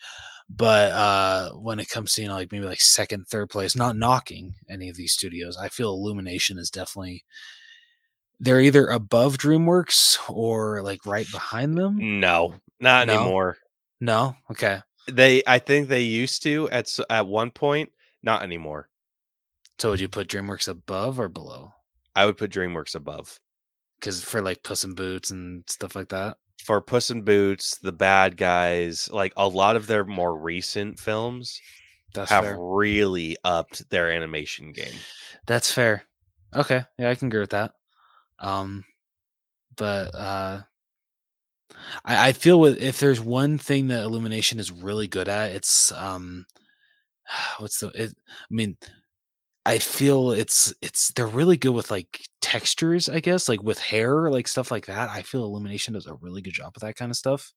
But 0.51 0.93
uh, 0.93 1.51
when 1.53 1.81
it 1.81 1.89
comes 1.89 2.13
to 2.13 2.23
you 2.23 2.29
know 2.29 2.35
like 2.35 2.53
maybe 2.53 2.67
like 2.67 2.81
second, 2.81 3.27
third 3.27 3.49
place, 3.49 3.75
not 3.75 3.97
knocking 3.97 4.55
any 4.69 4.89
of 4.91 4.97
these 4.97 5.15
studios, 5.15 5.57
I 5.57 5.69
feel 5.69 5.93
Illumination 5.93 6.59
is 6.59 6.71
definitely 6.71 7.25
they're 8.41 8.61
either 8.61 8.87
above 8.89 9.39
DreamWorks 9.39 10.19
or 10.29 10.83
like 10.83 11.07
right 11.07 11.31
behind 11.31 11.79
them. 11.79 12.21
No, 12.21 12.57
not 12.79 13.07
No? 13.07 13.15
anymore. 13.15 13.57
No, 14.01 14.37
okay. 14.51 14.81
They, 15.11 15.43
I 15.47 15.59
think 15.59 15.89
they 15.89 16.03
used 16.03 16.43
to 16.43 16.69
at 16.71 16.89
at 17.09 17.27
one 17.27 17.51
point, 17.51 17.91
not 18.23 18.43
anymore. 18.43 18.89
So 19.79 19.91
would 19.91 20.01
you 20.01 20.09
put 20.09 20.29
DreamWorks 20.29 20.69
above 20.69 21.19
or 21.21 21.29
below? 21.29 21.73
I 22.15 22.27
would 22.27 22.37
put 22.39 22.53
DreamWorks 22.53 22.95
above 22.95 23.41
Because 23.99 24.23
for 24.23 24.41
like 24.43 24.63
Puss 24.63 24.85
in 24.85 24.95
Boots 24.95 25.31
and 25.31 25.65
stuff 25.69 25.97
like 25.97 26.09
that. 26.11 26.37
for 26.63 26.81
Puss 26.81 27.11
in 27.11 27.23
Boots, 27.23 27.79
The 27.79 27.93
Bad 27.93 28.37
Guys. 28.37 29.09
Like 29.11 29.33
a 29.37 29.49
lot 29.49 29.77
of 29.77 29.87
their 29.87 30.05
more 30.05 30.37
recent 30.37 30.99
films 31.01 31.61
That's 32.15 32.31
have 32.31 32.45
fair. 32.45 32.57
really 32.59 33.37
upped 33.45 33.89
their 33.91 34.11
animation 34.11 34.73
game. 34.73 34.95
That's 35.47 35.71
fair. 35.73 36.05
Okay, 36.55 36.85
yeah, 36.99 37.11
I 37.11 37.15
can 37.17 37.29
agree 37.29 37.41
with 37.41 37.51
that. 37.51 37.73
Um, 38.39 38.85
but 39.77 40.15
uh, 40.15 40.63
I, 42.05 42.29
I 42.29 42.33
feel 42.33 42.61
with 42.61 42.81
if 42.81 43.01
there's 43.01 43.21
one 43.21 43.59
thing 43.59 43.89
that 43.89 44.05
Illumination 44.05 44.61
is 44.61 44.71
really 44.71 45.09
good 45.09 45.29
at, 45.29 45.51
it's 45.53 45.91
um, 45.93 46.47
what's 47.59 47.81
the? 47.81 47.89
It, 47.89 48.13
I 48.29 48.55
mean, 48.55 48.77
I 49.67 49.79
feel 49.79 50.33
it's 50.33 50.75
it's 50.83 51.11
they're 51.13 51.27
really 51.27 51.57
good 51.57 51.73
with 51.73 51.91
like 51.91 52.21
textures. 52.43 53.09
I 53.09 53.21
guess 53.21 53.49
like 53.49 53.63
with 53.63 53.79
hair, 53.79 54.31
like 54.31 54.47
stuff 54.47 54.71
like 54.71 54.87
that. 54.87 55.09
I 55.09 55.23
feel 55.23 55.45
Illumination 55.45 55.95
does 55.95 56.07
a 56.07 56.15
really 56.15 56.43
good 56.43 56.53
job 56.53 56.73
with 56.75 56.83
that 56.83 56.97
kind 56.97 57.11
of 57.11 57.17
stuff. 57.17 57.53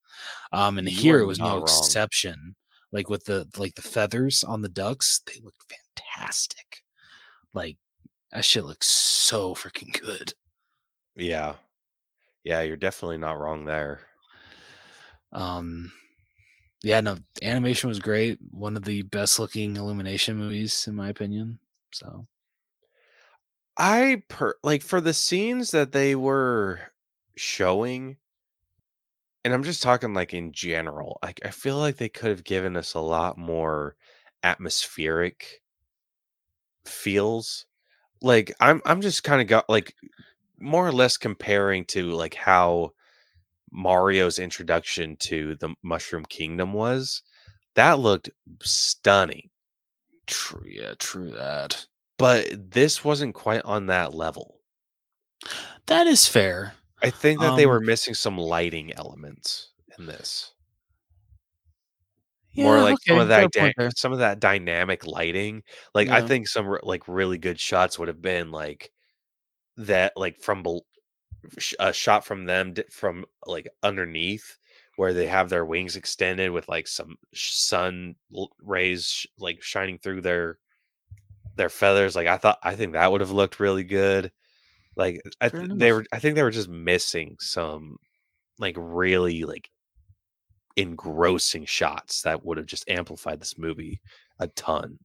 Um, 0.54 0.78
and 0.78 0.90
You 0.90 0.98
here 0.98 1.20
it 1.20 1.26
was 1.26 1.40
no 1.40 1.56
wrong. 1.56 1.64
exception. 1.64 2.56
Like 2.94 3.10
with 3.10 3.26
the 3.26 3.48
like 3.58 3.76
the 3.76 3.82
feathers 3.82 4.44
on 4.44 4.62
the 4.62 4.70
ducks, 4.70 5.22
they 5.28 5.42
look 5.44 5.56
fantastic. 5.98 6.84
Like 7.54 7.78
that 8.32 8.46
shit 8.46 8.64
looks 8.64 8.88
so 8.88 9.54
freaking 9.54 10.00
good. 10.00 10.34
Yeah. 11.16 11.56
Yeah, 12.46 12.62
you're 12.62 12.78
definitely 12.78 13.18
not 13.18 13.38
wrong 13.40 13.66
there. 13.66 14.00
Um, 15.34 15.92
yeah, 16.84 17.02
no, 17.02 17.18
animation 17.42 17.90
was 17.90 18.00
great. 18.00 18.40
One 18.52 18.78
of 18.78 18.86
the 18.86 19.02
best 19.02 19.40
looking 19.40 19.76
Illumination 19.76 20.38
movies, 20.38 20.88
in 20.88 20.96
my 20.96 21.10
opinion. 21.10 21.60
So 21.98 22.28
I 23.78 24.22
per 24.28 24.56
like 24.64 24.84
for 24.84 25.02
the 25.02 25.14
scenes 25.16 25.72
that 25.72 25.92
they 25.92 26.16
were 26.16 26.92
showing, 27.36 28.18
and 29.44 29.54
I'm 29.54 29.64
just 29.64 29.82
talking 29.82 30.14
like 30.14 30.34
in 30.34 30.52
general, 30.52 31.20
like 31.24 31.40
I 31.46 31.50
feel 31.52 31.78
like 31.78 31.98
they 31.98 32.10
could 32.10 32.30
have 32.30 32.44
given 32.44 32.76
us 32.76 32.94
a 32.94 33.00
lot 33.00 33.38
more 33.38 33.96
atmospheric 34.44 35.62
feels. 36.86 37.66
Like 38.22 38.54
I'm 38.62 38.82
I'm 38.86 39.02
just 39.02 39.24
kind 39.24 39.42
of 39.42 39.48
got 39.48 39.70
like 39.70 39.96
more 40.60 40.88
or 40.88 40.92
less 40.92 41.18
comparing 41.18 41.86
to 41.88 42.12
like 42.12 42.36
how 42.36 42.92
Mario's 43.72 44.40
introduction 44.40 45.18
to 45.18 45.56
the 45.58 45.76
Mushroom 45.84 46.26
Kingdom 46.26 46.74
was. 46.74 47.24
That 47.76 48.00
looked 48.00 48.30
stunning. 48.64 49.50
True, 50.28 50.64
yeah, 50.66 50.94
true 51.00 51.32
that. 51.32 51.88
But 52.20 52.72
this 52.72 53.04
wasn't 53.04 53.34
quite 53.34 53.64
on 53.64 53.88
that 53.88 54.14
level. 54.14 54.62
That 55.88 56.06
is 56.08 56.28
fair. 56.28 56.76
I 57.02 57.10
think 57.10 57.42
that 57.42 57.56
they 57.56 57.66
were 57.66 57.78
Um, 57.78 57.86
missing 57.86 58.14
some 58.14 58.38
lighting 58.38 58.94
elements 58.94 59.74
in 59.98 60.06
this. 60.06 60.54
More 62.56 62.78
Yeah, 62.78 62.82
like 62.82 62.98
some 63.06 63.20
of 63.20 63.28
that 63.28 63.52
some 63.96 64.14
of 64.14 64.20
that 64.20 64.40
dynamic 64.40 65.06
lighting. 65.06 65.64
Like 65.94 66.10
I 66.10 66.22
think 66.22 66.48
some 66.48 66.78
like 66.84 67.08
really 67.08 67.38
good 67.38 67.60
shots 67.60 68.00
would 68.00 68.08
have 68.08 68.22
been 68.22 68.52
like 68.52 68.92
that 69.78 70.14
like 70.18 70.42
from 70.42 70.66
a 71.80 71.94
shot 71.94 72.26
from 72.26 72.46
them 72.46 72.74
from 72.92 73.26
like 73.46 73.68
underneath 73.84 74.58
where 74.98 75.14
they 75.14 75.28
have 75.28 75.50
their 75.50 75.64
wings 75.64 75.96
extended 75.96 76.52
with 76.52 76.68
like 76.68 76.88
some 76.88 77.16
sun 77.34 78.16
rays 78.62 79.26
like 79.40 79.62
shining 79.62 79.98
through 79.98 80.22
their 80.22 80.58
their 81.56 81.70
feathers 81.70 82.16
like 82.16 82.28
i 82.28 82.36
thought 82.36 82.60
i 82.64 82.76
think 82.76 82.94
that 82.94 83.12
would 83.12 83.22
have 83.22 83.32
looked 83.32 83.60
really 83.60 83.84
good. 83.84 84.32
Like 84.96 85.22
I, 85.40 85.50
they 85.50 85.92
were 85.92 86.06
i 86.12 86.20
think 86.20 86.36
they 86.36 86.44
were 86.44 86.52
just 86.52 86.70
missing 86.70 87.38
some 87.40 87.98
like 88.60 88.76
really 88.78 89.44
like 89.44 89.70
engrossing 90.76 91.66
shots 91.66 92.24
that 92.24 92.44
would 92.44 92.58
have 92.58 92.66
just 92.66 92.90
amplified 92.90 93.40
this 93.40 93.58
movie 93.58 94.02
a 94.40 94.48
ton. 94.50 94.98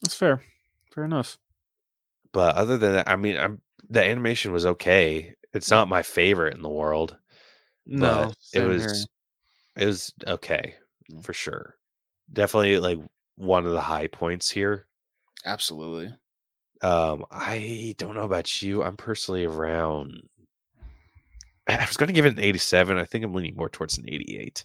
That's 0.00 0.14
fair. 0.14 0.42
Fair 0.94 1.04
enough. 1.04 1.38
but 2.32 2.54
other 2.54 2.78
than 2.78 2.92
that 2.92 3.08
i 3.08 3.16
mean 3.16 3.36
i'm 3.36 3.60
the 3.90 4.04
animation 4.04 4.52
was 4.52 4.66
okay. 4.66 5.34
It's 5.54 5.70
not 5.70 5.88
my 5.88 6.02
favorite 6.02 6.54
in 6.54 6.62
the 6.62 6.68
world 6.68 7.16
No, 7.88 8.30
it 8.30 8.36
same 8.40 8.62
here. 8.62 8.68
was 8.68 9.08
it 9.76 9.86
was 9.86 10.12
okay 10.26 10.74
for 11.22 11.32
sure 11.32 11.76
definitely 12.32 12.78
like 12.78 12.98
one 13.36 13.66
of 13.66 13.72
the 13.72 13.80
high 13.80 14.06
points 14.06 14.50
here 14.50 14.86
absolutely. 15.44 16.14
Um, 16.80 17.24
I 17.30 17.94
don't 17.98 18.14
know 18.14 18.22
about 18.22 18.62
you. 18.62 18.84
I'm 18.84 18.96
personally 18.96 19.44
around. 19.44 20.22
I 21.68 21.84
was 21.86 21.96
going 21.96 22.06
to 22.06 22.12
give 22.12 22.24
it 22.24 22.34
an 22.34 22.40
87. 22.40 22.96
I 22.98 23.04
think 23.04 23.24
I'm 23.24 23.34
leaning 23.34 23.56
more 23.56 23.68
towards 23.68 23.98
an 23.98 24.04
88. 24.06 24.64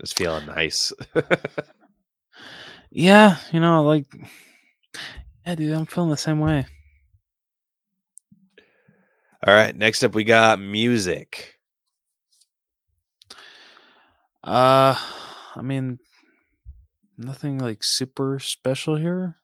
Just 0.00 0.16
feeling 0.16 0.46
nice. 0.46 0.92
Yeah, 2.94 3.38
you 3.52 3.60
know, 3.60 3.82
like, 3.84 4.04
yeah, 5.46 5.54
dude, 5.54 5.72
I'm 5.72 5.86
feeling 5.86 6.10
the 6.10 6.16
same 6.16 6.40
way. 6.40 6.66
All 9.44 9.54
right. 9.54 9.74
Next 9.74 10.04
up, 10.04 10.14
we 10.14 10.24
got 10.24 10.60
music. 10.60 11.58
Uh, 14.44 14.96
I 15.56 15.62
mean, 15.62 15.98
nothing 17.18 17.58
like 17.58 17.82
super 17.82 18.38
special 18.38 18.96
here. 18.96 19.36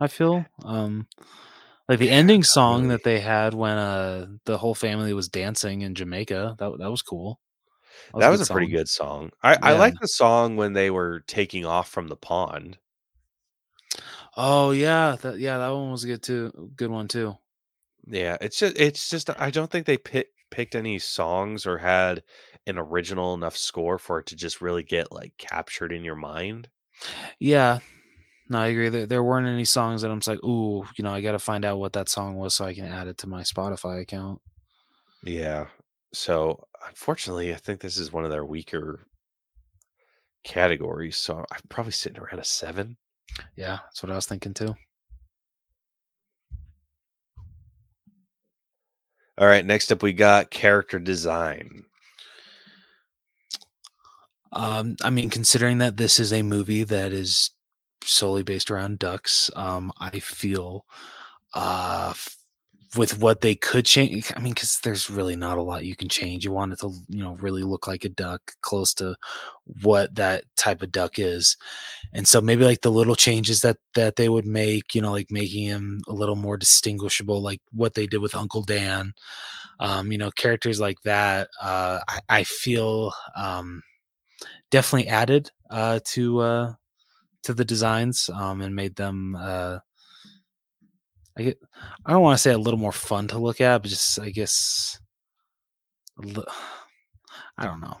I 0.00 0.08
feel 0.08 0.44
um, 0.64 1.06
like 1.88 1.98
the 1.98 2.10
ending 2.10 2.42
song 2.42 2.82
really. 2.82 2.94
that 2.94 3.04
they 3.04 3.20
had 3.20 3.54
when 3.54 3.78
uh 3.78 4.26
the 4.44 4.58
whole 4.58 4.74
family 4.74 5.12
was 5.14 5.28
dancing 5.28 5.82
in 5.82 5.94
Jamaica. 5.94 6.56
That 6.58 6.78
that 6.78 6.90
was 6.90 7.02
cool. 7.02 7.40
That 8.18 8.28
was 8.28 8.40
good 8.40 8.50
a 8.50 8.52
pretty 8.52 8.72
good 8.72 8.88
song. 8.88 9.30
I, 9.42 9.56
I 9.62 9.72
like 9.72 9.94
the 10.00 10.08
song 10.08 10.56
when 10.56 10.74
they 10.74 10.90
were 10.90 11.20
taking 11.26 11.64
off 11.64 11.88
from 11.88 12.08
the 12.08 12.16
pond. 12.16 12.78
Oh 14.36 14.72
yeah, 14.72 15.16
that 15.22 15.38
yeah, 15.38 15.58
that 15.58 15.68
one 15.70 15.90
was 15.90 16.04
good 16.04 16.22
too. 16.22 16.72
Good 16.76 16.90
one 16.90 17.08
too. 17.08 17.36
Yeah, 18.06 18.36
it's 18.40 18.58
just 18.58 18.78
it's 18.78 19.08
just 19.08 19.30
I 19.38 19.50
don't 19.50 19.70
think 19.70 19.86
they 19.86 19.98
pick, 19.98 20.28
picked 20.50 20.74
any 20.74 20.98
songs 20.98 21.66
or 21.66 21.78
had 21.78 22.22
an 22.66 22.78
original 22.78 23.34
enough 23.34 23.56
score 23.56 23.98
for 23.98 24.20
it 24.20 24.26
to 24.26 24.36
just 24.36 24.60
really 24.60 24.82
get 24.82 25.12
like 25.12 25.32
captured 25.38 25.92
in 25.92 26.04
your 26.04 26.16
mind. 26.16 26.68
Yeah, 27.38 27.80
no, 28.48 28.58
I 28.58 28.68
agree. 28.68 28.88
There, 28.88 29.06
there 29.06 29.24
weren't 29.24 29.48
any 29.48 29.64
songs 29.64 30.02
that 30.02 30.10
I'm 30.10 30.20
just 30.20 30.28
like, 30.28 30.44
ooh, 30.44 30.84
you 30.96 31.02
know, 31.04 31.12
I 31.12 31.20
got 31.20 31.32
to 31.32 31.38
find 31.38 31.64
out 31.64 31.78
what 31.78 31.94
that 31.94 32.08
song 32.08 32.36
was 32.36 32.54
so 32.54 32.64
I 32.64 32.74
can 32.74 32.86
add 32.86 33.08
it 33.08 33.18
to 33.18 33.28
my 33.28 33.42
Spotify 33.42 34.00
account. 34.00 34.40
Yeah. 35.24 35.66
So 36.12 36.64
unfortunately, 36.86 37.52
I 37.52 37.56
think 37.56 37.80
this 37.80 37.98
is 37.98 38.12
one 38.12 38.24
of 38.24 38.30
their 38.30 38.44
weaker 38.44 39.06
categories. 40.44 41.16
So 41.16 41.44
I'm 41.50 41.60
probably 41.68 41.92
sitting 41.92 42.20
around 42.20 42.38
a 42.38 42.44
seven. 42.44 42.96
Yeah, 43.56 43.78
that's 43.84 44.02
what 44.02 44.12
I 44.12 44.16
was 44.16 44.26
thinking 44.26 44.54
too. 44.54 44.74
All 49.38 49.46
right, 49.46 49.64
next 49.64 49.92
up 49.92 50.02
we 50.02 50.12
got 50.12 50.50
character 50.50 50.98
design. 50.98 51.84
Um, 54.52 54.96
I 55.02 55.10
mean, 55.10 55.28
considering 55.28 55.78
that 55.78 55.98
this 55.98 56.18
is 56.18 56.32
a 56.32 56.42
movie 56.42 56.84
that 56.84 57.12
is 57.12 57.50
solely 58.02 58.42
based 58.42 58.70
around 58.70 58.98
ducks, 58.98 59.50
um, 59.54 59.92
I 60.00 60.20
feel 60.20 60.86
uh 61.54 62.12
with 62.96 63.18
what 63.18 63.40
they 63.40 63.54
could 63.54 63.84
change. 63.84 64.32
I 64.36 64.40
mean, 64.40 64.54
because 64.54 64.78
there's 64.80 65.10
really 65.10 65.36
not 65.36 65.58
a 65.58 65.62
lot 65.62 65.84
you 65.84 65.96
can 65.96 66.08
change. 66.08 66.44
You 66.44 66.52
want 66.52 66.72
it 66.72 66.80
to, 66.80 66.92
you 67.08 67.22
know, 67.22 67.34
really 67.36 67.62
look 67.62 67.86
like 67.86 68.04
a 68.04 68.08
duck, 68.08 68.52
close 68.60 68.94
to 68.94 69.16
what 69.82 70.14
that 70.14 70.44
type 70.56 70.82
of 70.82 70.92
duck 70.92 71.18
is. 71.18 71.56
And 72.12 72.28
so 72.28 72.40
maybe 72.40 72.64
like 72.64 72.82
the 72.82 72.92
little 72.92 73.16
changes 73.16 73.60
that 73.62 73.78
that 73.94 74.16
they 74.16 74.28
would 74.28 74.46
make, 74.46 74.94
you 74.94 75.02
know, 75.02 75.12
like 75.12 75.30
making 75.30 75.64
him 75.64 76.00
a 76.06 76.12
little 76.12 76.36
more 76.36 76.56
distinguishable, 76.56 77.42
like 77.42 77.60
what 77.72 77.94
they 77.94 78.06
did 78.06 78.18
with 78.18 78.34
Uncle 78.36 78.62
Dan. 78.62 79.12
Um, 79.80 80.12
you 80.12 80.18
know, 80.18 80.30
characters 80.30 80.80
like 80.80 80.98
that. 81.04 81.48
Uh, 81.60 82.00
I, 82.08 82.20
I 82.28 82.44
feel 82.44 83.12
um 83.36 83.82
definitely 84.70 85.08
added 85.08 85.50
uh, 85.70 86.00
to 86.04 86.40
uh, 86.40 86.72
to 87.42 87.54
the 87.54 87.64
designs 87.64 88.30
um, 88.32 88.60
and 88.60 88.74
made 88.74 88.96
them. 88.96 89.36
Uh, 89.38 89.78
I 91.36 91.42
get, 91.42 91.58
I 92.04 92.12
don't 92.12 92.22
want 92.22 92.36
to 92.36 92.42
say 92.42 92.52
a 92.52 92.58
little 92.58 92.80
more 92.80 92.92
fun 92.92 93.28
to 93.28 93.38
look 93.38 93.60
at, 93.60 93.82
but 93.82 93.90
just 93.90 94.18
I 94.18 94.30
guess. 94.30 94.98
li- 96.18 96.44
I 97.58 97.66
don't 97.66 97.80
know. 97.80 97.98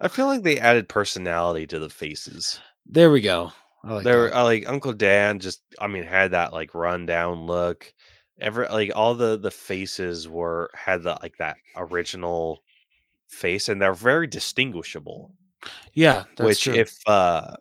I 0.00 0.08
feel 0.08 0.26
like 0.26 0.42
they 0.42 0.58
added 0.58 0.88
personality 0.88 1.66
to 1.68 1.78
the 1.78 1.90
faces. 1.90 2.58
There 2.86 3.10
we 3.10 3.20
go. 3.20 3.52
I 3.84 3.94
like 3.94 4.04
there 4.04 4.34
uh, 4.34 4.44
like 4.44 4.68
Uncle 4.68 4.92
Dan 4.92 5.38
just 5.38 5.62
I 5.78 5.86
mean 5.86 6.04
had 6.04 6.32
that 6.32 6.52
like 6.52 6.74
rundown 6.74 7.46
look. 7.46 7.92
Every 8.40 8.66
like 8.68 8.92
all 8.94 9.14
the 9.14 9.38
the 9.38 9.50
faces 9.50 10.28
were 10.28 10.70
had 10.74 11.02
the 11.02 11.18
like 11.22 11.36
that 11.38 11.56
original 11.76 12.62
face 13.28 13.68
and 13.68 13.80
they're 13.80 13.94
very 13.94 14.26
distinguishable. 14.26 15.32
Yeah, 15.92 16.24
which 16.38 16.62
true. 16.62 16.74
if 16.74 16.96
uh 17.06 17.56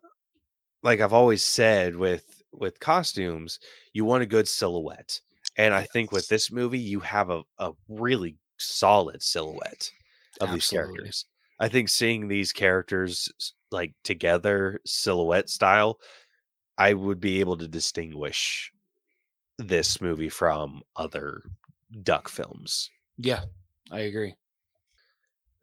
like 0.83 1.01
I've 1.01 1.13
always 1.13 1.43
said 1.43 1.95
with 1.95 2.38
with 2.51 2.79
costumes, 2.79 3.59
you 3.93 4.05
want 4.05 4.23
a 4.23 4.27
good 4.27 4.47
silhouette. 4.47 5.19
And 5.57 5.73
I 5.73 5.83
think 5.83 6.11
with 6.11 6.27
this 6.27 6.51
movie 6.51 6.79
you 6.79 6.99
have 7.01 7.29
a, 7.29 7.43
a 7.57 7.71
really 7.87 8.37
solid 8.57 9.21
silhouette 9.21 9.91
of 10.39 10.51
these 10.51 10.69
characters. 10.69 11.25
I 11.59 11.67
think 11.67 11.89
seeing 11.89 12.27
these 12.27 12.53
characters 12.53 13.53
like 13.71 13.93
together 14.03 14.79
silhouette 14.85 15.49
style, 15.49 15.99
I 16.77 16.93
would 16.93 17.19
be 17.19 17.41
able 17.41 17.57
to 17.57 17.67
distinguish 17.67 18.71
this 19.57 19.99
movie 19.99 20.29
from 20.29 20.81
other 20.95 21.43
duck 22.03 22.29
films. 22.29 22.89
Yeah, 23.17 23.43
I 23.91 24.01
agree. 24.01 24.35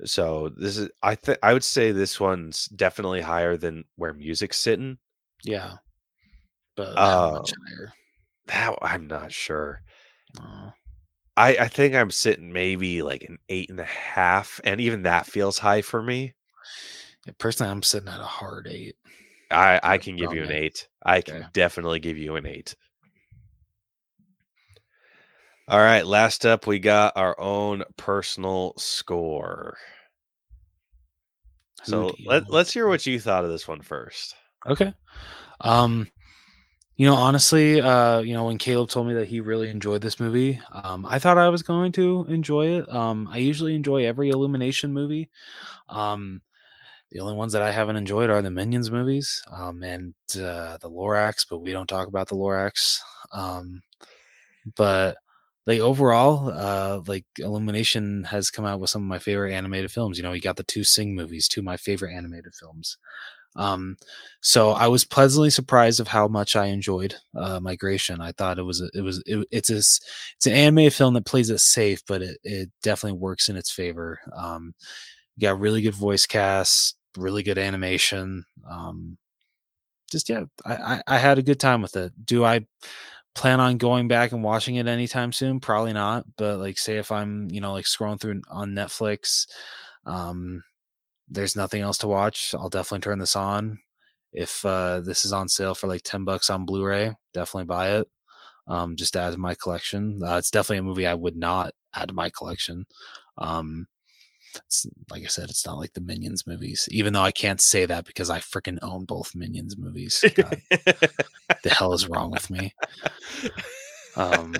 So 0.04 0.50
this 0.50 0.76
is 0.76 0.90
I 1.02 1.14
think 1.14 1.38
I 1.42 1.54
would 1.54 1.64
say 1.64 1.90
this 1.90 2.20
one's 2.20 2.66
definitely 2.66 3.22
higher 3.22 3.56
than 3.56 3.84
where 3.96 4.12
music's 4.12 4.58
sitting. 4.58 4.98
Yeah, 5.42 5.76
but 6.76 7.04
how 7.06 7.26
much 7.26 7.52
Uh, 7.52 7.56
higher? 7.66 7.92
That 8.46 8.76
I'm 8.82 9.06
not 9.06 9.32
sure. 9.32 9.82
Uh, 10.40 10.70
I 11.36 11.56
I 11.56 11.68
think 11.68 11.94
I'm 11.94 12.10
sitting 12.10 12.52
maybe 12.52 13.02
like 13.02 13.22
an 13.24 13.38
eight 13.48 13.70
and 13.70 13.80
a 13.80 13.84
half, 13.84 14.60
and 14.64 14.80
even 14.80 15.02
that 15.02 15.26
feels 15.26 15.58
high 15.58 15.82
for 15.82 16.02
me. 16.02 16.34
personally, 17.38 17.70
I'm 17.70 17.82
sitting 17.82 18.08
at 18.08 18.20
a 18.20 18.24
hard 18.24 18.66
eight. 18.70 18.96
I 19.50 19.80
I 19.82 19.98
can 19.98 20.16
give 20.16 20.32
you 20.32 20.42
an 20.42 20.50
eight. 20.50 20.88
I 21.04 21.20
can 21.20 21.36
Okay. 21.36 21.46
definitely 21.52 22.00
give 22.00 22.18
you 22.18 22.36
an 22.36 22.46
eight. 22.46 22.74
All 25.68 25.78
right, 25.80 26.06
last 26.06 26.46
up 26.46 26.66
we 26.66 26.78
got 26.78 27.16
our 27.16 27.38
own 27.40 27.82
personal 27.96 28.74
score. 28.76 29.76
So 31.84 32.14
let, 32.24 32.50
let's 32.50 32.72
hear 32.72 32.88
what 32.88 33.06
you 33.06 33.18
thought 33.20 33.44
of 33.44 33.50
this 33.50 33.66
one 33.68 33.80
first. 33.80 34.34
Okay. 34.66 34.92
Um, 35.60 36.08
you 36.96 37.06
know, 37.06 37.14
honestly, 37.14 37.80
uh, 37.80 38.20
you 38.20 38.32
know, 38.32 38.46
when 38.46 38.58
Caleb 38.58 38.88
told 38.88 39.06
me 39.06 39.14
that 39.14 39.28
he 39.28 39.40
really 39.40 39.68
enjoyed 39.68 40.00
this 40.00 40.18
movie, 40.18 40.60
um, 40.72 41.04
I 41.06 41.18
thought 41.18 41.36
I 41.38 41.50
was 41.50 41.62
going 41.62 41.92
to 41.92 42.24
enjoy 42.28 42.78
it. 42.78 42.88
Um, 42.92 43.28
I 43.30 43.38
usually 43.38 43.74
enjoy 43.74 44.06
every 44.06 44.30
Illumination 44.30 44.92
movie. 44.94 45.28
Um, 45.88 46.42
the 47.10 47.20
only 47.20 47.34
ones 47.34 47.52
that 47.54 47.62
I 47.62 47.72
haven't 47.72 47.96
enjoyed 47.96 48.30
are 48.30 48.42
the 48.42 48.50
Minions 48.50 48.90
movies, 48.90 49.42
um, 49.52 49.82
and 49.82 50.14
uh, 50.36 50.78
the 50.78 50.90
Lorax, 50.90 51.46
but 51.48 51.58
we 51.58 51.72
don't 51.72 51.88
talk 51.88 52.08
about 52.08 52.28
the 52.28 52.36
Lorax. 52.36 52.98
Um, 53.32 53.82
but 54.76 55.16
like 55.66 55.80
overall, 55.80 56.50
uh, 56.50 57.00
like 57.06 57.24
Illumination 57.38 58.24
has 58.24 58.50
come 58.50 58.64
out 58.64 58.80
with 58.80 58.90
some 58.90 59.02
of 59.02 59.08
my 59.08 59.18
favorite 59.18 59.52
animated 59.52 59.90
films. 59.92 60.16
You 60.18 60.22
know, 60.24 60.32
you 60.32 60.40
got 60.40 60.56
the 60.56 60.62
two 60.64 60.84
Sing 60.84 61.14
movies, 61.14 61.48
two 61.48 61.60
of 61.60 61.64
my 61.64 61.76
favorite 61.76 62.14
animated 62.14 62.54
films. 62.54 62.98
Um, 63.56 63.96
so 64.40 64.70
I 64.70 64.86
was 64.88 65.04
pleasantly 65.04 65.50
surprised 65.50 65.98
of 65.98 66.08
how 66.08 66.28
much 66.28 66.56
I 66.56 66.66
enjoyed 66.66 67.14
uh, 67.34 67.58
Migration. 67.60 68.20
I 68.20 68.32
thought 68.32 68.58
it 68.58 68.62
was 68.62 68.80
a, 68.80 68.88
it 68.94 69.00
was 69.00 69.22
it, 69.26 69.46
it's 69.50 69.70
a, 69.70 69.76
it's 69.78 70.46
an 70.46 70.52
animated 70.52 70.94
film 70.94 71.14
that 71.14 71.26
plays 71.26 71.50
it 71.50 71.58
safe, 71.58 72.02
but 72.06 72.22
it, 72.22 72.38
it 72.44 72.70
definitely 72.82 73.18
works 73.18 73.48
in 73.48 73.56
its 73.56 73.70
favor. 73.70 74.20
Um, 74.36 74.74
got 75.40 75.58
really 75.58 75.82
good 75.82 75.94
voice 75.94 76.26
cast, 76.26 76.96
really 77.16 77.42
good 77.42 77.58
animation. 77.58 78.44
Um, 78.68 79.18
just 80.10 80.28
yeah, 80.28 80.44
I, 80.64 80.74
I 80.74 81.02
I 81.06 81.18
had 81.18 81.38
a 81.38 81.42
good 81.42 81.58
time 81.60 81.82
with 81.82 81.96
it. 81.96 82.12
Do 82.24 82.44
I 82.44 82.66
plan 83.34 83.60
on 83.60 83.76
going 83.76 84.08
back 84.08 84.32
and 84.32 84.42
watching 84.42 84.76
it 84.76 84.86
anytime 84.86 85.32
soon? 85.32 85.60
Probably 85.60 85.92
not. 85.92 86.24
But 86.36 86.58
like, 86.58 86.78
say 86.78 86.98
if 86.98 87.10
I'm 87.12 87.48
you 87.50 87.60
know 87.60 87.72
like 87.72 87.84
scrolling 87.86 88.20
through 88.20 88.42
on 88.50 88.72
Netflix, 88.72 89.46
um, 90.04 90.62
there's 91.28 91.56
nothing 91.56 91.82
else 91.82 91.98
to 91.98 92.08
watch, 92.08 92.54
I'll 92.56 92.68
definitely 92.68 93.00
turn 93.00 93.18
this 93.18 93.36
on. 93.36 93.78
If 94.32 94.64
uh, 94.64 95.00
this 95.00 95.24
is 95.24 95.32
on 95.32 95.48
sale 95.48 95.74
for 95.74 95.86
like 95.86 96.02
ten 96.02 96.24
bucks 96.24 96.50
on 96.50 96.66
Blu-ray, 96.66 97.14
definitely 97.32 97.66
buy 97.66 97.98
it. 97.98 98.08
Um, 98.68 98.96
just 98.96 99.16
add 99.16 99.32
to 99.32 99.38
my 99.38 99.54
collection. 99.54 100.20
Uh, 100.24 100.36
it's 100.36 100.50
definitely 100.50 100.78
a 100.78 100.82
movie 100.82 101.06
I 101.06 101.14
would 101.14 101.36
not 101.36 101.72
add 101.94 102.08
to 102.08 102.14
my 102.14 102.30
collection. 102.30 102.86
Um, 103.38 103.86
it's 104.66 104.86
like 105.10 105.22
I 105.22 105.28
said, 105.28 105.50
it's 105.50 105.66
not 105.66 105.78
like 105.78 105.92
the 105.92 106.00
Minions 106.00 106.46
movies. 106.46 106.88
Even 106.90 107.12
though 107.12 107.22
I 107.22 107.32
can't 107.32 107.60
say 107.60 107.86
that 107.86 108.04
because 108.06 108.30
I 108.30 108.40
freaking 108.40 108.78
own 108.82 109.04
both 109.04 109.34
Minions 109.34 109.76
movies. 109.78 110.24
God, 110.34 110.60
the 110.70 111.70
hell 111.70 111.92
is 111.92 112.08
wrong 112.08 112.30
with 112.30 112.50
me? 112.50 112.74
Um, 114.16 114.54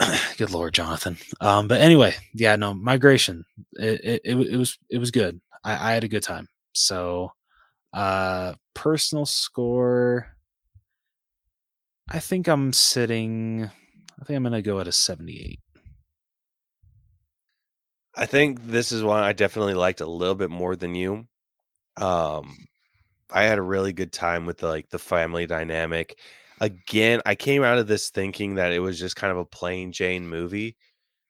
good 0.36 0.50
lord, 0.50 0.74
Jonathan. 0.74 1.16
Um, 1.40 1.66
but 1.66 1.80
anyway, 1.80 2.14
yeah, 2.34 2.56
no, 2.56 2.74
migration. 2.74 3.44
It 3.74 4.00
it, 4.04 4.20
it, 4.24 4.36
it 4.36 4.56
was 4.56 4.78
it 4.90 4.98
was 4.98 5.10
good. 5.10 5.40
I, 5.64 5.90
I 5.90 5.92
had 5.92 6.04
a 6.04 6.08
good 6.08 6.22
time. 6.22 6.48
So, 6.74 7.32
uh, 7.92 8.54
personal 8.74 9.26
score. 9.26 10.28
I 12.10 12.18
think 12.18 12.48
I'm 12.48 12.72
sitting. 12.72 13.70
I 14.20 14.24
think 14.24 14.36
I'm 14.36 14.42
gonna 14.42 14.62
go 14.62 14.80
at 14.80 14.88
a 14.88 14.92
78. 14.92 15.60
I 18.14 18.26
think 18.26 18.66
this 18.66 18.92
is 18.92 19.02
one 19.02 19.22
I 19.22 19.32
definitely 19.32 19.74
liked 19.74 20.00
a 20.00 20.06
little 20.06 20.34
bit 20.34 20.50
more 20.50 20.76
than 20.76 20.94
you. 20.94 21.26
Um, 21.96 22.56
I 23.30 23.44
had 23.44 23.58
a 23.58 23.62
really 23.62 23.92
good 23.92 24.12
time 24.12 24.44
with 24.44 24.58
the, 24.58 24.68
like 24.68 24.90
the 24.90 24.98
family 24.98 25.46
dynamic. 25.46 26.18
Again, 26.60 27.22
I 27.24 27.34
came 27.34 27.62
out 27.62 27.78
of 27.78 27.86
this 27.86 28.10
thinking 28.10 28.56
that 28.56 28.72
it 28.72 28.80
was 28.80 28.98
just 28.98 29.16
kind 29.16 29.30
of 29.30 29.38
a 29.38 29.46
plain 29.46 29.92
Jane 29.92 30.28
movie, 30.28 30.76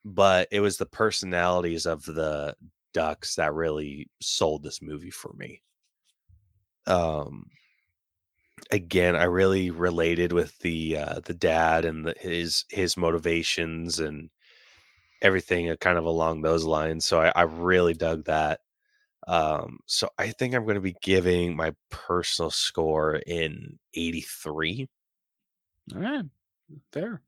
but 0.04 0.48
it 0.50 0.60
was 0.60 0.76
the 0.76 0.86
personalities 0.86 1.86
of 1.86 2.04
the 2.04 2.56
ducks 2.92 3.34
that 3.36 3.54
really 3.54 4.08
sold 4.20 4.62
this 4.62 4.82
movie 4.82 5.10
for 5.10 5.32
me. 5.34 5.62
Um, 6.86 7.46
again, 8.70 9.16
I 9.16 9.24
really 9.24 9.70
related 9.70 10.32
with 10.32 10.58
the 10.58 10.98
uh, 10.98 11.20
the 11.24 11.34
dad 11.34 11.84
and 11.84 12.06
the, 12.06 12.14
his 12.18 12.64
his 12.70 12.96
motivations 12.96 14.00
and 14.00 14.30
everything 15.22 15.70
uh, 15.70 15.76
kind 15.76 15.98
of 15.98 16.04
along 16.04 16.42
those 16.42 16.64
lines. 16.64 17.06
So 17.06 17.20
I, 17.20 17.32
I 17.34 17.42
really 17.42 17.94
dug 17.94 18.24
that. 18.24 18.60
Um, 19.28 19.78
so 19.86 20.08
I 20.18 20.30
think 20.30 20.54
I'm 20.54 20.64
going 20.64 20.74
to 20.74 20.80
be 20.80 20.96
giving 21.00 21.54
my 21.54 21.72
personal 21.90 22.50
score 22.50 23.16
in 23.26 23.78
83. 23.94 24.88
All 25.94 26.00
right, 26.00 26.24
fair. 26.92 27.22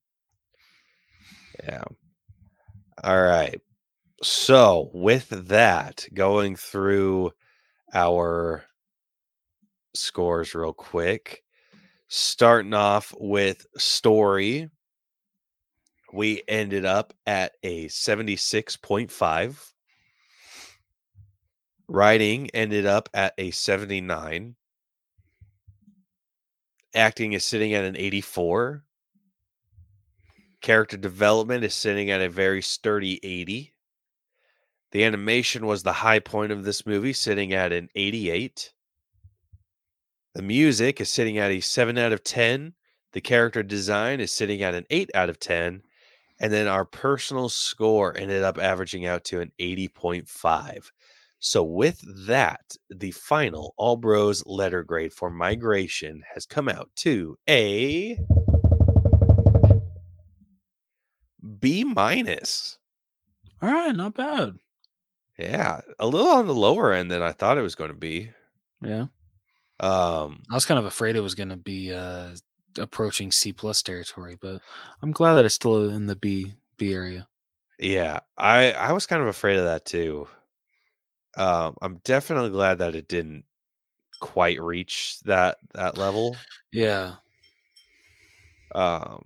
Yeah. 1.63 1.85
All 3.03 3.23
right. 3.23 3.61
So 4.25 4.89
with 4.95 5.29
that, 5.49 6.07
going 6.15 6.57
through 6.57 7.33
our 7.93 8.65
scores 9.93 10.55
real 10.55 10.73
quick, 10.73 11.43
starting 12.09 12.73
off 12.73 13.13
with 13.19 13.67
story, 13.77 14.71
we 16.15 16.43
ended 16.49 16.87
up 16.87 17.13
at 17.27 17.53
a 17.63 17.89
76.5. 17.89 19.73
Writing 21.87 22.49
ended 22.55 22.87
up 22.87 23.11
at 23.13 23.35
a 23.37 23.51
79. 23.51 24.57
Acting 26.95 27.35
is 27.35 27.45
sitting 27.45 27.75
at 27.75 27.85
an 27.85 27.95
84. 27.95 28.85
Character 30.63 30.97
development 30.97 31.63
is 31.63 31.75
sitting 31.75 32.09
at 32.11 32.23
a 32.23 32.31
very 32.31 32.63
sturdy 32.63 33.21
80. 33.23 33.74
The 34.95 35.03
animation 35.03 35.67
was 35.67 35.83
the 35.83 35.93
high 35.93 36.21
point 36.21 36.53
of 36.53 36.63
this 36.63 36.87
movie, 36.87 37.13
sitting 37.13 37.53
at 37.53 37.73
an 37.73 37.89
88. 37.97 38.73
The 40.37 40.43
music 40.43 41.01
is 41.01 41.11
sitting 41.11 41.37
at 41.37 41.51
a 41.51 41.59
7 41.59 41.99
out 41.99 42.13
of 42.13 42.23
10. 42.23 42.75
The 43.13 43.21
character 43.21 43.65
design 43.65 44.21
is 44.21 44.31
sitting 44.31 44.63
at 44.63 44.75
an 44.75 44.87
8 44.91 45.11
out 45.17 45.31
of 45.31 45.41
10. 45.41 45.83
And 46.39 46.53
then 46.53 46.69
our 46.69 46.85
personal 46.85 47.49
score 47.49 48.17
ended 48.17 48.45
up 48.45 48.57
averaging 48.57 49.05
out 49.05 49.25
to 49.25 49.41
an 49.41 49.51
80.5. 49.59 50.87
So, 51.41 51.65
with 51.65 52.01
that, 52.29 52.77
the 52.89 53.11
final 53.11 53.75
All 53.77 53.97
Bros 53.97 54.47
letter 54.47 54.85
grade 54.85 55.13
for 55.13 55.29
migration 55.29 56.23
has 56.33 56.47
come 56.47 56.69
out 56.69 56.89
to 56.99 57.37
a 57.51 58.17
B 61.59 61.83
minus. 61.83 62.79
All 63.61 63.73
right, 63.73 63.95
not 63.95 64.15
bad. 64.15 64.55
Yeah, 65.39 65.81
a 66.01 66.07
little 66.09 66.29
on 66.33 66.47
the 66.49 66.55
lower 66.55 66.93
end 66.93 67.09
than 67.11 67.23
I 67.23 67.31
thought 67.33 67.57
it 67.59 67.63
was 67.63 67.75
going 67.77 67.91
to 67.91 67.97
be. 67.97 68.33
Yeah, 68.81 69.07
Um, 69.81 70.43
I 70.51 70.55
was 70.55 70.67
kind 70.67 70.79
of 70.79 70.85
afraid 70.85 71.17
it 71.17 71.21
was 71.21 71.35
gonna 71.35 71.57
be 71.57 71.93
uh 71.93 72.37
approaching 72.79 73.31
C 73.31 73.53
plus 73.53 73.83
territory, 73.83 74.37
but 74.41 74.63
I'm 75.03 75.13
glad 75.13 75.35
that 75.35 75.45
it's 75.45 75.55
still 75.55 75.89
in 75.91 76.07
the 76.07 76.17
B 76.17 76.55
B 76.77 76.93
area. 76.93 77.29
yeah, 77.79 78.21
I 78.37 78.73
I 78.73 78.93
was 78.93 79.07
kind 79.07 79.23
of 79.23 79.29
afraid 79.29 79.59
of 79.59 79.65
that 79.65 79.85
too. 79.85 80.29
Um, 81.37 81.77
I'm 81.83 81.97
definitely 82.05 82.51
glad 82.51 82.79
that 82.79 82.95
it 82.95 83.09
didn't 83.09 83.45
quite 84.21 84.61
reach 84.61 85.21
that 85.23 85.59
that 85.75 85.99
level. 85.99 86.45
Yeah, 86.73 87.17
Um, 88.75 89.25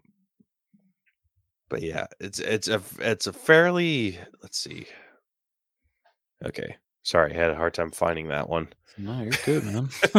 but 1.68 1.82
yeah, 1.82 2.06
it's 2.20 2.38
it's 2.38 2.68
a 2.68 2.82
it's 3.00 3.26
a 3.26 3.32
fairly 3.32 4.18
let's 4.42 4.58
see. 4.58 4.86
Okay, 6.44 6.76
sorry, 7.02 7.32
I 7.32 7.36
had 7.36 7.50
a 7.50 7.56
hard 7.56 7.74
time 7.74 7.90
finding 7.90 8.28
that 8.28 8.48
one. 8.48 8.68
no, 8.96 9.20
you're 9.22 9.32
good, 9.44 9.64
man. 9.64 9.88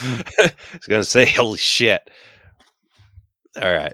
I 0.00 0.52
was 0.72 0.86
gonna 0.88 1.04
say, 1.04 1.26
holy 1.26 1.58
shit. 1.58 2.08
All 3.60 3.70
right. 3.72 3.92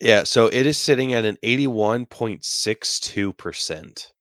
Yeah, 0.00 0.24
so 0.24 0.46
it 0.46 0.66
is 0.66 0.76
sitting 0.76 1.14
at 1.14 1.24
an 1.24 1.38
81.62%. 1.42 4.12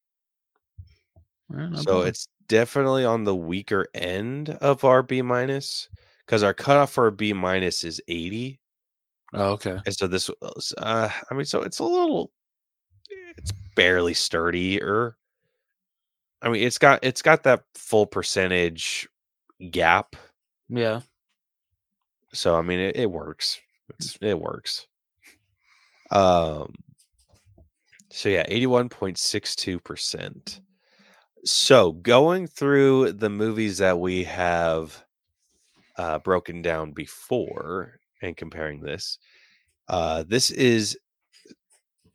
All 1.51 1.57
right, 1.59 1.77
So 1.79 2.01
it's 2.01 2.27
definitely 2.47 3.03
on 3.05 3.23
the 3.25 3.35
weaker 3.35 3.87
end 3.93 4.49
of 4.49 4.83
our 4.85 5.03
B 5.03 5.21
minus 5.21 5.89
because 6.25 6.41
our 6.43 6.53
cutoff 6.53 6.91
for 6.91 7.07
a 7.07 7.11
B 7.11 7.33
minus 7.33 7.83
is 7.83 8.01
80. 8.07 8.59
oh, 9.33 9.51
okay. 9.53 9.79
And 9.85 9.95
so 9.95 10.07
this 10.07 10.29
was, 10.41 10.73
uh, 10.77 11.09
I 11.29 11.33
mean, 11.33 11.45
so 11.45 11.61
it's 11.63 11.79
a 11.79 11.83
little, 11.83 12.31
it's 13.37 13.51
barely 13.75 14.13
sturdier. 14.13 15.17
I 16.43 16.49
mean, 16.49 16.61
it's 16.61 16.77
got 16.77 16.99
it's 17.03 17.21
got 17.21 17.43
that 17.43 17.63
full 17.73 18.05
percentage 18.05 19.07
gap. 19.71 20.15
Yeah, 20.69 21.01
So 22.33 22.55
I 22.55 22.61
mean, 22.61 22.79
it, 22.79 22.97
it 22.97 23.11
works. 23.11 23.59
It's, 23.89 24.17
it 24.21 24.39
works. 24.39 24.87
Um. 26.11 26.73
So 28.11 28.29
yeah, 28.29 28.45
eighty-one 28.47 28.89
point 28.89 29.17
six 29.17 29.55
two 29.55 29.79
percent. 29.79 30.61
So 31.45 31.93
going 31.93 32.47
through 32.47 33.13
the 33.13 33.29
movies 33.29 33.77
that 33.79 33.99
we 33.99 34.23
have 34.25 35.03
uh, 35.97 36.19
broken 36.19 36.61
down 36.61 36.91
before 36.91 37.99
and 38.21 38.37
comparing 38.37 38.81
this, 38.81 39.17
uh, 39.89 40.23
this 40.27 40.51
is 40.51 40.97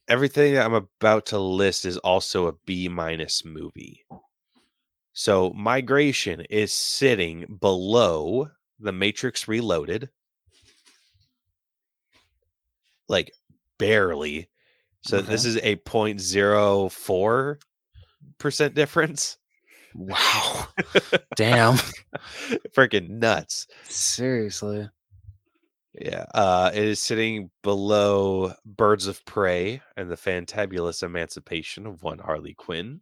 everything 0.09 0.55
that 0.55 0.65
I'm 0.65 0.75
about 0.75 1.27
to 1.27 1.39
list 1.39 1.85
is 1.85 1.99
also 1.99 2.47
a 2.47 2.55
B 2.67 2.89
minus 2.89 3.45
movie. 3.45 4.05
So 5.13 5.51
migration 5.51 6.43
is 6.49 6.73
sitting 6.73 7.59
below 7.61 8.49
the 8.79 8.93
Matrix 8.93 9.49
Reloaded, 9.49 10.11
like 13.09 13.33
barely. 13.79 14.49
So 15.03 15.21
this 15.21 15.45
is 15.45 15.57
a 15.57 15.77
0.04 15.77 17.57
percent 18.39 18.75
difference. 18.75 19.39
wow. 19.95 20.69
Damn. 21.37 21.75
Freaking 22.77 23.09
nuts. 23.11 23.67
Seriously. 23.89 24.89
Yeah. 25.95 26.25
Uh 26.35 26.71
it 26.75 26.85
is 26.85 27.03
sitting 27.03 27.51
below 27.63 28.53
Birds 28.65 29.07
of 29.07 29.25
Prey 29.25 29.81
and 29.97 30.11
the 30.11 30.17
fantabulous 30.17 31.03
emancipation 31.03 31.87
of 31.87 32.03
one 32.03 32.19
Harley 32.19 32.55
Quinn. 32.55 33.01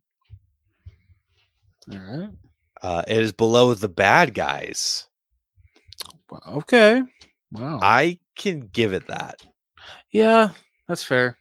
All 1.93 1.99
right. 1.99 2.31
Uh 2.83 3.03
it 3.09 3.19
is 3.19 3.33
below 3.33 3.75
the 3.75 3.89
bad 3.89 4.35
guys. 4.35 5.07
Okay. 6.49 7.03
Wow. 7.53 7.79
I 7.83 8.19
can 8.37 8.69
give 8.73 8.93
it 8.93 9.07
that. 9.09 9.41
yeah, 10.11 10.51
that's 10.89 11.03
fair. 11.05 11.39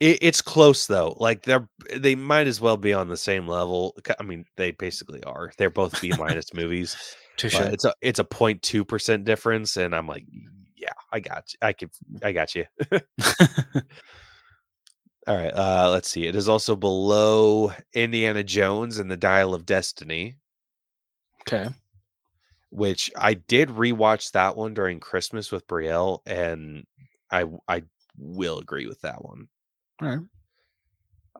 It, 0.00 0.18
it's 0.22 0.40
close 0.42 0.86
though. 0.86 1.16
Like 1.18 1.42
they're 1.42 1.68
they 1.94 2.14
might 2.14 2.46
as 2.46 2.60
well 2.60 2.76
be 2.76 2.92
on 2.92 3.08
the 3.08 3.16
same 3.16 3.46
level. 3.46 3.94
I 4.18 4.22
mean, 4.22 4.44
they 4.56 4.70
basically 4.72 5.22
are. 5.24 5.52
They're 5.58 5.70
both 5.70 6.00
B 6.00 6.12
minus 6.18 6.54
movies. 6.54 6.96
It's 7.72 7.84
a 7.84 7.94
it's 8.02 8.18
a 8.18 8.24
0.2 8.24 8.86
percent 8.86 9.24
difference, 9.24 9.76
and 9.76 9.94
I'm 9.94 10.06
like, 10.06 10.24
yeah, 10.80 10.92
I 11.12 11.20
got 11.20 11.52
you. 11.52 11.58
I 11.62 11.72
could 11.72 11.90
I 12.22 12.32
got 12.32 12.54
you. 12.54 12.64
All 15.26 15.36
right. 15.36 15.52
Uh 15.54 15.90
let's 15.90 16.08
see. 16.10 16.26
It 16.26 16.34
is 16.34 16.48
also 16.48 16.74
below 16.74 17.72
Indiana 17.92 18.42
Jones 18.42 18.98
and 18.98 19.10
the 19.10 19.16
Dial 19.16 19.54
of 19.54 19.66
Destiny, 19.66 20.36
okay. 21.42 21.68
which 22.70 23.10
I 23.16 23.34
did 23.34 23.68
rewatch 23.68 24.32
that 24.32 24.56
one 24.56 24.74
during 24.74 24.98
Christmas 24.98 25.52
with 25.52 25.66
Brielle, 25.66 26.20
and 26.26 26.86
I 27.30 27.44
I 27.68 27.82
will 28.16 28.58
agree 28.58 28.86
with 28.86 29.02
that 29.02 29.22
one. 29.24 29.48
All 30.00 30.08
right. 30.08 30.20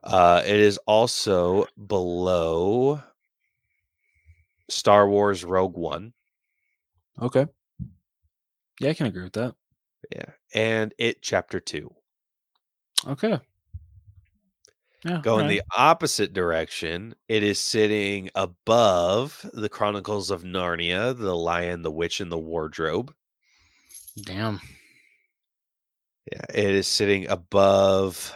Uh, 0.03 0.41
it 0.45 0.59
is 0.59 0.77
also 0.87 1.65
below 1.87 3.01
Star 4.69 5.07
Wars 5.07 5.43
Rogue 5.43 5.77
One. 5.77 6.13
Okay. 7.21 7.45
Yeah, 8.79 8.89
I 8.89 8.93
can 8.93 9.07
agree 9.07 9.23
with 9.23 9.33
that. 9.33 9.55
Yeah. 10.11 10.25
And 10.53 10.93
it 10.97 11.21
chapter 11.21 11.59
two. 11.59 11.93
Okay. 13.07 13.39
Yeah. 15.05 15.21
Going 15.23 15.45
alright. 15.45 15.49
the 15.49 15.63
opposite 15.75 16.33
direction, 16.33 17.15
it 17.27 17.43
is 17.43 17.59
sitting 17.59 18.29
above 18.35 19.43
the 19.53 19.69
Chronicles 19.69 20.29
of 20.29 20.43
Narnia, 20.43 21.17
The 21.17 21.35
Lion, 21.35 21.81
the 21.81 21.91
Witch, 21.91 22.19
and 22.21 22.31
the 22.31 22.37
Wardrobe. 22.37 23.13
Damn. 24.21 24.61
Yeah, 26.31 26.45
it 26.53 26.69
is 26.69 26.87
sitting 26.87 27.27
above 27.27 28.33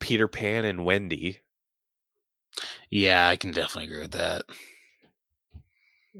Peter 0.00 0.26
Pan 0.26 0.64
and 0.64 0.84
Wendy. 0.84 1.38
Yeah, 2.90 3.28
I 3.28 3.36
can 3.36 3.52
definitely 3.52 3.84
agree 3.84 4.00
with 4.00 4.12
that. 4.12 4.42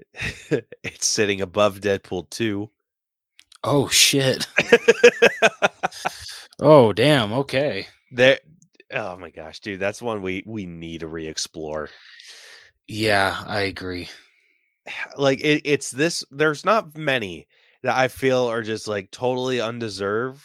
it's 0.82 1.06
sitting 1.06 1.40
above 1.40 1.80
Deadpool 1.80 2.30
2. 2.30 2.70
Oh 3.62 3.88
shit. 3.88 4.46
oh 6.60 6.92
damn. 6.92 7.32
Okay. 7.32 7.86
there 8.10 8.38
Oh 8.92 9.16
my 9.16 9.30
gosh, 9.30 9.60
dude, 9.60 9.78
that's 9.78 10.02
one 10.02 10.22
we 10.22 10.42
we 10.46 10.66
need 10.66 11.00
to 11.00 11.06
re-explore. 11.06 11.88
Yeah, 12.88 13.42
I 13.46 13.62
agree. 13.62 14.08
Like 15.16 15.40
it, 15.40 15.62
it's 15.64 15.90
this 15.90 16.24
there's 16.32 16.64
not 16.64 16.96
many 16.96 17.46
that 17.82 17.96
I 17.96 18.08
feel 18.08 18.46
are 18.46 18.62
just 18.62 18.88
like 18.88 19.10
totally 19.10 19.60
undeserved. 19.60 20.42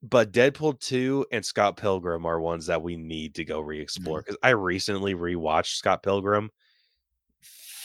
But 0.00 0.30
Deadpool 0.30 0.78
2 0.78 1.26
and 1.32 1.44
Scott 1.44 1.76
Pilgrim 1.76 2.24
are 2.24 2.40
ones 2.40 2.66
that 2.66 2.82
we 2.82 2.96
need 2.96 3.34
to 3.34 3.44
go 3.44 3.58
re-explore 3.58 4.20
mm-hmm. 4.20 4.26
because 4.26 4.38
I 4.44 4.50
recently 4.50 5.14
rewatched 5.14 5.74
Scott 5.74 6.04
Pilgrim. 6.04 6.50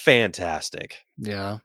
Fantastic. 0.03 0.97
Yeah. 1.17 1.59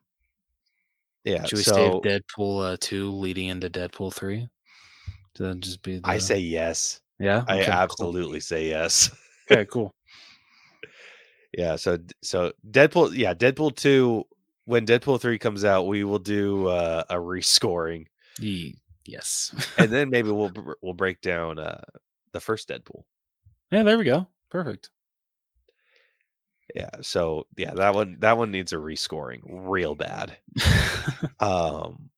Yeah. 1.25 1.43
Should 1.43 1.57
we 1.57 1.63
so 1.63 1.73
save 1.73 2.21
Deadpool 2.21 2.73
uh, 2.73 2.77
two 2.79 3.11
leading 3.11 3.49
into 3.49 3.69
Deadpool 3.69 4.13
three? 4.13 4.47
To 5.35 5.43
then 5.43 5.59
just 5.59 5.81
be. 5.83 5.99
The... 5.99 6.07
I 6.07 6.17
say 6.19 6.39
yes. 6.39 7.01
yeah. 7.19 7.43
I 7.47 7.55
Okay, 7.57 7.65
cool. 7.65 7.73
absolutely 7.73 8.39
say 8.39 8.67
yes. 8.69 9.11
Okay, 9.51 9.65
cool. 9.65 9.95
yeah. 11.57 11.75
So 11.75 11.97
so 12.21 12.53
Deadpool, 12.69 13.15
yeah, 13.17 13.33
Deadpool 13.33 13.75
2 13.75 14.23
when 14.65 14.85
Deadpool 14.85 15.19
3 15.19 15.39
comes 15.39 15.65
out, 15.65 15.87
we 15.87 16.03
will 16.03 16.19
do 16.19 16.67
uh, 16.67 17.03
a 17.09 17.15
rescoring 17.15 18.05
Ye- 18.37 18.75
yes. 19.05 19.51
and 19.79 19.89
then 19.91 20.09
maybe 20.11 20.29
we'll 20.29 20.51
we'll 20.83 20.93
break 20.93 21.19
down 21.21 21.57
uh 21.57 21.81
the 22.31 22.39
first 22.39 22.69
Deadpool. 22.69 23.01
yeah, 23.71 23.81
there 23.81 23.97
we 23.97 24.03
go. 24.05 24.27
Perfect. 24.51 24.91
Yeah. 26.75 26.89
So 27.01 27.47
yeah, 27.57 27.73
that 27.75 27.93
one 27.93 28.17
that 28.19 28.37
one 28.37 28.51
needs 28.51 28.73
a 28.73 28.77
rescoring 28.77 29.41
real 29.45 29.95
bad. 29.95 30.37
Um 31.39 32.09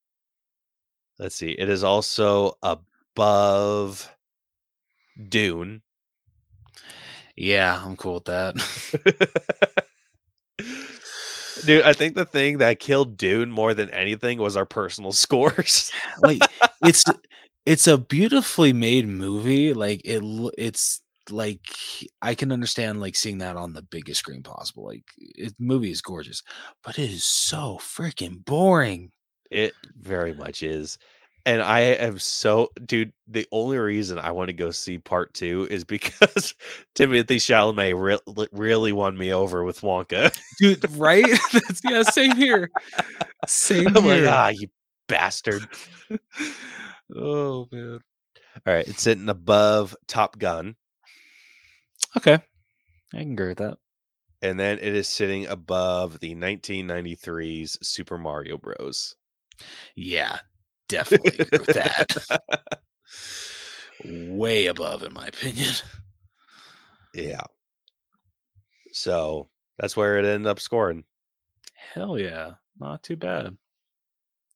let's 1.20 1.36
see. 1.36 1.52
It 1.52 1.70
is 1.70 1.84
also 1.84 2.58
above 2.64 4.12
Dune. 5.30 5.82
yeah, 7.36 7.82
I'm 7.84 7.96
cool 7.96 8.16
with 8.16 8.26
that. 8.26 9.86
Dude, 11.66 11.84
I 11.84 11.94
think 11.94 12.16
the 12.16 12.26
thing 12.26 12.58
that 12.60 12.80
killed 12.80 13.18
Dune 13.18 13.52
more 13.52 13.74
than 13.74 13.90
anything 13.92 14.40
was 14.40 14.58
our 14.58 14.66
personal 14.66 15.12
scores. 15.12 15.92
like 16.22 16.42
it's 16.84 17.04
it's 17.66 17.88
a 17.88 17.98
beautifully 17.98 18.74
made 18.74 19.08
movie. 19.08 19.74
Like 19.74 20.02
it 20.04 20.22
it's 20.58 21.02
like 21.30 21.68
I 22.22 22.36
can 22.36 22.52
understand 22.52 23.02
like 23.02 23.16
seeing 23.16 23.40
that 23.40 23.58
on 23.58 23.74
the 23.74 23.82
biggest 23.82 24.20
screen 24.20 24.44
possible. 24.44 24.86
Like 24.86 25.04
it 25.18 25.54
movie 25.60 25.92
is 25.92 26.02
gorgeous, 26.02 26.42
but 26.84 26.98
it 26.98 27.12
is 27.12 27.26
so 27.26 27.78
freaking 27.82 28.44
boring. 28.44 29.12
It 29.50 29.74
very 29.96 30.34
much 30.34 30.64
is. 30.64 30.98
And 31.46 31.62
I 31.62 31.80
am 31.80 32.20
so 32.20 32.70
dude, 32.86 33.14
the 33.28 33.48
only 33.52 33.78
reason 33.78 34.20
I 34.20 34.32
want 34.32 34.50
to 34.50 34.54
go 34.54 34.70
see 34.72 35.00
part 35.00 35.34
2 35.34 35.68
is 35.72 35.84
because 35.84 36.54
Timothy 36.96 37.38
Chalamet 37.38 38.00
re- 38.00 38.48
really 38.52 38.92
won 38.92 39.18
me 39.18 39.34
over 39.34 39.64
with 39.64 39.82
Wonka. 39.82 40.38
Dude, 40.60 40.90
right? 40.98 41.26
That's 41.54 41.82
yeah, 41.84 42.04
same 42.04 42.36
here. 42.36 42.70
Same 43.48 43.88
I'm 43.88 44.06
like, 44.06 44.20
here. 44.20 44.30
ah, 44.30 44.50
you 44.50 44.68
bastard. 45.08 45.68
oh 47.16 47.68
man. 47.72 48.00
All 48.68 48.74
right, 48.74 48.88
it's 48.88 49.02
sitting 49.02 49.30
above 49.30 49.96
Top 50.08 50.38
Gun, 50.38 50.76
Okay. 52.18 52.40
I 53.14 53.18
can 53.18 53.34
agree 53.34 53.50
with 53.50 53.58
that. 53.60 53.78
and 54.42 54.60
then 54.60 54.78
it 54.80 54.96
is 54.96 55.08
sitting 55.08 55.46
above 55.48 56.20
the 56.20 56.36
1993's 56.36 57.78
Super 57.88 58.18
Mario 58.18 58.58
Bros. 58.58 59.16
Yeah, 59.96 60.40
definitely 60.90 61.34
agree 61.40 61.60
with 61.60 61.76
that. 61.76 62.18
Way 64.06 64.66
above, 64.68 65.04
in 65.04 65.14
my 65.14 65.28
opinion. 65.28 65.74
Yeah. 67.14 67.42
So 68.94 69.50
that's 69.78 69.96
where 69.96 70.18
it 70.18 70.26
ended 70.26 70.48
up 70.48 70.60
scoring. 70.60 71.04
Hell 71.76 72.18
yeah. 72.18 72.54
Not 72.80 73.04
too 73.04 73.16
bad. 73.18 73.58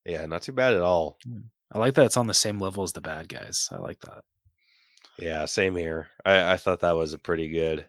Yeah, 0.06 0.26
not 0.26 0.42
too 0.42 0.54
bad 0.54 0.74
at 0.74 0.82
all. 0.82 1.18
Hmm. 1.26 1.42
I 1.72 1.80
like 1.80 1.94
that 1.96 2.06
it's 2.06 2.18
on 2.18 2.28
the 2.28 2.34
same 2.34 2.60
level 2.60 2.84
as 2.84 2.94
the 2.94 3.02
bad 3.02 3.28
guys. 3.28 3.70
I 3.72 3.78
like 3.78 4.00
that. 4.02 4.24
Yeah, 5.18 5.46
same 5.46 5.76
here. 5.76 6.08
I, 6.26 6.54
I 6.54 6.58
thought 6.58 6.82
that 6.82 6.96
was 6.96 7.14
a 7.14 7.20
pretty 7.20 7.50
good. 7.50 7.86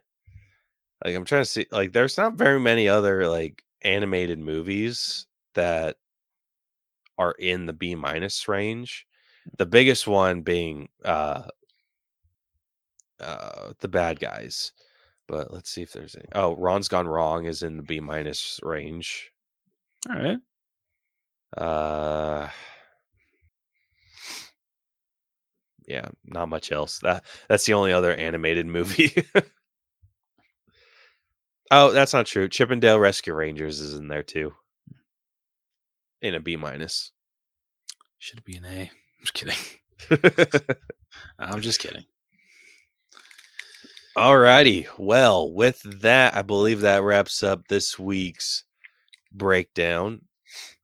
Like 1.04 1.14
I'm 1.14 1.24
trying 1.24 1.42
to 1.42 1.50
see, 1.50 1.66
like 1.70 1.92
there's 1.92 2.16
not 2.16 2.34
very 2.34 2.60
many 2.60 2.88
other 2.88 3.28
like 3.28 3.62
animated 3.82 4.38
movies 4.38 5.26
that 5.54 5.96
are 7.18 7.32
in 7.32 7.66
the 7.66 7.72
B 7.72 7.94
minus 7.94 8.48
range. 8.48 9.06
The 9.58 9.66
biggest 9.66 10.06
one 10.06 10.42
being 10.42 10.88
uh 11.04 11.42
uh 13.20 13.72
the 13.80 13.88
bad 13.88 14.20
guys. 14.20 14.72
But 15.28 15.52
let's 15.52 15.70
see 15.70 15.82
if 15.82 15.92
there's 15.92 16.14
any. 16.14 16.26
Oh, 16.34 16.54
Ron's 16.56 16.88
Gone 16.88 17.08
Wrong 17.08 17.46
is 17.46 17.62
in 17.62 17.76
the 17.76 17.82
B 17.82 18.00
minus 18.00 18.60
range. 18.62 19.32
All 20.08 20.16
right. 20.16 20.38
Uh 21.56 22.48
Yeah, 25.86 26.08
not 26.24 26.48
much 26.48 26.72
else. 26.72 26.98
That 27.00 27.24
that's 27.48 27.64
the 27.64 27.74
only 27.74 27.92
other 27.92 28.12
animated 28.12 28.66
movie. 28.66 29.14
oh, 31.70 31.92
that's 31.92 32.12
not 32.12 32.26
true. 32.26 32.48
Chip 32.48 32.70
'n 32.70 32.80
Dale 32.80 32.98
Rescue 32.98 33.34
Rangers 33.34 33.80
is 33.80 33.94
in 33.94 34.08
there 34.08 34.22
too. 34.24 34.54
In 36.22 36.34
a 36.34 36.40
B 36.40 36.56
minus. 36.56 37.12
Should 38.18 38.44
be 38.44 38.56
an 38.56 38.64
A. 38.64 38.80
I'm 38.90 39.20
just 39.20 39.34
kidding. 39.34 40.76
I'm 41.38 41.60
just 41.60 41.80
kidding. 41.80 42.04
Alrighty. 44.16 44.86
Well, 44.98 45.52
with 45.52 45.80
that, 46.00 46.34
I 46.34 46.42
believe 46.42 46.80
that 46.80 47.02
wraps 47.02 47.42
up 47.42 47.68
this 47.68 47.98
week's 47.98 48.64
breakdown. 49.32 50.22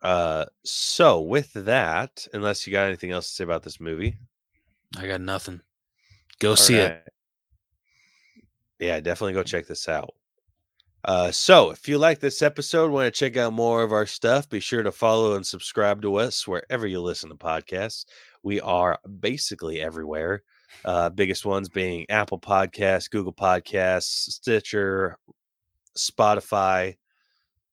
Uh 0.03 0.45
so 0.65 1.21
with 1.23 1.53
that, 1.55 2.27
unless 2.35 2.67
you 2.67 2.73
got 2.73 2.87
anything 2.87 3.13
else 3.13 3.29
to 3.29 3.35
say 3.35 3.45
about 3.45 3.63
this 3.63 3.81
movie. 3.81 4.19
I 4.97 5.07
got 5.07 5.21
nothing. 5.21 5.61
Go 6.39 6.55
see 6.55 6.77
it. 6.77 7.09
Yeah, 8.79 9.01
definitely 9.01 9.35
go 9.35 9.43
check 9.43 9.67
this 9.67 9.89
out. 9.89 10.15
Uh, 11.05 11.31
so, 11.33 11.71
if 11.71 11.89
you 11.89 11.99
like 11.99 12.21
this 12.21 12.43
episode, 12.43 12.91
want 12.91 13.13
to 13.13 13.19
check 13.19 13.37
out 13.37 13.53
more 13.53 13.83
of 13.83 13.93
our 13.93 14.07
stuff, 14.07 14.49
be 14.49 14.61
sure 14.61 14.83
to 14.83 14.93
follow 14.93 15.35
and 15.35 15.45
subscribe 15.45 16.01
to 16.03 16.17
us 16.17 16.47
wherever 16.47 16.87
you 16.87 17.01
listen 17.01 17.29
to 17.29 17.35
podcasts. 17.35 18.05
We 18.43 18.61
are 18.61 18.99
basically 19.21 19.81
everywhere. 19.81 20.43
Uh, 20.85 21.11
biggest 21.11 21.45
ones 21.45 21.69
being 21.69 22.07
Apple 22.09 22.39
Podcasts, 22.39 23.11
Google 23.11 23.33
Podcasts, 23.33 24.31
Stitcher, 24.31 25.19
Spotify, 25.97 26.97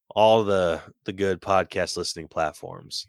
all 0.10 0.44
the 0.44 0.82
the 1.06 1.14
good 1.14 1.42
podcast 1.42 1.98
listening 1.98 2.28
platforms. 2.28 3.08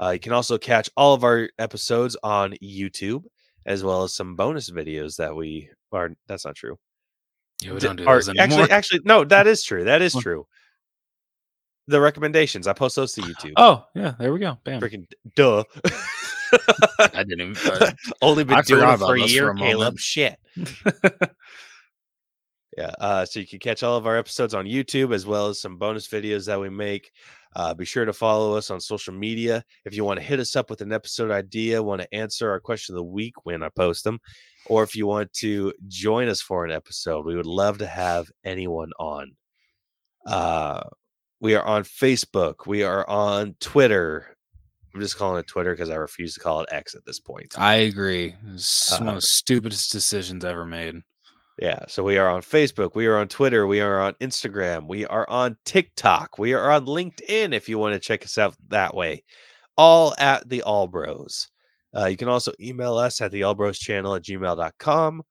Uh, 0.00 0.10
you 0.10 0.20
can 0.20 0.32
also 0.32 0.58
catch 0.58 0.90
all 0.96 1.14
of 1.14 1.24
our 1.24 1.48
episodes 1.58 2.16
on 2.22 2.54
YouTube 2.62 3.24
as 3.66 3.82
well 3.84 4.02
as 4.02 4.14
some 4.14 4.36
bonus 4.36 4.70
videos 4.70 5.16
that 5.16 5.34
we 5.36 5.70
are. 5.92 6.10
That's 6.26 6.44
not 6.44 6.54
true. 6.56 6.78
Yeah, 7.62 7.72
we 7.74 7.80
don't 7.80 7.96
do 7.96 8.04
those 8.04 8.28
anymore. 8.38 8.44
actually, 8.44 8.70
actually, 8.70 9.00
no, 9.04 9.24
that 9.24 9.46
is 9.46 9.62
true. 9.62 9.84
That 9.84 10.02
is 10.02 10.14
true. 10.20 10.46
The 11.88 12.00
recommendations 12.00 12.66
I 12.68 12.72
post 12.74 12.96
those 12.96 13.12
to 13.14 13.22
YouTube. 13.22 13.52
oh, 13.56 13.84
yeah, 13.94 14.14
there 14.18 14.32
we 14.32 14.38
go. 14.38 14.56
Bam. 14.64 14.80
Freaking 14.80 15.04
duh! 15.34 15.64
I 17.14 17.24
didn't 17.24 17.40
even. 17.40 17.56
uh, 17.72 17.90
Only 18.20 18.44
been 18.44 18.58
I 18.58 18.62
doing 18.62 18.88
it 18.88 18.96
for 18.98 19.14
a 19.16 19.20
year, 19.20 19.46
for 19.46 19.52
a 19.52 19.56
Caleb. 19.56 19.98
Shit. 19.98 20.38
Yeah. 22.76 22.92
Uh, 23.00 23.24
so 23.26 23.38
you 23.40 23.46
can 23.46 23.58
catch 23.58 23.82
all 23.82 23.96
of 23.96 24.06
our 24.06 24.16
episodes 24.16 24.54
on 24.54 24.64
YouTube 24.64 25.14
as 25.14 25.26
well 25.26 25.48
as 25.48 25.60
some 25.60 25.76
bonus 25.76 26.08
videos 26.08 26.46
that 26.46 26.58
we 26.60 26.70
make. 26.70 27.10
Uh, 27.54 27.74
be 27.74 27.84
sure 27.84 28.06
to 28.06 28.14
follow 28.14 28.56
us 28.56 28.70
on 28.70 28.80
social 28.80 29.12
media. 29.12 29.62
If 29.84 29.94
you 29.94 30.04
want 30.04 30.18
to 30.20 30.24
hit 30.24 30.40
us 30.40 30.56
up 30.56 30.70
with 30.70 30.80
an 30.80 30.90
episode 30.90 31.30
idea, 31.30 31.82
want 31.82 32.00
to 32.00 32.14
answer 32.14 32.50
our 32.50 32.60
question 32.60 32.94
of 32.94 32.96
the 32.96 33.04
week 33.04 33.44
when 33.44 33.62
I 33.62 33.68
post 33.68 34.04
them, 34.04 34.20
or 34.66 34.82
if 34.82 34.96
you 34.96 35.06
want 35.06 35.30
to 35.34 35.74
join 35.86 36.28
us 36.28 36.40
for 36.40 36.64
an 36.64 36.72
episode, 36.72 37.26
we 37.26 37.36
would 37.36 37.44
love 37.46 37.76
to 37.78 37.86
have 37.86 38.30
anyone 38.42 38.90
on. 38.98 39.32
Uh, 40.26 40.82
we 41.40 41.54
are 41.54 41.64
on 41.64 41.82
Facebook. 41.82 42.66
We 42.66 42.84
are 42.84 43.06
on 43.06 43.54
Twitter. 43.60 44.34
I'm 44.94 45.00
just 45.00 45.18
calling 45.18 45.40
it 45.40 45.46
Twitter 45.46 45.72
because 45.72 45.90
I 45.90 45.96
refuse 45.96 46.34
to 46.34 46.40
call 46.40 46.60
it 46.60 46.68
X 46.72 46.94
at 46.94 47.04
this 47.04 47.20
point. 47.20 47.54
I 47.58 47.74
agree. 47.76 48.34
It's 48.54 48.92
one 48.98 49.08
Uh, 49.08 49.10
of 49.12 49.16
the 49.16 49.22
stupidest 49.22 49.90
decisions 49.92 50.44
ever 50.44 50.64
made. 50.64 50.96
Yeah. 51.62 51.84
So 51.86 52.02
we 52.02 52.18
are 52.18 52.28
on 52.28 52.42
Facebook. 52.42 52.96
We 52.96 53.06
are 53.06 53.16
on 53.16 53.28
Twitter. 53.28 53.68
We 53.68 53.80
are 53.80 54.00
on 54.00 54.14
Instagram. 54.14 54.88
We 54.88 55.06
are 55.06 55.30
on 55.30 55.56
TikTok. 55.64 56.36
We 56.36 56.54
are 56.54 56.72
on 56.72 56.86
LinkedIn 56.86 57.54
if 57.54 57.68
you 57.68 57.78
want 57.78 57.94
to 57.94 58.00
check 58.00 58.24
us 58.24 58.36
out 58.36 58.56
that 58.70 58.96
way. 58.96 59.22
All 59.76 60.12
at 60.18 60.48
the 60.48 60.62
All 60.62 60.88
Bros. 60.88 61.46
Uh, 61.96 62.06
you 62.06 62.16
can 62.16 62.26
also 62.26 62.50
email 62.60 62.96
us 62.98 63.20
at 63.20 63.30
the 63.30 63.44
All 63.44 63.54
Bros 63.54 63.78
channel 63.78 64.16
at 64.16 64.24
gmail.com. 64.24 65.22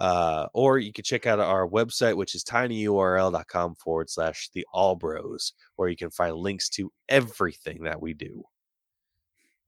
Uh, 0.00 0.46
or 0.54 0.78
you 0.78 0.94
can 0.94 1.04
check 1.04 1.26
out 1.26 1.40
our 1.40 1.68
website, 1.68 2.16
which 2.16 2.34
is 2.34 2.42
tinyurl.com 2.42 3.74
forward 3.74 4.08
slash 4.08 4.48
the 4.54 4.66
All 4.72 4.96
Bros, 4.96 5.52
where 5.74 5.90
you 5.90 5.96
can 5.96 6.10
find 6.10 6.36
links 6.36 6.70
to 6.70 6.90
everything 7.10 7.82
that 7.82 8.00
we 8.00 8.14
do. 8.14 8.42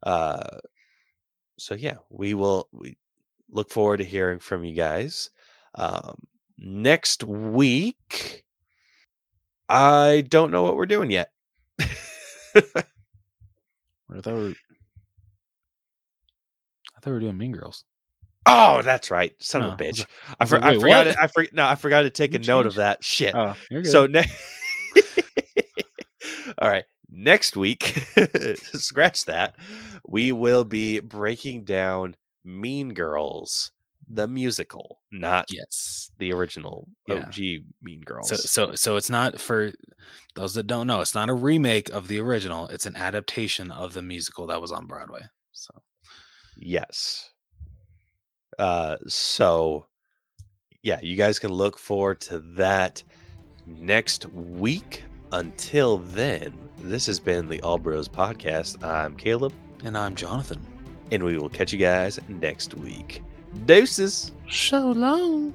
Uh, 0.04 0.56
so 1.58 1.74
yeah, 1.74 1.96
we 2.08 2.32
will 2.32 2.66
we 2.72 2.96
look 3.50 3.70
forward 3.70 3.98
to 3.98 4.04
hearing 4.04 4.38
from 4.38 4.64
you 4.64 4.74
guys. 4.74 5.28
Um, 5.74 6.16
next 6.58 7.22
week, 7.24 8.44
I 9.68 10.24
don't 10.28 10.50
know 10.50 10.62
what 10.62 10.76
we're 10.76 10.86
doing 10.86 11.10
yet. 11.10 11.30
I 11.80 12.60
thought 14.20 14.26
we 14.26 14.32
were, 14.32 14.48
I 16.96 17.00
thought 17.00 17.06
we 17.06 17.12
were 17.12 17.20
doing 17.20 17.38
Mean 17.38 17.52
Girls. 17.52 17.84
oh, 18.46 18.80
that's 18.82 19.10
right, 19.10 19.32
son 19.40 19.62
of 19.62 19.66
a 19.66 19.70
No, 19.70 19.76
I 19.84 19.86
was 19.88 19.98
bitch. 19.98 20.06
I, 20.40 20.44
for, 20.46 20.58
like, 20.58 20.64
I 20.64 20.74
forgot. 20.80 20.88
what?" 20.88 21.06
It, 21.08 21.16
I 21.20 21.26
for, 21.26 21.46
no, 21.52 21.66
I 21.66 21.74
forgot 21.74 22.02
to 22.02 22.10
take 22.10 22.34
a 22.34 22.40
You 22.40 22.46
note 22.46 22.66
of 22.66 22.74
that 22.76 23.04
shit. 23.04 23.34
Oh. 23.34 23.54
So 23.84 24.06
next, 24.06 24.32
all 26.58 26.68
right, 26.68 26.84
next 27.10 27.56
week, 27.56 28.02
scratch 28.56 29.26
that. 29.26 29.56
We 30.06 30.32
will 30.32 30.64
be 30.64 31.00
breaking 31.00 31.64
down 31.64 32.16
Mean 32.44 32.94
Girls, 32.94 33.70
the 34.10 34.26
musical, 34.26 35.00
not 35.12 35.46
yes. 35.50 36.10
the 36.18 36.32
original 36.32 36.88
Yeah. 37.06 37.16
OG 37.26 37.36
Mean 37.82 38.00
Girls. 38.04 38.28
So 38.28 38.36
so 38.36 38.74
so 38.74 38.96
it's 38.96 39.10
not 39.10 39.40
for 39.40 39.72
those 40.34 40.54
that 40.54 40.66
don't 40.66 40.86
know. 40.86 41.00
It's 41.00 41.14
not 41.14 41.28
a 41.28 41.34
remake 41.34 41.90
of 41.90 42.08
the 42.08 42.18
original. 42.20 42.68
It's 42.68 42.86
an 42.86 42.96
adaptation 42.96 43.70
of 43.70 43.92
the 43.92 44.02
musical 44.02 44.46
that 44.46 44.60
was 44.60 44.72
on 44.72 44.86
Broadway. 44.86 45.22
So 45.52 45.74
yes. 46.56 47.30
Uh, 48.58 48.96
so 49.06 49.86
yeah, 50.82 50.98
you 51.02 51.16
guys 51.16 51.38
can 51.38 51.50
look 51.52 51.78
forward 51.78 52.20
to 52.22 52.38
that 52.56 53.02
next 53.66 54.26
week. 54.32 55.04
Until 55.32 55.98
then, 55.98 56.56
this 56.78 57.04
has 57.06 57.20
been 57.20 57.48
the 57.48 57.60
All 57.60 57.76
Bros 57.78 58.08
Podcast. 58.08 58.82
I'm 58.82 59.14
Caleb, 59.16 59.52
and 59.84 59.98
I'm 59.98 60.14
Jonathan. 60.14 60.64
and 61.10 61.22
we 61.22 61.36
will 61.38 61.48
catch 61.50 61.72
you 61.72 61.78
guys 61.78 62.18
next 62.28 62.74
week. 62.74 63.22
Deuces. 63.52 64.32
So 64.50 64.92
long. 64.92 65.52